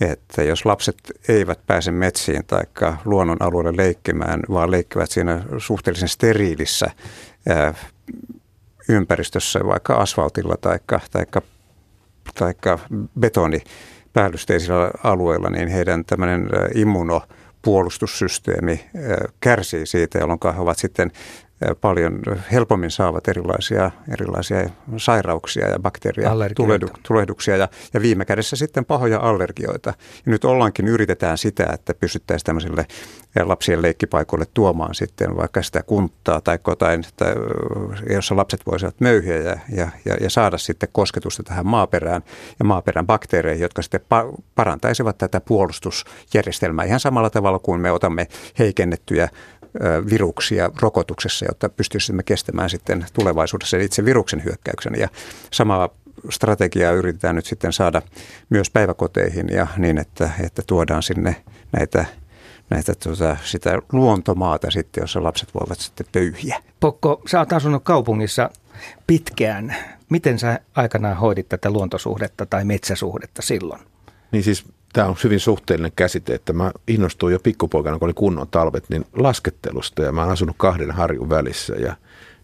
että 0.00 0.42
jos 0.42 0.64
lapset 0.64 0.96
eivät 1.28 1.66
pääse 1.66 1.90
metsiin 1.90 2.44
tai 2.46 2.62
luonnon 3.04 3.36
alueelle 3.40 3.76
leikkimään, 3.76 4.40
vaan 4.50 4.70
leikkivät 4.70 5.10
siinä 5.10 5.42
suhteellisen 5.58 6.08
steriilissä 6.08 6.90
ympäristössä, 8.88 9.60
vaikka 9.66 9.94
asfaltilla 9.94 10.56
tai 10.60 10.78
taikka, 11.10 11.42
taikka 12.34 12.78
betoni 13.20 13.60
päällysteisillä 14.12 14.90
alueilla, 15.04 15.50
niin 15.50 15.68
heidän 15.68 16.04
tämmöinen 16.04 16.48
immuno 16.74 17.22
puolustussysteemi 17.62 18.90
kärsii 19.40 19.86
siitä, 19.86 20.18
jolloin 20.18 20.40
he 20.54 20.60
ovat 20.60 20.78
sitten 20.78 21.12
paljon 21.80 22.22
helpommin 22.52 22.90
saavat 22.90 23.28
erilaisia, 23.28 23.90
erilaisia 24.12 24.70
sairauksia 24.96 25.68
ja 25.68 25.78
bakteeria 25.78 26.30
tulehduksia 27.02 27.56
ja, 27.56 27.68
ja 27.94 28.02
viime 28.02 28.24
kädessä 28.24 28.56
sitten 28.56 28.84
pahoja 28.84 29.20
allergioita. 29.20 29.94
Ja 30.26 30.32
nyt 30.32 30.44
ollaankin 30.44 30.88
yritetään 30.88 31.38
sitä, 31.38 31.66
että 31.72 31.94
pystyttäisiin 31.94 32.46
tämmöisille 32.46 32.86
lapsien 33.44 33.82
leikkipaikoille 33.82 34.46
tuomaan 34.54 34.94
sitten 34.94 35.36
vaikka 35.36 35.62
sitä 35.62 35.82
kunttaa 35.82 36.40
tai 36.40 36.58
jotain, 36.66 37.04
että, 37.08 37.24
jossa 38.10 38.36
lapset 38.36 38.60
voisivat 38.66 39.00
möyhiä 39.00 39.36
ja, 39.36 39.56
ja, 39.72 39.88
ja, 40.04 40.16
ja 40.20 40.30
saada 40.30 40.58
sitten 40.58 40.88
kosketusta 40.92 41.42
tähän 41.42 41.66
maaperään 41.66 42.22
ja 42.58 42.64
maaperän 42.64 43.06
bakteereihin, 43.06 43.62
jotka 43.62 43.82
sitten 43.82 44.00
pa- 44.00 44.42
parantaisivat 44.54 45.18
tätä 45.18 45.40
puolustusjärjestelmää 45.40 46.84
ihan 46.84 47.00
samalla 47.00 47.30
tavalla 47.30 47.58
kuin 47.58 47.80
me 47.80 47.92
otamme 47.92 48.26
heikennettyjä 48.58 49.28
viruksia 50.10 50.70
rokotuksessa, 50.80 51.46
jotta 51.48 51.68
pystyisimme 51.68 52.22
kestämään 52.22 52.70
sitten 52.70 53.06
tulevaisuudessa 53.12 53.76
itse 53.76 54.04
viruksen 54.04 54.44
hyökkäyksen. 54.44 54.92
Ja 54.98 55.08
samaa 55.52 55.88
strategiaa 56.30 56.92
yritetään 56.92 57.36
nyt 57.36 57.46
sitten 57.46 57.72
saada 57.72 58.02
myös 58.50 58.70
päiväkoteihin 58.70 59.48
ja 59.52 59.66
niin, 59.76 59.98
että, 59.98 60.30
että 60.40 60.62
tuodaan 60.66 61.02
sinne 61.02 61.36
näitä 61.72 62.04
näitä 62.70 62.92
tuota, 63.02 63.36
sitä 63.44 63.82
luontomaata 63.92 64.70
sitten, 64.70 65.00
jossa 65.00 65.22
lapset 65.22 65.54
voivat 65.54 65.80
sitten 65.80 66.06
pöyhiä. 66.12 66.62
Pokko, 66.80 67.22
sä 67.30 67.38
oot 67.38 67.52
asunut 67.52 67.84
kaupungissa 67.84 68.50
pitkään. 69.06 69.76
Miten 70.08 70.38
sä 70.38 70.60
aikanaan 70.74 71.16
hoidit 71.16 71.48
tätä 71.48 71.70
luontosuhdetta 71.70 72.46
tai 72.46 72.64
metsäsuhdetta 72.64 73.42
silloin? 73.42 73.80
Niin 74.32 74.42
siis 74.42 74.64
tämä 74.92 75.08
on 75.08 75.16
hyvin 75.24 75.40
suhteellinen 75.40 75.92
käsite, 75.96 76.34
että 76.34 76.52
mä 76.52 76.72
innostuin 76.88 77.32
jo 77.32 77.38
pikkupoikana, 77.38 77.98
kun 77.98 78.06
oli 78.06 78.14
kunnon 78.14 78.48
talvet, 78.48 78.84
niin 78.88 79.04
laskettelusta 79.16 80.02
ja 80.02 80.12
mä 80.12 80.22
oon 80.22 80.32
asunut 80.32 80.56
kahden 80.58 80.90
harjun 80.90 81.30
välissä 81.30 81.74
ja, 81.74 81.96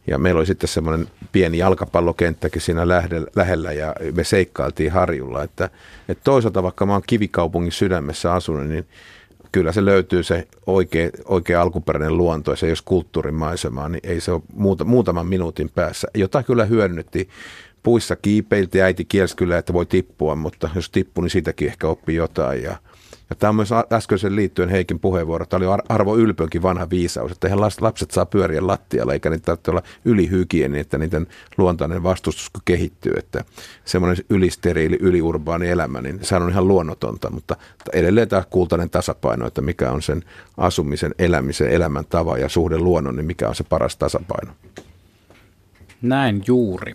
ja 0.06 0.18
meillä 0.18 0.38
oli 0.38 0.46
sitten 0.46 0.68
semmoinen 0.68 1.08
pieni 1.32 1.58
jalkapallokenttäkin 1.58 2.62
siinä 2.62 2.88
lähellä 3.36 3.72
ja 3.72 3.94
me 4.14 4.24
seikkailtiin 4.24 4.92
harjulla, 4.92 5.42
että, 5.42 5.70
että 6.08 6.24
toisaalta 6.24 6.62
vaikka 6.62 6.86
mä 6.86 6.92
oon 6.92 7.02
kivikaupungin 7.06 7.72
sydämessä 7.72 8.32
asunut, 8.32 8.66
niin 8.66 8.86
kyllä 9.52 9.72
se 9.72 9.84
löytyy 9.84 10.22
se 10.22 10.48
oikea, 10.66 11.10
oikea 11.24 11.62
alkuperäinen 11.62 12.16
luonto 12.16 12.50
ja 12.50 12.56
se 12.56 12.68
jos 12.68 12.82
kulttuurimaisemaa, 12.82 13.88
niin 13.88 14.00
ei 14.02 14.20
se 14.20 14.32
ole 14.32 14.42
muuta, 14.54 14.84
muutaman 14.84 15.26
minuutin 15.26 15.70
päässä, 15.74 16.08
jota 16.14 16.42
kyllä 16.42 16.64
hyödynnettiin 16.64 17.28
puissa 17.82 18.16
kiipeilti, 18.16 18.82
äiti 18.82 19.04
kielsi 19.04 19.36
kyllä, 19.36 19.58
että 19.58 19.72
voi 19.72 19.86
tippua, 19.86 20.34
mutta 20.34 20.70
jos 20.74 20.90
tippuu, 20.90 21.22
niin 21.22 21.30
siitäkin 21.30 21.68
ehkä 21.68 21.88
oppii 21.88 22.16
jotain. 22.16 22.62
Ja, 22.62 22.76
ja 23.30 23.36
tämä 23.36 23.48
on 23.48 23.56
myös 23.56 23.70
äskeisen 23.92 24.36
liittyen 24.36 24.68
Heikin 24.68 25.00
puheenvuoro. 25.00 25.46
Tämä 25.46 25.72
oli 25.72 25.82
Arvo 25.88 26.16
Ylpönkin 26.16 26.62
vanha 26.62 26.90
viisaus, 26.90 27.32
että 27.32 27.48
lapset 27.80 28.10
saa 28.10 28.26
pyöriä 28.26 28.66
lattialla, 28.66 29.12
eikä 29.12 29.30
niitä 29.30 29.44
tarvitse 29.44 29.70
olla 29.70 29.82
ylihygieni, 30.04 30.78
että 30.78 30.98
niiden 30.98 31.26
luontainen 31.56 32.02
vastustus 32.02 32.50
kehittyy. 32.64 33.12
Että 33.18 33.44
semmoinen 33.84 34.24
ylisteriili, 34.30 34.98
yliurbaani 35.00 35.68
elämä, 35.68 36.02
niin 36.02 36.18
se 36.22 36.36
on 36.36 36.50
ihan 36.50 36.68
luonnotonta, 36.68 37.30
mutta 37.30 37.56
edelleen 37.92 38.28
tämä 38.28 38.44
kultainen 38.50 38.90
tasapaino, 38.90 39.46
että 39.46 39.60
mikä 39.60 39.90
on 39.90 40.02
sen 40.02 40.24
asumisen, 40.56 41.14
elämisen, 41.18 41.70
elämäntavan 41.70 42.40
ja 42.40 42.48
suhde 42.48 42.78
luonnon, 42.78 43.16
niin 43.16 43.26
mikä 43.26 43.48
on 43.48 43.54
se 43.54 43.64
paras 43.64 43.96
tasapaino. 43.96 44.52
Näin 46.02 46.42
juuri. 46.46 46.92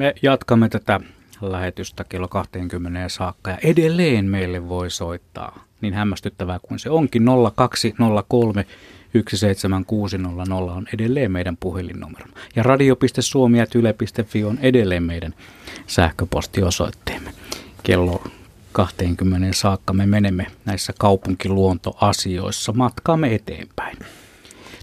Me 0.00 0.14
jatkamme 0.22 0.68
tätä 0.68 1.00
lähetystä 1.40 2.04
kello 2.04 2.28
20 2.28 3.08
saakka 3.08 3.50
ja 3.50 3.58
edelleen 3.64 4.24
meille 4.24 4.68
voi 4.68 4.90
soittaa. 4.90 5.64
Niin 5.80 5.94
hämmästyttävää 5.94 6.58
kuin 6.62 6.78
se 6.78 6.90
onkin 6.90 7.24
0203 7.54 8.66
17600 9.12 10.56
on 10.56 10.86
edelleen 10.94 11.32
meidän 11.32 11.56
puhelinnumero. 11.56 12.26
Ja 12.56 12.62
radio.suomi.yle.fi 12.62 14.44
on 14.44 14.58
edelleen 14.62 15.02
meidän 15.02 15.34
sähköpostiosoitteemme. 15.86 17.32
Kello 17.82 18.24
20 18.72 19.48
saakka 19.52 19.92
me 19.92 20.06
menemme 20.06 20.46
näissä 20.64 20.92
kaupunkiluontoasioissa 20.98 22.72
matkaamme 22.72 23.34
eteenpäin. 23.34 23.98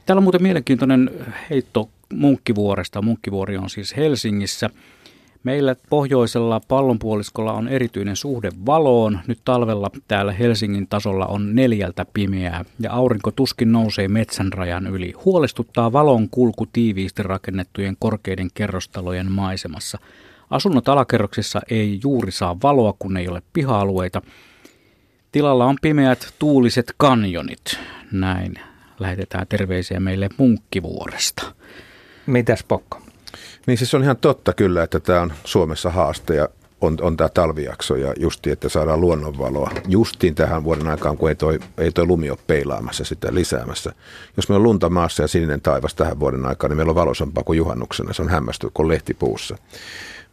Täällä 0.05 0.19
on 0.19 0.23
muuten 0.23 0.43
mielenkiintoinen 0.43 1.09
heitto 1.49 1.89
Munkkivuoresta. 2.13 3.01
Munkkivuori 3.01 3.57
on 3.57 3.69
siis 3.69 3.97
Helsingissä– 3.97 4.69
Meillä 5.47 5.75
pohjoisella 5.89 6.61
pallonpuoliskolla 6.67 7.53
on 7.53 7.67
erityinen 7.67 8.15
suhde 8.15 8.49
valoon. 8.65 9.19
Nyt 9.27 9.39
talvella 9.45 9.91
täällä 10.07 10.31
Helsingin 10.31 10.87
tasolla 10.87 11.25
on 11.25 11.55
neljältä 11.55 12.05
pimeää 12.13 12.65
ja 12.79 12.91
aurinko 12.91 13.31
tuskin 13.31 13.71
nousee 13.71 14.07
metsän 14.07 14.53
rajan 14.53 14.87
yli. 14.87 15.13
Huolestuttaa 15.25 15.93
valon 15.93 16.29
kulku 16.29 16.65
tiiviisti 16.73 17.23
rakennettujen 17.23 17.95
korkeiden 17.99 18.49
kerrostalojen 18.53 19.31
maisemassa. 19.31 19.99
Asunnot 20.49 20.89
alakerroksissa 20.89 21.61
ei 21.69 21.99
juuri 22.03 22.31
saa 22.31 22.57
valoa, 22.63 22.93
kun 22.99 23.17
ei 23.17 23.27
ole 23.27 23.41
piha-alueita. 23.53 24.21
Tilalla 25.31 25.65
on 25.65 25.75
pimeät 25.81 26.33
tuuliset 26.39 26.93
kanjonit. 26.97 27.79
Näin 28.11 28.53
lähetetään 28.99 29.47
terveisiä 29.47 29.99
meille 29.99 30.29
Munkkivuoresta. 30.37 31.53
Mitäs 32.25 32.63
Pokko? 32.67 33.06
Niin 33.67 33.77
siis 33.77 33.93
on 33.93 34.03
ihan 34.03 34.17
totta 34.17 34.53
kyllä, 34.53 34.83
että 34.83 34.99
tämä 34.99 35.21
on 35.21 35.33
Suomessa 35.43 35.89
haaste 35.89 36.35
ja 36.35 36.49
on, 36.81 36.97
on 37.01 37.17
tämä 37.17 37.29
talvijakso 37.29 37.95
ja 37.95 38.13
justi, 38.19 38.51
että 38.51 38.69
saadaan 38.69 39.01
luonnonvaloa 39.01 39.71
justiin 39.87 40.35
tähän 40.35 40.63
vuoden 40.63 40.87
aikaan, 40.87 41.17
kun 41.17 41.29
ei 41.29 41.35
toi, 41.35 41.59
ei 41.77 41.91
toi 41.91 42.05
lumi 42.05 42.29
ole 42.29 42.39
peilaamassa 42.47 43.03
sitä 43.03 43.33
lisäämässä. 43.33 43.93
Jos 44.37 44.49
meillä 44.49 44.61
on 44.61 44.63
lunta 44.63 44.89
maassa 44.89 45.23
ja 45.23 45.27
sininen 45.27 45.61
taivas 45.61 45.95
tähän 45.95 46.19
vuoden 46.19 46.45
aikaan, 46.45 46.71
niin 46.71 46.77
meillä 46.77 46.91
on 46.91 46.95
valoisampaa 46.95 47.43
kuin 47.43 47.57
juhannuksena. 47.57 48.13
Se 48.13 48.21
on 48.21 48.29
hämmästynyt 48.29 48.73
kuin 48.73 48.87
lehtipuussa. 48.87 49.57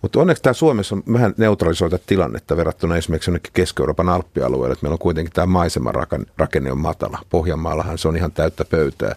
Mutta 0.04 0.20
onneksi 0.20 0.42
tämä 0.42 0.52
Suomessa 0.52 0.94
on 0.94 1.02
vähän 1.12 1.34
neutralisoita 1.36 1.98
tilannetta 2.06 2.56
verrattuna 2.56 2.96
esimerkiksi 2.96 3.30
jonnekin 3.30 3.52
Keski-Euroopan 3.52 4.08
alppialueelle, 4.08 4.72
että 4.72 4.84
meillä 4.84 4.94
on 4.94 4.98
kuitenkin 4.98 5.32
tämä 5.32 5.46
maisemarakenne 5.46 6.72
on 6.72 6.78
matala. 6.78 7.18
Pohjanmaallahan 7.30 7.98
se 7.98 8.08
on 8.08 8.16
ihan 8.16 8.32
täyttä 8.32 8.64
pöytää. 8.64 9.16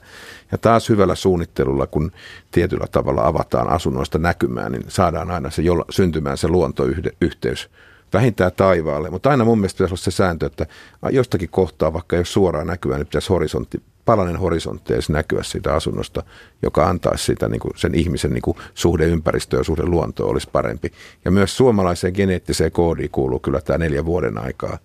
Ja 0.51 0.57
taas 0.57 0.89
hyvällä 0.89 1.15
suunnittelulla, 1.15 1.87
kun 1.87 2.11
tietyllä 2.51 2.85
tavalla 2.91 3.27
avataan 3.27 3.69
asunnoista 3.69 4.17
näkymään, 4.17 4.71
niin 4.71 4.83
saadaan 4.87 5.31
aina 5.31 5.49
se 5.49 5.61
jolla, 5.61 5.85
syntymään 5.89 6.37
se 6.37 6.47
luontoyhteys 6.47 7.69
vähintään 8.13 8.51
taivaalle. 8.57 9.09
Mutta 9.09 9.29
aina 9.29 9.45
mun 9.45 9.57
mielestä 9.59 9.77
pitäisi 9.77 9.93
olla 9.93 10.01
se 10.03 10.11
sääntö, 10.11 10.45
että 10.45 10.65
jostakin 11.11 11.49
kohtaa, 11.49 11.93
vaikka 11.93 12.15
ole 12.15 12.25
suoraan 12.25 12.67
näkyvää, 12.67 12.97
niin 12.97 13.07
pitäisi 13.07 13.29
horisontti 13.29 13.81
palanen 14.07 14.37
horisontti 14.37 14.93
edes 14.93 15.09
näkyä 15.09 15.43
siitä 15.43 15.73
asunnosta, 15.73 16.23
joka 16.61 16.89
antaisi 16.89 17.25
sitä, 17.25 17.49
niin 17.49 17.59
kuin 17.59 17.73
sen 17.75 17.95
ihmisen 17.95 18.31
niin 18.31 18.41
kuin 18.41 18.57
suhde 18.73 19.05
ympäristöön 19.05 19.59
ja 19.59 19.63
suhde 19.63 19.85
luontoon 19.85 20.29
olisi 20.31 20.49
parempi. 20.51 20.91
Ja 21.25 21.31
myös 21.31 21.57
suomalaiseen 21.57 22.13
geneettiseen 22.15 22.71
koodiin 22.71 23.09
kuuluu 23.11 23.39
kyllä 23.39 23.61
tämä 23.61 23.77
neljä 23.77 24.05
vuoden 24.05 24.37
aikaa. 24.37 24.77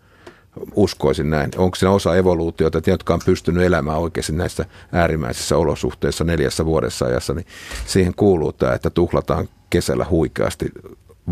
Uskoisin 0.74 1.30
näin. 1.30 1.50
Onko 1.56 1.74
se 1.74 1.88
osa 1.88 2.16
evoluutiota, 2.16 2.78
että 2.78 2.90
ne, 2.90 2.94
jotka 2.94 3.14
on 3.14 3.20
pystynyt 3.26 3.62
elämään 3.62 3.98
oikeasti 3.98 4.32
näissä 4.32 4.64
äärimmäisissä 4.92 5.56
olosuhteissa 5.56 6.24
neljässä 6.24 6.66
vuodessa 6.66 7.04
ajassa, 7.06 7.34
niin 7.34 7.46
siihen 7.86 8.14
kuuluu 8.14 8.52
tämä, 8.52 8.72
että 8.72 8.90
tuhlataan 8.90 9.48
kesällä 9.70 10.06
huikeasti 10.10 10.66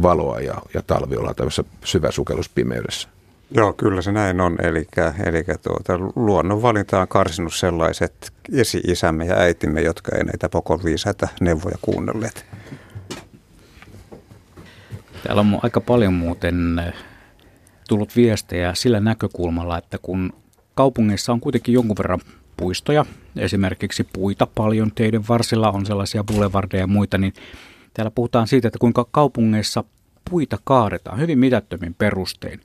valoa 0.02 0.40
ja, 0.40 0.54
ja 0.74 0.82
talvi 0.82 1.16
ollaan 1.16 1.34
tämmöisessä 1.34 1.64
syväsukelluspimeydessä. 1.84 3.08
Joo, 3.50 3.72
kyllä 3.72 4.02
se 4.02 4.12
näin 4.12 4.40
on. 4.40 4.56
Eli, 4.62 4.86
eli 5.26 5.44
tuota, 5.62 5.98
luonnonvalinta 6.16 7.00
on 7.00 7.08
karsinut 7.08 7.54
sellaiset 7.54 8.32
esi-isämme 8.52 9.24
ja 9.26 9.34
äitimme, 9.34 9.80
jotka 9.80 10.16
ei 10.16 10.24
näitä 10.24 10.48
pokon 10.48 10.80
viisaita 10.84 11.28
neuvoja 11.40 11.78
kuunnelleet. 11.82 12.46
Täällä 15.22 15.40
on 15.40 15.58
aika 15.62 15.80
paljon 15.80 16.14
muuten 16.14 16.78
eh, 16.78 16.94
tullut 17.88 18.16
viestejä 18.16 18.74
sillä 18.74 19.00
näkökulmalla, 19.00 19.78
että 19.78 19.98
kun 19.98 20.32
kaupungeissa 20.74 21.32
on 21.32 21.40
kuitenkin 21.40 21.74
jonkun 21.74 21.96
verran 21.98 22.20
puistoja, 22.56 23.04
esimerkiksi 23.36 24.04
puita 24.12 24.46
paljon, 24.54 24.92
teidän 24.94 25.24
varsilla 25.28 25.70
on 25.70 25.86
sellaisia 25.86 26.24
boulevardeja 26.24 26.82
ja 26.82 26.86
muita, 26.86 27.18
niin 27.18 27.32
täällä 27.94 28.10
puhutaan 28.10 28.46
siitä, 28.46 28.68
että 28.68 28.78
kuinka 28.78 29.06
kaupungeissa 29.10 29.84
puita 30.30 30.58
kaadetaan 30.64 31.20
hyvin 31.20 31.38
mitättömin 31.38 31.94
perustein 31.94 32.60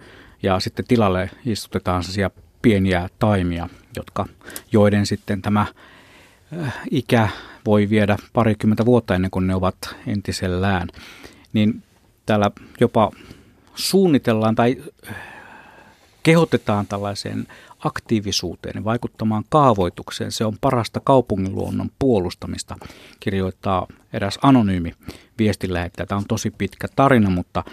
ja 0.46 0.60
sitten 0.60 0.86
tilalle 0.88 1.30
istutetaan 1.46 2.04
sellaisia 2.04 2.30
pieniä 2.62 3.10
taimia, 3.20 3.70
jotka, 3.96 4.26
joiden 4.72 5.06
sitten 5.06 5.42
tämä 5.42 5.66
äh, 6.62 6.74
ikä 6.92 7.30
voi 7.66 7.90
viedä 7.90 8.18
parikymmentä 8.34 8.86
vuotta 8.86 9.16
ennen 9.16 9.32
kuin 9.32 9.48
ne 9.48 9.56
ovat 9.56 9.96
entisellään. 10.08 10.88
Niin 11.54 11.84
täällä 12.26 12.52
jopa 12.80 13.12
suunnitellaan 13.76 14.56
tai 14.56 14.84
äh, 15.10 15.16
kehotetaan 16.24 16.88
tällaiseen 16.88 17.48
aktiivisuuteen 17.80 18.84
vaikuttamaan 18.84 19.44
kaavoitukseen. 19.50 20.32
Se 20.32 20.46
on 20.46 20.58
parasta 20.62 21.00
kaupunginluonnon 21.04 21.92
puolustamista, 22.00 22.76
kirjoittaa 23.20 23.88
eräs 24.14 24.40
anonyymi 24.42 24.94
viestinlähettäjä. 25.38 26.06
Tämä 26.06 26.20
on 26.20 26.26
tosi 26.28 26.52
pitkä 26.52 26.88
tarina, 26.96 27.30
mutta, 27.30 27.64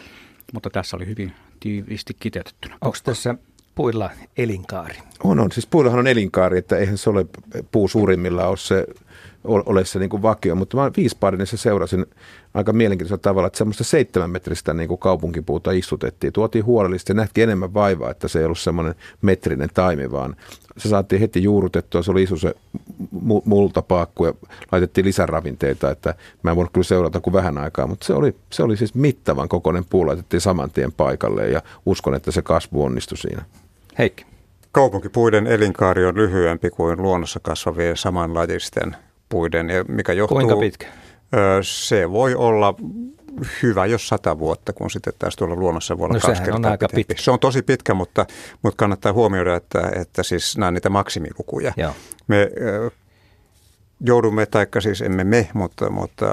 mutta 0.53 0.71
tässä 0.71 0.97
oli 0.97 1.07
hyvin 1.07 1.35
tiiviisti 1.63 2.15
kiteytettynä. 2.21 2.79
Onko 2.81 2.97
tässä 3.05 3.35
puilla 3.75 4.11
elinkaari? 4.37 4.99
On, 5.25 5.41
on. 5.41 5.53
Siis 5.53 5.67
puillahan 5.67 5.99
on 6.01 6.07
elinkaari, 6.07 6.59
että 6.59 6.77
eihän 6.77 6.99
se 6.99 7.11
ole 7.11 7.27
puu 7.73 7.89
suurimmilla 7.89 8.47
ole 8.47 8.57
se, 8.57 8.87
ole 9.45 9.85
se 9.85 9.99
niin 9.99 10.11
kuin 10.11 10.23
vakio, 10.23 10.55
mutta 10.55 10.77
mä 10.77 10.91
viisparinissa 10.97 11.57
seurasin 11.57 12.07
aika 12.55 12.73
mielenkiintoisella 12.73 13.23
tavalla, 13.23 13.47
että 13.47 13.57
semmoista 13.57 13.85
seitsemän 13.85 14.31
metristä 14.31 14.75
niin 14.75 14.89
kuin 14.89 14.99
kaupunkipuuta 14.99 15.71
istutettiin. 15.71 16.33
Tuotiin 16.33 16.65
huolellisesti 16.65 17.11
ja 17.11 17.15
nähtiin 17.15 17.43
enemmän 17.43 17.75
vaivaa, 17.75 18.11
että 18.11 18.29
se 18.29 18.39
ei 18.39 18.45
ollut 18.45 18.59
semmoinen 18.59 18.95
metrinen 19.23 19.69
taimi, 19.75 20.11
vaan 20.11 20.37
se 20.77 20.89
saatiin 20.89 21.21
heti 21.21 21.43
juurutettua, 21.43 22.03
se 22.03 22.11
oli 22.11 22.23
iso 22.23 22.37
se 22.37 22.55
multapaakku 23.45 24.27
ja 24.27 24.35
laitettiin 24.73 25.05
lisäravinteita, 25.05 25.91
että 25.91 26.15
mä 26.43 26.51
en 26.51 26.57
voinut 26.57 26.73
kyllä 26.73 26.85
seurata 26.85 27.21
kuin 27.21 27.35
vähän 27.35 27.59
aikaa, 27.59 27.87
mutta 27.87 28.07
se 28.07 28.15
oli, 28.15 28.35
se 28.51 28.63
oli 28.63 28.77
siis 28.77 28.95
mittavan 28.95 29.49
kokoinen 29.49 29.85
puu, 29.85 30.07
laitettiin 30.07 30.41
saman 30.41 30.71
tien 30.71 30.93
paikalle 30.93 31.49
ja 31.49 31.63
uskon, 31.87 32.15
että 32.15 32.31
se 32.31 32.43
kasvu 32.43 32.85
onnistui 32.85 33.19
siinä. 33.19 33.43
Heikki. 33.99 34.27
Kaupunkipuiden 34.73 35.47
elinkaari 35.47 36.05
on 36.07 36.17
lyhyempi 36.17 36.71
kuin 36.71 37.03
luonnossa 37.03 37.41
kasvavien 37.43 37.97
samanlajisten 37.97 38.97
puiden, 39.33 39.71
ja 39.71 39.85
mikä 39.89 40.13
johtuu... 40.13 40.37
Kuinka 40.37 40.57
pitkä? 40.57 40.87
Se 41.63 42.11
voi 42.11 42.35
olla 42.35 42.75
hyvä, 43.63 43.87
jos 43.87 44.09
sata 44.09 44.39
vuotta, 44.39 44.73
kun 44.73 44.91
sitten 44.91 45.13
taas 45.19 45.37
tuolla 45.37 45.55
luonnossa 45.55 45.99
voi 45.99 46.05
olla 46.05 46.15
no, 46.15 46.21
kaksi 46.21 46.43
kertaa 46.43 46.59
on 46.59 46.67
aika 46.67 46.89
pitkä. 46.95 47.15
Se 47.19 47.31
on 47.31 47.39
tosi 47.39 47.63
pitkä, 47.63 47.95
mutta, 47.95 48.27
mutta 48.63 48.77
kannattaa 48.77 49.13
huomioida, 49.13 49.57
että, 49.57 49.93
että 49.97 50.23
siis 50.23 50.59
nämä 50.59 50.69
on 50.69 50.75
niitä 50.75 50.91
maksimilukuja. 50.91 51.73
Joo. 51.77 51.93
Me 52.29 52.51
joudumme, 54.01 54.47
taikka 54.47 54.81
siis 54.81 55.03
emme 55.03 55.25
me, 55.25 55.49
mutta, 55.55 55.91
mutta 55.91 56.27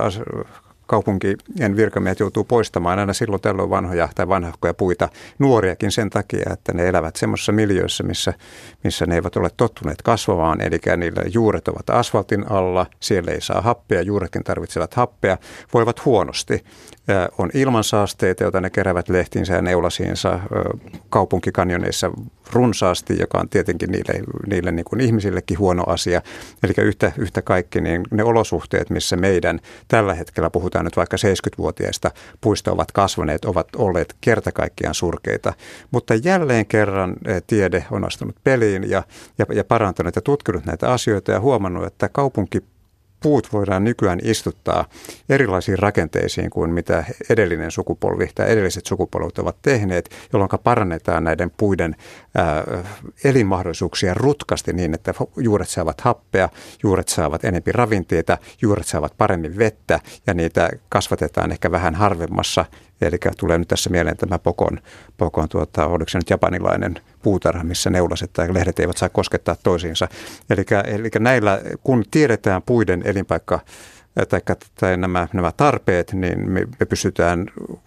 kaupunkien 0.89 1.75
virkamiehet 1.75 2.19
joutuu 2.19 2.43
poistamaan 2.43 2.99
aina 2.99 3.13
silloin 3.13 3.41
tällöin 3.41 3.69
vanhoja 3.69 4.09
tai 4.15 4.27
vanhahkoja 4.27 4.73
puita, 4.73 5.09
nuoriakin 5.39 5.91
sen 5.91 6.09
takia, 6.09 6.53
että 6.53 6.73
ne 6.73 6.87
elävät 6.87 7.15
semmoisessa 7.15 7.51
miljöissä, 7.51 8.03
missä, 8.03 8.33
missä 8.83 9.05
ne 9.05 9.15
eivät 9.15 9.35
ole 9.35 9.49
tottuneet 9.57 10.01
kasvamaan, 10.01 10.61
eli 10.61 10.79
niillä 10.97 11.21
juuret 11.33 11.67
ovat 11.67 11.89
asfaltin 11.89 12.51
alla, 12.51 12.85
siellä 12.99 13.31
ei 13.31 13.41
saa 13.41 13.61
happea, 13.61 14.01
juuretkin 14.01 14.43
tarvitsevat 14.43 14.93
happea, 14.93 15.37
voivat 15.73 16.05
huonosti. 16.05 16.63
On 17.37 17.49
ilmansaasteita, 17.53 18.43
joita 18.43 18.61
ne 18.61 18.69
keräävät 18.69 19.09
lehtiinsä 19.09 19.53
ja 19.53 19.61
neulasiinsa 19.61 20.39
kaupunkikanjoneissa 21.09 22.11
runsaasti, 22.53 23.19
joka 23.19 23.37
on 23.37 23.49
tietenkin 23.49 23.91
niille, 23.91 24.13
niille 24.47 24.71
niin 24.71 24.85
kuin 24.85 25.01
ihmisillekin 25.01 25.59
huono 25.59 25.83
asia. 25.87 26.21
Eli 26.63 26.73
yhtä, 26.77 27.11
yhtä 27.17 27.41
kaikki 27.41 27.81
niin 27.81 28.03
ne 28.11 28.23
olosuhteet, 28.23 28.89
missä 28.89 29.15
meidän 29.15 29.59
tällä 29.87 30.13
hetkellä 30.13 30.49
puhutaan 30.49 30.85
nyt 30.85 30.97
vaikka 30.97 31.17
70-vuotiaista 31.17 32.11
puista 32.41 32.71
ovat 32.71 32.91
kasvaneet, 32.91 33.45
ovat 33.45 33.67
olleet 33.75 34.15
kerta 34.21 34.51
kaikkiaan 34.51 34.95
surkeita. 34.95 35.53
Mutta 35.91 36.15
jälleen 36.15 36.65
kerran 36.65 37.15
tiede 37.47 37.85
on 37.91 38.05
astunut 38.05 38.35
peliin 38.43 38.89
ja, 38.89 39.03
ja, 39.37 39.45
ja 39.53 39.63
parantanut 39.63 40.15
ja 40.15 40.21
tutkinut 40.21 40.65
näitä 40.65 40.91
asioita 40.91 41.31
ja 41.31 41.39
huomannut, 41.39 41.85
että 41.85 42.09
kaupunki 42.09 42.63
puut 43.19 43.53
voidaan 43.53 43.83
nykyään 43.83 44.19
istuttaa 44.23 44.85
erilaisiin 45.29 45.79
rakenteisiin 45.79 46.49
kuin 46.49 46.73
mitä 46.73 47.03
edellinen 47.29 47.71
sukupolvi 47.71 48.29
tai 48.35 48.51
edelliset 48.51 48.85
sukupolvet 48.85 49.39
ovat 49.39 49.55
tehneet, 49.61 50.09
jolloin 50.33 50.49
parannetaan 50.63 51.23
näiden 51.23 51.51
puiden 51.57 51.95
ää, 52.35 52.63
elinmahdollisuuksia 53.23 54.13
rutkasti 54.13 54.73
niin, 54.73 54.93
että 54.93 55.13
juuret 55.37 55.69
saavat 55.69 56.01
happea, 56.01 56.49
juuret 56.83 57.07
saavat 57.07 57.45
enempi 57.45 57.71
ravinteita, 57.71 58.37
juuret 58.61 58.87
saavat 58.87 59.13
paremmin 59.17 59.57
vettä 59.57 59.99
ja 60.27 60.33
niitä 60.33 60.69
kasvatetaan 60.89 61.51
ehkä 61.51 61.71
vähän 61.71 61.95
harvemmassa 61.95 62.65
Eli 63.01 63.17
tulee 63.37 63.57
nyt 63.57 63.67
tässä 63.67 63.89
mieleen 63.89 64.17
tämä 64.17 64.39
Pokon, 64.39 64.79
Pokon 65.17 65.49
tuota, 65.49 65.85
oliko 65.85 66.09
se 66.09 66.17
nyt 66.17 66.29
japanilainen 66.29 66.95
puutarha, 67.23 67.63
missä 67.63 67.89
neulaset 67.89 68.33
tai 68.33 68.53
lehdet 68.53 68.79
eivät 68.79 68.97
saa 68.97 69.09
koskettaa 69.09 69.55
toisiinsa. 69.63 70.07
Eli, 70.49 70.65
eli 70.85 71.09
näillä, 71.19 71.61
kun 71.83 72.03
tiedetään 72.11 72.61
puiden 72.61 73.01
elinpaikka 73.05 73.59
tai, 74.29 74.41
tai 74.79 74.97
nämä, 74.97 75.27
nämä 75.33 75.51
tarpeet, 75.57 76.13
niin 76.13 76.49
me, 76.51 76.67
me 76.79 76.85
pystytään 76.85 77.45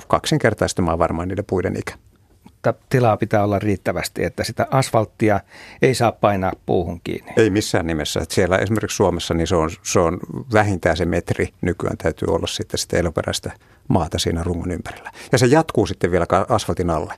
kaksinkertaistamaan 0.08 0.98
varmaan 0.98 1.28
niiden 1.28 1.44
puiden 1.44 1.76
ikä. 1.76 1.94
Mutta 2.66 2.84
tilaa 2.88 3.16
pitää 3.16 3.44
olla 3.44 3.58
riittävästi, 3.58 4.24
että 4.24 4.44
sitä 4.44 4.66
asfalttia 4.70 5.40
ei 5.82 5.94
saa 5.94 6.12
painaa 6.12 6.52
puuhun 6.66 7.00
kiinni. 7.04 7.32
Ei 7.36 7.50
missään 7.50 7.86
nimessä. 7.86 8.20
Että 8.20 8.34
siellä 8.34 8.58
esimerkiksi 8.58 8.96
Suomessa 8.96 9.34
niin 9.34 9.46
se 9.46 9.56
on, 9.56 9.70
se 9.82 10.00
on 10.00 10.18
vähintään 10.52 10.96
se 10.96 11.04
metri 11.04 11.48
nykyään 11.60 11.96
täytyy 11.96 12.28
olla 12.30 12.46
sitten 12.46 12.78
sitä 12.78 12.96
eloperäistä 12.96 13.52
maata 13.88 14.18
siinä 14.18 14.42
rungon 14.42 14.70
ympärillä. 14.70 15.10
Ja 15.32 15.38
se 15.38 15.46
jatkuu 15.46 15.86
sitten 15.86 16.10
vielä 16.10 16.26
asfaltin 16.48 16.90
alle. 16.90 17.14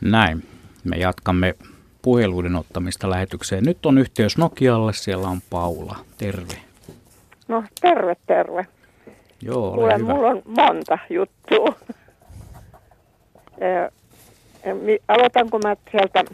Näin. 0.00 0.44
Me 0.84 0.96
jatkamme 0.96 1.54
puheluiden 2.02 2.56
ottamista 2.56 3.10
lähetykseen. 3.10 3.64
Nyt 3.64 3.86
on 3.86 3.98
yhteys 3.98 4.38
Nokialle, 4.38 4.92
siellä 4.92 5.28
on 5.28 5.40
Paula. 5.50 5.96
Terve. 6.18 6.54
No 7.48 7.64
terve, 7.80 8.16
terve. 8.26 8.66
Joo, 9.42 9.68
ole 9.68 9.74
Kuule, 9.74 9.98
hyvä. 9.98 10.14
mulla 10.14 10.28
on 10.28 10.42
monta 10.46 10.98
juttua. 11.10 11.74
Aloitanko 15.08 15.58
mä 15.58 15.76
sieltä 15.90 16.24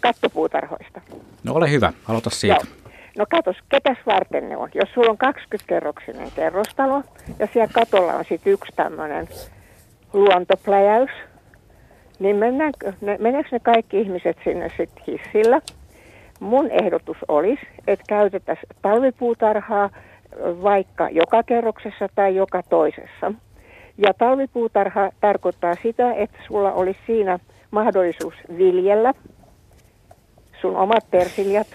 kattopuutarhoista? 0.00 1.00
No 1.44 1.54
ole 1.54 1.70
hyvä, 1.70 1.92
aloita 2.08 2.30
siitä. 2.30 2.54
Joo. 2.54 2.92
No 3.18 3.26
katos, 3.30 3.56
ketäs 3.68 3.98
varten 4.06 4.48
ne 4.48 4.56
on? 4.56 4.68
Jos 4.74 4.88
sulla 4.94 5.10
on 5.10 5.34
20-kerroksinen 5.34 6.30
kerrostalo 6.36 7.02
ja 7.38 7.48
siellä 7.52 7.72
katolla 7.72 8.14
on 8.14 8.24
sitten 8.28 8.52
yksi 8.52 8.72
tämmöinen 8.76 9.28
luontopläjäys, 10.12 11.10
niin 12.18 12.36
mennäänkö, 12.36 12.92
ne, 13.00 13.16
meneekö 13.20 13.48
ne 13.52 13.60
kaikki 13.60 14.00
ihmiset 14.00 14.36
sinne 14.44 14.68
sitten 14.76 15.04
hissillä? 15.06 15.60
Mun 16.40 16.70
ehdotus 16.70 17.16
olisi, 17.28 17.66
että 17.86 18.04
käytetään 18.08 18.58
talvipuutarhaa 18.82 19.90
vaikka 20.62 21.08
joka 21.10 21.42
kerroksessa 21.42 22.08
tai 22.14 22.36
joka 22.36 22.62
toisessa. 22.62 23.32
Ja 23.98 24.14
talvipuutarha 24.14 25.10
tarkoittaa 25.20 25.74
sitä, 25.82 26.14
että 26.14 26.38
sulla 26.46 26.72
olisi 26.72 26.98
siinä 27.06 27.38
mahdollisuus 27.70 28.34
viljellä 28.58 29.14
sun 30.60 30.76
omat 30.76 31.10
persiljat, 31.10 31.66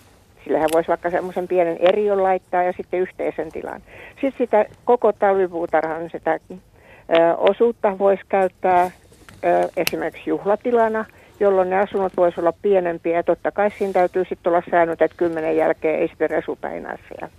Sillähän 0.47 0.69
voisi 0.73 0.87
vaikka 0.87 1.09
semmoisen 1.09 1.47
pienen 1.47 1.77
erion 1.79 2.23
laittaa 2.23 2.63
ja 2.63 2.73
sitten 2.73 2.99
yhteisen 2.99 3.51
tilan. 3.51 3.81
Sitten 4.21 4.37
sitä 4.37 4.65
koko 4.85 5.13
talvipuutarhan 5.13 6.09
sitä 6.09 6.31
ö, 6.31 7.35
osuutta 7.37 7.99
voisi 7.99 8.23
käyttää 8.29 8.83
ö, 8.83 9.69
esimerkiksi 9.77 10.29
juhlatilana, 10.29 11.05
jolloin 11.39 11.69
ne 11.69 11.79
asunnot 11.79 12.13
voisi 12.17 12.39
olla 12.39 12.53
pienempiä. 12.61 13.15
Ja 13.15 13.23
totta 13.23 13.51
kai 13.51 13.71
siinä 13.71 13.93
täytyy 13.93 14.25
sitten 14.29 14.49
olla 14.49 14.63
säännöt, 14.71 15.01
että 15.01 15.17
kymmenen 15.17 15.57
jälkeen 15.57 15.99
ei 15.99 16.07
sitten 16.07 16.29
resupäinää 16.29 16.97
siellä. 17.07 17.29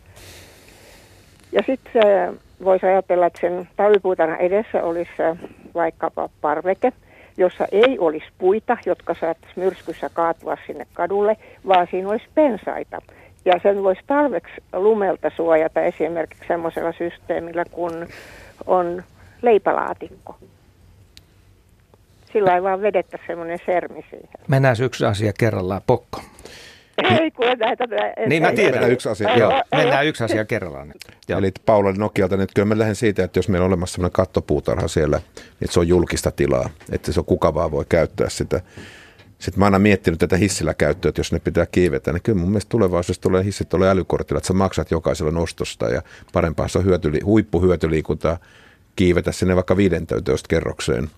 Ja 1.53 1.63
sitten 1.67 2.39
voisi 2.65 2.87
ajatella, 2.87 3.27
että 3.27 3.41
sen 3.41 3.69
talvipuutarhan 3.77 4.41
edessä 4.41 4.83
olisi 4.83 5.13
vaikkapa 5.75 6.29
parveke, 6.41 6.93
jossa 7.37 7.67
ei 7.73 7.99
olisi 7.99 8.27
puita, 8.39 8.77
jotka 8.87 9.15
saattaisi 9.21 9.61
myrskyssä 9.61 10.11
kaatua 10.15 10.57
sinne 10.67 10.87
kadulle, 10.93 11.37
vaan 11.67 11.87
siinä 11.91 12.09
olisi 12.09 12.27
pensaita. 12.35 12.99
Ja 13.45 13.61
sen 13.63 13.83
voisi 13.83 14.01
talveksi 14.07 14.55
lumelta 14.73 15.31
suojata 15.37 15.81
esimerkiksi 15.81 16.49
semmoisella 16.49 16.93
systeemillä, 16.93 17.65
kun 17.71 18.07
on 18.67 19.03
leipälaatikko. 19.43 20.37
Sillä 22.33 22.55
ei 22.55 22.63
vaan 22.63 22.83
vedettä 22.83 23.19
semmoinen 23.27 23.59
sermi 23.67 24.05
siihen. 24.11 24.29
Mennään 24.49 24.77
yksi 24.83 25.05
asia 25.05 25.33
kerrallaan. 25.39 25.81
Pokko. 25.87 26.21
Ei, 27.21 27.31
kun 27.31 27.47
näitä... 27.59 27.85
Niin 28.27 28.43
mä 28.43 28.53
tiedän. 28.53 28.73
Mennään 28.73 28.93
yksi 28.93 29.09
asia. 29.09 29.37
Joo, 29.37 29.63
mennään 29.77 30.07
yksi 30.07 30.25
asia 30.25 30.45
kerrallaan. 30.45 30.95
Joo. 31.29 31.39
Eli 31.39 31.53
Paula 31.67 31.93
Nokialta, 31.93 32.37
nyt 32.37 32.55
kyllä 32.55 32.67
mä 32.67 32.79
lähden 32.79 32.97
siitä, 32.97 33.25
että 33.25 33.39
jos 33.39 33.49
meillä 33.49 33.65
on 33.65 33.69
olemassa 33.69 33.95
sellainen 33.95 34.13
kattopuutarha 34.13 34.89
siellä, 34.89 35.21
niin 35.61 35.73
se 35.73 35.81
on 35.81 35.89
julkista 35.89 36.31
tilaa, 36.31 36.71
että 36.93 37.13
se 37.13 37.21
on 37.21 37.27
kuka 37.27 37.55
vaan 37.55 37.71
voi 37.71 37.85
käyttää 37.89 38.29
sitä. 38.29 38.61
Sitten 39.39 39.59
mä 39.59 39.65
oon 39.65 39.75
aina 39.75 39.83
miettinyt 39.83 40.19
tätä 40.19 40.37
hissillä 40.37 40.75
käyttöä, 40.75 41.09
että 41.09 41.21
jos 41.21 41.33
ne 41.33 41.39
pitää 41.39 41.67
kiivetä, 41.67 42.13
niin 42.13 42.23
kyllä 42.23 42.39
mun 42.39 42.49
mielestä 42.49 42.69
tulevaisuudessa 42.69 43.23
tulee 43.23 43.45
hissit 43.45 43.69
tulee 43.69 43.91
älykortilla, 43.91 44.39
että 44.39 44.47
sä 44.47 44.53
maksat 44.53 44.91
jokaisella 44.91 45.33
nostosta 45.33 45.89
ja 45.89 46.03
parempaa 46.33 46.69
se 46.69 46.79
on 46.79 46.85
hyötyli, 46.85 47.21
huippuhyötyliikuntaa 47.21 48.39
kiivetä 48.97 49.33
sinne 49.33 49.57
vaikka 49.57 49.77
15 49.77 50.49
kerrokseen 50.49 51.11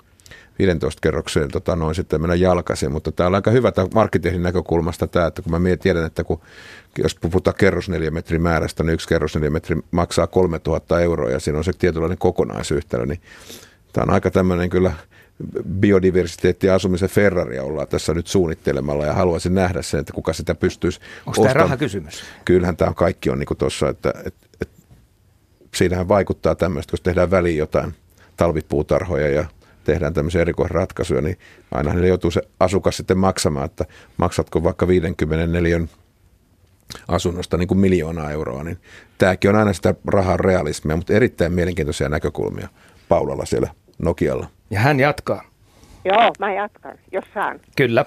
15 0.60 1.00
kerrokseen 1.00 1.50
tota, 1.50 1.76
noin 1.76 1.94
sitten 1.94 2.20
mennä 2.20 2.34
jalkaisin, 2.34 2.92
mutta 2.92 3.12
tämä 3.12 3.26
on 3.26 3.34
aika 3.34 3.50
hyvä 3.50 3.72
markkitehdin 3.94 4.42
näkökulmasta 4.42 5.06
tämä, 5.06 5.26
että 5.26 5.42
kun 5.42 5.52
mä 5.52 5.76
tiedän, 5.76 6.06
että 6.06 6.24
kun, 6.24 6.40
jos 6.98 7.14
puhutaan 7.14 7.56
kerrosneliömetrin 7.58 8.42
määrästä, 8.42 8.82
niin 8.82 8.94
yksi 8.94 9.08
kerrosneliömetri 9.08 9.76
maksaa 9.90 10.26
3000 10.26 11.00
euroa 11.00 11.30
ja 11.30 11.40
siinä 11.40 11.58
on 11.58 11.64
se 11.64 11.72
tietynlainen 11.72 12.18
kokonaisyhtälö, 12.18 13.06
niin 13.06 13.20
tämä 13.92 14.02
on 14.02 14.14
aika 14.14 14.30
tämmöinen 14.30 14.70
kyllä 14.70 14.92
biodiversiteetti 15.80 16.66
ja 16.66 16.74
asumisen 16.74 17.08
Ferrari 17.08 17.58
ollaan 17.58 17.88
tässä 17.88 18.14
nyt 18.14 18.26
suunnittelemalla 18.26 19.06
ja 19.06 19.12
haluaisin 19.12 19.54
nähdä 19.54 19.82
sen, 19.82 20.00
että 20.00 20.12
kuka 20.12 20.32
sitä 20.32 20.54
pystyisi 20.54 21.00
Onko 21.26 21.42
tämä 21.42 21.52
rahakysymys? 21.52 22.22
Kyllähän 22.44 22.76
tämä 22.76 22.92
kaikki 22.94 23.30
on 23.30 23.38
niin 23.38 23.58
tuossa, 23.58 23.88
että, 23.88 24.12
että, 24.24 24.46
että 24.60 24.82
siinähän 25.74 26.08
vaikuttaa 26.08 26.54
tämmöistä, 26.54 26.90
kun 26.90 26.98
tehdään 27.02 27.30
väliin 27.30 27.58
jotain 27.58 27.94
talvipuutarhoja 28.36 29.28
ja 29.28 29.44
tehdään 29.84 30.14
tämmöisiä 30.14 30.40
erikoisratkaisuja, 30.40 31.20
niin 31.20 31.38
aina 31.72 31.92
niille 31.92 32.08
joutuu 32.08 32.30
se 32.30 32.42
asukas 32.60 32.96
sitten 32.96 33.18
maksamaan, 33.18 33.66
että 33.66 33.84
maksatko 34.16 34.64
vaikka 34.64 34.88
54 34.88 35.80
asunnosta 37.08 37.56
niin 37.56 37.68
kuin 37.68 37.78
miljoonaa 37.78 38.30
euroa, 38.30 38.64
niin 38.64 38.78
tämäkin 39.18 39.50
on 39.50 39.56
aina 39.56 39.72
sitä 39.72 39.94
rahan 40.06 40.40
realismia, 40.40 40.96
mutta 40.96 41.12
erittäin 41.12 41.52
mielenkiintoisia 41.52 42.08
näkökulmia 42.08 42.68
Paulalla 43.08 43.44
siellä 43.44 43.68
Nokialla. 43.98 44.46
Ja 44.70 44.80
hän 44.80 45.00
jatkaa. 45.00 45.42
Joo, 46.04 46.32
mä 46.38 46.52
jatkan, 46.52 46.98
jos 47.12 47.24
saan. 47.34 47.60
Kyllä. 47.76 48.04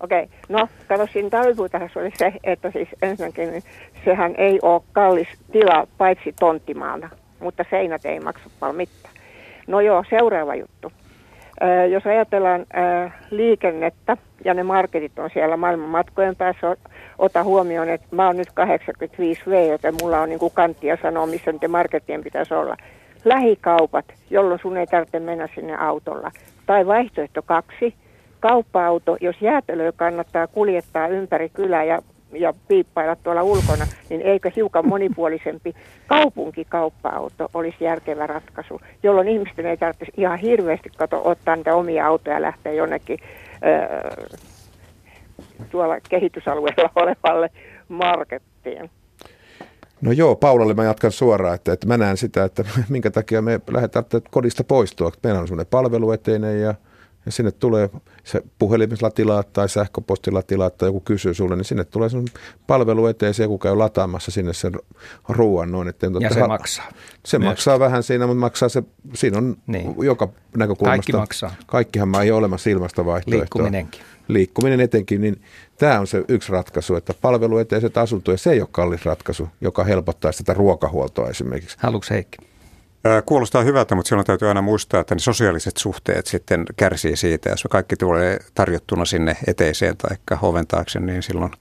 Okei, 0.00 0.22
okay. 0.22 0.36
no 0.48 0.68
kato 0.88 1.08
siinä 1.12 1.30
talvipuutarhassa 1.30 2.00
oli 2.00 2.10
se, 2.18 2.32
että 2.44 2.70
siis 2.70 2.88
ensinnäkin 3.02 3.50
niin 3.50 3.62
sehän 4.04 4.34
ei 4.38 4.58
ole 4.62 4.82
kallis 4.92 5.28
tila 5.52 5.86
paitsi 5.98 6.34
tonttimaana, 6.40 7.10
mutta 7.40 7.64
seinät 7.70 8.04
ei 8.04 8.20
maksa 8.20 8.50
paljon 8.60 8.76
mitään. 8.76 9.14
No 9.66 9.80
joo, 9.80 10.04
seuraava 10.10 10.54
juttu. 10.54 10.92
Jos 11.90 12.06
ajatellaan 12.06 12.66
liikennettä 13.30 14.16
ja 14.44 14.54
ne 14.54 14.62
marketit 14.62 15.18
on 15.18 15.30
siellä 15.32 15.56
maailman 15.56 15.88
matkojen 15.88 16.36
päässä, 16.36 16.76
ota 17.18 17.44
huomioon, 17.44 17.88
että 17.88 18.06
mä 18.10 18.26
oon 18.26 18.36
nyt 18.36 18.48
85V, 18.48 19.70
joten 19.70 19.94
mulla 20.02 20.20
on 20.20 20.28
niin 20.28 20.38
kuin 20.38 20.52
kanttia 20.54 20.98
sanoa, 21.02 21.26
missä 21.26 21.52
niiden 21.52 21.70
markettien 21.70 22.24
pitäisi 22.24 22.54
olla. 22.54 22.76
Lähikaupat, 23.24 24.04
jolloin 24.30 24.60
sun 24.62 24.76
ei 24.76 24.86
tarvitse 24.86 25.20
mennä 25.20 25.48
sinne 25.54 25.76
autolla. 25.76 26.30
Tai 26.66 26.86
vaihtoehto 26.86 27.42
kaksi, 27.42 27.94
kauppa-auto, 28.40 29.16
jos 29.20 29.36
jäätelöä 29.40 29.92
kannattaa 29.92 30.46
kuljettaa 30.46 31.08
ympäri 31.08 31.48
kylää 31.48 31.84
ja, 31.84 31.98
ja 32.32 32.54
piippailla 32.68 33.16
tuolla 33.16 33.42
ulkona, 33.42 33.86
niin 34.10 34.20
eikö 34.20 34.50
hiukan 34.56 34.88
monipuolisempi 34.88 35.74
kaupunkikauppa-auto 36.06 37.50
olisi 37.54 37.84
järkevä 37.84 38.26
ratkaisu, 38.26 38.80
jolloin 39.02 39.28
ihmisten 39.28 39.66
ei 39.66 39.76
tarvitsisi 39.76 40.12
ihan 40.16 40.38
hirveästi 40.38 40.90
kato, 40.96 41.22
ottaa 41.24 41.56
niitä 41.56 41.74
omia 41.74 42.06
autoja 42.06 42.36
ja 42.36 42.42
lähteä 42.42 42.72
jonnekin 42.72 43.18
öö, 43.64 44.36
tuolla 45.70 46.00
kehitysalueella 46.08 46.90
olevalle 47.02 47.50
markettiin. 47.88 48.90
No 50.00 50.12
joo, 50.12 50.36
Paulalle 50.36 50.74
mä 50.74 50.84
jatkan 50.84 51.12
suoraan, 51.12 51.54
että, 51.54 51.72
että 51.72 51.86
mä 51.86 51.96
näen 51.96 52.16
sitä, 52.16 52.44
että 52.44 52.64
minkä 52.88 53.10
takia 53.10 53.42
me 53.42 53.60
lähdetään 53.70 54.04
kodista 54.30 54.64
poistua. 54.64 55.12
Meillä 55.22 55.40
on 55.40 55.48
semmoinen 55.48 55.70
palvelueteinen 55.70 56.60
ja 56.60 56.74
ja 57.26 57.32
sinne 57.32 57.52
tulee 57.52 57.90
se 58.24 58.42
puhelimella 58.58 59.10
tilaat 59.10 59.52
tai 59.52 59.68
sähköpostilla 59.68 60.42
tilaat 60.42 60.76
tai 60.76 60.88
joku 60.88 61.00
kysyy 61.00 61.34
sulle, 61.34 61.56
niin 61.56 61.64
sinne 61.64 61.84
tulee 61.84 62.08
sun 62.08 62.24
palvelu 62.66 63.06
eteen, 63.06 63.34
se 63.34 63.42
joku 63.42 63.58
käy 63.58 63.76
lataamassa 63.76 64.30
sinne 64.30 64.52
sen 64.52 64.72
ruoan 65.28 65.72
noin. 65.72 65.88
Että, 65.88 66.06
ja 66.20 66.34
se 66.34 66.40
ha- 66.40 66.48
maksaa. 66.48 66.88
Se 67.26 67.38
Myös. 67.38 67.50
maksaa 67.50 67.78
vähän 67.78 68.02
siinä, 68.02 68.26
mutta 68.26 68.40
maksaa 68.40 68.68
se, 68.68 68.82
siinä 69.14 69.38
on 69.38 69.56
niin. 69.66 69.94
joka 69.98 70.28
näkökulmasta. 70.56 70.96
Kaikki 70.96 71.12
maksaa. 71.12 71.54
Kaikkihan 71.66 72.14
ei 72.22 72.30
ole 72.30 72.38
olemassa 72.38 72.70
ilmasta 72.70 73.04
vaihtoehtoa. 73.04 73.40
Liikkuminenkin. 73.40 74.00
Liikkuminen 74.28 74.80
etenkin, 74.80 75.20
niin 75.20 75.42
tämä 75.78 76.00
on 76.00 76.06
se 76.06 76.24
yksi 76.28 76.52
ratkaisu, 76.52 76.94
että 76.94 77.14
palvelueteiset 77.20 77.96
asuntoja, 77.96 78.38
se 78.38 78.50
ei 78.50 78.60
ole 78.60 78.68
kallis 78.72 79.04
ratkaisu, 79.04 79.48
joka 79.60 79.84
helpottaa 79.84 80.32
sitä 80.32 80.54
ruokahuoltoa 80.54 81.28
esimerkiksi. 81.28 81.76
Haluatko 81.80 82.06
Heikki? 82.10 82.51
Kuulostaa 83.26 83.62
hyvältä, 83.62 83.94
mutta 83.94 84.08
silloin 84.08 84.26
täytyy 84.26 84.48
aina 84.48 84.62
muistaa, 84.62 85.00
että 85.00 85.14
ne 85.14 85.18
sosiaaliset 85.18 85.76
suhteet 85.76 86.26
sitten 86.26 86.64
kärsii 86.76 87.16
siitä. 87.16 87.50
Jos 87.50 87.68
kaikki 87.70 87.96
tulee 87.96 88.38
tarjottuna 88.54 89.04
sinne 89.04 89.36
eteiseen 89.46 89.96
tai 89.96 90.38
hoven 90.42 90.66
taakse, 90.66 91.00
niin 91.00 91.22
silloin 91.22 91.52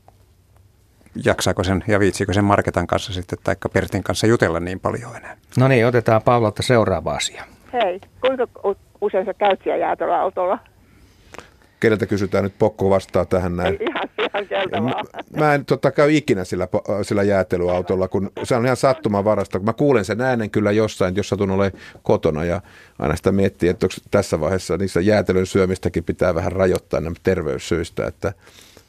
jaksaako 1.25 1.63
sen 1.63 1.83
ja 1.87 1.99
viitsikö 1.99 2.33
sen 2.33 2.43
Marketan 2.43 2.87
kanssa 2.87 3.13
sitten 3.13 3.39
tai 3.43 3.55
Pertin 3.73 4.03
kanssa 4.03 4.27
jutella 4.27 4.59
niin 4.59 4.79
paljon 4.79 5.15
enää. 5.15 5.37
No 5.57 5.67
niin, 5.67 5.87
otetaan 5.87 6.21
Paulalta 6.21 6.63
seuraava 6.63 7.13
asia. 7.13 7.43
Hei, 7.73 8.01
kuinka 8.21 8.47
usein 9.01 9.25
sä 9.25 9.33
käyt 9.33 9.59
siellä 9.63 10.21
autolla? 10.21 10.59
Keneltä 11.81 12.05
kysytään 12.05 12.43
nyt 12.43 12.53
pokko 12.59 12.89
vastaa 12.89 13.25
tähän 13.25 13.55
näin. 13.55 13.77
Ihan, 13.81 14.09
ihan 14.51 14.83
mä, 14.83 14.93
mä 15.39 15.53
en 15.53 15.65
totta 15.65 15.91
käy 15.91 16.11
ikinä 16.11 16.43
sillä, 16.43 16.67
sillä 17.01 17.23
jäätelyautolla, 17.23 18.07
kun 18.07 18.31
se 18.43 18.55
on 18.55 18.65
ihan 18.65 18.77
sattuman 18.77 19.25
varasta. 19.25 19.59
Kun 19.59 19.65
mä 19.65 19.73
kuulen 19.73 20.05
sen 20.05 20.21
äänen 20.21 20.49
kyllä 20.49 20.71
jossain, 20.71 21.15
jos 21.15 21.29
satun 21.29 21.51
ole 21.51 21.71
kotona 22.03 22.43
ja 22.43 22.61
aina 22.99 23.15
sitä 23.15 23.31
miettii, 23.31 23.69
että 23.69 23.87
tässä 24.11 24.39
vaiheessa 24.39 24.77
niissä 24.77 25.01
jäätelön 25.01 25.45
syömistäkin 25.45 26.03
pitää 26.03 26.35
vähän 26.35 26.51
rajoittaa 26.51 27.01
nämä 27.01 27.15
terveyssyistä, 27.23 28.07
että 28.07 28.33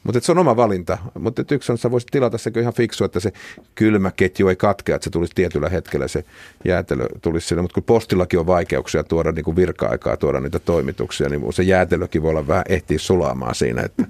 mutta 0.03 0.19
se 0.19 0.31
on 0.31 0.37
oma 0.37 0.55
valinta. 0.55 0.97
Mutta 1.19 1.43
yksi 1.51 1.71
on, 1.71 1.73
että 1.73 1.81
sä 1.81 1.91
voisit 1.91 2.09
tilata 2.11 2.37
se 2.37 2.51
ihan 2.59 2.73
fiksu, 2.73 3.05
että 3.05 3.19
se 3.19 3.31
kylmä 3.75 4.11
ketju 4.15 4.47
ei 4.47 4.55
katkea, 4.55 4.95
että 4.95 5.03
se 5.03 5.09
tulisi 5.09 5.35
tietyllä 5.35 5.69
hetkellä 5.69 6.07
se 6.07 6.23
jäätelö 6.65 7.05
tulisi 7.21 7.47
sinne. 7.47 7.61
Mutta 7.61 7.73
kun 7.73 7.83
postillakin 7.83 8.39
on 8.39 8.47
vaikeuksia 8.47 9.03
tuoda 9.03 9.31
niin 9.31 9.45
kuin 9.45 9.55
virka-aikaa, 9.55 10.17
tuoda 10.17 10.39
niitä 10.39 10.59
toimituksia, 10.59 11.29
niin 11.29 11.53
se 11.53 11.63
jäätelökin 11.63 12.21
voi 12.21 12.29
olla 12.29 12.47
vähän 12.47 12.63
ehtiä 12.69 12.99
sulaamaan 12.99 13.55
siinä. 13.55 13.81
Että. 13.81 14.03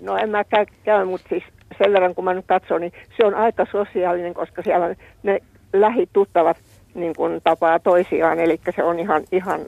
No 0.00 0.16
en 0.16 0.30
mä 0.30 0.44
käy, 0.44 0.66
käy 0.84 1.04
mutta 1.04 1.28
siis 1.28 1.44
sen 1.78 1.92
verran 1.92 2.14
kun 2.14 2.24
mä 2.24 2.34
nyt 2.34 2.46
katson, 2.46 2.80
niin 2.80 2.92
se 3.16 3.26
on 3.26 3.34
aika 3.34 3.66
sosiaalinen, 3.72 4.34
koska 4.34 4.62
siellä 4.62 4.94
ne 5.22 5.40
lähituttavat 5.72 6.56
niin 6.94 7.14
kuin 7.16 7.40
tapaa 7.44 7.78
toisiaan. 7.78 8.40
Eli 8.40 8.60
se 8.76 8.82
on 8.82 8.98
ihan, 8.98 9.22
ihan, 9.32 9.60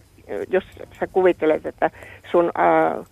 jos 0.50 0.64
sä 1.00 1.06
kuvittelet, 1.06 1.66
että 1.66 1.90
sun... 2.30 2.50
Ää, 2.54 3.04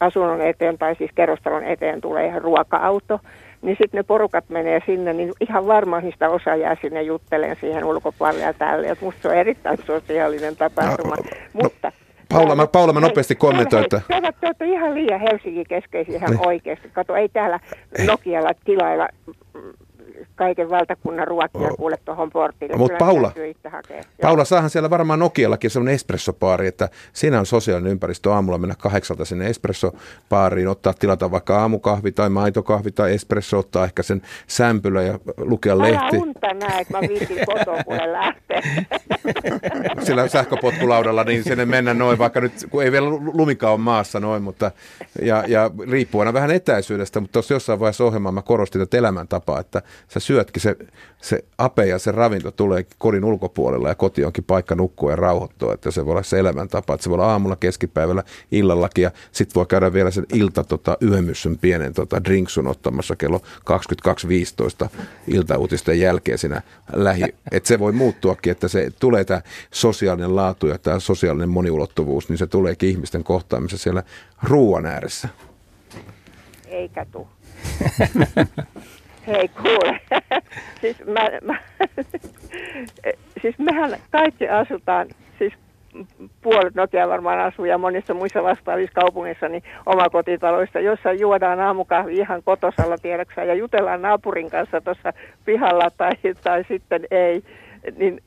asunnon 0.00 0.40
eteen 0.40 0.78
tai 0.78 0.94
siis 0.94 1.10
kerrostalon 1.14 1.64
eteen 1.64 2.00
tulee 2.00 2.26
ihan 2.26 2.42
ruoka-auto, 2.42 3.20
niin 3.62 3.76
sitten 3.82 3.98
ne 3.98 4.02
porukat 4.02 4.44
menee 4.48 4.80
sinne, 4.86 5.12
niin 5.12 5.32
ihan 5.40 5.66
varmaan 5.66 6.04
niistä 6.04 6.28
osa 6.28 6.56
jää 6.56 6.76
sinne 6.80 7.02
juttelemaan 7.02 7.56
siihen 7.60 7.84
ulkopuolelle 7.84 8.44
ja 8.44 8.54
tälle. 8.54 8.88
Et 8.88 9.00
musta 9.00 9.22
se 9.22 9.28
on 9.28 9.34
erittäin 9.34 9.78
sosiaalinen 9.86 10.56
tapahtuma. 10.56 11.14
No, 11.16 11.22
Mutta 11.52 11.88
no. 11.88 12.38
Paula, 12.38 12.56
mä, 12.56 12.66
Paula, 12.66 12.92
mä 12.92 13.00
nopeasti 13.00 13.34
kommentoin, 13.34 13.82
että... 13.82 14.00
Te 14.40 14.46
olette 14.46 14.66
ihan 14.66 14.94
liian 14.94 15.20
Helsingin 15.20 15.66
keskeisiä 15.68 16.16
ihan 16.16 16.30
niin. 16.30 16.46
oikeasti. 16.46 16.88
Kato, 16.92 17.16
ei 17.16 17.28
täällä 17.28 17.60
Nokialla 18.06 18.50
tilailla 18.64 19.08
kaiken 20.34 20.70
valtakunnan 20.70 21.28
ruokia 21.28 21.60
oh. 21.60 21.76
kuule 21.76 21.96
tuohon 22.04 22.30
portille. 22.30 22.76
Mutta 22.76 22.98
Paula, 22.98 23.32
Paula, 24.22 24.44
saahan 24.44 24.70
siellä 24.70 24.90
varmaan 24.90 25.18
Nokiallakin 25.18 25.70
sellainen 25.70 25.94
espressopaari, 25.94 26.66
että 26.66 26.88
siinä 27.12 27.40
on 27.40 27.46
sosiaalinen 27.46 27.92
ympäristö 27.92 28.32
aamulla 28.32 28.58
mennä 28.58 28.74
kahdeksalta 28.78 29.24
sinne 29.24 29.46
espressopaariin, 29.46 30.68
ottaa 30.68 30.92
tilata 30.92 31.30
vaikka 31.30 31.60
aamukahvi 31.60 32.12
tai 32.12 32.28
maitokahvi 32.28 32.90
tai 32.90 33.14
espresso, 33.14 33.58
ottaa 33.58 33.84
ehkä 33.84 34.02
sen 34.02 34.22
sämpylä 34.46 35.02
ja 35.02 35.18
lukea 35.36 35.72
Älä 35.72 35.82
lehti. 35.82 36.16
Älä 36.16 36.22
unta 36.22 36.54
näin, 36.54 36.80
että 36.80 36.92
mä 36.92 37.00
viitin 37.00 37.46
kotoa, 37.46 37.84
kun 37.84 37.96
lähtee. 38.12 38.62
Sillä 40.06 40.28
sähköpotkulaudalla 40.28 41.24
niin 41.24 41.44
sinne 41.44 41.64
mennä 41.64 41.94
noin, 41.94 42.18
vaikka 42.18 42.40
nyt, 42.40 42.52
kun 42.70 42.82
ei 42.82 42.92
vielä 42.92 43.10
lumika 43.10 43.70
ole 43.70 43.78
maassa 43.78 44.20
noin, 44.20 44.42
mutta 44.42 44.70
ja, 45.22 45.44
ja 45.46 45.70
riippuu 45.90 46.20
aina 46.20 46.32
vähän 46.32 46.50
etäisyydestä, 46.50 47.20
mutta 47.20 47.32
tuossa 47.32 47.54
jossain 47.54 47.80
vaiheessa 47.80 48.04
ohjelmaa 48.04 48.32
mä 48.32 48.42
korostin 48.42 48.80
tätä 48.80 48.98
elämäntapaa, 48.98 49.60
että 49.60 49.82
sä 50.12 50.20
syötkin, 50.20 50.62
se, 50.62 50.76
se 51.20 51.44
ape 51.58 51.86
ja 51.86 51.98
se 51.98 52.12
ravinto 52.12 52.50
tulee 52.50 52.86
kodin 52.98 53.24
ulkopuolella 53.24 53.88
ja 53.88 53.94
koti 53.94 54.24
onkin 54.24 54.44
paikka 54.44 54.74
nukkua 54.74 55.10
ja 55.10 55.16
rauhoittua, 55.16 55.74
että 55.74 55.90
se 55.90 56.04
voi 56.04 56.12
olla 56.12 56.22
se 56.22 56.38
elämäntapa, 56.38 56.94
että 56.94 57.04
se 57.04 57.10
voi 57.10 57.14
olla 57.14 57.32
aamulla, 57.32 57.56
keskipäivällä, 57.56 58.22
illallakin 58.52 59.02
ja 59.02 59.10
sitten 59.32 59.54
voi 59.54 59.66
käydä 59.66 59.92
vielä 59.92 60.10
sen 60.10 60.26
ilta 60.34 60.64
tota, 60.64 60.96
yömyssyn 61.02 61.58
pienen 61.58 61.94
tota, 61.94 62.24
drinksun 62.24 62.66
ottamassa 62.66 63.16
kello 63.16 63.42
22.15 64.84 64.88
iltauutisten 65.26 66.00
jälkeen 66.00 66.38
siinä 66.38 66.62
lähi, 66.92 67.24
että 67.52 67.66
se 67.68 67.78
voi 67.78 67.92
muuttuakin, 67.92 68.50
että 68.50 68.68
se 68.68 68.90
tulee 69.00 69.24
tämä 69.24 69.42
sosiaalinen 69.70 70.36
laatu 70.36 70.66
ja 70.66 70.78
tämä 70.78 70.98
sosiaalinen 70.98 71.48
moniulottuvuus, 71.48 72.28
niin 72.28 72.38
se 72.38 72.46
tuleekin 72.46 72.88
ihmisten 72.88 73.24
kohtaamisessa 73.24 73.82
siellä 73.82 74.02
ruoan 74.42 74.86
ääressä. 74.86 75.28
Eikä 76.68 77.06
tuu. 77.12 77.28
Hei 79.26 79.48
kuule, 79.48 80.00
siis, 80.80 80.96
mä, 81.06 81.28
mä, 81.42 81.56
siis 83.42 83.58
mehän 83.58 83.96
kaikki 84.10 84.48
asutaan, 84.48 85.06
siis 85.38 85.52
puolet 86.42 86.74
Nokia 86.74 87.08
varmaan 87.08 87.40
asuu 87.40 87.64
ja 87.64 87.78
monissa 87.78 88.14
muissa 88.14 88.42
vastaavissa 88.42 89.00
kaupungeissa 89.00 89.48
niin 89.48 89.62
omakotitaloissa, 89.86 90.80
jossa 90.80 91.12
juodaan 91.12 91.60
aamukahvi 91.60 92.14
ihan 92.14 92.42
kotosalla 92.42 92.98
tiedoksaan 92.98 93.48
ja 93.48 93.54
jutellaan 93.54 94.02
naapurin 94.02 94.50
kanssa 94.50 94.80
tuossa 94.80 95.12
pihalla 95.44 95.90
tai, 95.96 96.12
tai 96.44 96.64
sitten 96.68 97.06
ei, 97.10 97.42
niin 97.96 98.22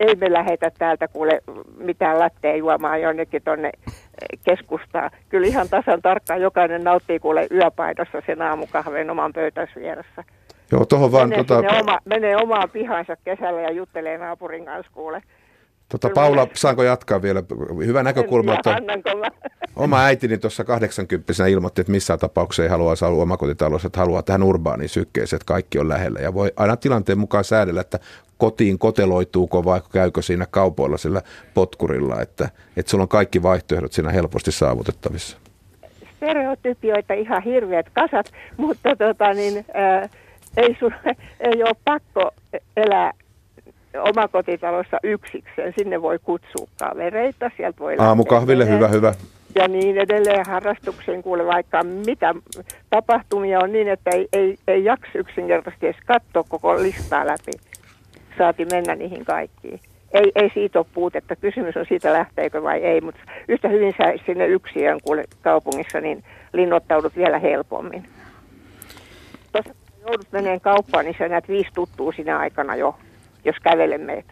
ei 0.00 0.14
me 0.14 0.32
lähetä 0.32 0.70
täältä 0.78 1.08
kuule 1.08 1.40
mitään 1.78 2.18
lattea 2.18 2.56
juomaan 2.56 3.00
jonnekin 3.00 3.42
tuonne 3.44 3.70
keskustaa. 4.44 5.10
Kyllä 5.28 5.46
ihan 5.46 5.68
tasan 5.68 6.02
tarkkaan 6.02 6.40
jokainen 6.40 6.84
nauttii 6.84 7.18
kuule 7.18 7.46
yöpaidassa 7.50 8.22
sen 8.26 8.42
aamukahveen 8.42 9.10
oman 9.10 9.32
pöytänsä 9.32 9.72
vieressä. 9.80 10.24
Joo, 10.72 10.84
tuohon 10.84 11.12
vaan... 11.12 11.28
Menee, 11.28 11.44
tota... 11.44 11.78
oma, 11.80 11.98
menee 12.04 12.36
omaan 12.36 12.70
pihansa 12.70 13.16
kesällä 13.24 13.60
ja 13.60 13.70
juttelee 13.70 14.18
naapurin 14.18 14.64
kanssa 14.64 14.92
kuule. 14.94 15.22
Tota, 15.88 16.10
Paula, 16.14 16.48
saanko 16.54 16.82
jatkaa 16.82 17.22
vielä? 17.22 17.42
Hyvä 17.86 18.02
näkökulma, 18.02 18.54
että 18.54 18.76
oma 19.76 20.04
äitini 20.04 20.38
tuossa 20.38 20.64
80 20.64 21.46
ilmoitti, 21.46 21.80
että 21.80 21.92
missään 21.92 22.18
tapauksessa 22.18 22.62
ei 22.62 22.68
halua 22.68 22.92
asua 22.92 23.08
omakotitalossa, 23.08 23.86
että 23.86 24.00
haluaa 24.00 24.22
tähän 24.22 24.42
urbaaniin 24.42 24.88
sykkeeseen, 24.88 25.38
että 25.38 25.52
kaikki 25.52 25.78
on 25.78 25.88
lähellä. 25.88 26.20
Ja 26.20 26.34
voi 26.34 26.52
aina 26.56 26.76
tilanteen 26.76 27.18
mukaan 27.18 27.44
säädellä, 27.44 27.80
että 27.80 27.98
kotiin 28.38 28.78
koteloituuko 28.78 29.64
vai 29.64 29.80
käykö 29.92 30.22
siinä 30.22 30.46
kaupoilla 30.50 30.96
sillä 30.96 31.22
potkurilla, 31.54 32.20
että, 32.20 32.48
että 32.76 32.90
sulla 32.90 33.02
on 33.02 33.08
kaikki 33.08 33.42
vaihtoehdot 33.42 33.92
siinä 33.92 34.10
helposti 34.10 34.52
saavutettavissa. 34.52 35.36
Stereotypioita 36.16 37.14
ihan 37.14 37.42
hirveät 37.42 37.86
kasat, 37.92 38.32
mutta 38.56 38.96
tota 38.96 39.32
niin, 39.32 39.64
ää, 39.74 40.08
ei, 40.56 40.76
sun, 40.80 40.92
ei 41.40 41.62
ole 41.62 41.76
pakko 41.84 42.30
elää 42.76 43.12
omakotitalossa 43.98 44.98
yksikseen. 45.02 45.74
Sinne 45.78 46.02
voi 46.02 46.18
kutsua 46.18 46.66
kavereita, 46.78 47.50
sieltä 47.56 47.78
voi 47.78 47.96
Aamukahville, 47.98 48.68
hyvä, 48.68 48.88
hyvä. 48.88 49.14
Ja 49.54 49.68
niin 49.68 49.98
edelleen 49.98 50.46
harrastukseen 50.46 51.22
kuule 51.22 51.46
vaikka 51.46 51.82
mitä 51.82 52.34
tapahtumia 52.90 53.60
on 53.60 53.72
niin, 53.72 53.88
että 53.88 54.10
ei, 54.14 54.28
ei, 54.32 54.58
ei 54.68 54.84
jaksa 54.84 55.10
yksinkertaisesti 55.14 55.86
edes 55.86 56.00
katsoa 56.06 56.44
koko 56.48 56.76
listaa 56.76 57.26
läpi. 57.26 57.52
Saati 58.38 58.64
mennä 58.64 58.94
niihin 58.94 59.24
kaikkiin. 59.24 59.80
Ei, 60.12 60.32
ei 60.34 60.50
siitä 60.54 60.78
ole 60.78 60.86
puutetta. 60.94 61.36
Kysymys 61.36 61.76
on 61.76 61.86
siitä 61.88 62.12
lähteekö 62.12 62.62
vai 62.62 62.84
ei, 62.84 63.00
mutta 63.00 63.20
yhtä 63.48 63.68
hyvin 63.68 63.94
sä 63.98 64.24
sinne 64.26 64.46
yksiön 64.46 65.00
kuule 65.04 65.24
kaupungissa, 65.42 66.00
niin 66.00 66.24
linnoittaudut 66.52 67.16
vielä 67.16 67.38
helpommin. 67.38 68.08
Tuossa 69.52 69.74
joudut 70.00 70.32
meneen 70.32 70.60
kauppaan, 70.60 71.04
niin 71.04 71.16
sä 71.18 71.28
näet 71.28 71.48
viisi 71.48 71.70
tuttua 71.74 72.12
sinä 72.12 72.38
aikana 72.38 72.76
jo 72.76 72.98
jos 73.46 73.56
kävelemme. 73.62 74.24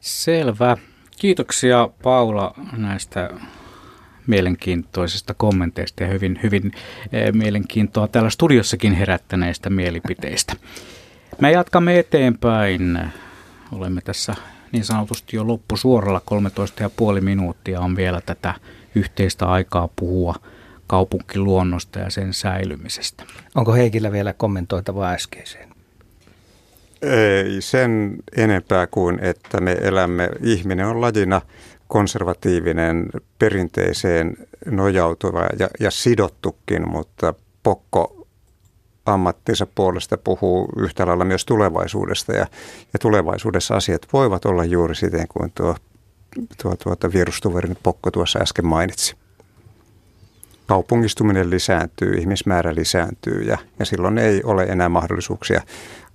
Selvä. 0.00 0.76
Kiitoksia 1.18 1.88
Paula 2.02 2.54
näistä 2.76 3.30
mielenkiintoisista 4.26 5.34
kommenteista 5.34 6.02
ja 6.02 6.08
hyvin, 6.08 6.40
hyvin 6.42 6.72
eh, 7.12 7.32
mielenkiintoa 7.32 8.08
täällä 8.08 8.30
studiossakin 8.30 8.92
herättäneistä 8.92 9.70
mielipiteistä. 9.70 10.56
Me 11.42 11.52
jatkamme 11.52 11.98
eteenpäin. 11.98 12.98
Olemme 13.72 14.00
tässä 14.00 14.34
niin 14.72 14.84
sanotusti 14.84 15.36
jo 15.36 15.46
loppusuoralla 15.46 16.22
13,5 17.14 17.20
minuuttia 17.20 17.80
on 17.80 17.96
vielä 17.96 18.20
tätä 18.20 18.54
yhteistä 18.94 19.46
aikaa 19.46 19.88
puhua 19.96 20.34
kaupunkiluonnosta 20.86 21.98
ja 21.98 22.10
sen 22.10 22.32
säilymisestä. 22.32 23.24
Onko 23.54 23.72
Heikillä 23.72 24.12
vielä 24.12 24.32
kommentoitavaa 24.32 25.12
äskeiseen? 25.12 25.68
Ei 27.02 27.60
sen 27.60 28.16
enempää 28.36 28.86
kuin, 28.86 29.18
että 29.22 29.60
me 29.60 29.76
elämme, 29.80 30.28
ihminen 30.42 30.86
on 30.86 31.00
lajina 31.00 31.40
konservatiivinen, 31.88 33.08
perinteiseen 33.38 34.36
nojautuva 34.66 35.46
ja, 35.58 35.68
ja 35.80 35.90
sidottukin, 35.90 36.88
mutta 36.88 37.34
Pokko 37.62 38.21
ammattinsa 39.06 39.66
puolesta 39.74 40.18
puhuu 40.18 40.68
yhtä 40.76 41.06
lailla 41.06 41.24
myös 41.24 41.44
tulevaisuudesta 41.44 42.32
ja, 42.32 42.46
ja 42.92 42.98
tulevaisuudessa 43.00 43.76
asiat 43.76 44.06
voivat 44.12 44.44
olla 44.44 44.64
juuri 44.64 44.94
siten 44.94 45.28
kuin 45.28 45.52
tuo, 45.54 45.76
tuo 46.62 46.76
tuota 46.76 47.12
virustuverin 47.12 47.76
Pokko 47.82 48.10
tuossa 48.10 48.38
äsken 48.38 48.66
mainitsi. 48.66 49.16
Kaupungistuminen 50.66 51.50
lisääntyy, 51.50 52.12
ihmismäärä 52.14 52.74
lisääntyy 52.74 53.42
ja, 53.42 53.58
ja 53.78 53.84
silloin 53.84 54.18
ei 54.18 54.42
ole 54.44 54.62
enää 54.62 54.88
mahdollisuuksia 54.88 55.62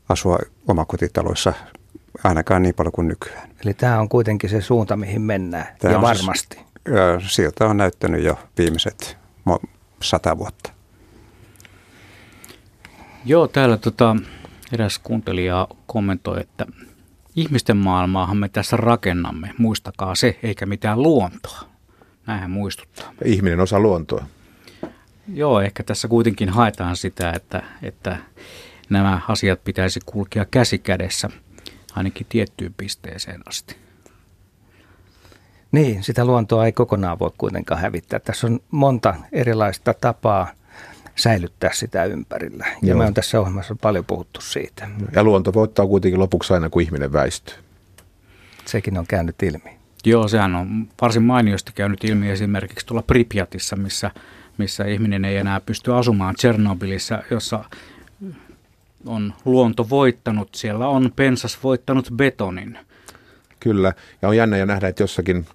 asua 0.09 0.37
omakotitaloissa 0.67 1.53
ainakaan 2.23 2.63
niin 2.63 2.75
paljon 2.75 2.91
kuin 2.91 3.07
nykyään. 3.07 3.49
Eli 3.63 3.73
tämä 3.73 3.99
on 3.99 4.09
kuitenkin 4.09 4.49
se 4.49 4.61
suunta, 4.61 4.97
mihin 4.97 5.21
mennään, 5.21 5.67
tämä 5.79 5.93
ja 5.93 6.01
varmasti. 6.01 6.57
Siis, 7.19 7.35
siltä 7.35 7.65
on 7.65 7.77
näyttänyt 7.77 8.23
jo 8.23 8.39
viimeiset 8.57 9.17
sata 10.01 10.37
vuotta. 10.37 10.76
Joo, 13.25 13.47
täällä 13.47 13.77
tota, 13.77 14.15
eräs 14.71 14.99
kuuntelija 14.99 15.67
kommentoi, 15.87 16.41
että 16.41 16.65
ihmisten 17.35 17.77
maailmaahan 17.77 18.37
me 18.37 18.49
tässä 18.49 18.77
rakennamme. 18.77 19.53
Muistakaa 19.57 20.15
se, 20.15 20.39
eikä 20.43 20.65
mitään 20.65 21.03
luontoa. 21.03 21.59
Näinhän 22.27 22.51
muistuttaa. 22.51 23.13
Ihminen 23.25 23.59
osa 23.59 23.79
luontoa. 23.79 24.25
Joo, 25.33 25.61
ehkä 25.61 25.83
tässä 25.83 26.07
kuitenkin 26.07 26.49
haetaan 26.49 26.95
sitä, 26.97 27.31
että, 27.31 27.63
että 27.81 28.17
nämä 28.89 29.21
asiat 29.27 29.63
pitäisi 29.63 29.99
kulkea 30.05 30.45
käsi 30.45 30.77
kädessä 30.79 31.29
ainakin 31.95 32.27
tiettyyn 32.29 32.73
pisteeseen 32.73 33.41
asti. 33.45 33.75
Niin, 35.71 36.03
sitä 36.03 36.25
luontoa 36.25 36.65
ei 36.65 36.71
kokonaan 36.71 37.19
voi 37.19 37.31
kuitenkaan 37.37 37.81
hävittää. 37.81 38.19
Tässä 38.19 38.47
on 38.47 38.59
monta 38.71 39.15
erilaista 39.31 39.93
tapaa 39.93 40.51
säilyttää 41.17 41.73
sitä 41.73 42.05
ympärillä. 42.05 42.65
Ja 42.67 42.87
Joo. 42.89 42.97
me 42.97 43.05
on 43.05 43.13
tässä 43.13 43.39
ohjelmassa 43.39 43.75
paljon 43.81 44.05
puhuttu 44.05 44.41
siitä. 44.41 44.89
Ja 45.15 45.23
luonto 45.23 45.53
voittaa 45.53 45.87
kuitenkin 45.87 46.19
lopuksi 46.19 46.53
aina, 46.53 46.69
kun 46.69 46.81
ihminen 46.81 47.13
väistyy. 47.13 47.55
Sekin 48.65 48.97
on 48.97 49.07
käynyt 49.07 49.43
ilmi. 49.43 49.77
Joo, 50.05 50.27
sehän 50.27 50.55
on 50.55 50.87
varsin 51.01 51.23
mainiosti 51.23 51.71
käynyt 51.75 52.03
ilmi 52.03 52.29
esimerkiksi 52.29 52.85
tuolla 52.85 53.01
Pripyatissa, 53.01 53.75
missä, 53.75 54.11
missä 54.57 54.85
ihminen 54.85 55.25
ei 55.25 55.37
enää 55.37 55.59
pysty 55.59 55.93
asumaan 55.93 56.35
Tchernobylissa, 56.35 57.23
jossa 57.31 57.63
on 59.05 59.33
luonto 59.45 59.89
voittanut, 59.89 60.49
siellä 60.55 60.87
on 60.87 61.11
pensas 61.15 61.63
voittanut 61.63 62.09
betonin. 62.15 62.79
Kyllä, 63.59 63.93
ja 64.21 64.29
on 64.29 64.37
jännä 64.37 64.57
ja 64.57 64.65
nähdä, 64.65 64.87
että 64.87 65.03
jossakin 65.03 65.45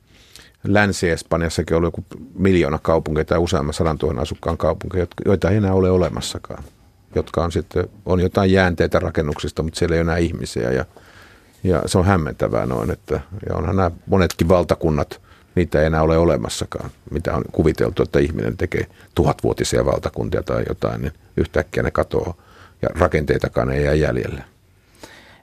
Länsi-Espanjassakin 0.65 1.77
on 1.77 1.83
joku 1.83 2.05
miljoona 2.35 2.79
kaupunkeja 2.79 3.25
tai 3.25 3.39
useamman 3.39 3.75
sadan 3.75 3.99
tuhannen 3.99 4.23
asukkaan 4.23 4.59
kaupunkeja, 4.59 5.07
joita 5.25 5.51
ei 5.51 5.57
enää 5.57 5.73
ole 5.73 5.91
olemassakaan. 5.91 6.65
Jotka 7.15 7.45
on 7.45 7.53
sitten, 7.53 7.89
on 8.07 8.21
jotain 8.21 8.53
jäänteitä 8.53 8.99
rakennuksista, 8.99 9.63
mutta 9.63 9.79
siellä 9.79 9.97
ei 9.97 10.01
ole 10.01 10.11
enää 10.11 10.17
ihmisiä 10.17 10.71
ja, 10.71 10.85
ja 11.65 11.83
se 11.87 11.99
on 11.99 12.05
hämmentävää 12.05 12.67
noin, 12.67 12.91
että 12.91 13.21
ja 13.49 13.57
onhan 13.57 13.77
nämä 13.77 13.91
monetkin 14.07 14.49
valtakunnat, 14.49 15.21
niitä 15.55 15.81
ei 15.81 15.87
enää 15.87 16.03
ole 16.03 16.19
olemassakaan, 16.19 16.91
mitä 17.11 17.37
on 17.37 17.45
kuviteltu, 17.53 18.03
että 18.03 18.19
ihminen 18.19 18.57
tekee 18.57 18.87
tuhatvuotisia 19.15 19.85
valtakuntia 19.85 20.43
tai 20.43 20.65
jotain, 20.69 21.01
niin 21.01 21.13
yhtäkkiä 21.37 21.83
ne 21.83 21.91
katoaa 21.91 22.35
ja 22.83 22.89
rakenteitakaan 22.99 23.71
ei 23.71 23.85
jää 23.85 23.95
jäljelle. 23.95 24.45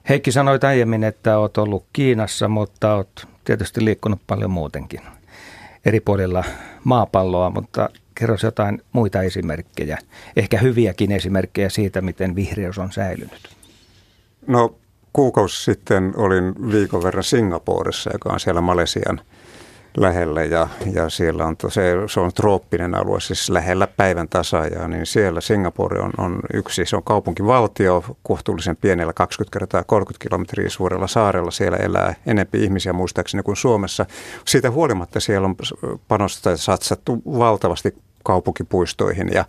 Heikki 0.08 0.32
sanoi 0.32 0.58
aiemmin, 0.62 1.04
että 1.04 1.38
olet 1.38 1.58
ollut 1.58 1.84
Kiinassa, 1.92 2.48
mutta 2.48 2.94
olet 2.94 3.26
tietysti 3.44 3.84
liikkunut 3.84 4.20
paljon 4.26 4.50
muutenkin 4.50 5.00
eri 5.84 6.00
puolilla 6.00 6.44
maapalloa, 6.84 7.50
mutta 7.50 7.88
kerro 8.14 8.36
jotain 8.42 8.82
muita 8.92 9.22
esimerkkejä, 9.22 9.98
ehkä 10.36 10.58
hyviäkin 10.58 11.12
esimerkkejä 11.12 11.68
siitä, 11.68 12.00
miten 12.00 12.34
vihreys 12.34 12.78
on 12.78 12.92
säilynyt. 12.92 13.56
No 14.46 14.74
kuukausi 15.12 15.64
sitten 15.64 16.12
olin 16.16 16.72
viikon 16.72 17.02
verran 17.02 17.24
Singaporessa, 17.24 18.10
joka 18.12 18.32
on 18.32 18.40
siellä 18.40 18.60
Malesian– 18.60 19.20
lähellä 19.96 20.44
ja, 20.44 20.68
ja 20.92 21.08
siellä 21.08 21.46
on, 21.46 21.56
se, 21.68 21.94
se 22.06 22.20
on 22.20 22.32
trooppinen 22.32 22.94
alue, 22.94 23.20
siis 23.20 23.50
lähellä 23.50 23.86
päivän 23.86 24.28
tasaajaa, 24.28 24.88
niin 24.88 25.06
siellä 25.06 25.40
Singapore 25.40 26.00
on, 26.00 26.10
on 26.18 26.40
yksi, 26.54 26.84
se 26.86 26.96
on 26.96 27.02
kaupunkivaltio 27.02 28.04
kohtuullisen 28.22 28.76
pienellä 28.76 29.12
20 29.12 29.58
kertaa 29.58 29.84
30 29.84 30.22
kilometriä 30.28 30.68
suurella 30.68 31.06
saarella, 31.06 31.50
siellä 31.50 31.76
elää 31.76 32.14
enempi 32.26 32.64
ihmisiä 32.64 32.92
muistaakseni 32.92 33.42
kuin 33.42 33.56
Suomessa. 33.56 34.06
Siitä 34.44 34.70
huolimatta 34.70 35.20
siellä 35.20 35.46
on 35.46 35.56
panostettu 36.08 36.58
satsattu 36.58 37.22
valtavasti 37.26 37.94
kaupunkipuistoihin 38.24 39.30
ja, 39.32 39.44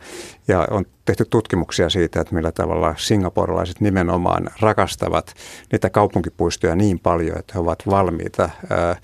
ja 0.47 0.67
on 0.71 0.85
tehty 1.05 1.25
tutkimuksia 1.29 1.89
siitä, 1.89 2.21
että 2.21 2.35
millä 2.35 2.51
tavalla 2.51 2.95
singaporelaiset 2.97 3.81
nimenomaan 3.81 4.49
rakastavat 4.59 5.33
niitä 5.71 5.89
kaupunkipuistoja 5.89 6.75
niin 6.75 6.99
paljon, 6.99 7.37
että 7.39 7.53
he 7.53 7.59
ovat 7.59 7.83
valmiita 7.89 8.49
ää, 8.69 8.95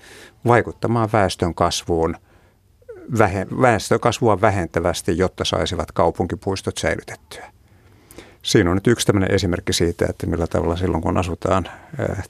vaikuttamaan 0.46 1.08
väestön 1.12 1.54
kasvuun 1.54 2.16
väestön 3.62 4.00
kasvua 4.00 4.40
vähentävästi, 4.40 5.18
jotta 5.18 5.44
saisivat 5.44 5.92
kaupunkipuistot 5.92 6.78
säilytettyä. 6.78 7.52
Siinä 8.42 8.70
on 8.70 8.76
nyt 8.76 8.86
yksi 8.86 9.06
tämmöinen 9.06 9.34
esimerkki 9.34 9.72
siitä, 9.72 10.06
että 10.08 10.26
millä 10.26 10.46
tavalla 10.46 10.76
silloin 10.76 11.02
kun 11.02 11.16
asutaan 11.16 11.68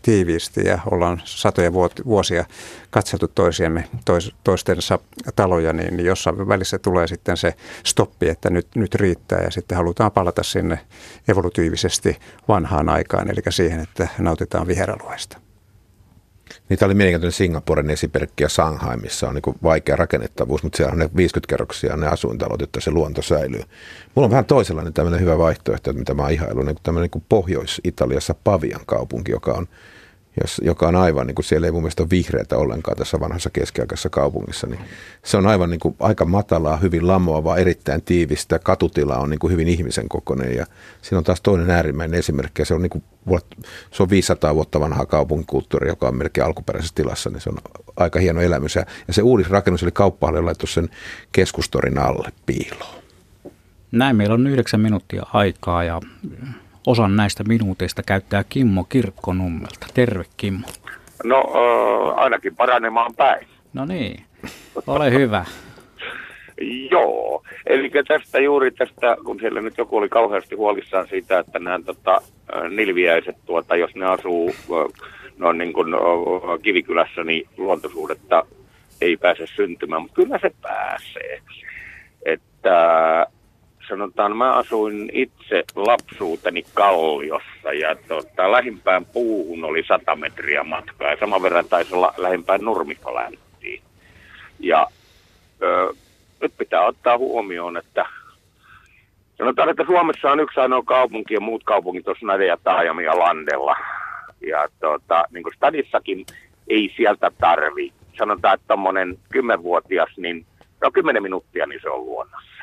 tiiviisti 0.03 0.65
ja 0.65 0.79
ollaan 0.91 1.23
satoja 1.25 1.73
vuosia 2.07 2.45
katseltu 2.91 3.29
toisiamme, 3.29 3.89
toistensa 4.45 4.99
taloja, 5.37 5.73
niin 5.73 6.05
jossain 6.05 6.49
välissä 6.49 6.79
tulee 6.79 7.07
sitten 7.07 7.37
se 7.37 7.55
stoppi, 7.85 8.29
että 8.29 8.51
nyt, 8.51 8.69
nyt 8.75 8.95
riittää 8.95 9.41
ja 9.43 9.51
sitten 9.51 9.77
halutaan 9.77 10.13
palata 10.13 10.43
sinne 10.43 10.79
evolutiivisesti 11.29 12.19
vanhaan 12.49 12.89
aikaan, 12.89 13.31
eli 13.31 13.41
siihen, 13.49 13.81
että 13.81 14.09
nautitaan 14.19 14.67
viheralueesta. 14.67 15.48
Niitä 16.69 16.87
oli 16.87 16.95
mielenkiintoinen 16.95 17.33
Singaporen 17.33 17.91
esimerkki 17.91 18.43
ja 18.43 18.49
Shanghai, 18.49 18.97
missä 18.97 19.29
on 19.29 19.35
niin 19.35 19.57
vaikea 19.63 19.97
rakennettavuus, 19.97 20.63
mutta 20.63 20.77
siellä 20.77 20.93
on 20.93 20.99
ne 20.99 21.11
50 21.17 21.49
kerroksia 21.49 21.97
ne 21.97 22.07
asuintalot, 22.07 22.63
että 22.63 22.81
se 22.81 22.91
luonto 22.91 23.23
säilyy. 23.23 23.63
Mulla 24.15 24.27
on 24.27 24.31
vähän 24.31 24.45
toisenlainen 24.45 24.93
tämmöinen 24.93 25.21
hyvä 25.21 25.39
vaihtoehto, 25.39 25.93
mitä 25.93 26.15
mä 26.15 26.23
oon 26.23 26.31
ihailu, 26.31 26.63
niin 26.63 26.77
tämmöinen 26.83 27.11
niin 27.15 27.25
Pohjois-Italiassa 27.29 28.35
Pavian 28.45 28.81
kaupunki, 28.87 29.33
joka 29.33 29.53
on, 29.53 29.69
jos, 30.41 30.61
joka 30.65 30.89
on 30.89 30.97
aivan, 30.97 31.27
niin 31.27 31.35
kuin 31.35 31.45
siellä 31.45 31.67
ei 31.67 31.71
mun 31.71 31.83
mielestä 31.83 32.03
ole 32.03 32.11
vihreätä 32.11 32.57
ollenkaan 32.57 32.97
tässä 32.97 33.21
vanhassa 33.21 33.51
keskiaikaisessa 33.51 34.11
kaupungissa, 34.11 34.67
niin 34.67 34.81
se 35.25 35.37
on 35.37 35.47
aivan 35.47 35.71
niin 35.71 35.81
kuin 35.81 35.97
aika 36.01 36.25
matalaa, 36.25 36.77
hyvin 36.77 37.07
lamoavaa, 37.07 37.57
erittäin 37.57 38.03
tiivistä, 38.03 38.59
katutila 38.59 39.17
on 39.17 39.31
niin 39.31 39.39
kuin 39.39 39.53
hyvin 39.53 39.69
ihmisen 39.69 40.09
kokoinen 40.09 40.57
ja 40.57 40.67
siinä 41.03 41.19
on 41.19 41.25
taas 41.25 41.41
toinen 41.41 41.71
äärimmäinen 41.71 42.19
esimerkki 42.19 42.63
ja 42.63 42.67
se 42.67 42.75
on, 42.75 42.83
niin 42.83 42.91
kuin, 42.91 43.05
se 43.91 44.03
on 44.03 44.11
500 44.11 44.55
vuotta 44.55 44.81
vanhaa 44.81 45.07
kaupunkikulttuuri, 45.07 45.89
joka 45.89 46.09
on 46.09 46.17
melkein 46.17 46.47
alkuperäisessä 46.47 46.95
tilassa, 46.95 47.31
niin 47.31 47.41
se 47.41 47.51
on 47.51 47.59
aika 47.97 48.19
hieno 48.19 48.41
elämys 48.41 48.75
ja, 48.75 48.85
se 49.11 49.23
uudisrakennus 49.23 49.83
eli 49.83 49.93
kauppahalli 49.93 50.39
on 50.39 50.47
laittu 50.47 50.67
sen 50.67 50.89
keskustorin 51.33 51.99
alle 51.99 52.33
piiloon. 52.47 53.03
Näin 53.93 54.17
meillä 54.17 54.35
on 54.35 54.47
yhdeksän 54.47 54.81
minuuttia 54.81 55.27
aikaa 55.33 55.85
ja 55.85 56.01
osan 56.89 57.17
näistä 57.17 57.45
minuuteista 57.45 58.03
käyttää 58.03 58.45
Kimmo 58.49 58.85
Kirkkonummelta. 58.85 59.87
Terve 59.95 60.25
Kimmo. 60.37 60.67
No 61.25 61.39
äh, 61.39 62.19
ainakin 62.19 62.57
paranemaan 62.57 63.15
päin. 63.15 63.47
No 63.75 63.85
niin, 63.85 64.25
ole 64.87 65.11
hyvä. 65.11 65.45
Joo, 66.91 67.43
eli 67.67 67.91
tästä 68.09 68.39
juuri 68.39 68.71
tästä, 68.71 69.17
kun 69.25 69.41
siellä 69.41 69.61
nyt 69.61 69.79
joku 69.79 69.97
oli 69.97 70.09
kauheasti 70.09 70.55
huolissaan 70.55 71.09
siitä, 71.09 71.39
että 71.39 71.59
nämä 71.59 71.81
tota, 71.87 72.23
nilviäiset, 72.71 73.37
tuota, 73.47 73.77
jos 73.77 73.95
ne 73.95 74.07
asuu 74.07 74.55
no, 75.39 75.53
niin 75.53 75.73
kuin, 75.73 75.95
Kivikylässä, 76.63 77.25
niin 77.25 77.49
luontosuudetta 77.57 78.47
ei 79.01 79.17
pääse 79.17 79.47
syntymään, 79.47 80.03
mutta 80.03 80.15
kyllä 80.15 80.39
se 80.43 80.51
pääsee. 80.63 81.41
Että 82.25 83.27
sanotaan, 83.89 84.37
mä 84.37 84.55
asuin 84.55 85.11
itse 85.13 85.65
lapsuuteni 85.77 86.65
Kalliossa 86.75 87.73
ja 87.73 87.97
tota, 88.09 88.53
lähimpään 88.53 89.05
puuhun 89.05 89.65
oli 89.65 89.85
100 89.89 90.17
metriä 90.17 90.65
matkaa 90.65 91.11
ja 91.11 91.17
saman 91.21 91.43
verran 91.43 91.69
taisi 91.69 91.95
olla 91.95 92.15
lähimpään 92.17 92.61
nurmikkolänttiin. 92.61 93.83
Ja 94.61 94.87
ö, 95.63 95.95
nyt 96.41 96.53
pitää 96.59 96.87
ottaa 96.87 97.19
huomioon, 97.19 97.77
että 97.77 98.07
sanotaan, 99.39 99.69
että 99.69 99.85
Suomessa 99.87 100.31
on 100.31 100.41
yksi 100.41 100.61
ainoa 100.61 100.83
kaupunki 100.83 101.35
ja 101.35 101.41
muut 101.41 101.65
kaupungit 101.65 102.09
on 102.09 102.17
Snade 102.19 102.47
ja 102.47 102.57
Taajami 102.65 103.05
ja 103.05 103.19
Landella. 103.19 103.77
Ja 104.47 104.69
tota, 104.81 105.25
niin 105.31 105.43
kuin 105.43 105.55
Stadissakin 105.57 106.27
ei 106.69 106.93
sieltä 106.97 107.31
tarvi. 107.41 107.93
Sanotaan, 108.19 108.55
että 108.55 108.67
tuommoinen 108.69 109.19
kymmenvuotias, 109.33 110.11
niin 110.17 110.47
no 110.81 110.91
kymmenen 110.91 111.23
minuuttia, 111.23 111.67
niin 111.67 111.81
se 111.83 111.89
on 111.89 112.07
luonnossa 112.07 112.58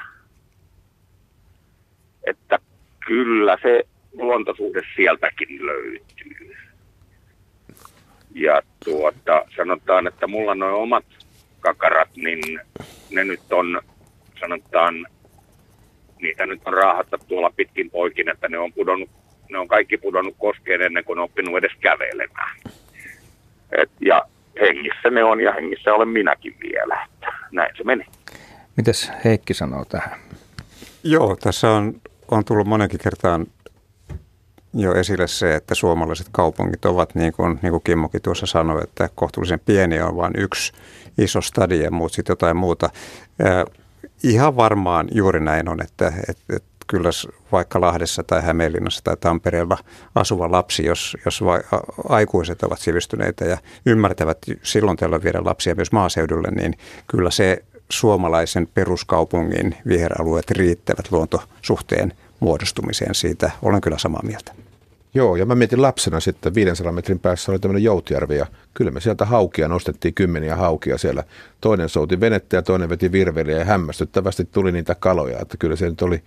että 2.26 2.60
kyllä 3.08 3.58
se 3.62 3.84
luontosuhde 4.14 4.82
sieltäkin 4.96 5.66
löytyy. 5.66 6.56
Ja 8.36 8.62
tuota, 8.86 9.46
sanotaan, 9.56 10.08
että 10.08 10.28
mulla 10.28 10.56
nuo 10.56 10.82
omat 10.82 11.06
kakarat, 11.60 12.10
niin 12.16 12.60
ne 13.12 13.24
nyt 13.24 13.54
on, 13.54 13.82
sanotaan, 14.40 15.08
niitä 16.22 16.46
nyt 16.46 16.62
on 16.66 16.74
raahatta 16.74 17.18
tuolla 17.18 17.52
pitkin 17.56 17.90
poikin, 17.90 18.30
että 18.30 18.50
ne 18.50 18.58
on, 18.58 18.74
pudonnut, 18.74 19.10
ne 19.50 19.58
on 19.58 19.68
kaikki 19.68 19.98
pudonnut 19.98 20.36
koskeen 20.38 20.82
ennen 20.82 21.04
kuin 21.04 21.20
on 21.20 21.26
oppinut 21.26 21.58
edes 21.58 21.72
kävelemään. 21.80 22.58
Et, 23.72 23.92
ja 24.02 24.22
hengissä 24.62 25.10
ne 25.10 25.24
on 25.24 25.42
ja 25.42 25.54
hengissä 25.54 25.94
olen 25.94 26.08
minäkin 26.08 26.56
vielä, 26.60 27.06
että 27.06 27.34
näin 27.52 27.76
se 27.78 27.84
meni. 27.84 28.06
Mitäs 28.78 29.12
Heikki 29.26 29.54
sanoo 29.54 29.86
tähän? 29.86 30.20
Joo, 31.04 31.36
tässä 31.36 31.72
on 31.72 32.02
on 32.32 32.46
tullut 32.46 32.68
monenkin 32.68 33.00
kertaan 33.00 33.48
jo 34.74 34.94
esille 34.96 35.28
se, 35.28 35.56
että 35.56 35.76
suomalaiset 35.76 36.28
kaupungit 36.32 36.86
ovat, 36.86 37.16
niin 37.16 37.34
kuin, 37.34 37.60
niin 37.62 37.72
kuin 37.72 37.84
Kimmokin 37.84 38.22
tuossa 38.22 38.46
sanoi, 38.46 38.84
että 38.84 39.10
kohtuullisen 39.16 39.60
pieniä 39.60 40.08
on 40.08 40.16
vain 40.16 40.34
yksi 40.38 40.74
iso 41.18 41.42
stadi 41.42 41.82
ja 41.82 41.92
muut 41.92 42.12
sitten 42.12 42.32
jotain 42.32 42.58
muuta. 42.58 42.90
Ja 43.40 43.66
ihan 44.24 44.56
varmaan 44.56 45.08
juuri 45.12 45.40
näin 45.40 45.70
on, 45.70 45.82
että, 45.82 46.14
että, 46.30 46.56
että 46.56 46.76
kyllä 46.88 47.10
vaikka 47.52 47.82
Lahdessa 47.82 48.24
tai 48.24 48.42
Hämeenlinnassa 48.42 49.04
tai 49.04 49.18
Tampereella 49.18 49.78
asuva 50.16 50.52
lapsi, 50.52 50.86
jos, 50.86 51.18
jos 51.26 51.44
vai, 51.44 51.60
a, 51.72 51.78
aikuiset 52.10 52.64
ovat 52.64 52.80
sivistyneitä 52.80 53.46
ja 53.46 53.58
ymmärtävät 53.86 54.38
silloin 54.64 54.98
tällöin 54.98 55.24
viedä 55.24 55.44
lapsia 55.44 55.76
myös 55.76 55.92
maaseudulle, 55.92 56.52
niin 56.52 56.74
kyllä 57.08 57.32
se 57.32 57.64
suomalaisen 57.90 58.68
peruskaupungin 58.74 59.76
viheralueet 59.88 60.52
riittävät 60.52 61.12
luontosuhteen 61.12 62.14
muodostumiseen. 62.40 63.16
Siitä 63.16 63.52
olen 63.62 63.82
kyllä 63.82 63.98
samaa 63.98 64.24
mieltä. 64.24 64.52
Joo, 65.14 65.36
ja 65.36 65.46
mä 65.46 65.56
mietin 65.56 65.82
lapsena 65.82 66.20
sitten 66.20 66.56
500 66.56 66.92
metrin 66.92 67.20
päässä 67.20 67.52
oli 67.52 67.60
tämmöinen 67.60 67.84
Joutjärvi 67.84 68.38
ja 68.38 68.46
kyllä 68.74 68.92
me 68.92 69.02
sieltä 69.02 69.26
haukia 69.26 69.68
nostettiin 69.68 70.14
kymmeniä 70.14 70.56
haukia 70.56 70.98
siellä. 70.98 71.24
Toinen 71.62 71.90
souti 71.90 72.20
venettä 72.20 72.56
ja 72.56 72.62
toinen 72.62 72.90
veti 72.90 73.12
virveliä 73.12 73.58
ja 73.58 73.66
hämmästyttävästi 73.66 74.46
tuli 74.46 74.72
niitä 74.72 74.96
kaloja. 74.96 75.40
Että 75.40 75.58
kyllä 75.58 75.76
se 75.76 75.90
nyt 75.90 76.02
oli 76.02 76.24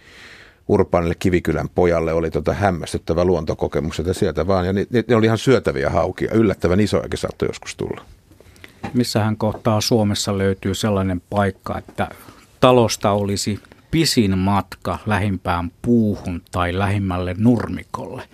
Urbaanille 0.69 1.15
Kivikylän 1.19 1.69
pojalle 1.69 2.13
oli 2.13 2.31
tota 2.31 2.53
hämmästyttävä 2.53 3.25
luontokokemus, 3.25 4.01
että 4.01 4.13
sieltä 4.13 4.47
vaan. 4.47 4.67
Ja 4.67 4.73
ne, 4.73 4.87
ne 5.09 5.17
oli 5.17 5.27
ihan 5.27 5.39
syötäviä 5.39 5.91
haukia, 5.91 6.35
yllättävän 6.35 6.81
isojakin 6.81 7.19
saattoi 7.19 7.49
joskus 7.49 7.77
tulla 7.77 8.05
missähän 8.95 9.37
kohtaa 9.37 9.81
Suomessa 9.81 10.39
löytyy 10.39 10.75
sellainen 10.75 11.23
paikka, 11.31 11.79
että 11.79 12.09
talosta 12.61 13.11
olisi 13.11 13.61
pisin 13.91 14.39
matka 14.39 14.99
lähimpään 15.07 15.73
puuhun 15.83 16.43
tai 16.53 16.79
lähimmälle 16.79 17.35
nurmikolle. 17.39 18.29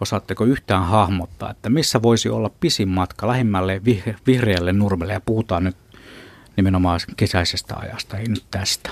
Osaatteko 0.00 0.44
yhtään 0.44 0.86
hahmottaa, 0.86 1.50
että 1.50 1.70
missä 1.70 2.02
voisi 2.02 2.28
olla 2.28 2.50
pisin 2.60 2.88
matka 2.88 3.28
lähimmälle 3.28 3.80
vihreälle 4.26 4.72
nurmelle 4.72 5.12
ja 5.12 5.20
puhutaan 5.20 5.64
nyt 5.64 5.76
nimenomaan 6.56 7.00
kesäisestä 7.16 7.76
ajasta, 7.76 8.18
ei 8.18 8.28
nyt 8.28 8.44
tästä. 8.50 8.90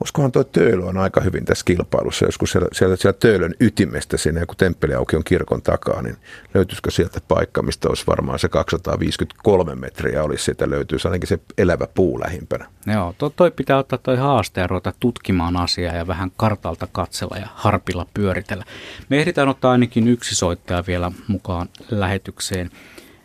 Uskohan 0.00 0.32
tuo 0.32 0.44
Töölö 0.44 0.84
on 0.84 0.98
aika 0.98 1.20
hyvin 1.20 1.44
tässä 1.44 1.64
kilpailussa. 1.64 2.24
Joskus 2.24 2.52
siellä, 2.52 2.68
siellä, 2.72 2.96
siellä 2.96 3.16
Töölön 3.20 3.54
ytimestä 3.60 4.16
siinä 4.16 4.40
joku 4.40 4.54
temppeliauki 4.54 5.16
on 5.16 5.24
kirkon 5.24 5.62
takaa, 5.62 6.02
niin 6.02 6.16
löytyisikö 6.54 6.90
sieltä 6.90 7.20
paikka, 7.28 7.62
mistä 7.62 7.88
olisi 7.88 8.04
varmaan 8.06 8.38
se 8.38 8.48
253 8.48 9.74
metriä 9.74 10.22
olisi 10.22 10.44
siitä 10.44 10.70
löytyisi 10.70 11.08
ainakin 11.08 11.28
se 11.28 11.38
elävä 11.58 11.86
puu 11.94 12.20
lähimpänä. 12.20 12.66
Joo, 12.86 13.14
to, 13.18 13.30
toi 13.30 13.50
pitää 13.50 13.78
ottaa 13.78 13.98
toi 13.98 14.16
haaste 14.16 14.60
ja 14.60 14.66
ruveta 14.66 14.92
tutkimaan 15.00 15.56
asiaa 15.56 15.94
ja 15.94 16.06
vähän 16.06 16.32
kartalta 16.36 16.88
katsella 16.92 17.36
ja 17.36 17.48
harpilla 17.54 18.06
pyöritellä. 18.14 18.64
Me 19.08 19.18
ehditään 19.18 19.48
ottaa 19.48 19.72
ainakin 19.72 20.08
yksi 20.08 20.34
soittaja 20.34 20.84
vielä 20.86 21.12
mukaan 21.28 21.68
lähetykseen. 21.90 22.70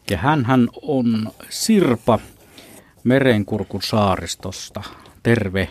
Ja 0.09 0.17
hän 0.17 0.67
on 0.81 1.31
Sirpa 1.49 2.19
Merenkurkun 3.03 3.81
saaristosta. 3.81 4.83
Terve. 5.23 5.69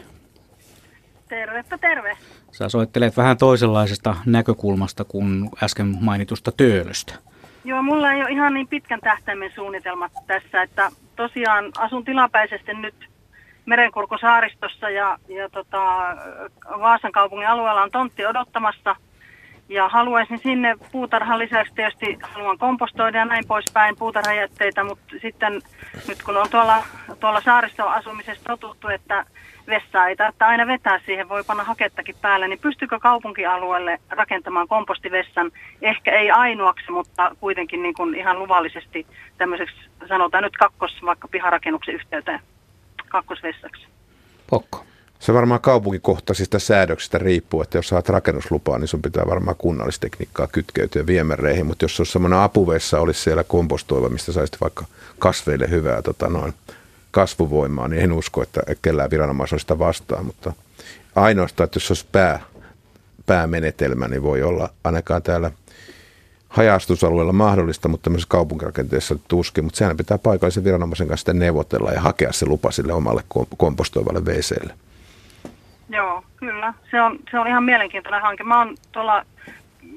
Tervepä 1.30 1.78
terve. 1.78 2.16
Sä 2.52 2.68
soittelet 2.68 3.16
vähän 3.16 3.36
toisenlaisesta 3.36 4.16
näkökulmasta 4.26 5.04
kuin 5.04 5.50
äsken 5.62 5.96
mainitusta 6.00 6.52
töölöstä. 6.56 7.14
Joo, 7.64 7.82
mulla 7.82 8.12
ei 8.12 8.22
ole 8.22 8.30
ihan 8.30 8.54
niin 8.54 8.68
pitkän 8.68 9.00
tähtäimen 9.00 9.52
suunnitelmat 9.54 10.12
tässä, 10.26 10.62
että 10.62 10.90
tosiaan 11.16 11.64
asun 11.78 12.04
tilapäisesti 12.04 12.74
nyt 12.74 12.94
Merenkurkun 13.66 14.18
saaristossa 14.20 14.90
ja, 14.90 15.18
ja 15.28 15.48
tota, 15.48 15.86
Vaasan 16.80 17.12
kaupungin 17.12 17.48
alueella 17.48 17.82
on 17.82 17.90
tontti 17.90 18.26
odottamassa. 18.26 18.96
Ja 19.68 19.88
haluaisin 19.88 20.38
sinne 20.38 20.76
puutarhan 20.92 21.38
lisäksi 21.38 21.74
tietysti 21.74 22.18
haluan 22.22 22.58
kompostoida 22.58 23.18
ja 23.18 23.24
näin 23.24 23.46
poispäin 23.46 23.96
puutarhajätteitä, 23.96 24.84
mutta 24.84 25.14
sitten 25.22 25.62
nyt 26.08 26.22
kun 26.22 26.36
on 26.36 26.50
tuolla, 26.50 26.84
tuolla 27.20 27.40
saaristoasumisessa 27.40 28.44
totuttu, 28.44 28.88
että 28.88 29.24
vessaa 29.70 30.08
ei 30.08 30.16
tarvitse 30.16 30.44
aina 30.44 30.66
vetää 30.66 31.00
siihen, 31.06 31.28
voi 31.28 31.44
panna 31.44 31.64
hakettakin 31.64 32.16
päälle, 32.22 32.48
niin 32.48 32.58
pystyykö 32.58 32.98
kaupunkialueelle 32.98 33.98
rakentamaan 34.10 34.68
kompostivessan, 34.68 35.50
ehkä 35.82 36.18
ei 36.18 36.30
ainoaksi, 36.30 36.90
mutta 36.90 37.36
kuitenkin 37.40 37.82
niin 37.82 37.94
kuin 37.94 38.14
ihan 38.14 38.38
luvallisesti 38.38 39.06
tämmöiseksi, 39.38 39.76
sanotaan 40.08 40.44
nyt 40.44 40.56
kakkos, 40.56 40.92
vaikka 41.04 41.28
piharakennuksen 41.28 41.94
yhteyteen, 41.94 42.40
kakkosvessaksi. 43.08 43.86
Pokko. 44.50 44.84
Se 45.18 45.34
varmaan 45.34 45.60
kaupunkikohtaisista 45.60 46.58
säädöksistä 46.58 47.18
riippuu, 47.18 47.62
että 47.62 47.78
jos 47.78 47.88
saat 47.88 48.08
rakennuslupaa, 48.08 48.78
niin 48.78 48.88
sun 48.88 49.02
pitää 49.02 49.26
varmaan 49.26 49.56
kunnallistekniikkaa 49.56 50.46
kytkeytyä 50.46 51.06
viemäreihin, 51.06 51.66
mutta 51.66 51.84
jos 51.84 52.00
olisi 52.00 52.12
semmoinen 52.12 52.38
apuvessa, 52.38 53.00
olisi 53.00 53.20
siellä 53.22 53.44
kompostoiva, 53.44 54.08
mistä 54.08 54.32
saisit 54.32 54.60
vaikka 54.60 54.84
kasveille 55.18 55.70
hyvää 55.70 56.02
tota 56.02 56.28
noin, 56.28 56.54
kasvuvoimaa, 57.10 57.88
niin 57.88 58.02
en 58.02 58.12
usko, 58.12 58.42
että 58.42 58.60
kellään 58.82 59.10
viranomaisella 59.10 59.60
sitä 59.60 59.78
vastaan, 59.78 60.26
mutta 60.26 60.52
ainoastaan, 61.16 61.64
että 61.64 61.76
jos 61.76 61.90
olisi 61.90 62.06
pää, 62.12 62.40
päämenetelmä, 63.26 64.08
niin 64.08 64.22
voi 64.22 64.42
olla 64.42 64.68
ainakaan 64.84 65.22
täällä 65.22 65.50
hajastusalueella 66.48 67.32
mahdollista, 67.32 67.88
mutta 67.88 68.04
tämmöisessä 68.04 68.30
kaupunkirakenteessa 68.30 69.18
tuskin, 69.28 69.64
mutta 69.64 69.78
sehän 69.78 69.96
pitää 69.96 70.18
paikallisen 70.18 70.64
viranomaisen 70.64 71.08
kanssa 71.08 71.22
sitten 71.22 71.38
neuvotella 71.38 71.90
ja 71.90 72.00
hakea 72.00 72.32
se 72.32 72.46
lupa 72.46 72.70
sille 72.70 72.92
omalle 72.92 73.22
kompostoivalle 73.56 74.20
WClle. 74.20 74.74
Joo, 75.88 76.24
kyllä. 76.36 76.74
Se 76.90 77.02
on, 77.02 77.18
se 77.30 77.38
on 77.38 77.46
ihan 77.46 77.64
mielenkiintoinen 77.64 78.22
hanke. 78.22 78.44
Mä 78.44 78.58
oon 78.58 78.76
tuolla 78.92 79.24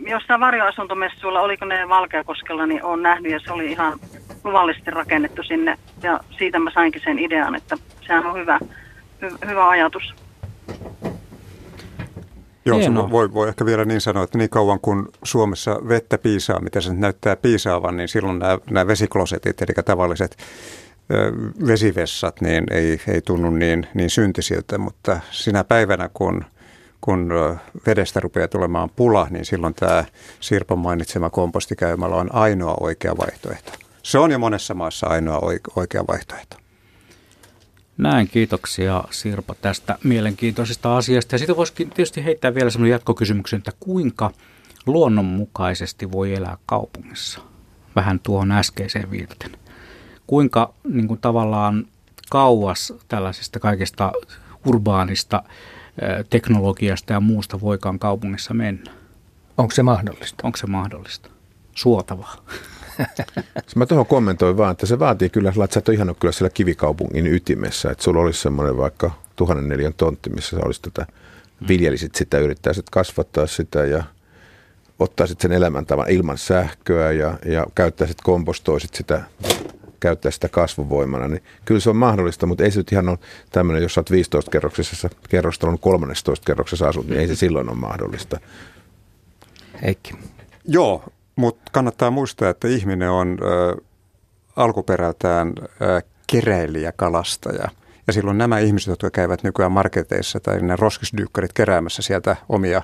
jossain 0.07 0.40
varjoasuntomessuilla, 0.40 1.41
oliko 1.41 1.65
ne 1.65 1.90
Valkeakoskella, 1.90 2.65
niin 2.65 2.84
olen 2.84 3.03
nähnyt 3.03 3.31
ja 3.31 3.40
se 3.40 3.52
oli 3.52 3.72
ihan 3.72 3.99
luvallisesti 4.44 4.91
rakennettu 4.91 5.44
sinne. 5.44 5.78
Ja 6.03 6.20
siitä 6.38 6.60
mä 6.60 6.72
sainkin 6.74 7.02
sen 7.03 7.20
idean, 7.20 7.56
että 7.56 7.78
sehän 8.07 8.26
on 8.26 8.40
hyvä, 8.40 8.60
hy, 9.22 9.30
hyvä 9.49 9.70
ajatus. 9.70 10.14
Joo, 12.65 12.82
se 12.82 12.94
voi, 12.94 13.34
voi 13.34 13.48
ehkä 13.48 13.65
vielä 13.65 13.86
niin 13.86 14.02
sanoa, 14.02 14.24
että 14.24 14.38
niin 14.38 14.49
kauan 14.49 14.80
kun 14.80 15.10
Suomessa 15.24 15.80
vettä 15.88 16.18
piisaa, 16.18 16.60
mitä 16.60 16.82
se 16.82 16.94
näyttää 16.94 17.36
piisaavan, 17.36 17.98
niin 17.98 18.07
silloin 18.07 18.40
nämä, 18.40 18.57
nämä 18.70 18.88
vesiklosetit, 18.88 19.61
eli 19.61 19.84
tavalliset 19.86 20.38
ö, 21.11 21.32
vesivessat, 21.68 22.41
niin 22.41 22.64
ei, 22.72 23.02
ei 23.07 23.22
tunnu 23.22 23.49
niin, 23.49 23.88
niin 23.94 24.10
syntisiltä, 24.10 24.78
mutta 24.78 25.20
sinä 25.32 25.64
päivänä, 25.64 26.10
kun, 26.14 26.45
kun 27.02 27.34
vedestä 27.88 28.20
rupeaa 28.20 28.48
tulemaan 28.48 28.90
pula, 28.95 29.28
niin 29.30 29.45
silloin 29.45 29.74
tämä 29.74 30.06
Sirpan 30.40 30.80
mainitsema 30.80 31.30
kompostikäymälä 31.30 32.15
on 32.15 32.36
ainoa 32.36 32.78
oikea 32.80 33.18
vaihtoehto. 33.18 33.83
Se 34.04 34.20
on 34.20 34.32
jo 34.32 34.40
monessa 34.40 34.74
maassa 34.74 35.08
ainoa 35.08 35.42
oikea 35.76 36.08
vaihtoehto. 36.08 36.58
Näin, 37.98 38.28
kiitoksia 38.28 39.04
Sirpa 39.10 39.56
tästä 39.56 39.98
mielenkiintoisesta 40.04 40.98
asiasta. 40.98 41.36
Ja 41.36 41.40
sitten 41.40 41.56
voisi 41.56 41.74
tietysti 41.74 42.24
heittää 42.24 42.56
vielä 42.56 42.70
sellainen 42.70 42.92
jatkokysymyksen, 42.92 43.58
että 43.58 43.72
kuinka 43.80 44.32
luonnonmukaisesti 44.86 46.12
voi 46.12 46.34
elää 46.34 46.58
kaupungissa? 46.66 47.40
Vähän 47.96 48.20
tuohon 48.20 48.52
äskeiseen 48.52 49.12
viitaten. 49.12 49.52
Kuinka 50.28 50.74
niin 50.90 51.08
kuin 51.08 51.20
tavallaan 51.20 51.88
kauas 52.30 52.94
tällaisesta 53.08 53.60
kaikesta 53.60 54.12
urbaanista 54.66 55.44
teknologiasta 56.30 57.14
ja 57.14 57.20
muusta 57.20 57.62
voikaan 57.62 58.00
kaupungissa 58.00 58.54
mennä? 58.54 58.92
Onko 59.58 59.72
se 59.72 59.84
mahdollista? 59.84 60.48
Onko 60.48 60.58
se 60.58 60.68
mahdollista? 60.68 61.30
Suotavaa. 61.76 62.36
Mä 63.76 63.86
tuohon 63.86 64.06
kommentoin 64.06 64.57
vaan, 64.57 64.72
että 64.72 64.86
se 64.86 64.99
vaatii 64.99 65.30
kyllä, 65.30 65.49
että 65.49 65.74
sä 65.74 65.80
et 65.80 65.90
ole 65.90 65.95
ihan 65.95 66.15
kyllä 66.20 66.32
siellä 66.32 66.49
kivikaupungin 66.49 67.28
ytimessä, 67.28 67.91
että 67.91 68.03
sulla 68.03 68.22
olisi 68.22 68.41
semmoinen 68.41 68.78
vaikka 68.78 69.11
tuhannen 69.36 69.70
neljän 69.70 69.94
tontti, 69.94 70.30
missä 70.30 70.57
sä 70.57 70.65
olisit 70.65 70.82
tätä, 70.82 71.06
viljelisit 71.68 72.15
sitä, 72.15 72.40
yrittäisit 72.40 72.90
kasvattaa 72.90 73.48
sitä 73.48 73.86
ja 73.86 74.03
ottaisit 74.99 75.41
sen 75.41 75.52
elämäntavan 75.52 76.10
ilman 76.10 76.38
sähköä 76.38 77.11
ja, 77.11 77.38
ja 77.45 77.65
käyttäisit, 77.76 78.22
kompostoisit 78.22 78.94
sitä, 78.94 79.22
käyttää 79.99 80.32
sitä 80.32 80.49
kasvuvoimana, 80.49 81.28
niin 81.28 81.44
kyllä 81.65 81.80
se 81.80 81.90
on 81.90 81.95
mahdollista, 81.95 82.45
mutta 82.45 82.64
ei 82.64 82.72
se 82.72 82.80
nyt 82.80 82.91
ihan 82.91 83.10
ole 83.10 83.20
tämmöinen, 83.52 83.84
jos 83.84 83.94
sä 83.94 84.02
oot 84.02 84.11
15 84.11 84.52
kerroksessa, 84.52 85.10
kerrostalon 85.30 85.80
13 85.80 86.45
kerroksessa 86.45 86.88
asut, 86.88 87.07
niin 87.07 87.20
ei 87.20 87.28
se 87.28 87.36
silloin 87.45 87.70
ole 87.70 87.78
mahdollista. 87.78 88.40
Heikki. 89.82 90.14
Joo, 90.68 91.03
mutta 91.36 91.72
kannattaa 91.72 92.12
muistaa, 92.12 92.50
että 92.50 92.68
ihminen 92.68 93.10
on 93.10 93.38
ö, 93.42 93.82
alkuperältään 94.56 95.54
ö, 95.82 96.02
keräilijä, 96.28 96.92
kalastaja. 96.92 97.68
Ja 98.08 98.14
silloin 98.14 98.38
nämä 98.38 98.60
ihmiset, 98.60 98.90
jotka 98.90 99.10
käyvät 99.10 99.44
nykyään 99.44 99.72
marketeissa 99.72 100.40
tai 100.40 100.62
ne 100.62 100.76
roskisdyykkarit 100.76 101.54
keräämässä 101.54 102.02
sieltä 102.02 102.36
omia 102.50 102.82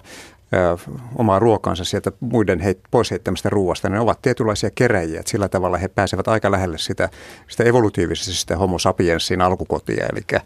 ö, 0.53 0.77
omaa 1.15 1.39
ruokaansa 1.39 1.83
sieltä 1.83 2.11
muiden 2.19 2.59
heit, 2.59 2.79
pois 2.91 3.11
heittämästä 3.11 3.49
ruoasta, 3.49 3.89
ne 3.89 3.99
ovat 3.99 4.21
tietynlaisia 4.21 4.69
keräjiä. 4.75 5.21
Sillä 5.25 5.49
tavalla 5.49 5.77
he 5.77 5.87
pääsevät 5.87 6.27
aika 6.27 6.51
lähelle 6.51 6.77
sitä, 6.77 7.09
sitä 7.47 7.63
evolutiivisesti 7.63 8.33
sitä 8.33 8.57
homo 8.57 8.79
sapiensin 8.79 9.41
alkukotia. 9.41 10.05
Eli, 10.13 10.41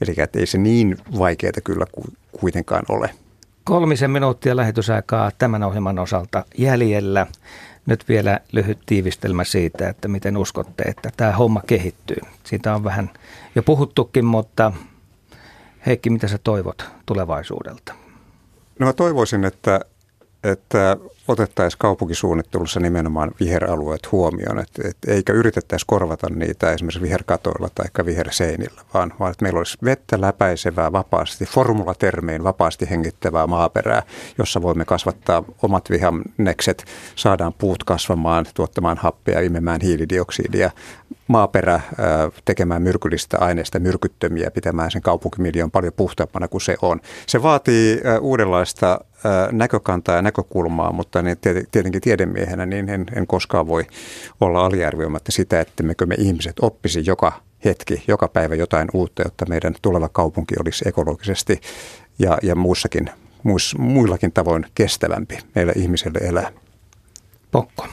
eli 0.00 0.14
ei 0.36 0.46
se 0.46 0.58
niin 0.58 0.96
vaikeaa 1.18 1.52
kyllä 1.64 1.86
kuitenkaan 2.40 2.84
ole. 2.88 3.10
Kolmisen 3.68 4.10
minuuttia 4.10 4.56
lähetysaikaa 4.56 5.30
tämän 5.38 5.62
ohjelman 5.62 5.98
osalta 5.98 6.44
jäljellä. 6.58 7.26
Nyt 7.86 8.08
vielä 8.08 8.40
lyhyt 8.52 8.78
tiivistelmä 8.86 9.44
siitä, 9.44 9.88
että 9.88 10.08
miten 10.08 10.36
uskotte, 10.36 10.82
että 10.82 11.10
tämä 11.16 11.32
homma 11.32 11.62
kehittyy. 11.66 12.20
Siitä 12.44 12.74
on 12.74 12.84
vähän 12.84 13.10
jo 13.54 13.62
puhuttukin, 13.62 14.24
mutta 14.24 14.72
Heikki, 15.86 16.10
mitä 16.10 16.28
sä 16.28 16.38
toivot 16.38 16.84
tulevaisuudelta? 17.06 17.94
No 18.78 18.86
mä 18.86 18.92
toivoisin, 18.92 19.44
että 19.44 19.80
että 20.44 20.96
otettaisiin 21.28 21.78
kaupunkisuunnittelussa 21.78 22.80
nimenomaan 22.80 23.30
viheralueet 23.40 24.12
huomioon, 24.12 24.58
että, 24.58 24.88
että 24.88 25.12
eikä 25.12 25.32
yritettäisi 25.32 25.86
korvata 25.86 26.26
niitä 26.30 26.72
esimerkiksi 26.72 27.02
viherkatoilla 27.02 27.68
tai 27.74 28.06
viherseinillä, 28.06 28.80
vaan, 28.94 29.12
vaan 29.20 29.30
että 29.30 29.42
meillä 29.42 29.58
olisi 29.58 29.78
vettä 29.84 30.20
läpäisevää 30.20 30.92
vapaasti, 30.92 31.44
formulatermein 31.44 32.44
vapaasti 32.44 32.90
hengittävää 32.90 33.46
maaperää, 33.46 34.02
jossa 34.38 34.62
voimme 34.62 34.84
kasvattaa 34.84 35.44
omat 35.62 35.90
vihannekset, 35.90 36.84
saadaan 37.16 37.52
puut 37.52 37.84
kasvamaan, 37.84 38.46
tuottamaan 38.54 38.96
happea, 38.96 39.40
imemään 39.40 39.80
hiilidioksidia, 39.80 40.70
maaperä 41.28 41.80
tekemään 42.44 42.82
myrkyllistä 42.82 43.38
aineista 43.40 43.78
myrkyttömiä, 43.78 44.50
pitämään 44.50 44.90
sen 44.90 45.02
kaupunkimiljoon 45.02 45.70
paljon 45.70 45.92
puhtaampana 45.92 46.48
kuin 46.48 46.60
se 46.60 46.76
on. 46.82 47.00
Se 47.26 47.42
vaatii 47.42 48.00
uudenlaista 48.20 49.00
näkökantaa 49.52 50.16
ja 50.16 50.22
näkökulmaa, 50.22 50.92
mutta 50.92 51.22
niin 51.22 51.36
tietenkin 51.70 52.00
tiedemiehenä 52.00 52.66
niin 52.66 52.88
en, 52.88 53.06
en 53.16 53.26
koskaan 53.26 53.66
voi 53.66 53.84
olla 54.40 54.66
aliarvioimatta 54.66 55.32
sitä, 55.32 55.60
että 55.60 55.82
mekö 55.82 56.06
me 56.06 56.14
ihmiset 56.18 56.56
oppisi 56.60 57.02
joka 57.06 57.32
hetki, 57.64 58.04
joka 58.08 58.28
päivä 58.28 58.54
jotain 58.54 58.88
uutta, 58.92 59.22
jotta 59.22 59.46
meidän 59.48 59.74
tuleva 59.82 60.08
kaupunki 60.08 60.54
olisi 60.60 60.88
ekologisesti 60.88 61.60
ja, 62.18 62.38
ja 62.42 62.54
muussakin, 62.54 63.10
muis, 63.42 63.78
muillakin 63.78 64.32
tavoin 64.32 64.66
kestävämpi 64.74 65.38
meille 65.54 65.72
ihmisille 65.76 66.18
elää. 66.18 66.52
Pokko, 67.50 67.86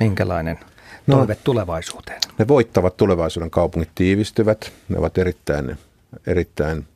minkälainen 0.00 0.58
no, 1.06 1.16
toive 1.16 1.34
tulevaisuuteen? 1.34 2.20
Ne 2.38 2.48
voittavat 2.48 2.96
tulevaisuuden 2.96 3.50
kaupungit 3.50 3.90
tiivistyvät. 3.94 4.72
Ne 4.88 4.98
ovat 4.98 5.18
erittäin, 5.18 5.78
erittäin 6.26 6.86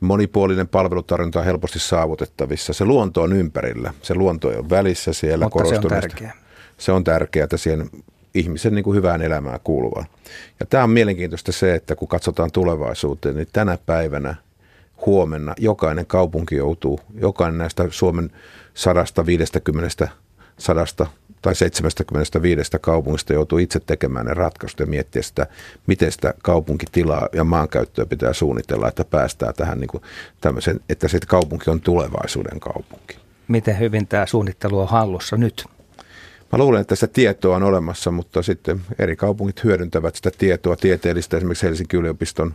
monipuolinen 0.00 0.68
palvelutarjonta 0.68 1.38
on 1.38 1.44
helposti 1.44 1.78
saavutettavissa. 1.78 2.72
Se 2.72 2.84
luonto 2.84 3.22
on 3.22 3.32
ympärillä, 3.32 3.94
se 4.02 4.14
luonto 4.14 4.48
on 4.48 4.70
välissä 4.70 5.12
siellä 5.12 5.44
Mutta 5.44 5.68
se 5.68 5.74
on 5.74 5.82
tärkeää. 5.88 6.34
Se 6.78 6.92
on 6.92 7.04
tärkeää, 7.04 7.44
että 7.44 7.56
siihen 7.56 7.90
ihmisen 8.34 8.74
niin 8.74 8.84
kuin 8.84 8.96
hyvään 8.96 9.22
elämään 9.22 9.60
kuuluvaa. 9.64 10.04
Ja 10.60 10.66
tämä 10.66 10.84
on 10.84 10.90
mielenkiintoista 10.90 11.52
se, 11.52 11.74
että 11.74 11.96
kun 11.96 12.08
katsotaan 12.08 12.52
tulevaisuuteen, 12.52 13.36
niin 13.36 13.48
tänä 13.52 13.78
päivänä 13.86 14.34
huomenna 15.06 15.54
jokainen 15.58 16.06
kaupunki 16.06 16.56
joutuu, 16.56 17.00
jokainen 17.20 17.58
näistä 17.58 17.86
Suomen 17.90 18.30
150 18.74 20.08
sadasta 20.58 21.06
tai 21.46 21.54
75 21.54 22.70
kaupungista 22.80 23.32
joutuu 23.32 23.58
itse 23.58 23.80
tekemään 23.80 24.26
ne 24.26 24.34
ratkaisut 24.34 24.80
ja 24.80 24.86
miettiä 24.86 25.22
sitä, 25.22 25.46
miten 25.86 26.12
sitä 26.12 26.34
kaupunkitilaa 26.42 27.28
ja 27.32 27.44
maankäyttöä 27.44 28.06
pitää 28.06 28.32
suunnitella, 28.32 28.88
että 28.88 29.04
päästään 29.04 29.54
tähän 29.54 29.80
niin 29.80 29.88
kuin 29.88 30.02
tämmöisen, 30.40 30.80
että 30.88 31.08
se 31.08 31.18
kaupunki 31.26 31.70
on 31.70 31.80
tulevaisuuden 31.80 32.60
kaupunki. 32.60 33.18
Miten 33.48 33.78
hyvin 33.78 34.06
tämä 34.06 34.26
suunnittelu 34.26 34.80
on 34.80 34.88
hallussa 34.88 35.36
nyt? 35.36 35.64
Mä 36.52 36.58
luulen, 36.58 36.80
että 36.80 36.94
sitä 36.94 37.06
tietoa 37.06 37.56
on 37.56 37.62
olemassa, 37.62 38.10
mutta 38.10 38.42
sitten 38.42 38.80
eri 38.98 39.16
kaupungit 39.16 39.64
hyödyntävät 39.64 40.14
sitä 40.14 40.30
tietoa 40.38 40.76
tieteellistä, 40.76 41.36
esimerkiksi 41.36 41.66
Helsingin 41.66 42.00
yliopiston 42.00 42.54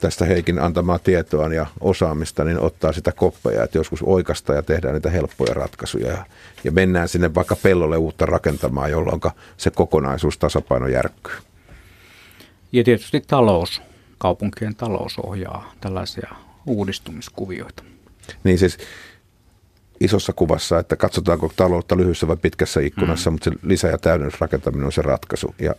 tästä 0.00 0.24
Heikin 0.24 0.58
antamaa 0.58 0.98
tietoa 0.98 1.54
ja 1.54 1.66
osaamista, 1.80 2.44
niin 2.44 2.60
ottaa 2.60 2.92
sitä 2.92 3.12
koppeja, 3.12 3.64
että 3.64 3.78
joskus 3.78 4.02
oikasta 4.02 4.54
ja 4.54 4.62
tehdään 4.62 4.94
niitä 4.94 5.10
helppoja 5.10 5.54
ratkaisuja. 5.54 6.12
Ja, 6.12 6.26
ja 6.64 6.72
mennään 6.72 7.08
sinne 7.08 7.34
vaikka 7.34 7.56
pellolle 7.56 7.96
uutta 7.96 8.26
rakentamaan, 8.26 8.90
jolloin 8.90 9.20
se 9.56 9.70
kokonaisuus 9.70 10.38
tasapaino 10.38 10.86
järkkyy. 10.86 11.34
Ja 12.72 12.84
tietysti 12.84 13.20
talous, 13.26 13.82
kaupunkien 14.18 14.74
talous 14.74 15.18
ohjaa 15.18 15.72
tällaisia 15.80 16.34
uudistumiskuvioita. 16.66 17.82
Niin 18.44 18.58
siis 18.58 18.78
isossa 20.00 20.32
kuvassa, 20.32 20.78
että 20.78 20.96
katsotaanko 20.96 21.52
taloutta 21.56 21.96
lyhyessä 21.96 22.28
vai 22.28 22.36
pitkässä 22.36 22.80
ikkunassa, 22.80 23.30
mm. 23.30 23.34
mutta 23.34 23.50
se 23.50 23.56
lisä- 23.62 23.88
ja 23.88 23.98
täydennysrakentaminen 23.98 24.86
on 24.86 24.92
se 24.92 25.02
ratkaisu. 25.02 25.54
Ja 25.58 25.74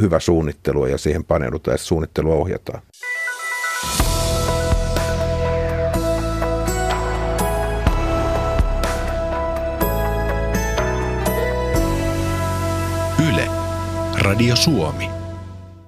hyvä 0.00 0.20
suunnittelu 0.20 0.86
ja 0.86 0.98
siihen 0.98 1.24
paneudutaan 1.24 1.74
ja 1.74 1.78
suunnittelua 1.78 2.34
ohjataan. 2.34 2.82
Radio 14.20 14.54
Suomi. 14.54 15.19